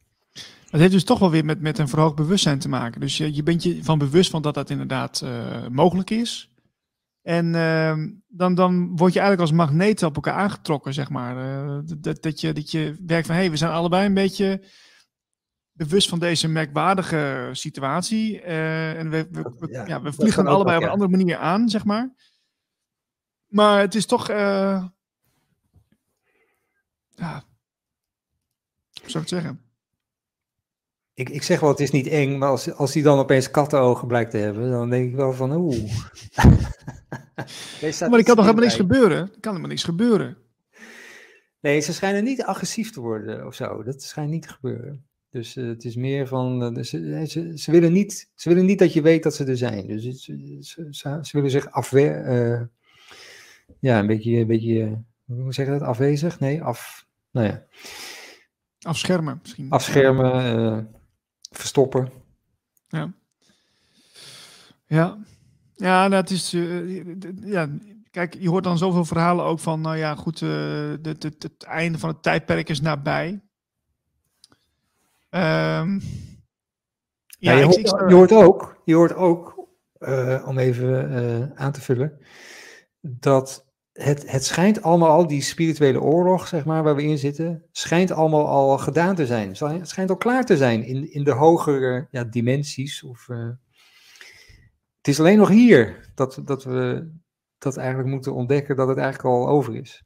Het 0.70 0.80
heeft 0.80 0.92
dus 0.92 1.04
toch 1.04 1.18
wel 1.18 1.30
weer 1.30 1.44
met, 1.44 1.60
met 1.60 1.78
een 1.78 1.88
verhoogd 1.88 2.14
bewustzijn 2.14 2.58
te 2.58 2.68
maken. 2.68 3.00
Dus 3.00 3.16
je, 3.16 3.34
je 3.34 3.42
bent 3.42 3.62
je 3.62 3.84
van 3.84 3.98
bewust 3.98 4.30
van 4.30 4.42
dat 4.42 4.54
dat 4.54 4.70
inderdaad 4.70 5.24
mogelijk 5.70 6.10
is. 6.10 6.50
En 7.22 7.54
uh, 7.54 7.96
dan, 8.28 8.54
dan 8.54 8.96
word 8.96 9.12
je 9.12 9.20
eigenlijk 9.20 9.40
als 9.40 9.58
magneet 9.58 10.02
op 10.02 10.14
elkaar 10.14 10.34
aangetrokken, 10.34 10.94
zeg 10.94 11.10
maar. 11.10 11.34
Dat, 11.98 12.22
dat, 12.22 12.40
je, 12.40 12.52
dat 12.52 12.70
je 12.70 12.96
werkt 13.06 13.26
van, 13.26 13.34
hé, 13.34 13.40
hey, 13.40 13.50
we 13.50 13.56
zijn 13.56 13.72
allebei 13.72 14.06
een 14.06 14.14
beetje 14.14 14.62
bewust 15.76 16.08
van 16.08 16.18
deze 16.18 16.48
merkwaardige 16.48 17.48
situatie. 17.52 18.42
Uh, 18.42 18.98
en 18.98 19.10
we, 19.10 19.28
we, 19.30 19.54
we, 19.58 19.84
ja, 19.86 20.02
we 20.02 20.12
vliegen 20.12 20.46
allebei 20.46 20.76
op 20.76 20.82
een 20.82 20.88
andere 20.88 21.10
manier 21.10 21.36
aan, 21.36 21.68
zeg 21.68 21.84
maar. 21.84 22.14
Maar 23.46 23.80
het 23.80 23.94
is 23.94 24.06
toch... 24.06 24.30
Uh, 24.30 24.84
ja, 27.08 27.44
hoe 29.00 29.10
zou 29.10 29.24
ik 29.24 29.30
het 29.30 29.42
zeggen? 29.42 29.60
Ik, 31.14 31.28
ik 31.28 31.42
zeg 31.42 31.60
wel, 31.60 31.70
het 31.70 31.80
is 31.80 31.90
niet 31.90 32.06
eng, 32.06 32.38
maar 32.38 32.48
als, 32.48 32.72
als 32.72 32.94
hij 32.94 33.02
dan 33.02 33.18
opeens 33.18 33.50
kattenogen 33.50 34.08
blijkt 34.08 34.30
te 34.30 34.36
hebben, 34.36 34.70
dan 34.70 34.90
denk 34.90 35.08
ik 35.08 35.16
wel 35.16 35.32
van, 35.32 35.52
oeh. 35.52 35.76
maar 37.80 38.18
er 38.18 38.24
kan 38.24 38.36
toch 38.36 38.44
helemaal 38.44 38.54
niks 38.54 38.74
gebeuren? 38.74 39.18
Er 39.18 39.40
kan 39.40 39.40
helemaal 39.40 39.68
niks 39.68 39.84
gebeuren. 39.84 40.36
Nee, 41.60 41.80
ze 41.80 41.92
schijnen 41.92 42.24
niet 42.24 42.42
agressief 42.42 42.92
te 42.92 43.00
worden 43.00 43.46
of 43.46 43.54
zo. 43.54 43.82
Dat 43.82 44.02
schijnt 44.02 44.30
niet 44.30 44.42
te 44.42 44.48
gebeuren. 44.48 45.06
Dus 45.36 45.56
uh, 45.56 45.68
het 45.68 45.84
is 45.84 45.96
meer 45.96 46.26
van, 46.26 46.76
uh, 46.76 46.82
ze, 46.82 47.26
ze, 47.28 47.58
ze, 47.58 47.70
willen 47.70 47.92
niet, 47.92 48.30
ze 48.34 48.48
willen 48.48 48.64
niet 48.66 48.78
dat 48.78 48.92
je 48.92 49.02
weet 49.02 49.22
dat 49.22 49.34
ze 49.34 49.44
er 49.44 49.56
zijn. 49.56 49.86
Dus 49.86 50.04
het, 50.04 50.20
ze, 50.20 50.88
ze, 51.22 51.30
willen 51.32 51.50
zich 51.50 51.70
afwer, 51.70 52.26
uh, 52.28 52.62
ja, 53.80 53.98
een 53.98 54.06
beetje, 54.06 54.36
een 54.36 54.46
beetje, 54.46 55.02
hoe 55.24 55.54
zeg 55.54 55.66
je 55.66 55.72
dat, 55.72 55.82
afwezig? 55.82 56.40
Nee, 56.40 56.62
af, 56.62 57.06
nou 57.30 57.46
ja. 57.46 57.64
Afschermen 58.80 59.38
misschien. 59.42 59.70
Afschermen, 59.70 60.88
verstoppen. 61.50 62.12
Ja. 62.88 63.12
Ja. 64.86 65.18
Ja, 65.74 66.08
dat 66.08 66.30
is, 66.30 66.50
ja, 67.40 67.68
kijk, 68.10 68.36
je 68.38 68.48
hoort 68.48 68.64
dan 68.64 68.78
zoveel 68.78 69.04
verhalen 69.04 69.44
ook 69.44 69.60
van, 69.60 69.80
nou 69.80 69.96
ja, 69.96 70.14
goed, 70.14 70.40
het, 70.40 71.22
het, 71.22 71.42
het 71.42 71.62
einde 71.62 71.98
van 71.98 72.08
het 72.08 72.22
tijdperk 72.22 72.68
is 72.68 72.80
nabij. 72.80 73.40
Um, 75.30 76.00
ja, 77.38 77.52
je, 77.52 77.64
hoort, 77.64 78.08
je, 78.08 78.14
hoort, 78.14 78.32
ook, 78.32 78.80
je 78.84 78.94
hoort 78.94 79.14
ook 79.14 79.68
uh, 79.98 80.44
om 80.48 80.58
even 80.58 81.12
uh, 81.12 81.50
aan 81.54 81.72
te 81.72 81.80
vullen, 81.80 82.18
dat 83.00 83.66
het, 83.92 84.30
het 84.30 84.44
schijnt 84.44 84.82
allemaal 84.82 85.10
al, 85.10 85.26
die 85.26 85.42
spirituele 85.42 86.00
oorlog, 86.00 86.48
zeg 86.48 86.64
maar, 86.64 86.82
waar 86.82 86.94
we 86.96 87.02
in 87.02 87.18
zitten, 87.18 87.64
schijnt 87.72 88.10
allemaal 88.10 88.46
al 88.46 88.78
gedaan 88.78 89.14
te 89.14 89.26
zijn. 89.26 89.48
Het 89.48 89.88
schijnt 89.88 90.10
al 90.10 90.16
klaar 90.16 90.44
te 90.44 90.56
zijn 90.56 90.84
in, 90.84 91.12
in 91.12 91.24
de 91.24 91.32
hogere 91.32 92.08
ja, 92.10 92.24
dimensies. 92.24 93.02
Of, 93.02 93.28
uh, 93.28 93.48
het 94.96 95.08
is 95.08 95.20
alleen 95.20 95.38
nog 95.38 95.48
hier 95.48 96.10
dat, 96.14 96.40
dat 96.44 96.64
we 96.64 97.10
dat 97.58 97.76
eigenlijk 97.76 98.08
moeten 98.08 98.34
ontdekken 98.34 98.76
dat 98.76 98.88
het 98.88 98.98
eigenlijk 98.98 99.34
al 99.34 99.48
over 99.48 99.76
is. 99.76 100.04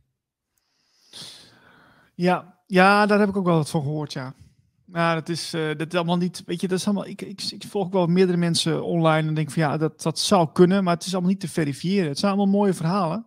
Ja, 2.14 2.62
ja 2.66 3.06
daar 3.06 3.18
heb 3.18 3.28
ik 3.28 3.36
ook 3.36 3.47
wel 3.47 3.56
wat 3.56 3.70
van 3.70 3.82
gehoord, 3.82 4.12
ja. 4.12 4.34
Nou, 4.93 5.15
dat 5.15 5.29
is, 5.29 5.55
uh, 5.55 5.69
dat 5.77 5.93
is 5.93 5.95
allemaal 5.95 6.17
niet. 6.17 6.43
Weet 6.47 6.61
je, 6.61 6.69
dat 6.69 6.79
is 6.79 6.85
allemaal. 6.85 7.07
Ik, 7.07 7.23
ik, 7.23 7.43
ik 7.43 7.65
volg 7.69 7.89
wel 7.89 8.07
meerdere 8.07 8.39
mensen 8.39 8.85
online 8.85 9.29
en 9.29 9.35
denk 9.35 9.51
van 9.51 9.62
ja, 9.62 9.77
dat, 9.77 10.03
dat 10.03 10.19
zou 10.19 10.53
kunnen, 10.53 10.85
maar 10.85 10.95
het 10.95 11.07
is 11.07 11.12
allemaal 11.12 11.31
niet 11.31 11.41
te 11.41 11.49
verifiëren. 11.49 12.09
Het 12.09 12.19
zijn 12.19 12.33
allemaal 12.33 12.59
mooie 12.59 12.75
verhalen. 12.75 13.27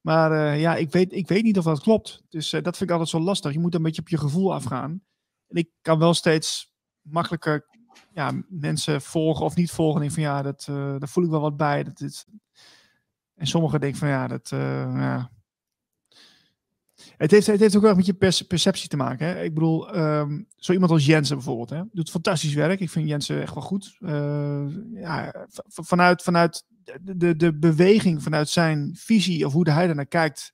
Maar 0.00 0.32
uh, 0.32 0.60
ja, 0.60 0.76
ik 0.76 0.90
weet, 0.90 1.12
ik 1.12 1.28
weet 1.28 1.42
niet 1.42 1.58
of 1.58 1.64
dat 1.64 1.80
klopt. 1.80 2.22
Dus 2.28 2.52
uh, 2.52 2.62
dat 2.62 2.76
vind 2.76 2.90
ik 2.90 2.96
altijd 2.96 3.08
zo 3.08 3.20
lastig. 3.20 3.52
Je 3.52 3.58
moet 3.58 3.74
een 3.74 3.82
beetje 3.82 4.00
op 4.00 4.08
je 4.08 4.18
gevoel 4.18 4.54
afgaan. 4.54 4.90
En 5.48 5.56
ik 5.56 5.68
kan 5.80 5.98
wel 5.98 6.14
steeds 6.14 6.74
makkelijker 7.00 7.66
ja, 8.12 8.42
mensen 8.48 9.02
volgen 9.02 9.44
of 9.44 9.56
niet 9.56 9.70
volgen. 9.70 10.02
En 10.02 10.10
van 10.10 10.22
ja, 10.22 10.42
dat, 10.42 10.64
daar 10.66 11.08
voel 11.08 11.24
ik 11.24 11.30
wel 11.30 11.40
wat 11.40 11.56
bij. 11.56 11.84
Dat, 11.84 11.96
dit... 11.96 12.26
En 13.34 13.46
sommigen 13.46 13.80
denken 13.80 13.98
van 13.98 14.08
ja, 14.08 14.26
dat, 14.26 14.48
ja, 14.48 15.30
het 17.16 17.30
heeft, 17.30 17.46
het 17.46 17.76
ook 17.76 17.82
wel 17.82 17.94
met 17.94 18.06
je 18.06 18.44
perceptie 18.46 18.88
te 18.88 18.96
maken. 18.96 19.26
Hè? 19.26 19.42
Ik 19.42 19.54
bedoel, 19.54 19.96
um, 19.96 20.46
zo 20.56 20.72
iemand 20.72 20.90
als 20.90 21.06
Jensen 21.06 21.36
bijvoorbeeld, 21.36 21.70
hè? 21.70 21.82
doet 21.92 22.10
fantastisch 22.10 22.54
werk. 22.54 22.80
Ik 22.80 22.90
vind 22.90 23.08
Jensen 23.08 23.42
echt 23.42 23.54
wel 23.54 23.62
goed. 23.62 23.96
Uh, 24.00 24.66
ja, 24.92 25.46
vanuit, 25.66 26.22
vanuit 26.22 26.64
de, 27.00 27.36
de 27.36 27.58
beweging, 27.58 28.22
vanuit 28.22 28.48
zijn 28.48 28.90
visie 28.94 29.46
of 29.46 29.52
hoe 29.52 29.70
hij 29.70 29.88
er 29.88 29.94
naar 29.94 30.06
kijkt, 30.06 30.52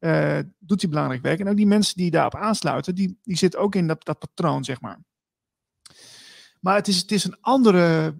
uh, 0.00 0.38
doet 0.58 0.80
hij 0.80 0.90
belangrijk 0.90 1.22
werk. 1.22 1.40
En 1.40 1.48
ook 1.48 1.56
die 1.56 1.66
mensen 1.66 1.96
die 1.96 2.10
daarop 2.10 2.34
aansluiten, 2.34 2.94
die, 2.94 3.18
die 3.22 3.36
zitten 3.36 3.60
ook 3.60 3.74
in 3.74 3.86
dat, 3.86 4.04
dat 4.04 4.18
patroon, 4.18 4.64
zeg 4.64 4.80
maar. 4.80 4.98
Maar 6.60 6.74
het 6.74 6.88
is, 6.88 6.96
het 6.96 7.12
is 7.12 7.24
een 7.24 7.40
andere 7.40 8.14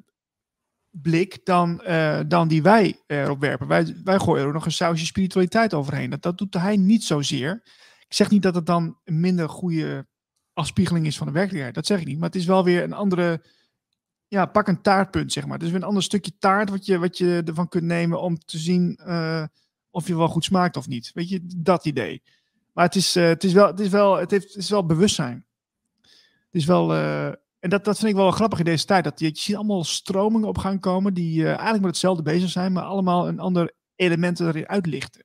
blik 0.93 1.45
dan, 1.45 1.83
uh, 1.87 2.21
dan 2.27 2.49
die 2.49 2.63
wij 2.63 3.01
erop 3.07 3.41
werpen. 3.41 3.67
Wij, 3.67 3.97
wij 4.05 4.19
gooien 4.19 4.47
er 4.47 4.53
nog 4.53 4.65
een 4.65 4.73
sausje 4.73 5.07
spiritualiteit 5.07 5.75
overheen. 5.75 6.11
Dat, 6.11 6.23
dat 6.23 6.39
doet 6.39 6.55
hij 6.55 6.77
niet 6.77 7.05
zozeer. 7.05 7.61
Ik 8.09 8.15
zeg 8.15 8.31
niet 8.31 8.43
dat 8.43 8.55
het 8.55 8.67
dan 8.67 8.99
een 9.05 9.21
minder 9.21 9.49
goede 9.49 10.07
afspiegeling 10.53 11.07
is 11.07 11.17
van 11.17 11.27
de 11.27 11.33
werkelijkheid. 11.33 11.75
Dat 11.75 11.87
zeg 11.87 12.01
ik 12.01 12.07
niet. 12.07 12.19
Maar 12.19 12.29
het 12.29 12.39
is 12.39 12.47
wel 12.47 12.65
weer 12.65 12.83
een 12.83 12.93
andere. 12.93 13.45
Ja, 14.29 14.47
pak 14.47 14.69
een 14.69 14.83
taartpunt, 14.83 15.33
zeg 15.33 15.45
maar. 15.45 15.55
Het 15.55 15.63
is 15.63 15.71
weer 15.71 15.81
een 15.81 15.87
ander 15.87 16.03
stukje 16.03 16.39
taart 16.39 16.71
wat 16.71 16.87
je, 16.87 16.99
wat 16.99 17.19
je 17.19 17.43
ervan 17.45 17.69
kunt 17.69 17.85
nemen 17.85 18.21
om 18.21 18.39
te 18.39 18.59
zien 18.59 19.01
uh, 19.07 19.45
of 19.91 20.07
je 20.07 20.17
wel 20.17 20.29
goed 20.29 20.45
smaakt 20.45 20.77
of 20.77 20.89
niet. 20.89 21.11
Weet 21.15 21.29
je, 21.29 21.41
dat 21.57 21.85
idee. 21.85 22.23
Maar 22.73 22.85
het 22.85 22.95
is, 22.95 23.17
uh, 23.17 23.25
het 23.25 23.45
is 23.45 23.53
wel, 23.53 23.67
het 23.67 23.81
is 23.81 23.89
wel, 23.89 24.17
het 24.17 24.31
heeft, 24.31 24.57
is 24.57 24.71
wel 24.71 24.87
bewustzijn. 24.87 25.47
Het 26.01 26.61
is 26.61 26.65
wel, 26.65 26.93
en 27.63 27.71
dat, 27.71 27.85
dat 27.85 27.99
vind 27.99 28.11
ik 28.11 28.17
wel 28.17 28.31
grappig 28.31 28.59
in 28.59 28.65
deze 28.65 28.85
tijd. 28.85 29.05
Dat 29.05 29.21
je, 29.21 29.27
je 29.27 29.39
ziet 29.39 29.57
allemaal 29.57 29.85
stromingen 29.85 30.49
op 30.49 30.59
gang 30.59 30.81
komen 30.81 31.15
die 31.15 31.47
eigenlijk 31.47 31.81
met 31.81 31.91
hetzelfde 31.91 32.23
bezig 32.23 32.51
zijn, 32.51 32.73
maar 32.73 32.83
allemaal 32.83 33.29
een 33.29 33.39
ander 33.39 33.73
element 33.97 34.41
erin 34.41 34.69
uitlichten. 34.69 35.25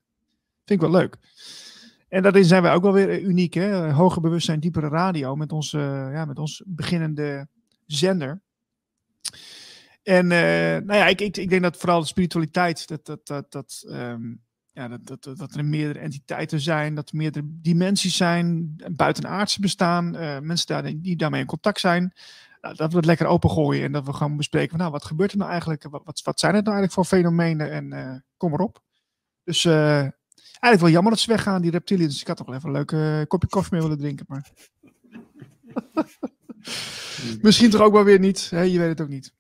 Vind 0.66 0.82
ik 0.82 0.90
wel 0.90 1.00
leuk. 1.00 1.18
En 2.08 2.24
daarin 2.24 2.46
zijn 2.46 2.62
wij 2.62 2.74
ook 2.74 2.84
wel 2.84 2.94
weer 2.94 3.22
uniek. 3.22 3.54
Hè? 3.54 3.92
Hoger 3.92 4.22
bewustzijn, 4.22 4.60
diepere 4.60 4.88
radio 4.88 5.36
met 5.36 5.52
onze, 5.52 5.78
ja, 6.14 6.26
met 6.26 6.40
ons 6.40 6.64
beginnende 6.66 7.48
zender. 7.86 8.42
En 10.04 10.28
nou 10.28 10.94
ja, 10.94 11.08
ik, 11.08 11.22
ik, 11.22 11.38
ik 11.38 11.50
denk 11.50 11.62
dat 11.62 11.78
vooral 11.78 12.00
de 12.00 12.08
spiritualiteit, 12.08 12.88
dat, 12.88 13.06
dat, 13.06 13.28
dat, 13.28 13.52
dat, 13.52 13.84
um, 13.88 14.42
ja, 14.78 14.88
dat, 14.88 15.24
dat, 15.24 15.38
dat 15.38 15.56
er 15.56 15.66
meerdere 15.66 16.00
entiteiten 16.00 16.60
zijn, 16.60 16.96
dat 16.96 17.10
er 17.10 17.16
meerdere 17.16 17.46
dimensies 17.50 18.18
zijn, 18.18 18.76
buitenaardse 18.92 19.62
bestaan, 19.62 20.16
uh, 20.16 20.40
mensen 20.40 20.68
daar, 20.68 20.94
die 20.96 21.16
daarmee 21.16 21.42
in 21.42 21.48
contact 21.48 21.80
zijn. 21.80 22.14
Nou, 22.62 22.76
dat 22.76 22.92
we 22.92 22.98
het 22.98 23.06
lekker 23.06 23.28
opengooien 23.28 23.84
en 23.84 23.92
dat 23.92 24.06
we 24.06 24.14
gewoon 24.14 24.38
bespreken 24.38 24.70
van 24.70 24.80
nou, 24.80 24.92
wat 24.92 25.06
gebeurt 25.06 25.32
er 25.32 25.38
nou 25.38 25.50
eigenlijk? 25.50 25.84
Wat, 25.90 26.22
wat, 26.24 26.40
zijn 26.40 26.56
het 26.56 26.66
nou 26.66 26.78
eigenlijk 26.78 26.94
voor 26.94 27.06
fenomenen? 27.06 27.72
En 27.72 27.94
uh, 27.94 28.16
kom 28.38 28.54
erop. 28.54 28.84
Dus 29.44 29.66
Eigenlijk 30.60 30.82
wel 30.82 30.92
jammer 30.92 31.12
dat 31.12 31.22
ze 31.22 31.32
weggaan, 31.32 31.62
die 31.62 31.72
reptilians. 31.72 32.12
Dus 32.12 32.22
ik 32.22 32.28
had 32.28 32.38
toch 32.38 32.46
wel 32.46 32.56
even 32.56 32.70
een 32.70 32.76
leuk 32.76 32.92
uh, 32.92 33.22
kopje 33.28 33.48
koffie 33.48 33.74
mee 33.74 33.82
willen 33.82 33.98
drinken. 33.98 34.26
Maar... 34.28 34.52
Misschien 37.42 37.70
toch 37.70 37.82
ook 37.82 37.94
wel 37.94 38.04
weer 38.04 38.20
niet. 38.20 38.50
Hè? 38.50 38.62
Je 38.62 38.80
weet 38.80 38.90
het 38.90 39.02
ook 39.02 39.10
niet. 39.10 39.34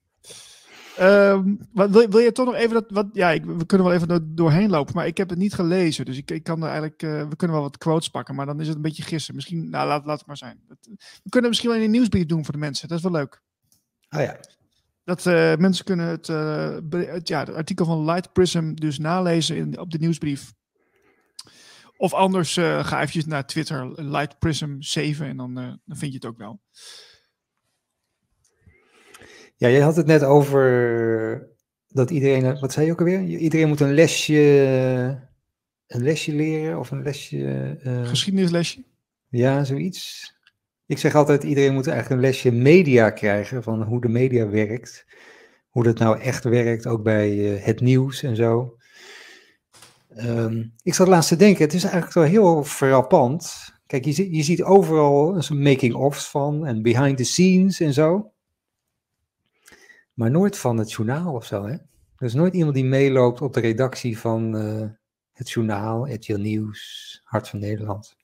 Um, 1.01 1.59
wat, 1.73 1.89
wil, 1.89 2.09
wil, 2.09 2.19
je 2.19 2.31
toch 2.31 2.45
nog 2.45 2.55
even 2.55 2.73
dat. 2.73 2.85
Wat, 2.87 3.07
ja, 3.13 3.31
ik, 3.31 3.45
we 3.45 3.65
kunnen 3.65 3.87
wel 3.87 3.95
even 3.95 4.35
doorheen 4.35 4.69
lopen, 4.69 4.95
maar 4.95 5.07
ik 5.07 5.17
heb 5.17 5.29
het 5.29 5.37
niet 5.37 5.53
gelezen. 5.53 6.05
Dus 6.05 6.17
ik, 6.17 6.31
ik 6.31 6.43
kan 6.43 6.61
er 6.61 6.67
eigenlijk. 6.67 7.03
Uh, 7.03 7.27
we 7.29 7.35
kunnen 7.35 7.55
wel 7.55 7.65
wat 7.65 7.77
quotes 7.77 8.09
pakken, 8.09 8.35
maar 8.35 8.45
dan 8.45 8.59
is 8.59 8.67
het 8.67 8.75
een 8.75 8.81
beetje 8.81 9.03
gissen. 9.03 9.35
Misschien. 9.35 9.69
Nou, 9.69 9.87
laat, 9.87 10.05
laat 10.05 10.17
het 10.17 10.27
maar 10.27 10.37
zijn. 10.37 10.61
We 11.23 11.29
kunnen 11.29 11.49
misschien 11.49 11.69
wel 11.69 11.79
een 11.79 11.91
nieuwsbrief 11.91 12.25
doen 12.25 12.43
voor 12.43 12.53
de 12.53 12.59
mensen. 12.59 12.87
Dat 12.87 12.97
is 12.97 13.03
wel 13.03 13.11
leuk. 13.11 13.41
Oh 14.09 14.21
ja. 14.21 14.39
Dat 15.03 15.25
uh, 15.25 15.55
mensen 15.55 15.85
kunnen 15.85 16.07
het, 16.07 16.27
uh, 16.27 16.77
het, 16.89 17.27
ja, 17.27 17.39
het 17.39 17.53
artikel 17.53 17.85
van 17.85 18.05
Light 18.05 18.33
Prism 18.33 18.73
dus 18.73 18.97
nalezen 18.97 19.55
in, 19.55 19.79
op 19.79 19.91
de 19.91 19.97
nieuwsbrief. 19.97 20.53
Of 21.97 22.13
anders 22.13 22.53
ga 22.53 22.95
eventjes 22.95 23.25
naar 23.25 23.45
Twitter, 23.45 24.03
Light 24.03 24.39
Prism 24.39 24.75
7 24.79 25.27
en 25.27 25.37
dan, 25.37 25.53
dan 25.53 25.97
vind 25.97 26.11
je 26.11 26.17
het 26.17 26.25
ook 26.25 26.37
wel. 26.37 26.61
Ja, 29.59 29.69
jij 29.69 29.81
had 29.81 29.95
het 29.95 30.05
net 30.05 30.23
over 30.23 31.47
dat 31.88 32.09
iedereen, 32.11 32.59
wat 32.59 32.73
zei 32.73 32.85
je 32.85 32.91
ook 32.91 32.99
alweer? 32.99 33.23
Iedereen 33.23 33.67
moet 33.67 33.79
een 33.79 33.93
lesje, 33.93 34.41
een 35.88 36.03
lesje 36.03 36.34
leren 36.34 36.79
of 36.79 36.91
een 36.91 37.03
lesje... 37.03 37.77
Uh... 37.84 38.07
Geschiedenislesje? 38.07 38.84
Ja, 39.29 39.63
zoiets. 39.63 40.34
Ik 40.85 40.97
zeg 40.97 41.15
altijd, 41.15 41.43
iedereen 41.43 41.73
moet 41.73 41.88
eigenlijk 41.88 42.21
een 42.21 42.27
lesje 42.27 42.51
media 42.51 43.09
krijgen 43.09 43.63
van 43.63 43.84
hoe 43.84 44.01
de 44.01 44.09
media 44.09 44.49
werkt. 44.49 45.05
Hoe 45.69 45.84
dat 45.84 45.99
nou 45.99 46.19
echt 46.19 46.43
werkt, 46.43 46.88
ook 46.88 47.03
bij 47.03 47.29
het 47.61 47.81
nieuws 47.81 48.23
en 48.23 48.35
zo. 48.35 48.77
Um, 50.17 50.73
ik 50.84 50.93
zat 50.93 51.07
laatst 51.07 51.29
te 51.29 51.35
denken, 51.35 51.63
het 51.63 51.73
is 51.73 51.84
eigenlijk 51.84 52.13
wel 52.13 52.23
heel 52.23 52.63
frappant. 52.63 53.73
Kijk, 53.85 54.05
je, 54.05 54.35
je 54.35 54.43
ziet 54.43 54.63
overal 54.63 55.43
making-ofs 55.49 56.29
van 56.29 56.65
en 56.65 56.81
behind 56.81 57.17
the 57.17 57.23
scenes 57.23 57.79
en 57.79 57.93
zo. 57.93 58.31
Maar 60.18 60.31
nooit 60.31 60.57
van 60.57 60.77
het 60.77 60.91
journaal 60.91 61.34
of 61.34 61.45
zo, 61.45 61.65
hè? 61.65 61.73
Er 62.18 62.26
is 62.26 62.34
nooit 62.34 62.53
iemand 62.53 62.76
die 62.76 62.85
meeloopt 62.85 63.41
op 63.41 63.53
de 63.53 63.60
redactie 63.60 64.19
van 64.19 64.56
uh, 64.56 64.88
het 65.34 65.49
journaal, 65.49 66.14
RTL 66.14 66.38
Nieuws, 66.38 67.22
Hart 67.23 67.49
van 67.49 67.60
Nederland. 67.60 68.15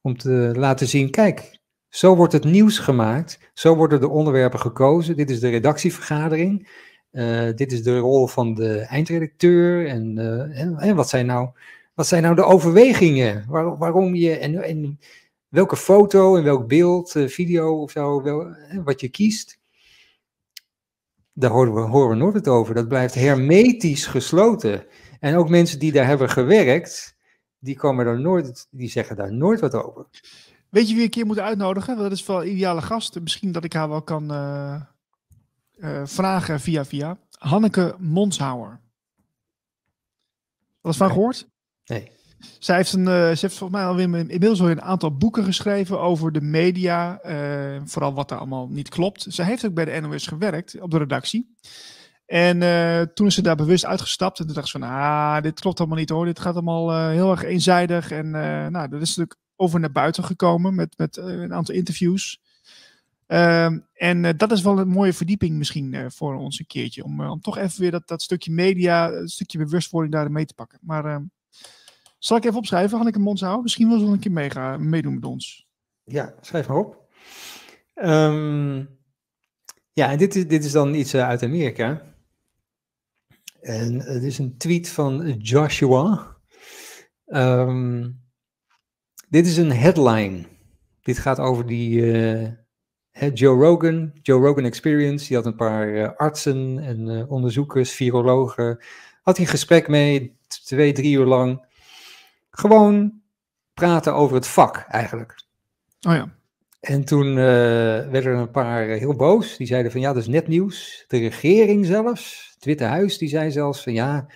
Om 0.00 0.16
te 0.16 0.52
laten 0.54 0.86
zien, 0.88 1.10
kijk, 1.10 1.58
zo 1.88 2.16
wordt 2.16 2.32
het 2.32 2.44
nieuws 2.44 2.78
gemaakt. 2.78 3.50
Zo 3.54 3.76
worden 3.76 4.00
de 4.00 4.08
onderwerpen 4.08 4.60
gekozen. 4.60 5.16
Dit 5.16 5.30
is 5.30 5.40
de 5.40 5.48
redactievergadering. 5.48 6.68
Uh, 7.12 7.54
dit 7.54 7.72
is 7.72 7.82
de 7.82 7.98
rol 7.98 8.26
van 8.26 8.54
de 8.54 8.78
eindredacteur. 8.78 9.86
En, 9.86 10.16
uh, 10.18 10.60
en, 10.60 10.76
en, 10.78 10.96
wat, 10.96 11.08
zijn 11.08 11.26
nou, 11.26 11.48
wat 11.94 12.06
zijn 12.06 12.22
nou 12.22 12.34
de 12.34 12.44
overwegingen? 12.44 13.44
Waar, 13.48 13.78
waarom 13.78 14.14
je. 14.14 14.38
En, 14.38 14.62
en 14.62 14.98
welke 15.48 15.76
foto 15.76 16.36
en 16.36 16.44
welk 16.44 16.68
beeld, 16.68 17.10
video 17.26 17.82
of 17.82 17.90
zo, 17.90 18.22
wel, 18.22 18.56
wat 18.84 19.00
je 19.00 19.08
kiest. 19.08 19.60
Daar 21.32 21.50
horen 21.50 21.74
we, 21.74 21.80
horen 21.80 22.08
we 22.08 22.14
nooit 22.14 22.34
het 22.34 22.48
over. 22.48 22.74
Dat 22.74 22.88
blijft 22.88 23.14
hermetisch 23.14 24.06
gesloten. 24.06 24.86
En 25.20 25.36
ook 25.36 25.48
mensen 25.48 25.78
die 25.78 25.92
daar 25.92 26.06
hebben 26.06 26.30
gewerkt, 26.30 27.16
die, 27.58 27.76
komen 27.76 28.06
er 28.06 28.20
nooit, 28.20 28.66
die 28.70 28.90
zeggen 28.90 29.16
daar 29.16 29.32
nooit 29.32 29.60
wat 29.60 29.74
over. 29.74 30.06
Weet 30.68 30.88
je 30.88 30.94
wie 30.94 31.02
ik 31.02 31.04
een 31.04 31.10
keer 31.10 31.26
moet 31.26 31.38
uitnodigen? 31.38 31.96
Dat 31.96 32.12
is 32.12 32.26
wel 32.26 32.42
een 32.42 32.50
ideale 32.50 32.82
gast. 32.82 33.20
Misschien 33.20 33.52
dat 33.52 33.64
ik 33.64 33.72
haar 33.72 33.88
wel 33.88 34.02
kan 34.02 34.32
uh, 34.32 34.82
uh, 35.76 36.02
vragen 36.04 36.60
via 36.60 36.84
via. 36.84 37.18
Hanneke 37.38 37.94
Monshouwer. 37.98 38.80
Wat 40.80 40.96
van 40.96 41.08
gehoord? 41.08 41.48
Nee. 41.84 42.10
Zij 42.58 42.76
heeft, 42.76 42.92
een, 42.92 43.00
uh, 43.00 43.06
ze 43.06 43.38
heeft 43.40 43.56
volgens 43.56 43.70
mij 43.70 43.84
alweer 43.84 44.04
inmiddels 44.18 44.60
al 44.60 44.70
een 44.70 44.82
aantal 44.82 45.16
boeken 45.16 45.44
geschreven 45.44 46.00
over 46.00 46.32
de 46.32 46.40
media. 46.40 47.20
vooral 47.84 48.14
wat 48.14 48.30
er 48.30 48.36
allemaal 48.36 48.68
niet 48.68 48.88
klopt. 48.88 49.26
Ze 49.28 49.42
heeft 49.42 49.66
ook 49.66 49.74
bij 49.74 49.84
de 49.84 50.00
NOS 50.00 50.26
gewerkt 50.26 50.80
op 50.80 50.90
de 50.90 50.98
redactie. 50.98 51.56
En 52.26 52.58
toen 53.14 53.26
is 53.26 53.34
ze 53.34 53.42
daar 53.42 53.56
bewust 53.56 53.84
uitgestapt. 53.84 54.38
En 54.38 54.46
toen 54.46 54.54
dacht 54.54 54.68
ze 54.68 54.78
van, 54.78 54.88
ah, 54.88 55.42
dit 55.42 55.60
klopt 55.60 55.78
allemaal 55.78 55.98
niet 55.98 56.08
hoor. 56.08 56.24
Dit 56.24 56.40
gaat 56.40 56.54
allemaal 56.54 57.08
heel 57.08 57.30
erg 57.30 57.42
eenzijdig. 57.42 58.10
En 58.10 58.30
nou, 58.70 58.88
dat 58.88 59.00
is 59.00 59.08
natuurlijk 59.08 59.38
over 59.56 59.80
naar 59.80 59.92
buiten 59.92 60.24
gekomen 60.24 60.74
met, 60.74 60.94
met 60.98 61.16
een 61.16 61.54
aantal 61.54 61.74
interviews. 61.74 62.40
Uh, 63.32 63.70
en 63.92 64.36
dat 64.36 64.52
is 64.52 64.62
wel 64.62 64.78
een 64.78 64.88
mooie 64.88 65.12
verdieping 65.12 65.56
misschien 65.56 66.10
voor 66.10 66.34
ons 66.34 66.58
een 66.58 66.66
keertje. 66.66 67.04
Om, 67.04 67.20
om 67.20 67.40
toch 67.40 67.58
even 67.58 67.80
weer 67.80 67.90
dat, 67.90 68.08
dat 68.08 68.22
stukje 68.22 68.52
media, 68.52 69.10
een 69.10 69.28
stukje 69.28 69.58
bewustwording 69.58 70.12
daarin 70.12 70.32
mee 70.32 70.44
te 70.44 70.54
pakken. 70.54 70.78
Maar 70.82 71.04
ehm, 71.04 71.22
zal 72.24 72.36
ik 72.36 72.44
even 72.44 72.58
opschrijven, 72.58 72.96
Hanneke 72.96 73.18
Monshouw? 73.18 73.60
Misschien 73.60 73.88
wil 73.88 73.98
ze 73.98 74.04
wel 74.04 74.12
een 74.12 74.20
keer 74.20 74.32
meega, 74.32 74.76
meedoen 74.76 75.14
met 75.14 75.24
ons. 75.24 75.68
Ja, 76.04 76.34
schrijf 76.40 76.68
maar 76.68 76.76
op. 76.76 77.08
Um, 77.94 78.88
ja, 79.92 80.10
en 80.10 80.18
dit 80.18 80.36
is, 80.36 80.48
dit 80.48 80.64
is 80.64 80.72
dan 80.72 80.94
iets 80.94 81.14
uit 81.14 81.42
Amerika. 81.42 82.14
En 83.60 84.00
het 84.00 84.22
is 84.22 84.38
een 84.38 84.56
tweet 84.56 84.88
van 84.88 85.36
Joshua. 85.38 86.36
Um, 87.26 88.20
dit 89.28 89.46
is 89.46 89.56
een 89.56 89.72
headline. 89.72 90.44
Dit 91.00 91.18
gaat 91.18 91.38
over 91.38 91.66
die 91.66 92.00
uh, 92.00 92.48
Joe 93.34 93.64
Rogan, 93.64 94.12
Joe 94.22 94.46
Rogan 94.46 94.64
Experience. 94.64 95.26
Die 95.26 95.36
had 95.36 95.46
een 95.46 95.56
paar 95.56 95.88
uh, 95.88 96.10
artsen 96.16 96.78
en 96.78 97.28
onderzoekers, 97.28 97.92
virologen. 97.92 98.84
Had 99.22 99.36
hij 99.36 99.44
een 99.44 99.50
gesprek 99.50 99.88
mee, 99.88 100.38
twee, 100.64 100.92
drie 100.92 101.16
uur 101.16 101.26
lang. 101.26 101.70
Gewoon 102.52 103.20
praten 103.74 104.14
over 104.14 104.34
het 104.34 104.46
vak 104.46 104.84
eigenlijk. 104.88 105.44
Oh 106.00 106.14
ja. 106.14 106.28
En 106.80 107.04
toen 107.04 107.34
werden 107.34 108.24
er 108.24 108.34
een 108.34 108.50
paar 108.50 108.86
heel 108.86 109.14
boos. 109.16 109.56
Die 109.56 109.66
zeiden 109.66 109.92
van 109.92 110.00
ja, 110.00 110.12
dat 110.12 110.22
is 110.22 110.28
net 110.28 110.48
nieuws. 110.48 111.04
De 111.08 111.18
regering 111.18 111.86
zelfs, 111.86 112.50
het 112.54 112.64
Witte 112.64 112.84
Huis, 112.84 113.18
die 113.18 113.28
zei 113.28 113.50
zelfs 113.50 113.82
van 113.82 113.92
ja, 113.92 114.26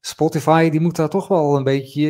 Spotify 0.00 0.70
die 0.70 0.80
moet 0.80 0.96
daar 0.96 1.08
toch 1.08 1.28
wel 1.28 1.56
een 1.56 1.64
beetje 1.64 2.08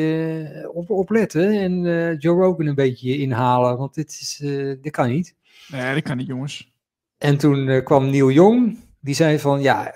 eh, 0.54 0.76
op, 0.76 0.90
op 0.90 1.10
letten. 1.10 1.52
En 1.52 1.82
Joe 2.16 2.42
Rogan 2.42 2.66
een 2.66 2.74
beetje 2.74 3.18
inhalen, 3.18 3.78
want 3.78 3.94
dit, 3.94 4.10
is, 4.10 4.36
dit 4.80 4.90
kan 4.90 5.08
niet. 5.08 5.34
Nee, 5.68 5.94
dat 5.94 6.02
kan 6.02 6.16
niet, 6.16 6.26
jongens. 6.26 6.72
En 7.18 7.38
toen 7.38 7.82
kwam 7.84 8.10
Neil 8.10 8.30
Young, 8.30 8.78
die 9.00 9.14
zei 9.14 9.38
van 9.38 9.62
ja, 9.62 9.94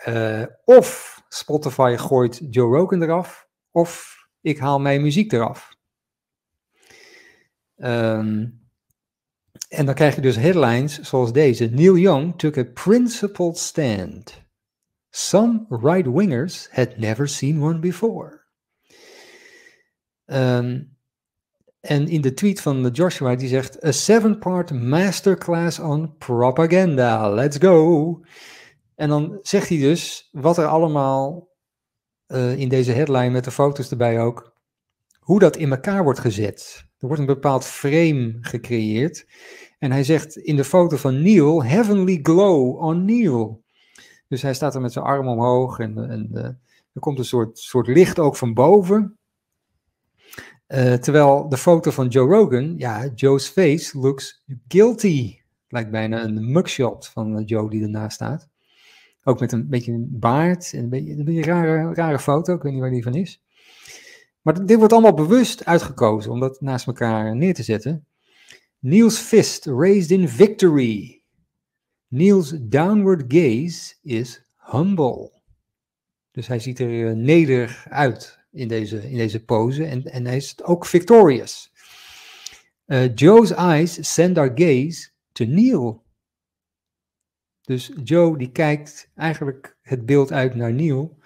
of 0.65 1.19
Spotify 1.29 1.95
gooit 1.99 2.41
Joe 2.51 2.77
Rogan 2.77 3.03
eraf, 3.03 3.49
of 3.71 4.18
ik 4.41 4.59
haal 4.59 4.81
mijn 4.81 5.03
muziek 5.03 5.33
eraf. 5.33 5.77
Um, 7.77 8.67
en 9.69 9.87
dan 9.87 9.95
krijg 9.95 10.15
je 10.15 10.21
dus 10.21 10.37
headlines 10.37 11.01
zoals 11.01 11.33
deze. 11.33 11.65
Neil 11.65 11.97
Young 11.97 12.39
took 12.39 12.59
a 12.59 12.65
principled 12.65 13.59
stand. 13.59 14.47
Some 15.11 15.67
right-wingers 15.69 16.69
had 16.71 16.97
never 16.97 17.29
seen 17.29 17.63
one 17.63 17.79
before. 17.79 18.45
Um, 20.27 20.97
en 21.81 22.09
in 22.09 22.21
de 22.21 22.35
tweet 22.35 22.61
van 22.61 22.89
Joshua, 22.93 23.35
die 23.35 23.49
zegt: 23.49 23.85
A 23.85 23.93
seven-part 23.93 24.73
masterclass 24.73 25.79
on 25.79 26.17
propaganda. 26.17 27.31
Let's 27.31 27.57
go. 27.57 28.21
En 28.95 29.09
dan 29.09 29.39
zegt 29.43 29.69
hij 29.69 29.79
dus 29.79 30.29
wat 30.33 30.59
er 30.59 30.67
allemaal 30.67 31.48
uh, 32.29 32.59
in 32.59 32.69
deze 32.69 32.93
headline 32.93 33.31
met 33.31 33.45
de 33.45 33.51
foto's 33.51 33.91
erbij 33.91 34.21
ook, 34.21 34.53
hoe 35.19 35.39
dat 35.39 35.57
in 35.57 35.71
elkaar 35.71 36.03
wordt 36.03 36.19
gezet. 36.19 36.85
Er 36.99 37.07
wordt 37.07 37.21
een 37.21 37.27
bepaald 37.27 37.65
frame 37.65 38.37
gecreëerd. 38.41 39.27
En 39.79 39.93
hij 39.93 40.05
zegt 40.05 40.37
in 40.37 40.57
de 40.57 40.65
foto 40.65 40.97
van 40.97 41.23
Neil, 41.23 41.65
heavenly 41.65 42.19
glow 42.23 42.83
on 42.83 43.05
Neil. 43.05 43.63
Dus 44.29 44.43
hij 44.43 44.55
staat 44.55 44.75
er 44.75 44.81
met 44.81 44.93
zijn 44.93 45.05
arm 45.05 45.29
omhoog 45.29 45.79
en, 45.79 46.11
en 46.11 46.29
uh, 46.33 46.45
er 46.93 47.01
komt 47.01 47.19
een 47.19 47.25
soort, 47.25 47.59
soort 47.59 47.87
licht 47.87 48.19
ook 48.19 48.37
van 48.37 48.55
boven. 48.55 49.19
Uh, 50.69 50.95
terwijl 50.95 51.49
de 51.49 51.57
foto 51.57 51.91
van 51.91 52.09
Joe 52.09 52.29
Rogan, 52.29 52.75
ja, 52.79 53.11
Joe's 53.15 53.49
face 53.49 53.99
looks 53.99 54.45
guilty. 54.69 55.41
Lijkt 55.69 55.91
bijna 55.91 56.23
een 56.23 56.53
mugshot 56.53 57.09
van 57.09 57.43
Joe 57.43 57.71
die 57.71 57.83
ernaast 57.83 58.15
staat. 58.15 58.48
Ook 59.25 59.41
met 59.41 59.53
een 59.53 59.69
beetje 59.69 59.93
een 59.93 60.09
baard 60.11 60.73
en 60.73 60.83
een 60.83 60.89
beetje 60.89 61.13
een, 61.13 61.43
rare, 61.43 61.95
rare 61.95 62.19
foto. 62.19 62.55
Ik 62.55 62.63
weet 62.63 62.73
niet 62.73 62.81
waar 62.81 62.91
die 62.91 63.03
van 63.03 63.15
is. 63.15 63.43
Maar 64.43 64.67
dit 64.67 64.79
wordt 64.79 64.93
allemaal 64.93 65.15
bewust 65.15 65.65
uitgekozen 65.65 66.33
om 66.33 66.41
dat 66.41 66.61
naast 66.61 66.87
elkaar 66.87 67.37
neer 67.37 67.55
te 67.55 67.63
zetten. 67.63 68.07
Neil's 68.79 69.19
fist 69.19 69.67
raised 69.67 70.11
in 70.11 70.29
victory. 70.29 71.23
Neil's 72.09 72.55
downward 72.61 73.25
gaze 73.29 73.95
is 74.03 74.43
humble. 74.57 75.33
Dus 76.31 76.47
hij 76.47 76.59
ziet 76.59 76.79
er 76.79 76.91
uh, 76.91 77.13
nederig 77.13 77.87
uit 77.89 78.39
in 78.51 78.69
deze, 78.69 79.11
in 79.11 79.17
deze 79.17 79.45
pose 79.45 79.85
en, 79.85 80.05
en 80.05 80.27
hij 80.27 80.37
is 80.37 80.63
ook 80.63 80.87
victorious. 80.87 81.73
Uh, 82.87 83.15
Joe's 83.15 83.51
eyes 83.51 84.15
send 84.15 84.39
our 84.39 84.53
gaze 84.55 85.09
to 85.33 85.45
Neil. 85.45 86.03
Dus 87.69 87.93
Joe 88.05 88.39
die 88.39 88.53
kijkt 88.53 89.11
eigenlijk 89.15 89.77
het 89.83 90.07
beeld 90.07 90.33
uit 90.33 90.55
naar 90.55 90.73
Neil 90.73 91.19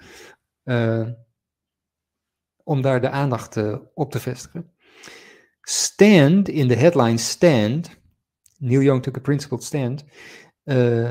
uh, 0.64 1.09
om 2.62 2.82
daar 2.82 3.01
de 3.01 3.10
aandacht 3.10 3.56
op 3.94 4.10
te 4.10 4.20
vestigen. 4.20 4.73
Stand 5.60 6.48
in 6.48 6.69
de 6.69 6.77
headline 6.77 7.19
stand. 7.19 8.01
Neil 8.59 8.81
Young 8.81 9.02
took 9.02 9.16
a 9.16 9.20
principled 9.20 9.62
stand 9.62 10.05
uh, 10.64 11.10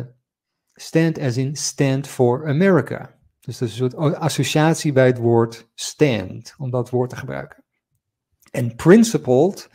stand 0.73 1.19
as 1.19 1.37
in 1.37 1.55
stand 1.55 2.07
for 2.07 2.47
America. 2.47 3.19
Dus 3.39 3.57
dat 3.57 3.69
is 3.69 3.79
een 3.79 3.91
soort 3.91 4.15
associatie 4.15 4.91
bij 4.91 5.05
het 5.05 5.17
woord 5.17 5.69
stand, 5.73 6.53
om 6.57 6.71
dat 6.71 6.89
woord 6.89 7.09
te 7.09 7.15
gebruiken. 7.15 7.63
En 8.51 8.75
principled 8.75 9.69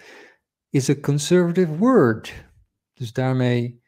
is 0.71 0.91
a 0.91 0.95
conservative 0.95 1.77
word. 1.77 2.45
Dus 2.93 3.13
daarmee 3.13 3.83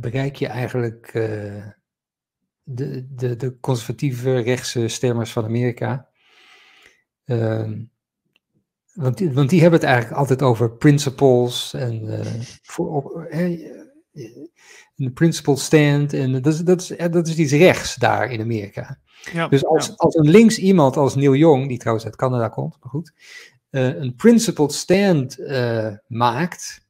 bereik 0.00 0.36
je 0.36 0.46
eigenlijk 0.46 1.14
uh, 1.14 1.66
de, 2.62 3.06
de, 3.14 3.36
de 3.36 3.60
conservatieve 3.60 4.38
rechtse 4.38 4.88
stemmers 4.88 5.32
van 5.32 5.44
Amerika. 5.44 6.08
Uh, 7.24 7.70
want, 8.94 9.18
die, 9.18 9.32
want 9.32 9.50
die 9.50 9.60
hebben 9.60 9.80
het 9.80 9.88
eigenlijk 9.88 10.18
altijd 10.18 10.42
over 10.42 10.76
principles 10.76 11.74
en 11.74 12.22
voor, 12.62 13.28
een 14.98 15.12
principle 15.12 15.56
stand. 15.56 16.12
En 16.12 16.42
dat 16.42 16.52
is, 16.52 16.58
dat, 16.58 16.80
is, 16.80 17.10
dat 17.10 17.28
is 17.28 17.36
iets 17.36 17.52
rechts 17.52 17.94
daar 17.94 18.30
in 18.30 18.40
Amerika. 18.40 18.98
Ja, 19.32 19.48
dus 19.48 19.64
als, 19.64 19.86
ja. 19.86 19.92
als 19.96 20.14
een 20.14 20.30
links 20.30 20.58
iemand 20.58 20.96
als 20.96 21.14
Neil 21.14 21.34
Young, 21.34 21.68
die 21.68 21.78
trouwens 21.78 22.06
uit 22.06 22.16
Canada 22.16 22.48
komt, 22.48 22.76
maar 22.80 22.90
goed, 22.90 23.12
uh, 23.70 23.94
een 23.94 24.14
principled 24.14 24.72
stand 24.72 25.38
uh, 25.38 25.92
maakt, 26.06 26.87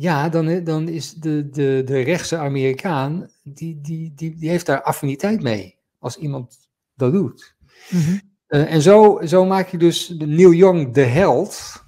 ja, 0.00 0.28
dan, 0.28 0.64
dan 0.64 0.88
is 0.88 1.14
de, 1.14 1.48
de, 1.48 1.82
de 1.84 2.00
rechtse 2.00 2.36
Amerikaan, 2.36 3.30
die, 3.42 3.80
die, 3.80 4.12
die, 4.14 4.36
die 4.36 4.50
heeft 4.50 4.66
daar 4.66 4.82
affiniteit 4.82 5.42
mee, 5.42 5.78
als 5.98 6.16
iemand 6.16 6.68
dat 6.94 7.12
doet. 7.12 7.56
Mm 7.90 8.00
-hmm. 8.00 8.20
uh, 8.48 8.72
en 8.72 8.82
zo, 8.82 9.20
zo 9.24 9.44
maak 9.44 9.68
je 9.68 9.78
dus 9.78 10.06
de 10.06 10.26
Neil 10.26 10.52
Young 10.52 10.94
de 10.94 11.00
held, 11.00 11.84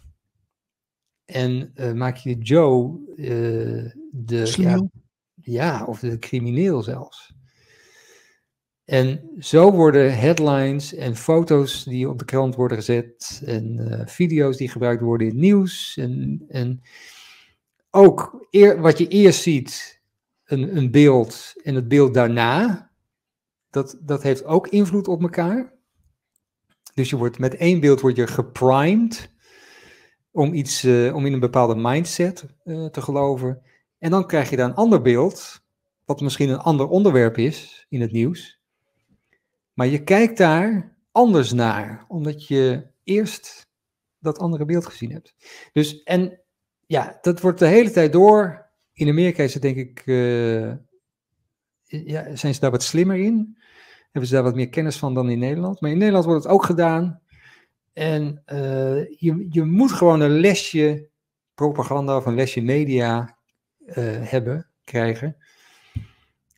en 1.24 1.72
maak 1.94 2.16
je 2.16 2.38
Joe 2.38 2.98
de, 4.10 4.52
ja, 4.56 4.88
ja, 5.34 5.84
of 5.84 6.00
de 6.00 6.18
crimineel 6.18 6.82
zelfs. 6.82 7.32
En 8.84 9.30
zo 9.38 9.72
worden 9.72 10.18
headlines 10.18 10.94
en 10.94 11.16
foto's 11.16 11.84
die 11.84 12.08
op 12.08 12.18
de 12.18 12.24
krant 12.24 12.54
worden 12.54 12.76
gezet 12.76 13.42
en 13.44 13.76
uh, 13.78 14.06
video's 14.06 14.56
die 14.56 14.68
gebruikt 14.68 15.02
worden 15.02 15.26
in 15.26 15.32
het 15.32 15.42
nieuws. 15.42 15.96
En, 15.96 16.44
en 16.48 16.80
ook 17.90 18.46
eer, 18.50 18.80
wat 18.80 18.98
je 18.98 19.08
eerst 19.08 19.42
ziet, 19.42 20.00
een, 20.44 20.76
een 20.76 20.90
beeld 20.90 21.54
en 21.62 21.74
het 21.74 21.88
beeld 21.88 22.14
daarna, 22.14 22.90
dat, 23.70 23.98
dat 24.00 24.22
heeft 24.22 24.44
ook 24.44 24.68
invloed 24.68 25.08
op 25.08 25.22
elkaar. 25.22 25.78
Dus 26.94 27.10
je 27.10 27.16
wordt 27.16 27.38
met 27.38 27.56
één 27.56 27.80
beeld 27.80 28.00
word 28.00 28.16
je 28.16 28.26
geprimed 28.26 29.30
om, 30.30 30.54
iets, 30.54 30.84
uh, 30.84 31.14
om 31.14 31.26
in 31.26 31.32
een 31.32 31.40
bepaalde 31.40 31.74
mindset 31.76 32.44
uh, 32.64 32.86
te 32.86 33.02
geloven. 33.02 33.62
En 33.98 34.10
dan 34.10 34.26
krijg 34.26 34.50
je 34.50 34.56
daar 34.56 34.68
een 34.68 34.74
ander 34.74 35.02
beeld, 35.02 35.62
wat 36.04 36.20
misschien 36.20 36.48
een 36.48 36.58
ander 36.58 36.88
onderwerp 36.88 37.38
is 37.38 37.86
in 37.88 38.00
het 38.00 38.12
nieuws. 38.12 38.60
Maar 39.72 39.86
je 39.86 40.02
kijkt 40.02 40.38
daar 40.38 40.96
anders 41.12 41.52
naar, 41.52 42.04
omdat 42.08 42.46
je 42.46 42.86
eerst 43.04 43.68
dat 44.18 44.38
andere 44.38 44.64
beeld 44.64 44.86
gezien 44.86 45.12
hebt. 45.12 45.34
Dus, 45.72 46.02
en 46.02 46.39
ja, 46.90 47.18
dat 47.20 47.40
wordt 47.40 47.58
de 47.58 47.66
hele 47.66 47.90
tijd 47.90 48.12
door. 48.12 48.66
In 48.92 49.08
Amerika 49.08 49.42
is 49.42 49.52
het 49.52 49.62
denk 49.62 49.76
ik, 49.76 50.02
uh, 50.06 50.72
ja, 51.84 52.36
zijn 52.36 52.54
ze 52.54 52.60
daar 52.60 52.70
wat 52.70 52.82
slimmer 52.82 53.16
in. 53.16 53.58
Hebben 54.02 54.26
ze 54.26 54.34
daar 54.34 54.42
wat 54.42 54.54
meer 54.54 54.68
kennis 54.68 54.98
van 54.98 55.14
dan 55.14 55.30
in 55.30 55.38
Nederland. 55.38 55.80
Maar 55.80 55.90
in 55.90 55.98
Nederland 55.98 56.24
wordt 56.24 56.44
het 56.44 56.52
ook 56.52 56.64
gedaan. 56.64 57.20
En 57.92 58.42
uh, 58.46 59.04
je, 59.18 59.46
je 59.48 59.64
moet 59.64 59.92
gewoon 59.92 60.20
een 60.20 60.40
lesje 60.40 61.08
propaganda 61.54 62.16
of 62.16 62.26
een 62.26 62.34
lesje 62.34 62.60
media 62.60 63.36
uh, 63.86 63.94
hebben, 64.20 64.70
krijgen. 64.84 65.36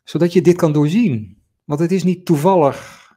Zodat 0.04 0.32
je 0.32 0.42
dit 0.42 0.56
kan 0.56 0.72
doorzien. 0.72 1.42
Want 1.64 1.80
het 1.80 1.92
is 1.92 2.04
niet 2.04 2.26
toevallig 2.26 3.10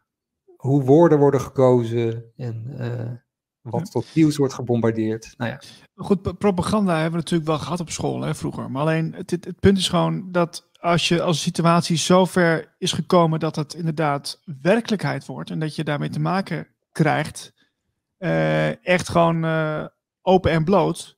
hoe 0.56 0.84
woorden 0.84 1.20
worden 1.20 1.42
gekozen 1.42 2.32
en 2.36 3.25
wat 3.70 3.92
tot 3.92 4.06
nieuws 4.14 4.38
wordt 4.38 4.54
gebombardeerd. 4.54 5.34
Nou 5.38 5.52
ja. 5.52 5.62
Goed, 5.96 6.38
propaganda 6.38 6.94
hebben 6.94 7.12
we 7.12 7.18
natuurlijk 7.18 7.50
wel 7.50 7.60
gehad 7.60 7.80
op 7.80 7.90
school 7.90 8.22
hè, 8.22 8.36
vroeger. 8.36 8.72
Maar 8.72 8.82
alleen 8.82 9.14
het, 9.14 9.32
het, 9.32 9.60
punt 9.60 9.78
is 9.78 9.90
gewoon 9.90 10.32
dat 10.32 10.70
als 10.80 11.08
je 11.08 11.22
als 11.22 11.38
de 11.38 11.44
situatie 11.44 11.98
zover 11.98 12.76
is 12.78 12.92
gekomen 12.92 13.40
dat 13.40 13.56
het 13.56 13.74
inderdaad 13.74 14.42
werkelijkheid 14.62 15.26
wordt 15.26 15.50
en 15.50 15.60
dat 15.60 15.76
je 15.76 15.84
daarmee 15.84 16.10
te 16.10 16.20
maken 16.20 16.68
krijgt, 16.92 17.54
uh, 18.20 18.86
echt 18.86 19.10
gewoon 19.10 19.46
uh, 19.46 19.86
open 20.22 20.52
en 20.52 20.64
bloot, 20.64 21.18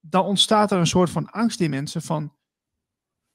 dan 0.00 0.24
ontstaat 0.24 0.70
er 0.70 0.78
een 0.78 0.86
soort 0.86 1.10
van 1.10 1.30
angst 1.30 1.60
in 1.60 1.70
mensen 1.70 2.02
van, 2.02 2.32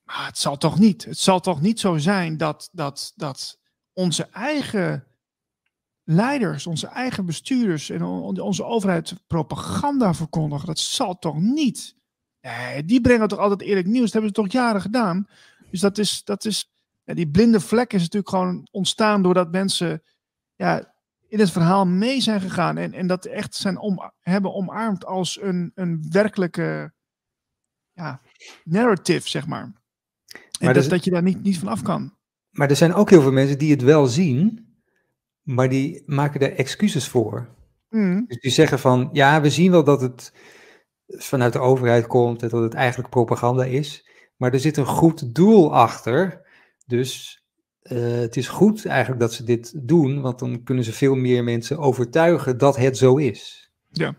maar 0.04 0.26
het 0.26 0.38
zal 0.38 0.58
toch 0.58 0.80
niet, 0.80 1.06
het 1.06 1.20
zal 1.20 1.40
toch 1.40 1.62
niet 1.62 1.80
zo 1.80 1.98
zijn 1.98 2.38
dat, 2.38 2.70
dat, 2.72 3.14
dat 3.16 3.60
onze 3.94 4.28
eigen 4.32 5.08
leiders, 6.10 6.68
onze 6.68 6.88
eigen 6.88 7.26
bestuurders 7.26 7.90
en 7.90 8.04
onze 8.42 8.64
overheid 8.64 9.14
propaganda 9.28 10.14
verkondigen. 10.14 10.68
Dat 10.68 10.80
zal 10.80 11.20
toch 11.20 11.40
niet? 11.40 11.96
Nee, 12.42 12.86
die 12.86 13.02
brengen 13.02 13.28
toch 13.28 13.40
altijd 13.40 13.62
eerlijk 13.62 13.88
nieuws. 13.88 14.04
Dat 14.04 14.14
hebben 14.14 14.30
ze 14.30 14.42
toch 14.42 14.52
jaren 14.52 14.82
gedaan. 14.82 15.28
Dus 15.72 15.80
dat 15.80 15.98
is, 15.98 16.24
dat 16.24 16.46
is 16.46 16.72
ja, 17.04 17.14
die 17.14 17.30
blinde 17.30 17.60
vlek 17.60 17.94
is 17.94 18.02
natuurlijk 18.02 18.30
gewoon 18.30 18.68
ontstaan 18.72 19.22
doordat 19.22 19.52
mensen 19.52 20.04
ja, 20.56 20.94
in 21.28 21.40
het 21.40 21.52
verhaal 21.52 21.86
mee 21.86 22.22
zijn 22.22 22.42
gegaan 22.42 22.78
en, 22.78 22.94
en 22.94 23.08
dat 23.08 23.26
echt 23.26 23.56
zijn 23.56 23.78
om, 23.78 24.12
hebben 24.20 24.54
omarmd 24.54 25.06
als 25.06 25.42
een, 25.42 25.72
een 25.76 26.06
werkelijke 26.10 26.94
ja, 27.92 28.22
narrative, 28.64 29.30
zeg 29.30 29.48
maar. 29.48 29.64
En 29.64 29.74
maar 30.60 30.74
dat, 30.74 30.84
dus, 30.84 30.92
dat 30.92 31.04
je 31.04 31.12
daar 31.12 31.24
niet, 31.24 31.44
niet 31.44 31.60
van 31.60 31.68
af 31.68 31.82
kan. 31.82 32.16
Maar 32.50 32.70
er 32.70 32.76
zijn 32.76 32.94
ook 32.94 33.10
heel 33.10 33.22
veel 33.22 33.32
mensen 33.32 33.58
die 33.58 33.72
het 33.72 33.82
wel 33.82 34.06
zien, 34.06 34.67
maar 35.48 35.70
die 35.70 36.04
maken 36.06 36.40
er 36.40 36.56
excuses 36.56 37.08
voor. 37.08 37.48
Mm. 37.90 38.26
Dus 38.28 38.40
die 38.40 38.52
zeggen 38.52 38.80
van, 38.80 39.10
ja, 39.12 39.42
we 39.42 39.50
zien 39.50 39.72
wel 39.72 39.84
dat 39.84 40.02
het 40.02 40.34
vanuit 41.08 41.54
de 41.54 41.60
overheid 41.60 42.08
komt 42.08 42.44
en 42.44 42.50
dat 42.50 42.62
het 42.62 42.74
eigenlijk 42.74 43.10
propaganda 43.10 43.64
is, 43.64 44.10
maar 44.38 44.54
er 44.54 44.60
zit 44.60 44.78
een 44.78 44.86
goed 44.86 45.36
doel 45.36 45.76
achter. 45.76 46.46
Dus 46.86 47.42
uh, 47.84 48.20
het 48.20 48.38
is 48.38 48.48
goed 48.48 48.86
eigenlijk 48.86 49.20
dat 49.20 49.34
ze 49.34 49.44
dit 49.44 49.88
doen, 49.88 50.22
want 50.22 50.40
dan 50.40 50.64
kunnen 50.64 50.84
ze 50.84 50.94
veel 50.94 51.16
meer 51.16 51.44
mensen 51.44 51.78
overtuigen 51.78 52.58
dat 52.58 52.78
het 52.78 52.98
zo 52.98 53.18
is. 53.18 53.72
Ja. 53.90 54.16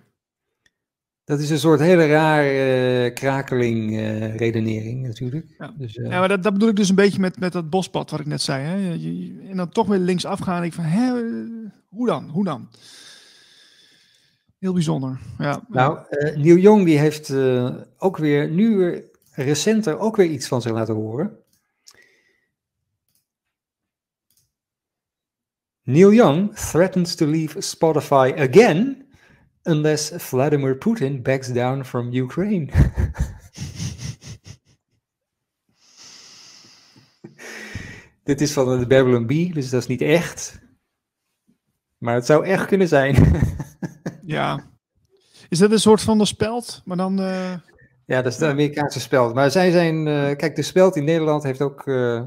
Dat 1.28 1.40
is 1.40 1.50
een 1.50 1.58
soort 1.58 1.80
hele 1.80 2.06
rare 2.06 3.04
uh, 3.04 3.14
krakeling 3.14 3.90
uh, 3.92 4.36
redenering 4.36 5.06
natuurlijk. 5.06 5.46
Ja, 5.58 5.74
dus, 5.76 5.96
uh... 5.96 6.10
ja 6.10 6.18
maar 6.18 6.28
dat, 6.28 6.42
dat, 6.42 6.52
bedoel 6.52 6.68
ik 6.68 6.76
dus 6.76 6.88
een 6.88 6.94
beetje 6.94 7.20
met, 7.20 7.40
met 7.40 7.52
dat 7.52 7.70
bospad 7.70 8.10
wat 8.10 8.20
ik 8.20 8.26
net 8.26 8.42
zei. 8.42 8.64
Hè? 8.64 8.76
Je, 8.76 9.46
en 9.48 9.56
dan 9.56 9.68
toch 9.68 9.86
weer 9.86 9.98
links 9.98 10.24
afgaan. 10.24 10.64
Ik 10.64 10.72
van, 10.72 10.84
hè, 10.84 11.22
hoe 11.88 12.06
dan? 12.06 12.28
Hoe 12.28 12.44
dan? 12.44 12.68
Heel 14.58 14.72
bijzonder. 14.72 15.20
Ja. 15.38 15.64
Nou, 15.68 15.98
Neil 16.34 16.56
Young 16.56 16.84
die 16.84 16.98
heeft 16.98 17.32
ook 17.98 18.16
weer, 18.16 18.50
nu 18.50 19.02
recenter, 19.32 19.98
ook 19.98 20.16
weer 20.16 20.30
iets 20.30 20.48
van 20.48 20.62
zich 20.62 20.72
laten 20.72 20.94
horen. 20.94 21.38
Neil 25.82 26.12
Young 26.12 26.54
threatens 26.54 27.14
to 27.14 27.26
leave 27.26 27.60
Spotify 27.60 28.32
again 28.36 29.07
unless 29.62 30.12
Vladimir 30.16 30.78
Putin 30.78 31.22
backs 31.22 31.52
down 31.52 31.82
from 31.82 32.12
Ukraine. 32.12 32.68
Dit 38.24 38.40
is 38.40 38.52
van 38.52 38.78
de 38.78 38.86
Babylon 38.86 39.26
Bee, 39.26 39.52
dus 39.52 39.70
dat 39.70 39.80
is 39.80 39.86
niet 39.86 40.00
echt. 40.00 40.58
Maar 41.98 42.14
het 42.14 42.26
zou 42.26 42.44
echt 42.44 42.66
kunnen 42.66 42.88
zijn. 42.88 43.42
ja. 44.36 44.64
Is 45.48 45.58
dat 45.58 45.70
een 45.70 45.80
soort 45.80 46.00
van 46.00 46.18
de 46.18 46.24
speld? 46.24 46.82
Maar 46.84 46.96
dan. 46.96 47.20
Uh... 47.20 47.54
Ja, 48.06 48.22
dat 48.22 48.32
is 48.32 48.38
de 48.38 48.46
Amerikaanse 48.46 49.00
speld. 49.00 49.34
Maar 49.34 49.50
zij 49.50 49.70
zijn. 49.70 50.06
Uh, 50.06 50.36
kijk, 50.36 50.56
de 50.56 50.62
speld 50.62 50.96
in 50.96 51.04
Nederland 51.04 51.42
heeft 51.42 51.62
ook. 51.62 51.86
Uh, 51.86 52.22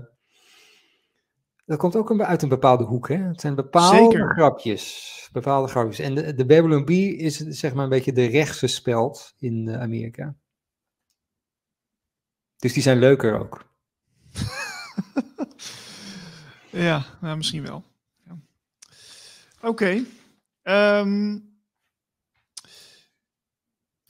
dat 1.71 1.79
komt 1.79 1.95
ook 1.95 2.19
uit 2.19 2.41
een 2.41 2.49
bepaalde 2.49 2.83
hoek. 2.83 3.07
Hè? 3.07 3.15
Het 3.15 3.41
zijn 3.41 3.55
bepaalde 3.55 3.97
Zeker. 3.97 4.33
grapjes 4.33 5.29
bepaalde 5.31 5.67
grapjes. 5.67 5.99
En 5.99 6.15
de, 6.15 6.33
de 6.33 6.45
Babylon 6.45 6.85
Bee 6.85 7.15
is 7.15 7.37
zeg 7.37 7.73
maar 7.73 7.83
een 7.83 7.89
beetje 7.89 8.13
de 8.13 8.25
rechtse 8.25 8.67
speld 8.67 9.33
in 9.37 9.67
uh, 9.67 9.81
Amerika. 9.81 10.35
Dus 12.57 12.73
die 12.73 12.83
zijn 12.83 12.99
leuker 12.99 13.39
ook. 13.39 13.65
ja, 16.69 17.05
nou, 17.21 17.37
misschien 17.37 17.63
wel. 17.63 17.83
Ja. 18.23 18.37
Oké. 19.57 19.67
Okay. 19.67 19.97
Um, 19.97 20.07
ehm, 20.61 21.39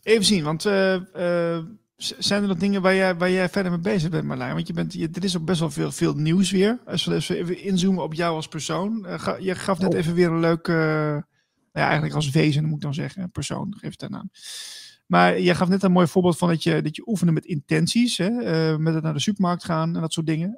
even 0.02 0.26
zien, 0.26 0.44
want 0.44 0.66
uh, 0.66 1.02
uh, 1.16 1.66
zijn 2.02 2.42
er 2.42 2.48
nog 2.48 2.58
dingen 2.58 2.82
waar 2.82 2.96
jij, 2.96 3.16
waar 3.16 3.32
jij 3.32 3.50
verder 3.50 3.72
mee 3.72 3.82
bezig 3.82 4.10
bent, 4.10 4.24
Marlijn? 4.24 4.54
Want 4.54 4.68
je 4.68 4.74
bent, 4.74 4.94
je, 4.94 5.10
er 5.14 5.24
is 5.24 5.38
ook 5.38 5.46
best 5.46 5.60
wel 5.60 5.70
veel, 5.70 5.92
veel 5.92 6.14
nieuws 6.14 6.52
weer. 6.52 6.80
Als 6.86 7.06
we 7.06 7.38
even 7.38 7.64
inzoomen 7.64 8.04
op 8.04 8.14
jou 8.14 8.36
als 8.36 8.48
persoon. 8.48 9.06
Uh, 9.06 9.20
ga, 9.20 9.38
je 9.40 9.56
gaf 9.56 9.80
net 9.80 9.94
oh. 9.94 10.00
even 10.00 10.14
weer 10.14 10.28
een 10.28 10.40
leuke, 10.40 10.72
uh, 10.72 11.22
ja, 11.72 11.84
eigenlijk 11.84 12.14
als 12.14 12.30
wezen 12.30 12.66
moet 12.66 12.76
ik 12.76 12.82
dan 12.82 12.94
zeggen, 12.94 13.32
persoon, 13.32 13.76
geef 13.78 13.92
het 13.92 14.02
een 14.02 14.12
naam. 14.12 14.30
Maar 15.08 15.40
je 15.40 15.56
gaf 15.56 15.68
net 15.68 15.84
een 15.84 15.92
mooi 15.92 16.08
voorbeeld 16.08 16.38
van 16.38 16.48
dat 16.48 16.64
je, 16.64 16.82
dat 16.82 16.96
je 16.96 17.08
oefenen 17.08 17.34
met 17.34 17.46
intenties, 17.46 18.18
hè? 18.18 18.30
Uh, 18.30 18.78
met 18.78 18.94
het 18.94 19.04
naar 19.04 19.14
de 19.14 19.20
supermarkt 19.20 19.64
gaan 19.64 19.96
en 19.96 20.02
dat 20.02 20.14
soort 20.14 20.28
dingen. 20.28 20.58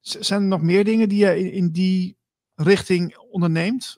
zijn 0.00 0.42
er 0.42 0.48
nog 0.48 0.62
meer 0.62 0.84
dingen 0.84 1.08
die 1.08 1.18
je 1.18 1.38
in, 1.38 1.52
in 1.52 1.70
die 1.70 2.16
richting 2.54 3.16
onderneemt? 3.16 3.96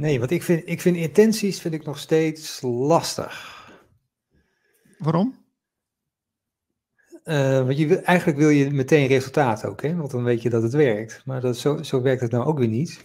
Nee, 0.00 0.18
want 0.18 0.30
ik 0.30 0.42
vind, 0.42 0.62
ik 0.68 0.80
vind 0.80 0.96
intenties 0.96 1.60
vind 1.60 1.74
ik 1.74 1.84
nog 1.84 1.98
steeds 1.98 2.60
lastig. 2.62 3.58
Waarom? 4.98 5.38
Uh, 7.24 7.64
want 7.64 7.78
je, 7.78 8.00
eigenlijk 8.00 8.38
wil 8.38 8.48
je 8.48 8.70
meteen 8.70 9.06
resultaat 9.06 9.64
ook, 9.64 9.82
hè? 9.82 9.96
want 9.96 10.10
dan 10.10 10.24
weet 10.24 10.42
je 10.42 10.50
dat 10.50 10.62
het 10.62 10.72
werkt. 10.72 11.22
Maar 11.24 11.40
dat, 11.40 11.56
zo, 11.56 11.82
zo 11.82 12.02
werkt 12.02 12.20
het 12.20 12.30
nou 12.30 12.44
ook 12.44 12.58
weer 12.58 12.68
niet. 12.68 13.04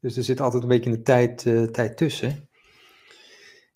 Dus 0.00 0.16
er 0.16 0.24
zit 0.24 0.40
altijd 0.40 0.62
een 0.62 0.68
beetje 0.68 0.90
een 0.90 1.02
tijd, 1.02 1.44
uh, 1.44 1.62
tijd 1.62 1.96
tussen. 1.96 2.48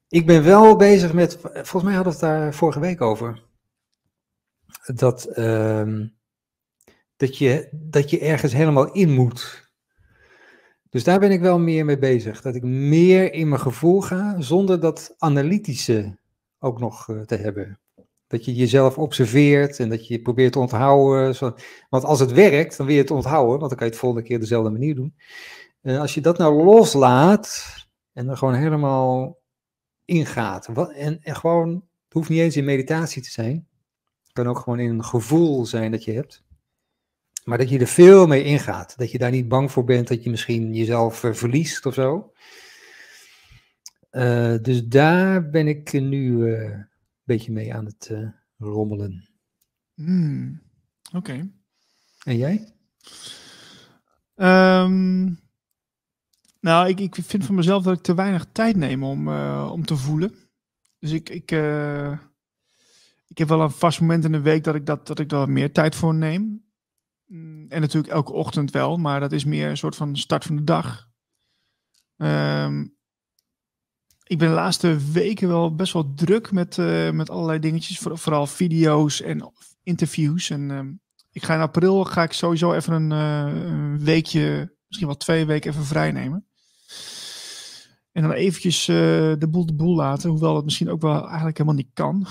Ik 0.09 0.27
ben 0.27 0.45
wel 0.45 0.77
bezig 0.77 1.13
met, 1.13 1.39
volgens 1.41 1.83
mij 1.83 1.95
hadden 1.95 2.13
we 2.13 2.19
het 2.19 2.29
daar 2.29 2.55
vorige 2.55 2.81
week 2.81 3.01
over. 3.01 3.43
Dat, 4.95 5.29
uh, 5.39 6.01
dat, 7.17 7.39
je, 7.39 7.69
dat 7.73 8.11
je 8.11 8.21
ergens 8.21 8.53
helemaal 8.53 8.93
in 8.93 9.11
moet. 9.11 9.62
Dus 10.93 11.05
daar 11.05 11.20
ben 11.20 11.31
ik 11.31 11.40
wel 11.40 11.59
meer 11.59 11.85
mee 11.85 11.98
bezig. 11.98 12.43
Dat 12.43 12.55
ik 12.55 12.62
meer 12.62 13.32
in 13.32 13.48
mijn 13.48 13.60
gevoel 13.60 14.01
ga, 14.01 14.40
zonder 14.40 14.81
dat 14.81 15.14
analytische 15.19 16.19
ook 16.59 16.78
nog 16.78 17.09
uh, 17.09 17.20
te 17.20 17.36
hebben. 17.36 17.81
Dat 18.27 18.44
je 18.44 18.55
jezelf 18.55 18.98
observeert 18.98 19.78
en 19.78 19.89
dat 19.89 20.06
je 20.06 20.23
probeert 20.23 20.52
te 20.52 20.59
onthouden. 20.59 21.55
Want 21.89 22.05
als 22.05 22.20
het 22.20 22.32
werkt, 22.32 22.77
dan 22.77 22.86
wil 22.86 22.94
je 22.94 23.01
het 23.01 23.10
onthouden, 23.10 23.59
want 23.59 23.69
dan 23.69 23.78
kan 23.78 23.86
je 23.86 23.93
het 23.93 24.01
volgende 24.01 24.27
keer 24.27 24.40
dezelfde 24.40 24.70
manier 24.70 24.94
doen. 24.94 25.14
En 25.81 26.01
als 26.01 26.14
je 26.14 26.20
dat 26.20 26.39
nou 26.39 26.64
loslaat 26.64 27.74
en 28.12 28.28
er 28.28 28.36
gewoon 28.36 28.55
helemaal 28.55 29.39
ingaat. 30.05 30.69
En, 30.94 31.23
en 31.23 31.36
gewoon 31.36 31.70
Het 32.05 32.12
hoeft 32.12 32.28
niet 32.28 32.40
eens 32.40 32.56
in 32.56 32.64
meditatie 32.64 33.23
te 33.23 33.31
zijn. 33.31 33.69
Het 34.23 34.32
kan 34.32 34.48
ook 34.48 34.59
gewoon 34.59 34.78
in 34.78 34.90
een 34.90 35.05
gevoel 35.05 35.66
zijn 35.66 35.90
dat 35.90 36.05
je 36.05 36.12
hebt. 36.12 36.43
Maar 37.44 37.59
dat 37.59 37.69
je 37.69 37.78
er 37.78 37.86
veel 37.86 38.27
mee 38.27 38.44
ingaat. 38.44 38.98
Dat 38.98 39.10
je 39.10 39.19
daar 39.19 39.31
niet 39.31 39.48
bang 39.48 39.73
voor 39.73 39.85
bent 39.85 40.09
dat 40.09 40.24
je 40.24 40.31
misschien 40.31 40.74
jezelf 40.74 41.23
uh, 41.23 41.32
verliest 41.32 41.86
of 41.86 41.94
zo. 41.94 42.32
Uh, 44.10 44.56
dus 44.62 44.86
daar 44.86 45.51
ben 45.51 45.69
ik 45.69 45.93
nu 45.93 46.31
uh, 46.31 46.62
een 46.62 46.89
beetje 47.23 47.52
mee 47.52 47.74
aan 47.74 47.85
het 47.85 48.10
rommelen. 48.59 49.28
Hmm. 49.94 50.62
Oké. 51.06 51.16
Okay. 51.16 51.51
En 52.24 52.36
jij? 52.36 52.74
Um, 54.36 55.40
nou, 56.60 56.89
ik, 56.89 57.01
ik 57.01 57.14
vind 57.14 57.44
van 57.44 57.55
mezelf 57.55 57.82
dat 57.82 57.97
ik 57.97 58.02
te 58.02 58.14
weinig 58.14 58.47
tijd 58.52 58.77
neem 58.77 59.05
om, 59.05 59.28
om 59.69 59.85
te 59.85 59.97
voelen. 59.97 60.35
Dus 60.98 61.10
ik, 61.10 61.28
ik, 61.28 61.51
ik 63.27 63.39
heb 63.39 63.48
wel 63.48 63.60
een 63.60 63.70
vast 63.70 64.01
moment 64.01 64.24
in 64.24 64.32
de 64.32 64.40
week 64.40 64.64
dat 64.64 64.74
ik, 64.74 64.86
dat, 64.86 65.06
dat 65.06 65.19
ik 65.19 65.28
daar 65.28 65.51
meer 65.51 65.73
tijd 65.73 65.94
voor 65.94 66.14
neem. 66.14 66.64
Mm, 67.33 67.67
en 67.69 67.81
natuurlijk 67.81 68.13
elke 68.13 68.33
ochtend 68.33 68.71
wel, 68.71 68.97
maar 68.97 69.21
dat 69.21 69.33
is 69.33 69.45
meer 69.45 69.69
een 69.69 69.77
soort 69.77 69.97
van 69.97 70.17
start 70.17 70.45
van 70.45 70.57
de 70.57 70.65
dag. 70.65 71.09
Um, 72.17 72.97
ik 74.23 74.39
ben 74.39 74.49
de 74.49 74.55
laatste 74.55 74.97
weken 75.13 75.49
wel 75.49 75.75
best 75.75 75.93
wel 75.93 76.15
druk 76.15 76.53
met, 76.53 76.77
uh, 76.77 77.11
met 77.11 77.31
allerlei 77.31 77.59
dingetjes, 77.59 77.99
vooral 77.99 78.47
video's 78.47 79.21
en 79.21 79.53
interviews. 79.83 80.51
En 80.51 80.71
um, 80.71 81.01
ik 81.31 81.43
ga 81.43 81.55
in 81.55 81.61
april 81.61 82.05
ga 82.05 82.23
ik 82.23 82.33
sowieso 82.33 82.73
even 82.73 82.93
een, 82.93 83.11
uh, 83.11 83.65
een, 83.65 84.05
weekje, 84.05 84.75
misschien 84.87 85.09
wel 85.09 85.17
twee 85.17 85.47
weken 85.47 85.71
even 85.71 85.85
vrij 85.85 86.13
nemen. 86.13 86.47
En 88.13 88.23
dan 88.23 88.33
eventjes 88.33 88.89
uh, 88.89 88.97
de 89.39 89.49
boel 89.51 89.67
de 89.67 89.75
boel 89.75 89.95
laten, 89.95 90.31
hoewel 90.31 90.57
het 90.57 90.65
misschien 90.65 90.91
ook 90.91 91.01
wel 91.01 91.27
eigenlijk 91.27 91.59
helemaal 91.59 91.79
niet 91.79 91.91
kan. 91.93 92.27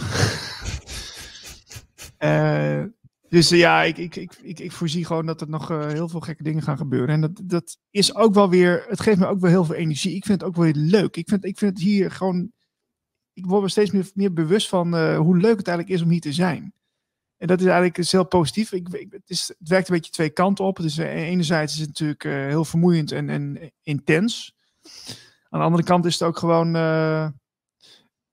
Dus 3.31 3.51
uh, 3.51 3.59
ja, 3.59 3.81
ik, 3.81 3.97
ik, 3.97 4.15
ik, 4.15 4.33
ik, 4.41 4.59
ik 4.59 4.71
voorzie 4.71 5.05
gewoon 5.05 5.25
dat 5.25 5.41
er 5.41 5.49
nog 5.49 5.71
uh, 5.71 5.87
heel 5.87 6.09
veel 6.09 6.19
gekke 6.19 6.43
dingen 6.43 6.63
gaan 6.63 6.77
gebeuren. 6.77 7.09
En 7.09 7.21
dat, 7.21 7.41
dat 7.43 7.77
is 7.89 8.15
ook 8.15 8.33
wel 8.33 8.49
weer, 8.49 8.85
het 8.87 8.99
geeft 8.99 9.19
me 9.19 9.25
ook 9.25 9.39
wel 9.39 9.49
heel 9.49 9.65
veel 9.65 9.75
energie. 9.75 10.15
Ik 10.15 10.25
vind 10.25 10.41
het 10.41 10.49
ook 10.49 10.55
wel 10.55 10.65
weer 10.65 10.83
leuk. 10.83 11.17
Ik 11.17 11.29
vind, 11.29 11.45
ik 11.45 11.57
vind 11.57 11.73
het 11.73 11.81
hier 11.81 12.11
gewoon, 12.11 12.51
ik 13.33 13.45
word 13.45 13.61
me 13.61 13.69
steeds 13.69 13.91
meer, 13.91 14.09
meer 14.13 14.33
bewust 14.33 14.69
van 14.69 14.95
uh, 14.95 15.17
hoe 15.17 15.37
leuk 15.37 15.57
het 15.57 15.67
eigenlijk 15.67 15.97
is 15.97 16.03
om 16.03 16.09
hier 16.09 16.21
te 16.21 16.33
zijn. 16.33 16.73
En 17.37 17.47
dat 17.47 17.59
is 17.59 17.65
eigenlijk 17.65 17.97
heel 17.97 18.27
positief. 18.27 18.71
Ik, 18.71 18.87
ik, 18.89 19.11
het, 19.11 19.29
is, 19.29 19.47
het 19.59 19.69
werkt 19.69 19.89
een 19.89 19.95
beetje 19.95 20.11
twee 20.11 20.29
kanten 20.29 20.65
op. 20.65 20.77
Dus 20.77 20.97
enerzijds 20.97 21.73
is 21.73 21.79
het 21.79 21.87
natuurlijk 21.87 22.23
heel 22.23 22.65
vermoeiend 22.65 23.11
en, 23.11 23.29
en 23.29 23.71
intens. 23.83 24.55
Aan 25.49 25.59
de 25.59 25.65
andere 25.65 25.83
kant 25.83 26.05
is 26.05 26.13
het 26.13 26.27
ook 26.27 26.37
gewoon, 26.37 26.75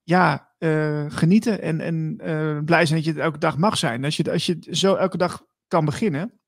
ja, 0.09 0.53
uh, 0.59 1.05
genieten 1.07 1.61
en, 1.61 1.79
en 1.79 2.19
uh, 2.23 2.63
blij 2.63 2.85
zijn 2.85 2.97
dat 2.97 3.07
je 3.07 3.13
het 3.13 3.21
elke 3.21 3.37
dag 3.37 3.57
mag 3.57 3.77
zijn. 3.77 4.03
Als 4.03 4.17
je, 4.17 4.31
als 4.31 4.45
je 4.45 4.57
zo 4.71 4.95
elke 4.95 5.17
dag 5.17 5.45
kan 5.67 5.85
beginnen, 5.85 6.39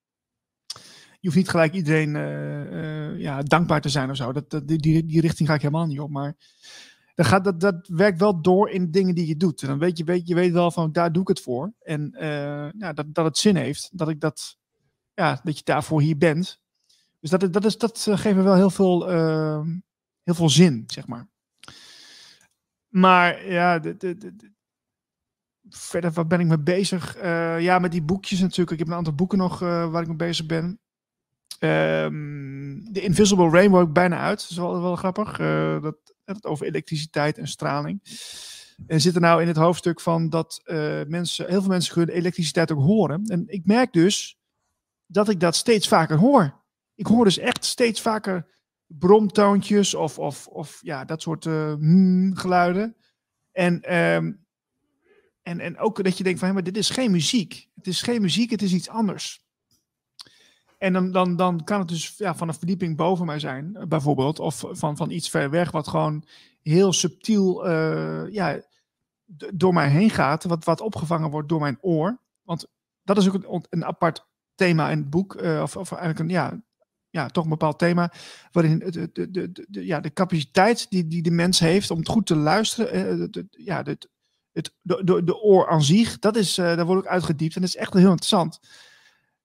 je 1.19 1.27
hoeft 1.27 1.35
niet 1.35 1.49
gelijk 1.49 1.73
iedereen 1.73 2.15
uh, 2.15 3.19
ja, 3.19 3.41
dankbaar 3.41 3.81
te 3.81 3.89
zijn 3.89 4.09
of 4.09 4.15
zo. 4.15 4.31
Dat, 4.31 4.49
dat, 4.49 4.67
die, 4.67 5.05
die 5.05 5.21
richting 5.21 5.49
ga 5.49 5.55
ik 5.55 5.61
helemaal 5.61 5.85
niet 5.85 5.99
op. 5.99 6.09
Maar 6.09 6.35
dat, 7.15 7.25
gaat, 7.25 7.43
dat, 7.43 7.59
dat 7.59 7.87
werkt 7.87 8.19
wel 8.19 8.41
door 8.41 8.69
in 8.69 8.91
dingen 8.91 9.15
die 9.15 9.27
je 9.27 9.37
doet. 9.37 9.61
En 9.61 9.67
dan 9.67 9.79
weet 9.79 9.97
je, 9.97 10.03
weet, 10.03 10.27
je 10.27 10.35
weet 10.35 10.51
wel 10.51 10.71
van 10.71 10.91
daar 10.91 11.11
doe 11.11 11.21
ik 11.21 11.27
het 11.27 11.41
voor. 11.41 11.73
En 11.81 12.15
ja, 12.77 12.93
dat, 12.93 13.05
dat 13.13 13.25
het 13.25 13.37
zin 13.37 13.55
heeft. 13.55 13.89
Dat 13.91 14.09
ik 14.09 14.19
dat, 14.19 14.57
ja, 15.13 15.41
dat 15.43 15.57
je 15.57 15.63
daarvoor 15.63 16.01
hier 16.01 16.17
bent. 16.17 16.61
Dus 17.19 17.29
dat, 17.29 17.53
dat, 17.53 17.65
is, 17.65 17.77
dat 17.77 18.07
geeft 18.11 18.35
me 18.35 18.41
wel 18.41 18.55
heel 18.55 18.69
veel, 18.69 19.07
heel 20.23 20.35
veel 20.35 20.49
zin, 20.49 20.83
zeg 20.87 21.07
maar. 21.07 21.29
Maar 22.91 23.51
ja, 23.51 23.79
de, 23.79 23.97
de, 23.97 24.17
de, 24.17 24.51
verder, 25.69 26.11
wat 26.11 26.27
ben 26.27 26.39
ik 26.39 26.47
mee 26.47 26.59
bezig? 26.59 27.17
Uh, 27.23 27.61
ja, 27.61 27.79
met 27.79 27.91
die 27.91 28.01
boekjes 28.01 28.39
natuurlijk. 28.39 28.71
Ik 28.71 28.79
heb 28.79 28.87
een 28.87 28.93
aantal 28.93 29.15
boeken 29.15 29.37
nog 29.37 29.61
uh, 29.61 29.91
waar 29.91 30.01
ik 30.01 30.07
mee 30.07 30.17
bezig 30.17 30.45
ben. 30.45 30.79
Um, 31.59 32.93
de 32.93 33.01
Invisible 33.01 33.49
Rainbow 33.49 33.91
bijna 33.91 34.17
uit. 34.17 34.39
Dat 34.41 34.49
is 34.49 34.57
wel, 34.57 34.81
wel 34.81 34.95
grappig. 34.95 35.39
Uh, 35.39 35.81
dat, 35.81 35.97
dat 36.23 36.45
over 36.45 36.65
elektriciteit 36.65 37.37
en 37.37 37.47
straling. 37.47 38.01
En 38.87 39.01
zit 39.01 39.15
er 39.15 39.21
nou 39.21 39.41
in 39.41 39.47
het 39.47 39.57
hoofdstuk 39.57 40.01
van 40.01 40.29
dat 40.29 40.61
mensen, 41.07 41.47
heel 41.47 41.61
veel 41.61 41.69
mensen 41.69 41.93
kunnen 41.93 42.15
elektriciteit 42.15 42.71
ook 42.71 42.81
horen. 42.81 43.23
En 43.25 43.43
ik 43.47 43.65
merk 43.65 43.93
dus 43.93 44.39
dat 45.05 45.29
ik 45.29 45.39
dat 45.39 45.55
steeds 45.55 45.87
vaker 45.87 46.17
hoor. 46.17 46.63
Ik 46.95 47.05
hoor 47.05 47.23
dus 47.23 47.37
echt 47.37 47.65
steeds 47.65 48.01
vaker 48.01 48.47
bromtoontjes 48.99 49.95
of, 49.95 50.19
of, 50.19 50.47
of 50.47 50.79
ja, 50.81 51.05
dat 51.05 51.21
soort 51.21 51.45
uh, 51.45 51.73
geluiden. 52.33 52.95
En, 53.51 53.95
um, 53.97 54.45
en, 55.41 55.59
en 55.59 55.77
ook 55.77 56.03
dat 56.03 56.17
je 56.17 56.23
denkt 56.23 56.39
van, 56.39 56.47
hé, 56.47 56.53
maar 56.53 56.63
dit 56.63 56.77
is 56.77 56.89
geen 56.89 57.11
muziek. 57.11 57.69
Het 57.75 57.87
is 57.87 58.01
geen 58.01 58.21
muziek, 58.21 58.51
het 58.51 58.61
is 58.61 58.73
iets 58.73 58.89
anders. 58.89 59.45
En 60.77 60.93
dan, 60.93 61.11
dan, 61.11 61.35
dan 61.35 61.63
kan 61.63 61.79
het 61.79 61.87
dus 61.87 62.17
ja, 62.17 62.35
van 62.35 62.47
een 62.47 62.53
verdieping 62.53 62.97
boven 62.97 63.25
mij 63.25 63.39
zijn, 63.39 63.75
eh, 63.75 63.87
bijvoorbeeld. 63.87 64.39
Of 64.39 64.63
van, 64.67 64.97
van 64.97 65.09
iets 65.09 65.29
ver 65.29 65.49
weg, 65.49 65.71
wat 65.71 65.87
gewoon 65.87 66.25
heel 66.61 66.93
subtiel 66.93 67.67
uh, 67.67 68.31
ja, 68.31 68.61
door 69.53 69.73
mij 69.73 69.89
heen 69.89 70.09
gaat. 70.09 70.43
Wat, 70.43 70.65
wat 70.65 70.81
opgevangen 70.81 71.29
wordt 71.29 71.49
door 71.49 71.59
mijn 71.59 71.77
oor. 71.81 72.19
Want 72.43 72.67
dat 73.03 73.17
is 73.17 73.29
ook 73.29 73.65
een, 73.69 73.85
apart 73.85 74.27
thema 74.55 74.89
in 74.89 74.97
het 74.97 75.09
boek. 75.09 75.35
Of, 75.35 75.77
of 75.77 75.91
eigenlijk 75.91 76.19
een, 76.19 76.29
ja, 76.29 76.61
ja, 77.11 77.27
toch 77.27 77.43
een 77.43 77.49
bepaald 77.49 77.79
thema. 77.79 78.11
Waarin 78.51 78.79
de, 78.79 79.11
de, 79.11 79.31
de, 79.31 79.51
de, 79.51 79.85
ja, 79.85 79.99
de 79.99 80.13
capaciteit 80.13 80.89
die, 80.89 81.07
die 81.07 81.21
de 81.21 81.31
mens 81.31 81.59
heeft 81.59 81.91
om 81.91 82.07
goed 82.07 82.25
te 82.25 82.35
luisteren. 82.35 82.91
Eh, 82.91 83.27
de, 83.29 83.47
ja, 83.49 83.83
de, 83.83 83.97
het, 84.51 84.73
de, 84.81 85.23
de, 85.23 85.41
oor 85.41 85.69
aan 85.69 85.83
zich, 85.83 86.19
dat 86.19 86.35
is, 86.35 86.57
uh, 86.57 86.65
daar 86.65 86.85
wordt 86.85 87.05
ook 87.05 87.11
uitgediept. 87.11 87.55
En 87.55 87.61
dat 87.61 87.69
is 87.69 87.75
echt 87.75 87.93
heel 87.93 88.09
interessant. 88.09 88.59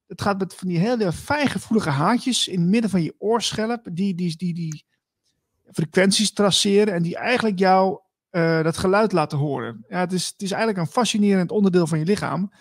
Het 0.06 0.22
gaat 0.22 0.38
met 0.38 0.55
van 0.55 0.68
die 0.68 0.78
hele 0.78 1.12
fijngevoelige 1.12 1.90
haartjes 1.90 2.48
in 2.48 2.60
het 2.60 2.68
midden 2.68 2.90
van 2.90 3.02
je 3.02 3.14
oorschelp. 3.18 3.88
Die, 3.93 4.14
die, 4.14 4.36
die, 4.36 4.55
die 4.55 4.84
frequenties 5.72 6.32
traceren. 6.32 6.94
En 6.94 7.02
die 7.02 7.16
eigenlijk 7.16 7.59
jou 7.59 8.01
dat 8.62 8.76
geluid 8.76 9.12
laten 9.12 9.38
horen. 9.38 9.84
Ja, 9.88 9.98
het, 9.98 10.12
is, 10.12 10.26
het 10.26 10.43
is 10.43 10.51
eigenlijk 10.51 10.80
een 10.80 10.93
fascinerend 10.93 11.51
onderdeel 11.51 11.86
van 11.86 11.98
je 11.98 12.05
lichaam. 12.05 12.52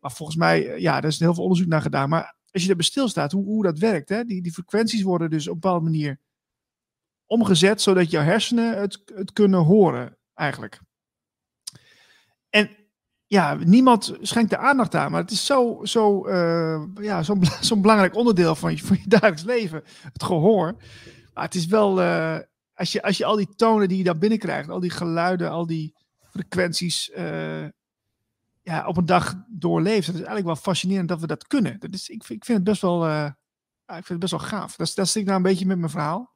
Maar 0.00 0.12
volgens 0.12 0.38
mij, 0.38 0.80
ja, 0.80 0.96
er 0.96 1.04
is 1.04 1.18
heel 1.18 1.34
veel 1.34 1.42
onderzoek 1.42 1.68
naar 1.68 1.82
gedaan. 1.82 2.08
Maar 2.08 2.37
als 2.50 2.62
je 2.62 2.68
erbij 2.68 2.84
stilstaat, 2.84 3.32
hoe, 3.32 3.44
hoe 3.44 3.62
dat 3.62 3.78
werkt. 3.78 4.08
Hè? 4.08 4.24
Die, 4.24 4.42
die 4.42 4.52
frequenties 4.52 5.02
worden 5.02 5.30
dus 5.30 5.48
op 5.48 5.54
een 5.54 5.60
bepaalde 5.60 5.84
manier 5.84 6.18
omgezet, 7.26 7.80
zodat 7.80 8.10
jouw 8.10 8.22
hersenen 8.22 8.78
het, 8.78 9.02
het 9.14 9.32
kunnen 9.32 9.60
horen, 9.60 10.16
eigenlijk. 10.34 10.80
En 12.50 12.70
ja, 13.26 13.54
niemand 13.54 14.16
schenkt 14.20 14.52
er 14.52 14.58
aandacht 14.58 14.94
aan, 14.94 15.10
maar 15.10 15.20
het 15.20 15.30
is 15.30 15.46
zo, 15.46 15.80
zo, 15.82 16.28
uh, 16.28 16.82
ja, 16.94 17.22
zo'n 17.22 17.44
zo 17.60 17.80
belangrijk 17.80 18.16
onderdeel 18.16 18.54
van 18.54 18.70
je, 18.70 18.78
van 18.78 18.96
je 18.96 19.08
dagelijks 19.08 19.42
leven, 19.42 19.82
het 20.12 20.22
gehoor. 20.22 20.76
Maar 21.34 21.44
het 21.44 21.54
is 21.54 21.66
wel, 21.66 22.00
uh, 22.00 22.38
als, 22.74 22.92
je, 22.92 23.02
als 23.02 23.16
je 23.16 23.24
al 23.24 23.36
die 23.36 23.54
tonen 23.56 23.88
die 23.88 23.98
je 23.98 24.04
daar 24.04 24.18
binnenkrijgt, 24.18 24.68
al 24.68 24.80
die 24.80 24.90
geluiden, 24.90 25.50
al 25.50 25.66
die 25.66 25.94
frequenties, 26.30 27.10
uh, 27.16 27.64
ja, 28.68 28.86
op 28.86 28.96
een 28.96 29.06
dag 29.06 29.34
doorleeft. 29.48 30.06
Het 30.06 30.14
is 30.14 30.22
eigenlijk 30.22 30.46
wel 30.46 30.56
fascinerend 30.56 31.08
dat 31.08 31.20
we 31.20 31.26
dat 31.26 31.46
kunnen. 31.46 31.78
Dat 31.78 31.94
is, 31.94 32.08
ik, 32.08 32.22
ik 32.28 32.44
vind 32.44 32.58
het 32.58 32.64
best 32.64 32.82
wel, 32.82 33.06
uh, 33.06 33.24
ik 33.86 33.92
vind 33.92 34.08
het 34.08 34.18
best 34.18 34.30
wel 34.30 34.40
gaaf. 34.40 34.76
Dat, 34.76 34.92
dat 34.94 35.08
zit 35.08 35.22
ik 35.22 35.24
nou 35.24 35.36
een 35.36 35.42
beetje 35.42 35.66
met 35.66 35.78
mijn 35.78 35.90
verhaal. 35.90 36.34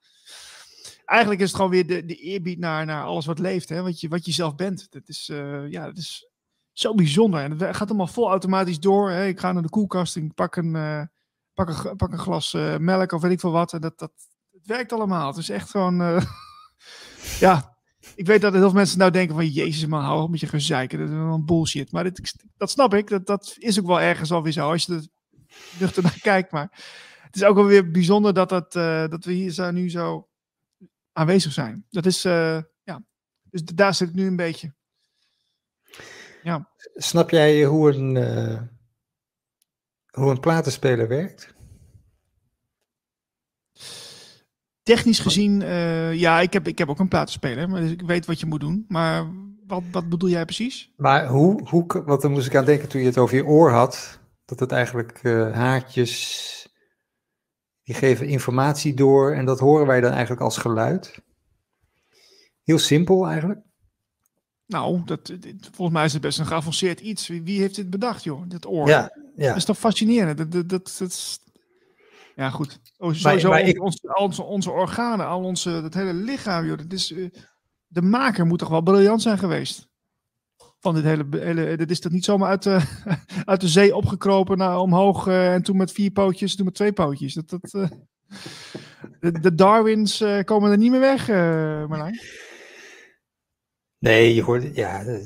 Eigenlijk 1.05 1.41
is 1.41 1.47
het 1.47 1.57
gewoon 1.57 1.71
weer 1.71 1.87
de, 1.87 2.05
de 2.05 2.17
eerbied 2.17 2.59
naar, 2.59 2.87
naar 2.87 3.05
alles 3.05 3.27
wat 3.27 3.39
leeft. 3.39 3.69
Hè? 3.69 3.83
Wat, 3.83 4.01
je, 4.01 4.09
wat 4.09 4.25
je 4.25 4.33
zelf 4.33 4.55
bent. 4.55 4.87
Dat 4.91 5.09
is, 5.09 5.29
uh, 5.33 5.71
ja, 5.71 5.85
dat 5.85 5.97
is 5.97 6.29
zo 6.73 6.95
bijzonder. 6.95 7.41
En 7.41 7.51
het 7.51 7.77
gaat 7.77 7.89
allemaal 7.89 8.07
vol 8.07 8.29
automatisch 8.29 8.81
door. 8.81 9.11
Hè? 9.11 9.27
Ik 9.27 9.41
ga 9.41 9.53
naar 9.53 9.63
de 9.63 9.69
koelkast 9.69 10.17
en 10.17 10.35
pak 10.35 10.57
een, 10.57 10.75
uh, 10.75 11.03
pak 11.55 11.69
een, 11.69 11.97
pak 11.97 12.13
een 12.13 12.19
glas 12.19 12.53
melk 12.79 13.13
of 13.13 13.23
weet 13.23 13.33
ik 13.33 13.41
veel 13.41 13.53
wat. 13.53 13.73
En 13.73 13.81
dat, 13.81 13.99
dat, 13.99 14.13
het 14.53 14.67
werkt 14.67 14.93
allemaal. 14.93 15.27
Het 15.27 15.37
is 15.37 15.49
echt 15.49 15.71
gewoon... 15.71 15.97
ja, 17.47 17.72
ik 18.15 18.27
weet 18.27 18.41
dat 18.41 18.53
heel 18.53 18.63
veel 18.63 18.73
mensen 18.73 18.99
nou 18.99 19.11
denken 19.11 19.35
van... 19.35 19.47
Jezus 19.47 19.87
man, 19.87 20.03
hou 20.03 20.23
op 20.23 20.31
met 20.31 20.41
je 20.41 20.47
gezeiken. 20.47 20.99
Dat 20.99 21.09
is 21.09 21.15
wel 21.15 21.45
bullshit. 21.45 21.93
Maar 21.93 22.13
dat 22.57 22.71
snap 22.71 22.95
ik. 22.95 23.09
Dat, 23.09 23.27
dat 23.27 23.57
is 23.59 23.81
ook 23.81 23.87
wel 23.87 24.01
ergens 24.01 24.33
alweer 24.33 24.53
zo. 24.53 24.71
Als 24.71 24.85
je 24.85 24.95
er 24.95 25.07
nuchter 25.79 26.03
naar 26.03 26.19
kijkt. 26.33 26.53
Maar 26.53 26.71
het 27.23 27.37
is 27.37 27.45
ook 27.45 27.57
wel 27.57 27.65
weer 27.65 27.91
bijzonder 27.91 28.35
dat, 28.35 28.49
dat, 28.49 28.75
uh, 28.75 29.09
dat 29.09 29.25
we 29.25 29.33
hier 29.33 29.51
zo, 29.51 29.71
nu 29.71 29.91
zo 29.91 30.29
aanwezig 31.13 31.53
zijn. 31.53 31.87
Dat 31.91 32.07
is... 32.07 32.25
Uh, 32.25 32.61
ja. 32.83 33.03
Dus 33.51 33.65
daar 33.65 33.95
zit 33.95 34.09
ik 34.09 34.15
nu 34.15 34.27
een 34.27 34.37
beetje. 34.37 34.75
Ja. 36.43 36.71
Snap 36.95 37.31
jij 37.31 37.65
hoe 37.65 37.93
een, 37.93 38.15
uh, 38.15 38.61
hoe 40.11 40.31
een 40.31 40.41
platenspeler 40.41 41.09
werkt? 41.09 41.55
Technisch 44.83 45.19
gezien, 45.19 45.61
uh, 45.61 46.15
ja, 46.15 46.41
ik 46.41 46.53
heb, 46.53 46.69
ik 46.69 46.79
heb 46.79 46.89
ook 46.89 46.99
een 46.99 47.09
platenspeler, 47.09 47.69
maar 47.69 47.81
dus 47.81 47.91
ik 47.91 48.03
weet 48.03 48.27
wat 48.27 48.41
je 48.41 48.47
moet 48.47 48.61
doen. 48.61 48.85
Maar 48.89 49.27
wat, 49.67 49.83
wat 49.91 50.09
bedoel 50.09 50.29
jij 50.29 50.45
precies? 50.45 50.93
Maar 50.97 51.27
hoe, 51.27 51.69
hoe, 51.69 52.03
want 52.05 52.23
dan 52.23 52.31
moest 52.31 52.47
ik 52.47 52.55
aan 52.57 52.65
denken 52.65 52.89
toen 52.89 53.01
je 53.01 53.07
het 53.07 53.19
over 53.19 53.37
je 53.37 53.45
oor 53.45 53.71
had, 53.71 54.21
dat 54.45 54.61
het 54.61 54.73
eigenlijk 54.73 55.23
uh, 55.23 55.53
haartjes, 55.53 56.69
die 57.83 57.95
geven 57.95 58.27
informatie 58.27 58.95
door 58.95 59.33
en 59.33 59.45
dat 59.45 59.61
horen 59.61 59.87
wij 59.87 60.01
dan 60.01 60.11
eigenlijk 60.11 60.43
als 60.43 60.57
geluid. 60.59 61.23
Heel 62.63 62.79
simpel 62.79 63.27
eigenlijk. 63.27 63.61
Nou, 64.67 65.05
dat, 65.05 65.27
dit- 65.27 65.71
volgens 65.73 65.97
mij 65.97 66.05
is 66.05 66.13
het 66.13 66.23
best 66.23 66.39
een 66.39 66.47
geavanceerd 66.47 67.01
iets. 67.01 67.29
Wie, 67.29 67.43
wie 67.43 67.61
heeft 67.61 67.75
dit 67.75 67.91
bedacht, 67.91 68.25
joh? 68.25 68.43
Dit 68.49 68.67
oor. 68.67 68.89
Ja, 68.89 69.17
ja. 69.37 69.47
Dat 69.49 69.57
is 69.57 69.65
toch 69.65 69.79
fascinerend? 69.79 70.39
Dat, 70.39 70.53
dat, 70.53 70.69
dat, 70.69 70.95
dat 70.99 71.41
Ja, 72.35 72.51
goed. 72.51 72.81
Oh, 72.99 73.13
sowieso 73.13 73.49
maar 73.49 73.61
ik- 73.61 73.83
onze, 74.21 74.43
onze 74.43 74.71
organen, 74.71 75.27
al 75.27 75.43
onze, 75.43 75.71
het 75.71 75.95
hele 75.95 76.13
lichaam, 76.15 76.67
joh. 76.67 76.79
Dat 76.79 76.93
is, 76.93 77.13
eh, 77.13 77.31
de 77.87 78.03
maker 78.03 78.47
moet 78.47 78.59
toch 78.59 78.69
wel 78.69 78.83
briljant 78.83 79.23
zijn 79.23 79.39
geweest? 79.39 79.91
Van 80.81 80.95
dit 80.95 81.05
hele, 81.05 81.25
hele 81.31 81.77
dit 81.77 81.91
is 81.91 82.01
toch 82.01 82.13
niet 82.13 82.25
zomaar 82.25 82.49
uit 82.49 82.63
de, 82.63 82.81
uit 83.45 83.61
de 83.61 83.69
zee 83.69 83.97
opgekropen 83.97 84.59
naar 84.59 84.79
omhoog 84.79 85.27
eh, 85.27 85.55
en 85.55 85.63
toen 85.63 85.77
met 85.77 85.93
vier 85.93 86.11
pootjes, 86.11 86.57
toen 86.57 86.65
met 86.65 86.75
twee 86.75 86.93
pootjes. 86.93 87.35
Dat, 87.35 87.49
dat, 87.49 87.75
eh, 87.75 87.89
de, 89.21 89.41
de 89.41 89.55
Darwins 89.55 90.21
eh, 90.21 90.41
komen 90.45 90.71
er 90.71 90.79
niet 90.79 90.91
meer 90.91 91.01
weg, 91.01 91.29
eh 91.29 91.87
Marlijn. 91.87 92.21
Nee, 93.99 94.35
je 94.35 94.43
hoort, 94.43 94.75
ja, 94.77 95.01
er 95.05 95.21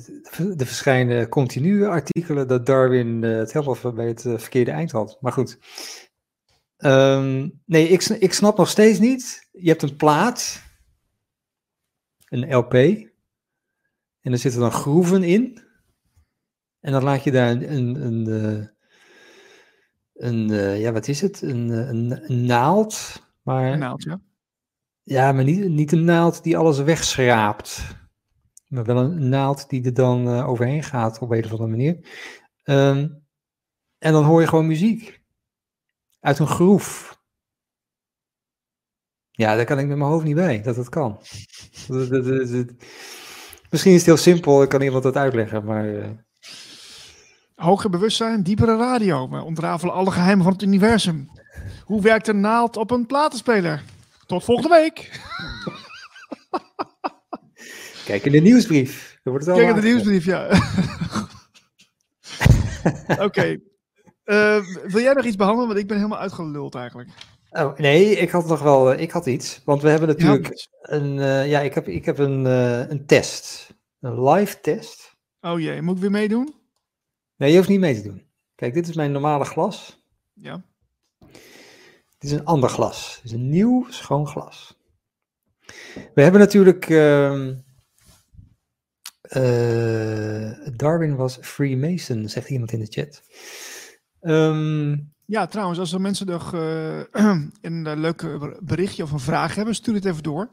er 0.59 0.66
verschijnen 0.66 1.28
continu 1.28 1.85
artikelen 1.87 2.49
dat 2.49 2.66
Darwin 2.66 3.24
eh, 3.24 3.37
het 3.37 3.53
helemaal 3.53 3.93
bij 3.93 4.07
het 4.07 4.24
eh, 4.24 4.39
verkeerde 4.39 4.70
eind 4.70 4.93
had. 4.93 5.16
Maar 5.20 5.33
goed. 5.33 5.59
Ehm, 6.77 7.48
nee, 7.65 7.89
ik, 7.89 8.03
ik 8.03 8.32
snap 8.32 8.57
nog 8.57 8.69
steeds 8.69 8.98
niet. 8.98 9.48
Je 9.53 9.69
hebt 9.69 9.82
een 9.82 9.97
plaat, 9.97 10.62
een 12.28 12.55
LP, 12.55 12.74
en 14.27 14.32
er 14.32 14.39
zitten 14.39 14.61
dan 14.61 14.70
groeven 14.70 15.23
in. 15.23 15.65
En 16.81 16.93
dan 16.93 17.03
laat 17.03 17.24
je 17.24 17.31
daar 17.31 17.51
een, 17.51 17.73
een, 17.73 18.07
een, 18.07 18.27
eh, 18.27 18.66
een 20.15 20.51
eh, 20.51 20.81
ja, 20.81 20.93
wat 20.93 21.09
is 21.09 21.20
het? 21.20 21.43
Een, 21.43 21.70
eh, 21.70 21.89
een, 21.89 22.31
een 22.31 22.47
naald. 22.47 23.23
Maar 23.43 23.73
Een 23.73 23.78
naald, 23.78 24.03
ja. 24.03 24.20
ja, 25.03 25.32
maar 25.32 25.44
niet, 25.44 25.69
niet 25.69 25.93
een 25.93 26.05
naald 26.05 26.43
die 26.43 26.57
alles 26.57 26.78
wegschraapt. 26.78 27.97
Maar 28.69 28.85
wel 28.85 28.97
een 28.97 29.28
naald 29.28 29.69
die 29.69 29.85
er 29.85 29.94
dan 29.94 30.28
overheen 30.28 30.82
gaat 30.82 31.19
op 31.19 31.31
een 31.31 31.44
of 31.44 31.51
andere 31.51 31.70
manier. 31.70 32.09
Ehm, 32.62 33.09
en 33.98 34.12
dan 34.12 34.24
hoor 34.24 34.40
je 34.40 34.47
gewoon 34.47 34.66
muziek. 34.66 35.23
Uit 36.20 36.38
een 36.38 36.47
groef. 36.47 37.18
Ja, 39.30 39.56
daar 39.56 39.64
kan 39.64 39.78
ik 39.78 39.86
met 39.86 39.97
mijn 39.97 40.10
hoofd 40.10 40.24
niet 40.24 40.34
bij, 40.34 40.62
dat 40.62 40.76
het 40.76 40.88
kan. 40.88 41.20
Dat- 41.88 42.09
dat- 42.09 42.24
dat- 42.24 42.51
dat- 42.51 42.66
Misschien 43.70 43.93
is 43.93 43.98
het 43.98 44.06
heel 44.06 44.16
simpel, 44.16 44.62
ik 44.62 44.68
kan 44.68 44.80
iemand 44.82 45.02
dat 45.02 45.16
uitleggen, 45.16 45.64
maar... 45.64 45.94
eh, 45.98 46.09
Hoger 47.55 47.90
bewustzijn, 47.90 48.43
diepere 48.43 48.76
radio. 48.76 49.28
We 49.28 49.43
ontrafelen 49.43 49.94
alle 49.94 50.10
geheimen 50.10 50.44
van 50.44 50.52
het 50.52 50.62
universum. 50.62 51.30
Hoe 51.84 52.02
werkt 52.02 52.28
een 52.28 52.40
naald 52.40 52.76
op 52.76 52.90
een 52.90 53.06
platenspeler? 53.06 53.82
Tot 54.26 54.44
volgende 54.44 54.68
week. 54.76 55.20
kijk 58.06 58.24
in 58.24 58.32
de 58.32 58.40
nieuwsbrief. 58.40 59.18
Wordt 59.22 59.47
het 59.47 59.56
Kijk 59.56 59.68
in 59.68 59.74
de 59.82 59.88
nieuwsbrief, 59.88 60.24
ja. 60.24 60.48
Oké. 63.26 63.59
Wil 64.86 65.01
jij 65.03 65.12
nog 65.12 65.24
iets 65.24 65.36
behandelen? 65.36 65.69
Want 65.69 65.81
ik 65.81 65.86
ben 65.86 65.97
helemaal 65.97 66.19
uitgeluld 66.19 66.74
eigenlijk. 66.74 67.09
Oh, 67.51 67.77
nee, 67.78 68.11
ik 68.16 68.31
had 68.31 68.47
nog 68.47 68.62
wel, 68.62 68.93
eh, 68.93 69.01
ik 69.01 69.11
had 69.11 69.27
iets. 69.27 69.61
Want 69.65 69.82
we 69.82 69.89
hebben 69.89 70.09
natuurlijk 70.09 70.47
Ja. 70.47 70.66
een, 70.81 71.19
eh, 71.19 71.48
ja, 71.51 71.61
ik 71.61 71.74
heb, 71.74 71.89
ik 71.89 72.05
heb 72.05 72.19
een, 72.19 72.47
eh, 72.47 72.89
een 72.89 73.07
test. 73.07 73.74
Een 74.01 74.23
live 74.28 74.61
test. 74.61 75.16
Oh 75.40 75.61
jee, 75.61 75.82
moet 75.82 75.94
ik 75.97 76.01
weer 76.01 76.11
meedoen? 76.11 76.55
Nee, 77.36 77.51
je 77.51 77.57
hoeft 77.57 77.69
niet 77.69 77.81
mee 77.81 77.94
te 77.94 78.03
doen. 78.03 78.24
Kijk, 78.55 78.74
dit 78.74 78.89
is 78.89 78.94
mijn 78.94 79.12
normale 79.12 79.44
glas. 79.44 80.05
Ja. 80.35 80.62
Dit 82.19 82.31
is 82.31 82.32
een 82.32 82.44
ander 82.44 82.69
glas. 82.69 83.15
Dit 83.23 83.24
is 83.24 83.32
een 83.39 83.48
nieuw, 83.48 83.86
schoon 83.89 84.27
glas. 84.27 84.78
We 86.15 86.23
hebben 86.23 86.40
natuurlijk. 86.40 86.89
ehm, 86.90 87.55
eh, 89.20 90.51
Darwin 90.77 91.16
was 91.16 91.39
Freemason, 91.40 92.28
zegt 92.28 92.51
iemand 92.51 92.73
in 92.73 92.78
de 92.81 92.86
chat. 92.86 93.23
Ehm, 94.27 94.97
Ja, 95.24 95.47
trouwens, 95.47 95.78
als 95.78 95.93
er 95.93 96.01
mensen 96.01 96.27
nog 96.27 96.55
eh, 96.55 96.98
een 97.61 97.86
eh, 97.86 97.97
leuke 97.97 98.57
berichtje 98.62 99.03
of 99.03 99.12
een 99.12 99.20
vraag 99.20 99.55
hebben, 99.55 99.74
stuur 99.74 99.94
het 99.94 100.05
even 100.05 100.23
door. 100.23 100.48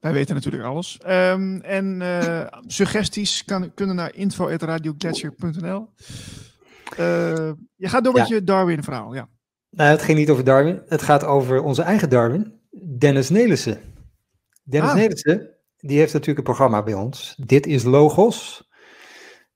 Wij 0.00 0.12
weten 0.12 0.34
natuurlijk 0.34 0.64
alles. 0.64 0.98
Ehm, 0.98 1.60
en 1.60 2.02
eh, 2.02 2.46
suggesties 2.66 3.44
kan, 3.44 3.74
kunnen 3.74 3.96
naar 3.96 4.14
info.radioglacier.nl. 4.14 5.88
Eh 6.96 7.50
je 7.76 7.88
gaat 7.88 8.04
door 8.04 8.12
met 8.12 8.28
je 8.28 8.44
Darwin-verhaal, 8.44 9.14
ja. 9.14 9.28
nou, 9.70 9.90
het 9.90 10.02
ging 10.02 10.18
niet 10.18 10.30
over 10.30 10.44
Darwin. 10.44 10.82
Het 10.86 11.02
gaat 11.02 11.24
over 11.24 11.62
onze 11.62 11.82
eigen 11.82 12.10
Darwin, 12.10 12.60
Dennis 12.98 13.28
Nelissen. 13.28 13.80
Dennis 14.62 14.90
Ah. 14.90 14.96
Nelissen, 14.96 15.50
die 15.76 15.98
heeft 15.98 16.12
natuurlijk 16.12 16.38
een 16.38 16.54
programma 16.54 16.82
bij 16.82 16.94
ons. 16.94 17.34
Dit 17.46 17.66
is 17.66 17.82
Logos. 17.82 18.68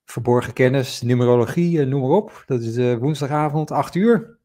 Verborgen 0.05 0.53
kennis, 0.53 1.03
numerologie, 1.03 1.81
eh, 1.81 1.87
noem 1.87 2.01
maar 2.01 2.11
op. 2.11 2.43
Dat 2.47 2.61
is 2.61 2.77
eh, 2.77 2.97
woensdagavond, 2.97 3.71
8 3.71 3.95
uur. 3.95 4.39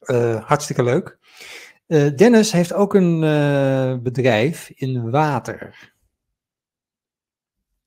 Eh, 0.00 0.44
hartstikke 0.44 0.82
leuk. 0.82 1.18
Dennis 2.16 2.52
heeft 2.52 2.72
ook 2.72 2.94
een 2.94 3.20
bedrijf 4.02 4.70
in 4.74 5.10
water. 5.10 5.92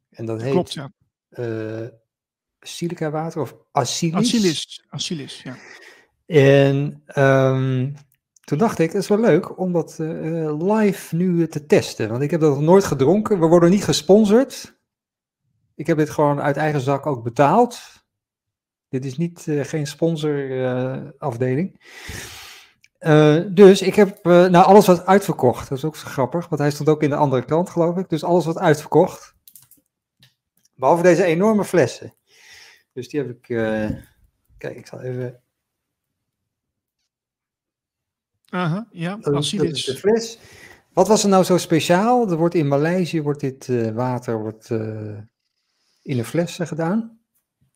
En 0.10 0.26
dat 0.26 0.42
heet 0.42 0.52
Klopt, 0.52 0.74
ja. 0.74 0.92
silica 2.60 3.10
water 3.10 3.42
of 3.42 3.56
acylis. 3.72 4.16
Acilis. 4.16 4.86
Acilis, 4.90 5.42
ja. 5.42 5.56
En 6.26 7.02
ehm, 7.06 7.94
toen 8.42 8.58
dacht 8.58 8.80
ik, 8.80 8.92
het 8.92 9.02
is 9.02 9.08
wel 9.08 9.20
leuk 9.20 9.60
om 9.60 9.72
dat 9.72 9.96
live 10.60 11.16
nu 11.16 11.48
te 11.48 11.66
testen. 11.66 12.10
Want 12.10 12.22
ik 12.22 12.32
heb 12.32 12.42
dat 12.42 12.54
nog 12.54 12.62
nooit 12.62 12.84
gedronken. 12.84 13.40
We 13.40 13.46
worden 13.46 13.70
niet 13.70 13.84
gesponsord. 13.84 14.83
Ik 15.76 15.88
heb 15.88 15.98
dit 15.98 16.10
gewoon 16.10 16.42
uit 16.42 16.58
eigen 16.58 16.82
zak 16.82 17.06
ook 17.06 17.24
betaald. 17.24 17.80
Dit 18.90 19.06
is 19.06 19.18
niet, 19.18 19.48
eh, 19.48 19.64
geen 19.64 19.88
sponsorafdeling. 19.88 21.82
dus 23.54 23.82
ik 23.82 23.96
heb, 23.96 24.26
eh, 24.26 24.46
nou 24.46 24.66
alles 24.66 24.88
wat 24.88 25.06
uitverkocht. 25.06 25.70
Dat 25.70 25.78
is 25.78 25.86
ook 25.86 25.96
zo 25.96 26.08
grappig, 26.08 26.48
want 26.50 26.62
hij 26.62 26.72
stond 26.72 26.90
ook 26.90 27.04
in 27.04 27.10
de 27.10 27.16
andere 27.16 27.46
kant 27.46 27.70
geloof 27.70 27.98
ik. 27.98 28.10
Dus 28.10 28.24
alles 28.24 28.46
wat 28.46 28.58
uitverkocht. 28.58 29.36
Behalve 30.76 31.04
deze 31.04 31.24
enorme 31.24 31.64
flessen. 31.66 32.14
Dus 32.94 33.10
die 33.10 33.20
heb 33.20 33.30
ik, 33.30 33.50
eh, 33.50 33.90
kijk 34.58 34.76
ik 34.78 34.88
zal 34.88 35.02
even 35.02 35.42
Aha, 38.50 38.88
ja, 38.92 39.16
Dat 39.16 39.34
is- 39.44 39.50
dat 39.52 39.66
is 39.66 39.84
de 39.86 39.96
fles. 39.96 40.40
Wat 40.94 41.08
was 41.08 41.24
er 41.24 41.30
nou 41.30 41.44
zo 41.44 41.58
speciaal? 41.58 42.30
Er 42.32 42.38
wordt 42.38 42.56
in 42.56 42.68
Maleisië 42.68 43.22
wordt 43.22 43.40
dit 43.40 43.70
eh, 43.70 43.90
water 43.92 44.40
wordt, 44.40 44.72
eh, 44.72 45.18
in 46.04 46.18
een 46.18 46.26
fles 46.26 46.60
gedaan. 46.62 47.22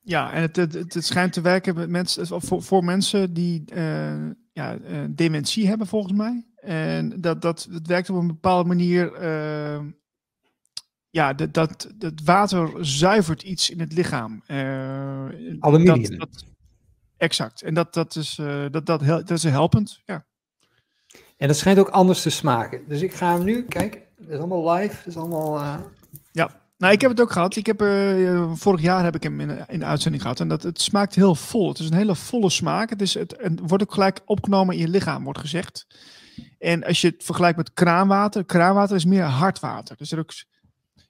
Ja, 0.01 0.31
en 0.31 0.41
het, 0.41 0.55
het, 0.55 0.73
het, 0.73 1.05
schijnt 1.05 1.33
te 1.33 1.41
werken 1.41 1.75
met 1.75 1.89
mensen, 1.89 2.41
voor, 2.41 2.63
voor 2.63 2.83
mensen 2.83 3.33
die 3.33 3.63
eh, 3.65 4.29
ja, 4.51 4.77
eh, 4.77 5.03
dementie 5.09 5.67
hebben, 5.67 5.87
volgens 5.87 6.13
mij. 6.13 6.45
En 6.55 7.21
dat, 7.21 7.41
dat 7.41 7.67
het 7.71 7.87
werkt 7.87 8.09
op 8.09 8.15
een 8.15 8.27
bepaalde 8.27 8.67
manier. 8.67 9.13
eh, 9.13 9.79
ja, 11.09 11.33
dat, 11.33 11.53
dat, 11.53 11.91
dat 11.95 12.13
water 12.23 12.85
zuivert 12.85 13.43
iets 13.43 13.69
in 13.69 13.79
het 13.79 13.93
lichaam. 13.93 14.43
Aluminium. 15.59 16.17
Dat, 16.17 16.19
dat, 16.19 16.45
exact. 17.17 17.61
En 17.61 17.73
dat, 17.73 17.93
dat, 17.93 18.15
is, 18.15 18.35
dat, 18.71 18.85
dat, 18.85 19.01
hel- 19.01 19.25
dat 19.25 19.37
is 19.37 19.43
helpend. 19.43 20.01
Ja. 20.05 20.25
En 21.37 21.47
dat 21.47 21.57
schijnt 21.57 21.79
ook 21.79 21.89
anders 21.89 22.21
te 22.21 22.29
smaken. 22.29 22.81
Dus 22.87 23.01
ik 23.01 23.13
ga 23.13 23.35
hem 23.35 23.43
nu, 23.43 23.63
kijk, 23.63 24.07
het 24.15 24.29
is 24.29 24.37
allemaal 24.37 24.71
live. 24.73 24.95
Het 24.95 25.05
is 25.05 25.17
allemaal, 25.17 25.57
eh, 25.59 25.79
Nou, 26.77 26.93
ik 26.93 27.01
heb 27.01 27.09
het 27.09 27.21
ook 27.21 27.31
gehad. 27.31 27.55
Ik 27.55 27.65
heb, 27.65 27.81
eh, 27.81 28.51
vorig 28.53 28.81
jaar 28.81 29.03
heb 29.03 29.15
ik 29.15 29.23
hem 29.23 29.39
in, 29.39 29.67
in 29.67 29.79
de 29.79 29.85
uitzending 29.85 30.21
gehad. 30.21 30.39
En 30.39 30.47
dat, 30.47 30.63
het 30.63 30.81
smaakt 30.81 31.15
heel 31.15 31.35
vol. 31.35 31.67
Het 31.67 31.79
is 31.79 31.89
een 31.89 31.97
hele 31.97 32.15
volle 32.15 32.49
smaak. 32.49 32.89
Het, 32.89 33.01
is, 33.01 33.13
het, 33.13 33.35
wordt 33.61 33.83
ook 33.83 33.93
gelijk 33.93 34.19
opgenomen 34.25 34.75
in 34.75 34.81
je 34.81 34.87
lichaam, 34.87 35.23
wordt 35.23 35.39
gezegd. 35.39 35.87
En 36.59 36.83
als 36.83 37.01
je 37.01 37.07
het 37.07 37.23
vergelijkt 37.23 37.57
met 37.57 37.73
kraanwater. 37.73 38.45
Kraanwater 38.45 38.95
is 38.95 39.05
meer 39.05 39.23
hard 39.23 39.59
water. 39.59 39.97
Dus 39.97 40.11
er 40.11 40.19
ook, 40.19 40.31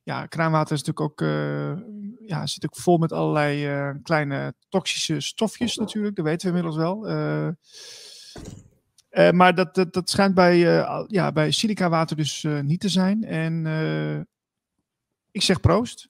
ja, 0.03 0.25
kraanwater 0.25 0.75
is 0.75 0.83
natuurlijk 0.83 1.11
ook, 1.11 1.21
eh, 1.27 2.27
ja, 2.27 2.45
zit 2.45 2.65
ook 2.65 2.75
vol 2.75 2.97
met 2.97 3.11
allerlei 3.11 3.65
eh, 3.65 3.89
kleine 4.03 4.53
toxische 4.69 5.19
stofjes 5.19 5.75
natuurlijk. 5.75 6.15
Dat 6.15 6.25
weten 6.25 6.51
we 6.51 6.57
inmiddels 6.57 6.83
wel. 6.83 7.07
Eh, 7.07 7.47
eh, 9.09 9.31
maar 9.31 9.55
dat, 9.55 9.87
dat, 9.91 10.09
schijnt 10.09 10.33
bij, 10.33 10.79
eh, 10.79 11.03
ja, 11.07 11.31
bij 11.31 11.51
silica 11.51 11.89
water 11.89 12.15
dus 12.15 12.43
eh, 12.43 12.59
niet 12.59 12.79
te 12.79 12.89
zijn. 12.89 13.23
En 13.23 13.65
eh, 13.65 14.21
ik 15.37 15.43
zeg 15.43 15.59
proost. 15.59 16.09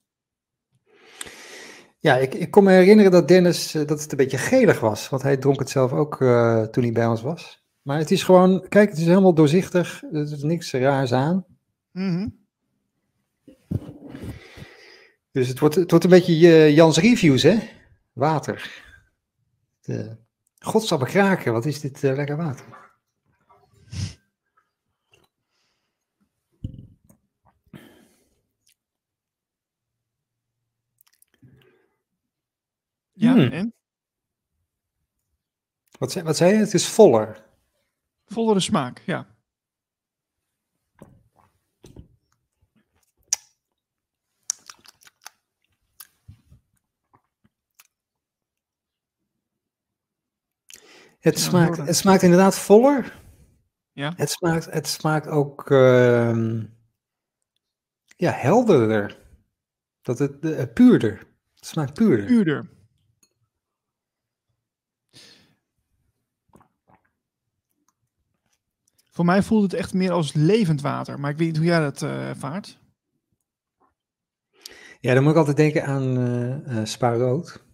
ja, 2.00 2.16
ik, 2.18 2.34
ik 2.34 2.52
kon 2.52 2.64
me 2.64 2.72
herinneren 2.72 3.12
dat 3.12 3.28
Dennis, 3.28 3.74
eh, 3.74 3.88
dat 3.88 4.02
het 4.02 4.12
een 4.12 4.18
beetje 4.18 4.38
gelig 4.38 4.80
was. 4.80 5.10
Want 5.10 5.22
hij 5.22 5.38
dronk 5.38 5.60
het 5.60 5.70
zelf 5.70 5.92
ook 5.92 6.22
eh, 6.22 6.64
toen 6.64 6.84
hij 6.84 6.92
bij 6.92 7.08
ons 7.08 7.22
was. 7.22 7.66
Maar 7.82 7.98
het 7.98 8.12
is 8.12 8.24
gewoon, 8.24 8.66
kijk, 8.70 8.90
het 8.90 8.98
is 8.98 9.06
helemaal 9.06 9.34
doorzichtig. 9.34 10.04
Er 10.12 10.22
is 10.22 10.44
niks 10.44 10.72
raars 10.72 11.14
aan. 11.14 11.46
Mhm. 11.92 12.28
Dus 15.32 15.48
het 15.48 15.60
wordt, 15.60 15.76
het 15.76 15.90
wordt 15.90 16.06
een 16.06 16.12
beetje 16.12 16.34
eh, 16.34 16.76
Jans 16.76 16.98
Reviews, 16.98 17.44
hè? 17.44 17.58
Water. 18.14 18.84
De, 19.82 20.18
Godsamme 20.60 21.06
kraken, 21.06 21.54
wat 21.54 21.66
is 21.66 21.80
dit 21.80 22.02
lekker 22.02 22.38
water. 22.38 22.66
Ja, 33.18 33.34
Hmm. 33.34 33.52
en? 33.52 33.74
Wat 35.98 36.12
zei, 36.12 36.26
wat 36.26 36.38
zei 36.38 36.54
je? 36.54 36.60
Het 36.60 36.74
is 36.74 36.88
voller. 36.88 37.46
Vollere 38.26 38.60
smaak, 38.60 39.02
ja. 39.06 39.36
Het, 51.20 51.40
smaakt, 51.40 51.78
het 51.78 51.96
smaakt 51.96 52.22
inderdaad 52.22 52.60
voller. 52.60 53.20
Ja. 53.92 54.14
Het 54.16 54.30
smaakt, 54.30 54.66
het 54.66 54.88
smaakt 54.88 55.28
ook 55.28 55.72
ehm, 55.72 56.64
ja, 58.16 58.32
helderder. 58.32 59.18
Dat 60.02 60.20
het 60.20 60.46
eh, 60.46 60.64
puurder. 60.74 61.28
Het 61.56 61.66
smaakt 61.66 61.94
puurder. 61.94 62.26
Puurder. 62.26 62.77
Voor 69.18 69.26
mij 69.26 69.44
voelt 69.44 69.64
het 69.72 69.74
echt 69.74 69.94
meer 69.94 70.12
als 70.12 70.34
levend 70.34 70.82
water. 70.82 71.20
Maar 71.20 71.32
ik 71.32 71.38
weet 71.38 71.48
niet 71.48 71.58
hoe 71.58 71.66
jij 71.66 71.80
dat 71.80 72.02
eh, 72.02 72.30
ervaart. 72.30 72.80
Ja, 75.00 75.14
dan 75.14 75.24
moet 75.24 75.32
ik 75.32 75.38
altijd 75.38 75.58
denken 75.58 75.86
aan 75.86 76.18
eh 76.18 76.78
eh 76.80 76.86
Spa 76.86 77.14
Rood. 77.14 77.66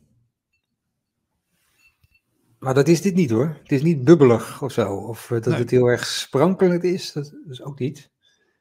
Maar 2.59 2.73
dat 2.73 2.87
is 2.87 3.01
dit 3.01 3.15
niet 3.15 3.29
hoor. 3.29 3.57
Het 3.61 3.71
is 3.71 3.81
niet 3.81 4.03
bubbelig 4.03 4.61
of 4.61 4.71
zo. 4.71 4.95
Of 4.95 5.23
eh, 5.23 5.29
dat 5.29 5.45
Nee. 5.45 5.55
het 5.57 5.69
heel 5.69 5.85
erg 5.87 6.05
sprankelend 6.05 6.83
is. 6.83 7.11
Dat 7.11 7.33
is 7.49 7.61
ook 7.61 7.79
niet. 7.79 8.11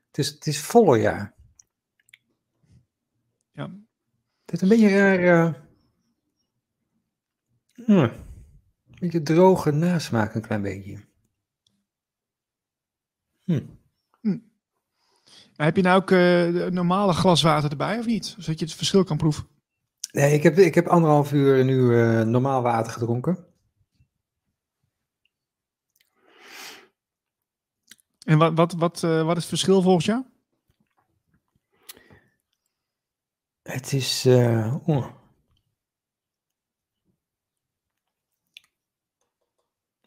Het 0.07 0.19
is, 0.19 0.29
het 0.29 0.47
is 0.47 0.61
voller, 0.61 0.99
ja. 1.01 1.35
Ja. 3.53 3.65
Het 4.41 4.51
heeft 4.51 4.63
een 4.63 4.69
beetje 4.69 4.89
raar... 4.89 5.19
eh, 5.19 5.55
hmm, 7.87 7.97
een 7.99 8.99
beetje 9.01 9.23
droge 9.23 9.71
nasmaak, 9.71 10.35
een 10.35 10.41
klein 10.43 10.63
beetje. 10.63 11.11
Hm. 13.45 13.61
Maar 15.57 15.67
heb 15.67 15.77
je 15.77 15.83
nou 15.83 16.01
ook 16.01 16.11
eh, 16.11 16.67
normale 16.71 17.13
glas 17.13 17.43
water 17.43 17.71
erbij 17.71 17.99
of 17.99 18.07
niet? 18.07 18.27
Zodat 18.39 18.59
je 18.59 18.65
het 18.65 18.75
verschil 18.75 19.05
kan 19.05 19.17
proeven. 19.17 19.47
Nee, 20.13 20.33
ik 20.35 20.43
heb, 20.43 20.59
ik 20.59 20.75
heb 20.75 20.87
anderhalf 20.87 21.33
uur 21.33 21.65
nu 21.65 22.01
eh, 22.01 22.21
normaal 22.23 22.63
water 22.63 22.93
gedronken. 22.93 23.47
En 28.25 28.39
wat, 28.39 28.55
wat, 28.55 28.73
wat, 28.73 29.03
eh, 29.03 29.25
wat 29.25 29.37
is 29.37 29.43
het 29.43 29.49
verschil 29.49 29.83
volgens 29.83 30.05
jou? 30.05 30.25
Het 33.63 33.93
is. 33.93 34.25
eh, 34.25 34.89
oeh. 34.89 35.07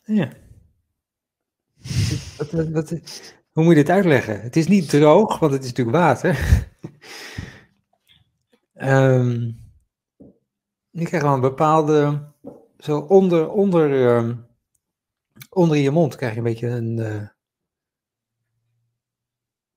Ja. 0.03 0.44
Wat, 2.37 2.51
wat, 2.51 2.69
wat- 2.69 3.33
hoe 3.51 3.63
moet 3.63 3.75
je 3.75 3.79
dit 3.83 3.89
uitleggen? 3.89 4.41
Het 4.41 4.55
is 4.55 4.67
niet 4.67 4.89
droog, 4.89 5.39
want 5.39 5.51
het 5.53 5.63
is 5.63 5.69
natuurlijk 5.69 5.97
water. 5.97 6.39
Ehm 8.73 9.51
je 10.89 11.05
krijgt 11.05 11.25
wel 11.25 11.33
een 11.33 11.41
bepaalde. 11.41 12.27
Zo 12.77 12.99
onder, 12.99 13.49
onder, 13.49 14.07
ehm, 14.15 14.35
onder 15.49 15.77
je 15.77 15.91
mond 15.91 16.15
krijg 16.15 16.31
je 16.31 16.37
een 16.37 16.43
beetje 16.43 16.67
een. 16.67 16.99
eh, 16.99 17.27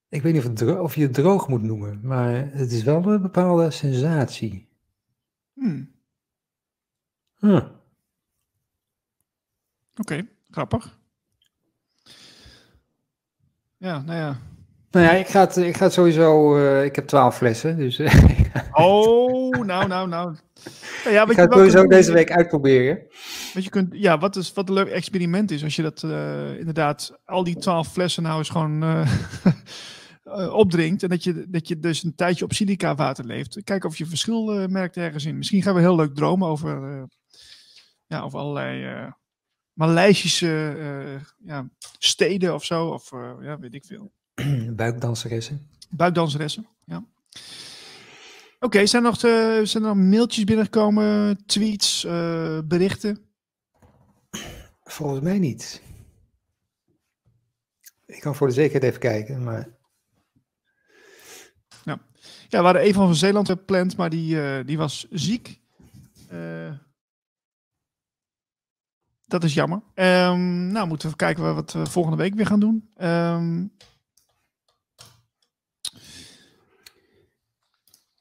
ik 0.08 0.22
weet 0.22 0.32
niet 0.32 0.62
of, 0.62 0.78
of 0.78 0.94
je 0.94 1.02
het 1.02 1.14
droog 1.14 1.48
moet 1.48 1.62
noemen, 1.62 2.00
maar 2.02 2.52
het 2.52 2.72
is 2.72 2.82
wel 2.82 3.06
een 3.06 3.22
bepaalde 3.22 3.70
sensatie. 3.70 4.68
Hmm, 5.52 5.96
Huh. 7.36 7.68
Oké, 9.96 10.28
grappig. 10.50 10.98
Ja, 13.78 14.02
nou 14.06 14.18
ja. 14.18 14.36
Nou 14.90 15.06
ja, 15.06 15.12
ik 15.12 15.26
ga 15.26 15.40
het, 15.40 15.56
ik 15.56 15.76
ga 15.76 15.84
het 15.84 15.92
sowieso. 15.92 16.56
eh, 16.56 16.84
ik 16.84 16.96
heb 16.96 17.06
twaalf 17.06 17.36
flessen, 17.36 17.76
dus 17.76 17.98
eh, 17.98 18.14
Oh, 18.72 19.64
nou, 19.64 19.86
nou, 19.86 20.08
nou. 20.08 20.36
Nou 21.04 21.14
ja, 21.14 21.22
ik 21.22 21.32
ga 21.32 21.42
je 21.42 21.48
het 21.48 21.52
sowieso 21.52 21.86
deze 21.86 22.12
week 22.12 22.30
uitproberen. 22.30 23.06
Wat 23.54 23.64
je 23.64 23.70
kunt, 23.70 23.88
ja, 23.90 24.18
wat, 24.18 24.36
is, 24.36 24.52
wat 24.52 24.68
een 24.68 24.74
leuk 24.74 24.88
experiment 24.88 25.50
is. 25.50 25.64
Als 25.64 25.76
je 25.76 25.82
dat 25.82 26.02
eh, 26.02 26.58
inderdaad, 26.58 27.18
al 27.24 27.44
die 27.44 27.56
twaalf 27.56 27.92
flessen 27.92 28.22
nou 28.22 28.38
eens 28.38 28.48
gewoon 28.48 29.06
opdrinkt. 30.62 31.02
En 31.02 31.08
dat 31.08 31.24
je, 31.24 31.46
dat 31.48 31.68
je 31.68 31.78
dus 31.78 32.02
een 32.02 32.14
tijdje 32.14 32.44
op 32.44 32.52
silica 32.52 32.94
water 32.94 33.24
leeft. 33.24 33.60
Kijk 33.64 33.84
of 33.84 33.96
je 33.96 34.06
verschil 34.06 34.68
merkt 34.68 34.96
ergens 34.96 35.24
in. 35.24 35.36
Misschien 35.36 35.62
gaan 35.62 35.74
we 35.74 35.80
heel 35.80 35.96
leuk 35.96 36.14
dromen 36.14 36.48
over, 36.48 37.06
ja, 38.06 38.20
over 38.20 38.38
allerlei 38.38 39.10
Maleisische 39.78 40.76
eh, 40.78 41.46
ja, 41.48 41.68
steden 41.98 42.54
of 42.54 42.64
zo. 42.64 42.88
Of 42.88 43.12
eh, 43.12 43.32
ja, 43.40 43.58
weet 43.58 43.74
ik 43.74 43.84
veel. 43.84 44.12
Buikdanseressen. 44.76 45.70
Buikdanseressen, 45.90 46.66
ja. 46.84 47.04
Oké, 48.60 48.86
zijn, 48.86 49.04
er 49.04 49.10
nog, 49.10 49.22
eh, 49.22 49.64
zijn 49.64 49.84
er 49.84 49.94
nog 49.94 49.96
mailtjes 49.96 50.44
binnengekomen, 50.44 51.36
tweets, 51.46 52.02
berichten? 52.64 53.18
Volgens 54.84 55.20
mij 55.20 55.38
niet. 55.38 55.82
Ik 58.06 58.20
kan 58.20 58.34
voor 58.34 58.46
de 58.46 58.52
zekerheid 58.52 58.84
even 58.84 59.00
kijken, 59.00 59.44
maar. 59.44 59.76
Ja, 62.50 62.58
we 62.58 62.64
hadden 62.64 62.82
Eva 62.82 62.98
van 62.98 63.14
Zeeland 63.14 63.48
gepland, 63.48 63.96
maar 63.96 64.10
die, 64.10 64.64
die 64.64 64.78
was 64.78 65.06
ziek. 65.10 65.60
Eh, 66.28 66.72
dat 69.28 69.44
is 69.44 69.54
jammer. 69.54 69.82
Ehm, 69.94 70.72
nou, 70.72 70.88
moeten 70.88 71.10
we 71.10 71.16
kijken 71.16 71.54
wat 71.54 71.72
we 71.72 71.86
volgende 71.86 72.16
week 72.16 72.34
weer 72.34 72.46
gaan 72.46 72.60
doen. 72.60 72.88
Ehm, 72.96 73.64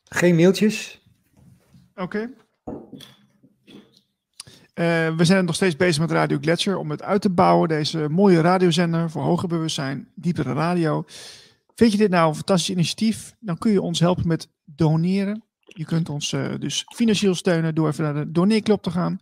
Geen 0.10 0.36
mailtjes. 0.36 1.02
Oké. 1.96 2.30
Eh, 4.74 5.16
we 5.16 5.26
zijn 5.26 5.46
nog 5.46 5.56
steeds 5.56 5.76
bezig 5.76 6.02
met 6.02 6.12
Radio 6.12 6.38
Gletscher 6.42 6.78
om 6.78 6.92
het 6.92 7.02
uit 7.02 7.22
te 7.22 7.30
bouwen. 7.30 7.70
Deze 7.70 8.08
mooie 8.10 8.42
radiozender 8.42 9.10
voor 9.10 9.24
hoger 9.24 9.48
bewustzijn, 9.48 10.08
diepere 10.16 10.54
radio. 10.54 11.04
Vind 11.76 11.92
je 11.92 11.98
dit 11.98 12.10
nou 12.10 12.28
een 12.30 12.36
fantastisch 12.36 12.70
initiatief? 12.70 13.36
Dan 13.40 13.58
kun 13.58 13.72
je 13.72 13.82
ons 13.82 14.00
helpen 14.00 14.28
met 14.28 14.50
doneren. 14.66 15.44
Je 15.60 15.86
kunt 15.86 16.10
ons 16.10 16.34
eh, 16.34 16.54
dus 16.60 16.86
financieel 16.96 17.36
steunen 17.36 17.76
door 17.76 17.88
even 17.88 18.04
naar 18.04 18.14
de 18.14 18.32
doneerklop 18.32 18.84
te 18.84 18.92
gaan. 18.92 19.20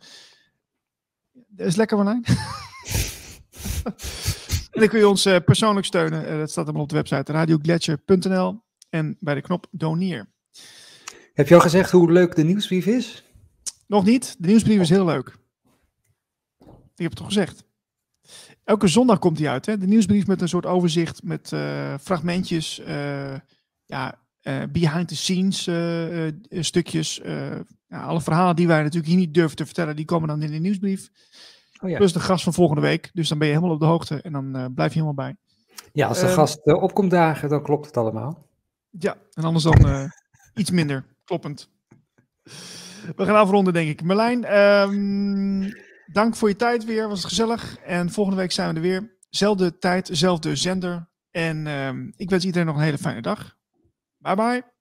Dat 1.56 1.68
is 1.68 1.76
lekker, 1.76 1.98
Marlijn. 1.98 2.24
en 2.24 2.34
dan 4.80 4.88
kun 4.88 5.00
je 5.00 5.08
ons 5.08 5.26
eh, 5.26 5.36
persoonlijk 5.46 5.86
steunen. 5.86 6.28
Eh, 6.28 6.38
dat 6.38 6.52
staat 6.52 6.64
allemaal 6.64 6.84
op 6.84 6.90
de 6.90 6.96
website 6.96 7.32
radiogletscher.nl 7.32 8.62
en 8.90 9.18
bij 9.20 9.36
de 9.36 9.42
knop 9.42 9.68
doneer. 9.72 10.34
Heb 11.34 11.48
je 11.48 11.56
al 11.56 11.62
gezegd 11.62 11.92
hoe 11.92 12.12
leuk 12.12 12.36
de 12.36 12.44
nieuwsbrief 12.44 12.86
is? 12.86 13.24
Nog 13.88 14.06
niet. 14.06 14.36
De 14.40 14.48
nieuwsbrief 14.48 14.80
is 14.80 14.90
heel 14.90 15.06
leuk. 15.06 15.38
Ik 16.96 17.02
heb 17.02 17.10
het 17.10 17.16
toch 17.16 17.28
gezegd. 17.28 17.64
Elke 18.64 18.88
zondag 18.88 19.20
komt 19.20 19.38
die 19.38 19.50
uit. 19.50 19.66
Hè? 19.66 19.78
De 19.78 19.88
nieuwsbrief 19.88 20.28
met 20.28 20.42
een 20.42 20.50
soort 20.50 20.66
overzicht 20.66 21.24
met 21.24 21.52
eh, 21.52 21.94
fragmentjes, 22.02 22.82
ja, 23.86 24.26
eh, 24.42 24.64
behind 24.72 25.08
the 25.08 25.16
scenes 25.16 25.70
stukjes. 26.50 27.22
Ja, 27.96 28.04
alle 28.04 28.22
verhalen 28.22 28.56
die 28.56 28.68
wij 28.68 28.82
natuurlijk 28.82 29.08
hier 29.08 29.18
niet 29.18 29.34
durven 29.34 29.58
te 29.58 29.66
vertellen, 29.66 29.96
die 29.96 30.06
komen 30.06 30.28
dan 30.28 30.42
in 30.42 30.52
de 30.52 30.58
nieuwsbrief. 30.58 31.10
Oh 31.82 31.90
ja. 31.90 31.98
Plus 31.98 32.14
de 32.14 32.20
gast 32.20 32.44
van 32.44 32.54
volgende 32.54 32.82
week. 32.82 33.10
Dus 33.14 33.30
dan 33.30 33.38
ben 33.38 33.48
je 33.48 33.54
helemaal 33.54 33.76
op 33.76 33.82
de 33.82 33.86
hoogte 33.86 34.22
en 34.22 34.32
dan 34.32 34.56
eh, 34.56 34.66
blijf 34.76 34.94
je 34.94 35.00
helemaal 35.00 35.26
bij. 35.26 35.36
ja, 35.94 36.08
als 36.08 36.20
de 36.20 36.26
ehm, 36.26 36.36
gast 36.36 36.58
eh, 36.58 36.84
opkomt 36.84 37.12
dagen, 37.12 37.50
dan 37.50 37.64
klopt 37.64 37.86
het 37.86 37.98
allemaal. 37.98 38.48
Ja, 38.90 39.18
en 39.34 39.44
anders 39.44 39.64
dan 39.64 39.88
eh, 39.88 40.04
iets 40.62 40.72
minder. 40.72 41.06
Kloppend. 41.24 41.70
We 43.16 43.26
gaan 43.26 43.36
afronden, 43.36 43.74
denk 43.74 43.90
ik. 43.90 44.04
Merlijn, 44.04 44.44
ehm, 44.44 45.72
dank 46.06 46.36
voor 46.36 46.50
je 46.50 46.56
tijd 46.56 46.86
weer. 46.86 47.08
Was 47.08 47.20
het 47.20 47.28
gezellig. 47.28 47.78
En 47.78 48.12
volgende 48.12 48.40
week 48.40 48.52
zijn 48.52 48.70
we 48.70 48.76
er 48.76 48.82
weer. 48.82 49.18
Zelfde 49.30 49.78
tijd, 49.78 50.10
zelfde 50.12 50.56
zender. 50.56 51.10
En 51.32 51.68
ehm, 51.68 52.12
ik 52.16 52.30
wens 52.30 52.46
iedereen 52.46 52.68
nog 52.68 52.76
een 52.76 52.84
hele 52.84 52.98
fijne 52.98 53.22
dag. 53.22 53.56
Bye 54.18 54.36
bye. 54.36 54.75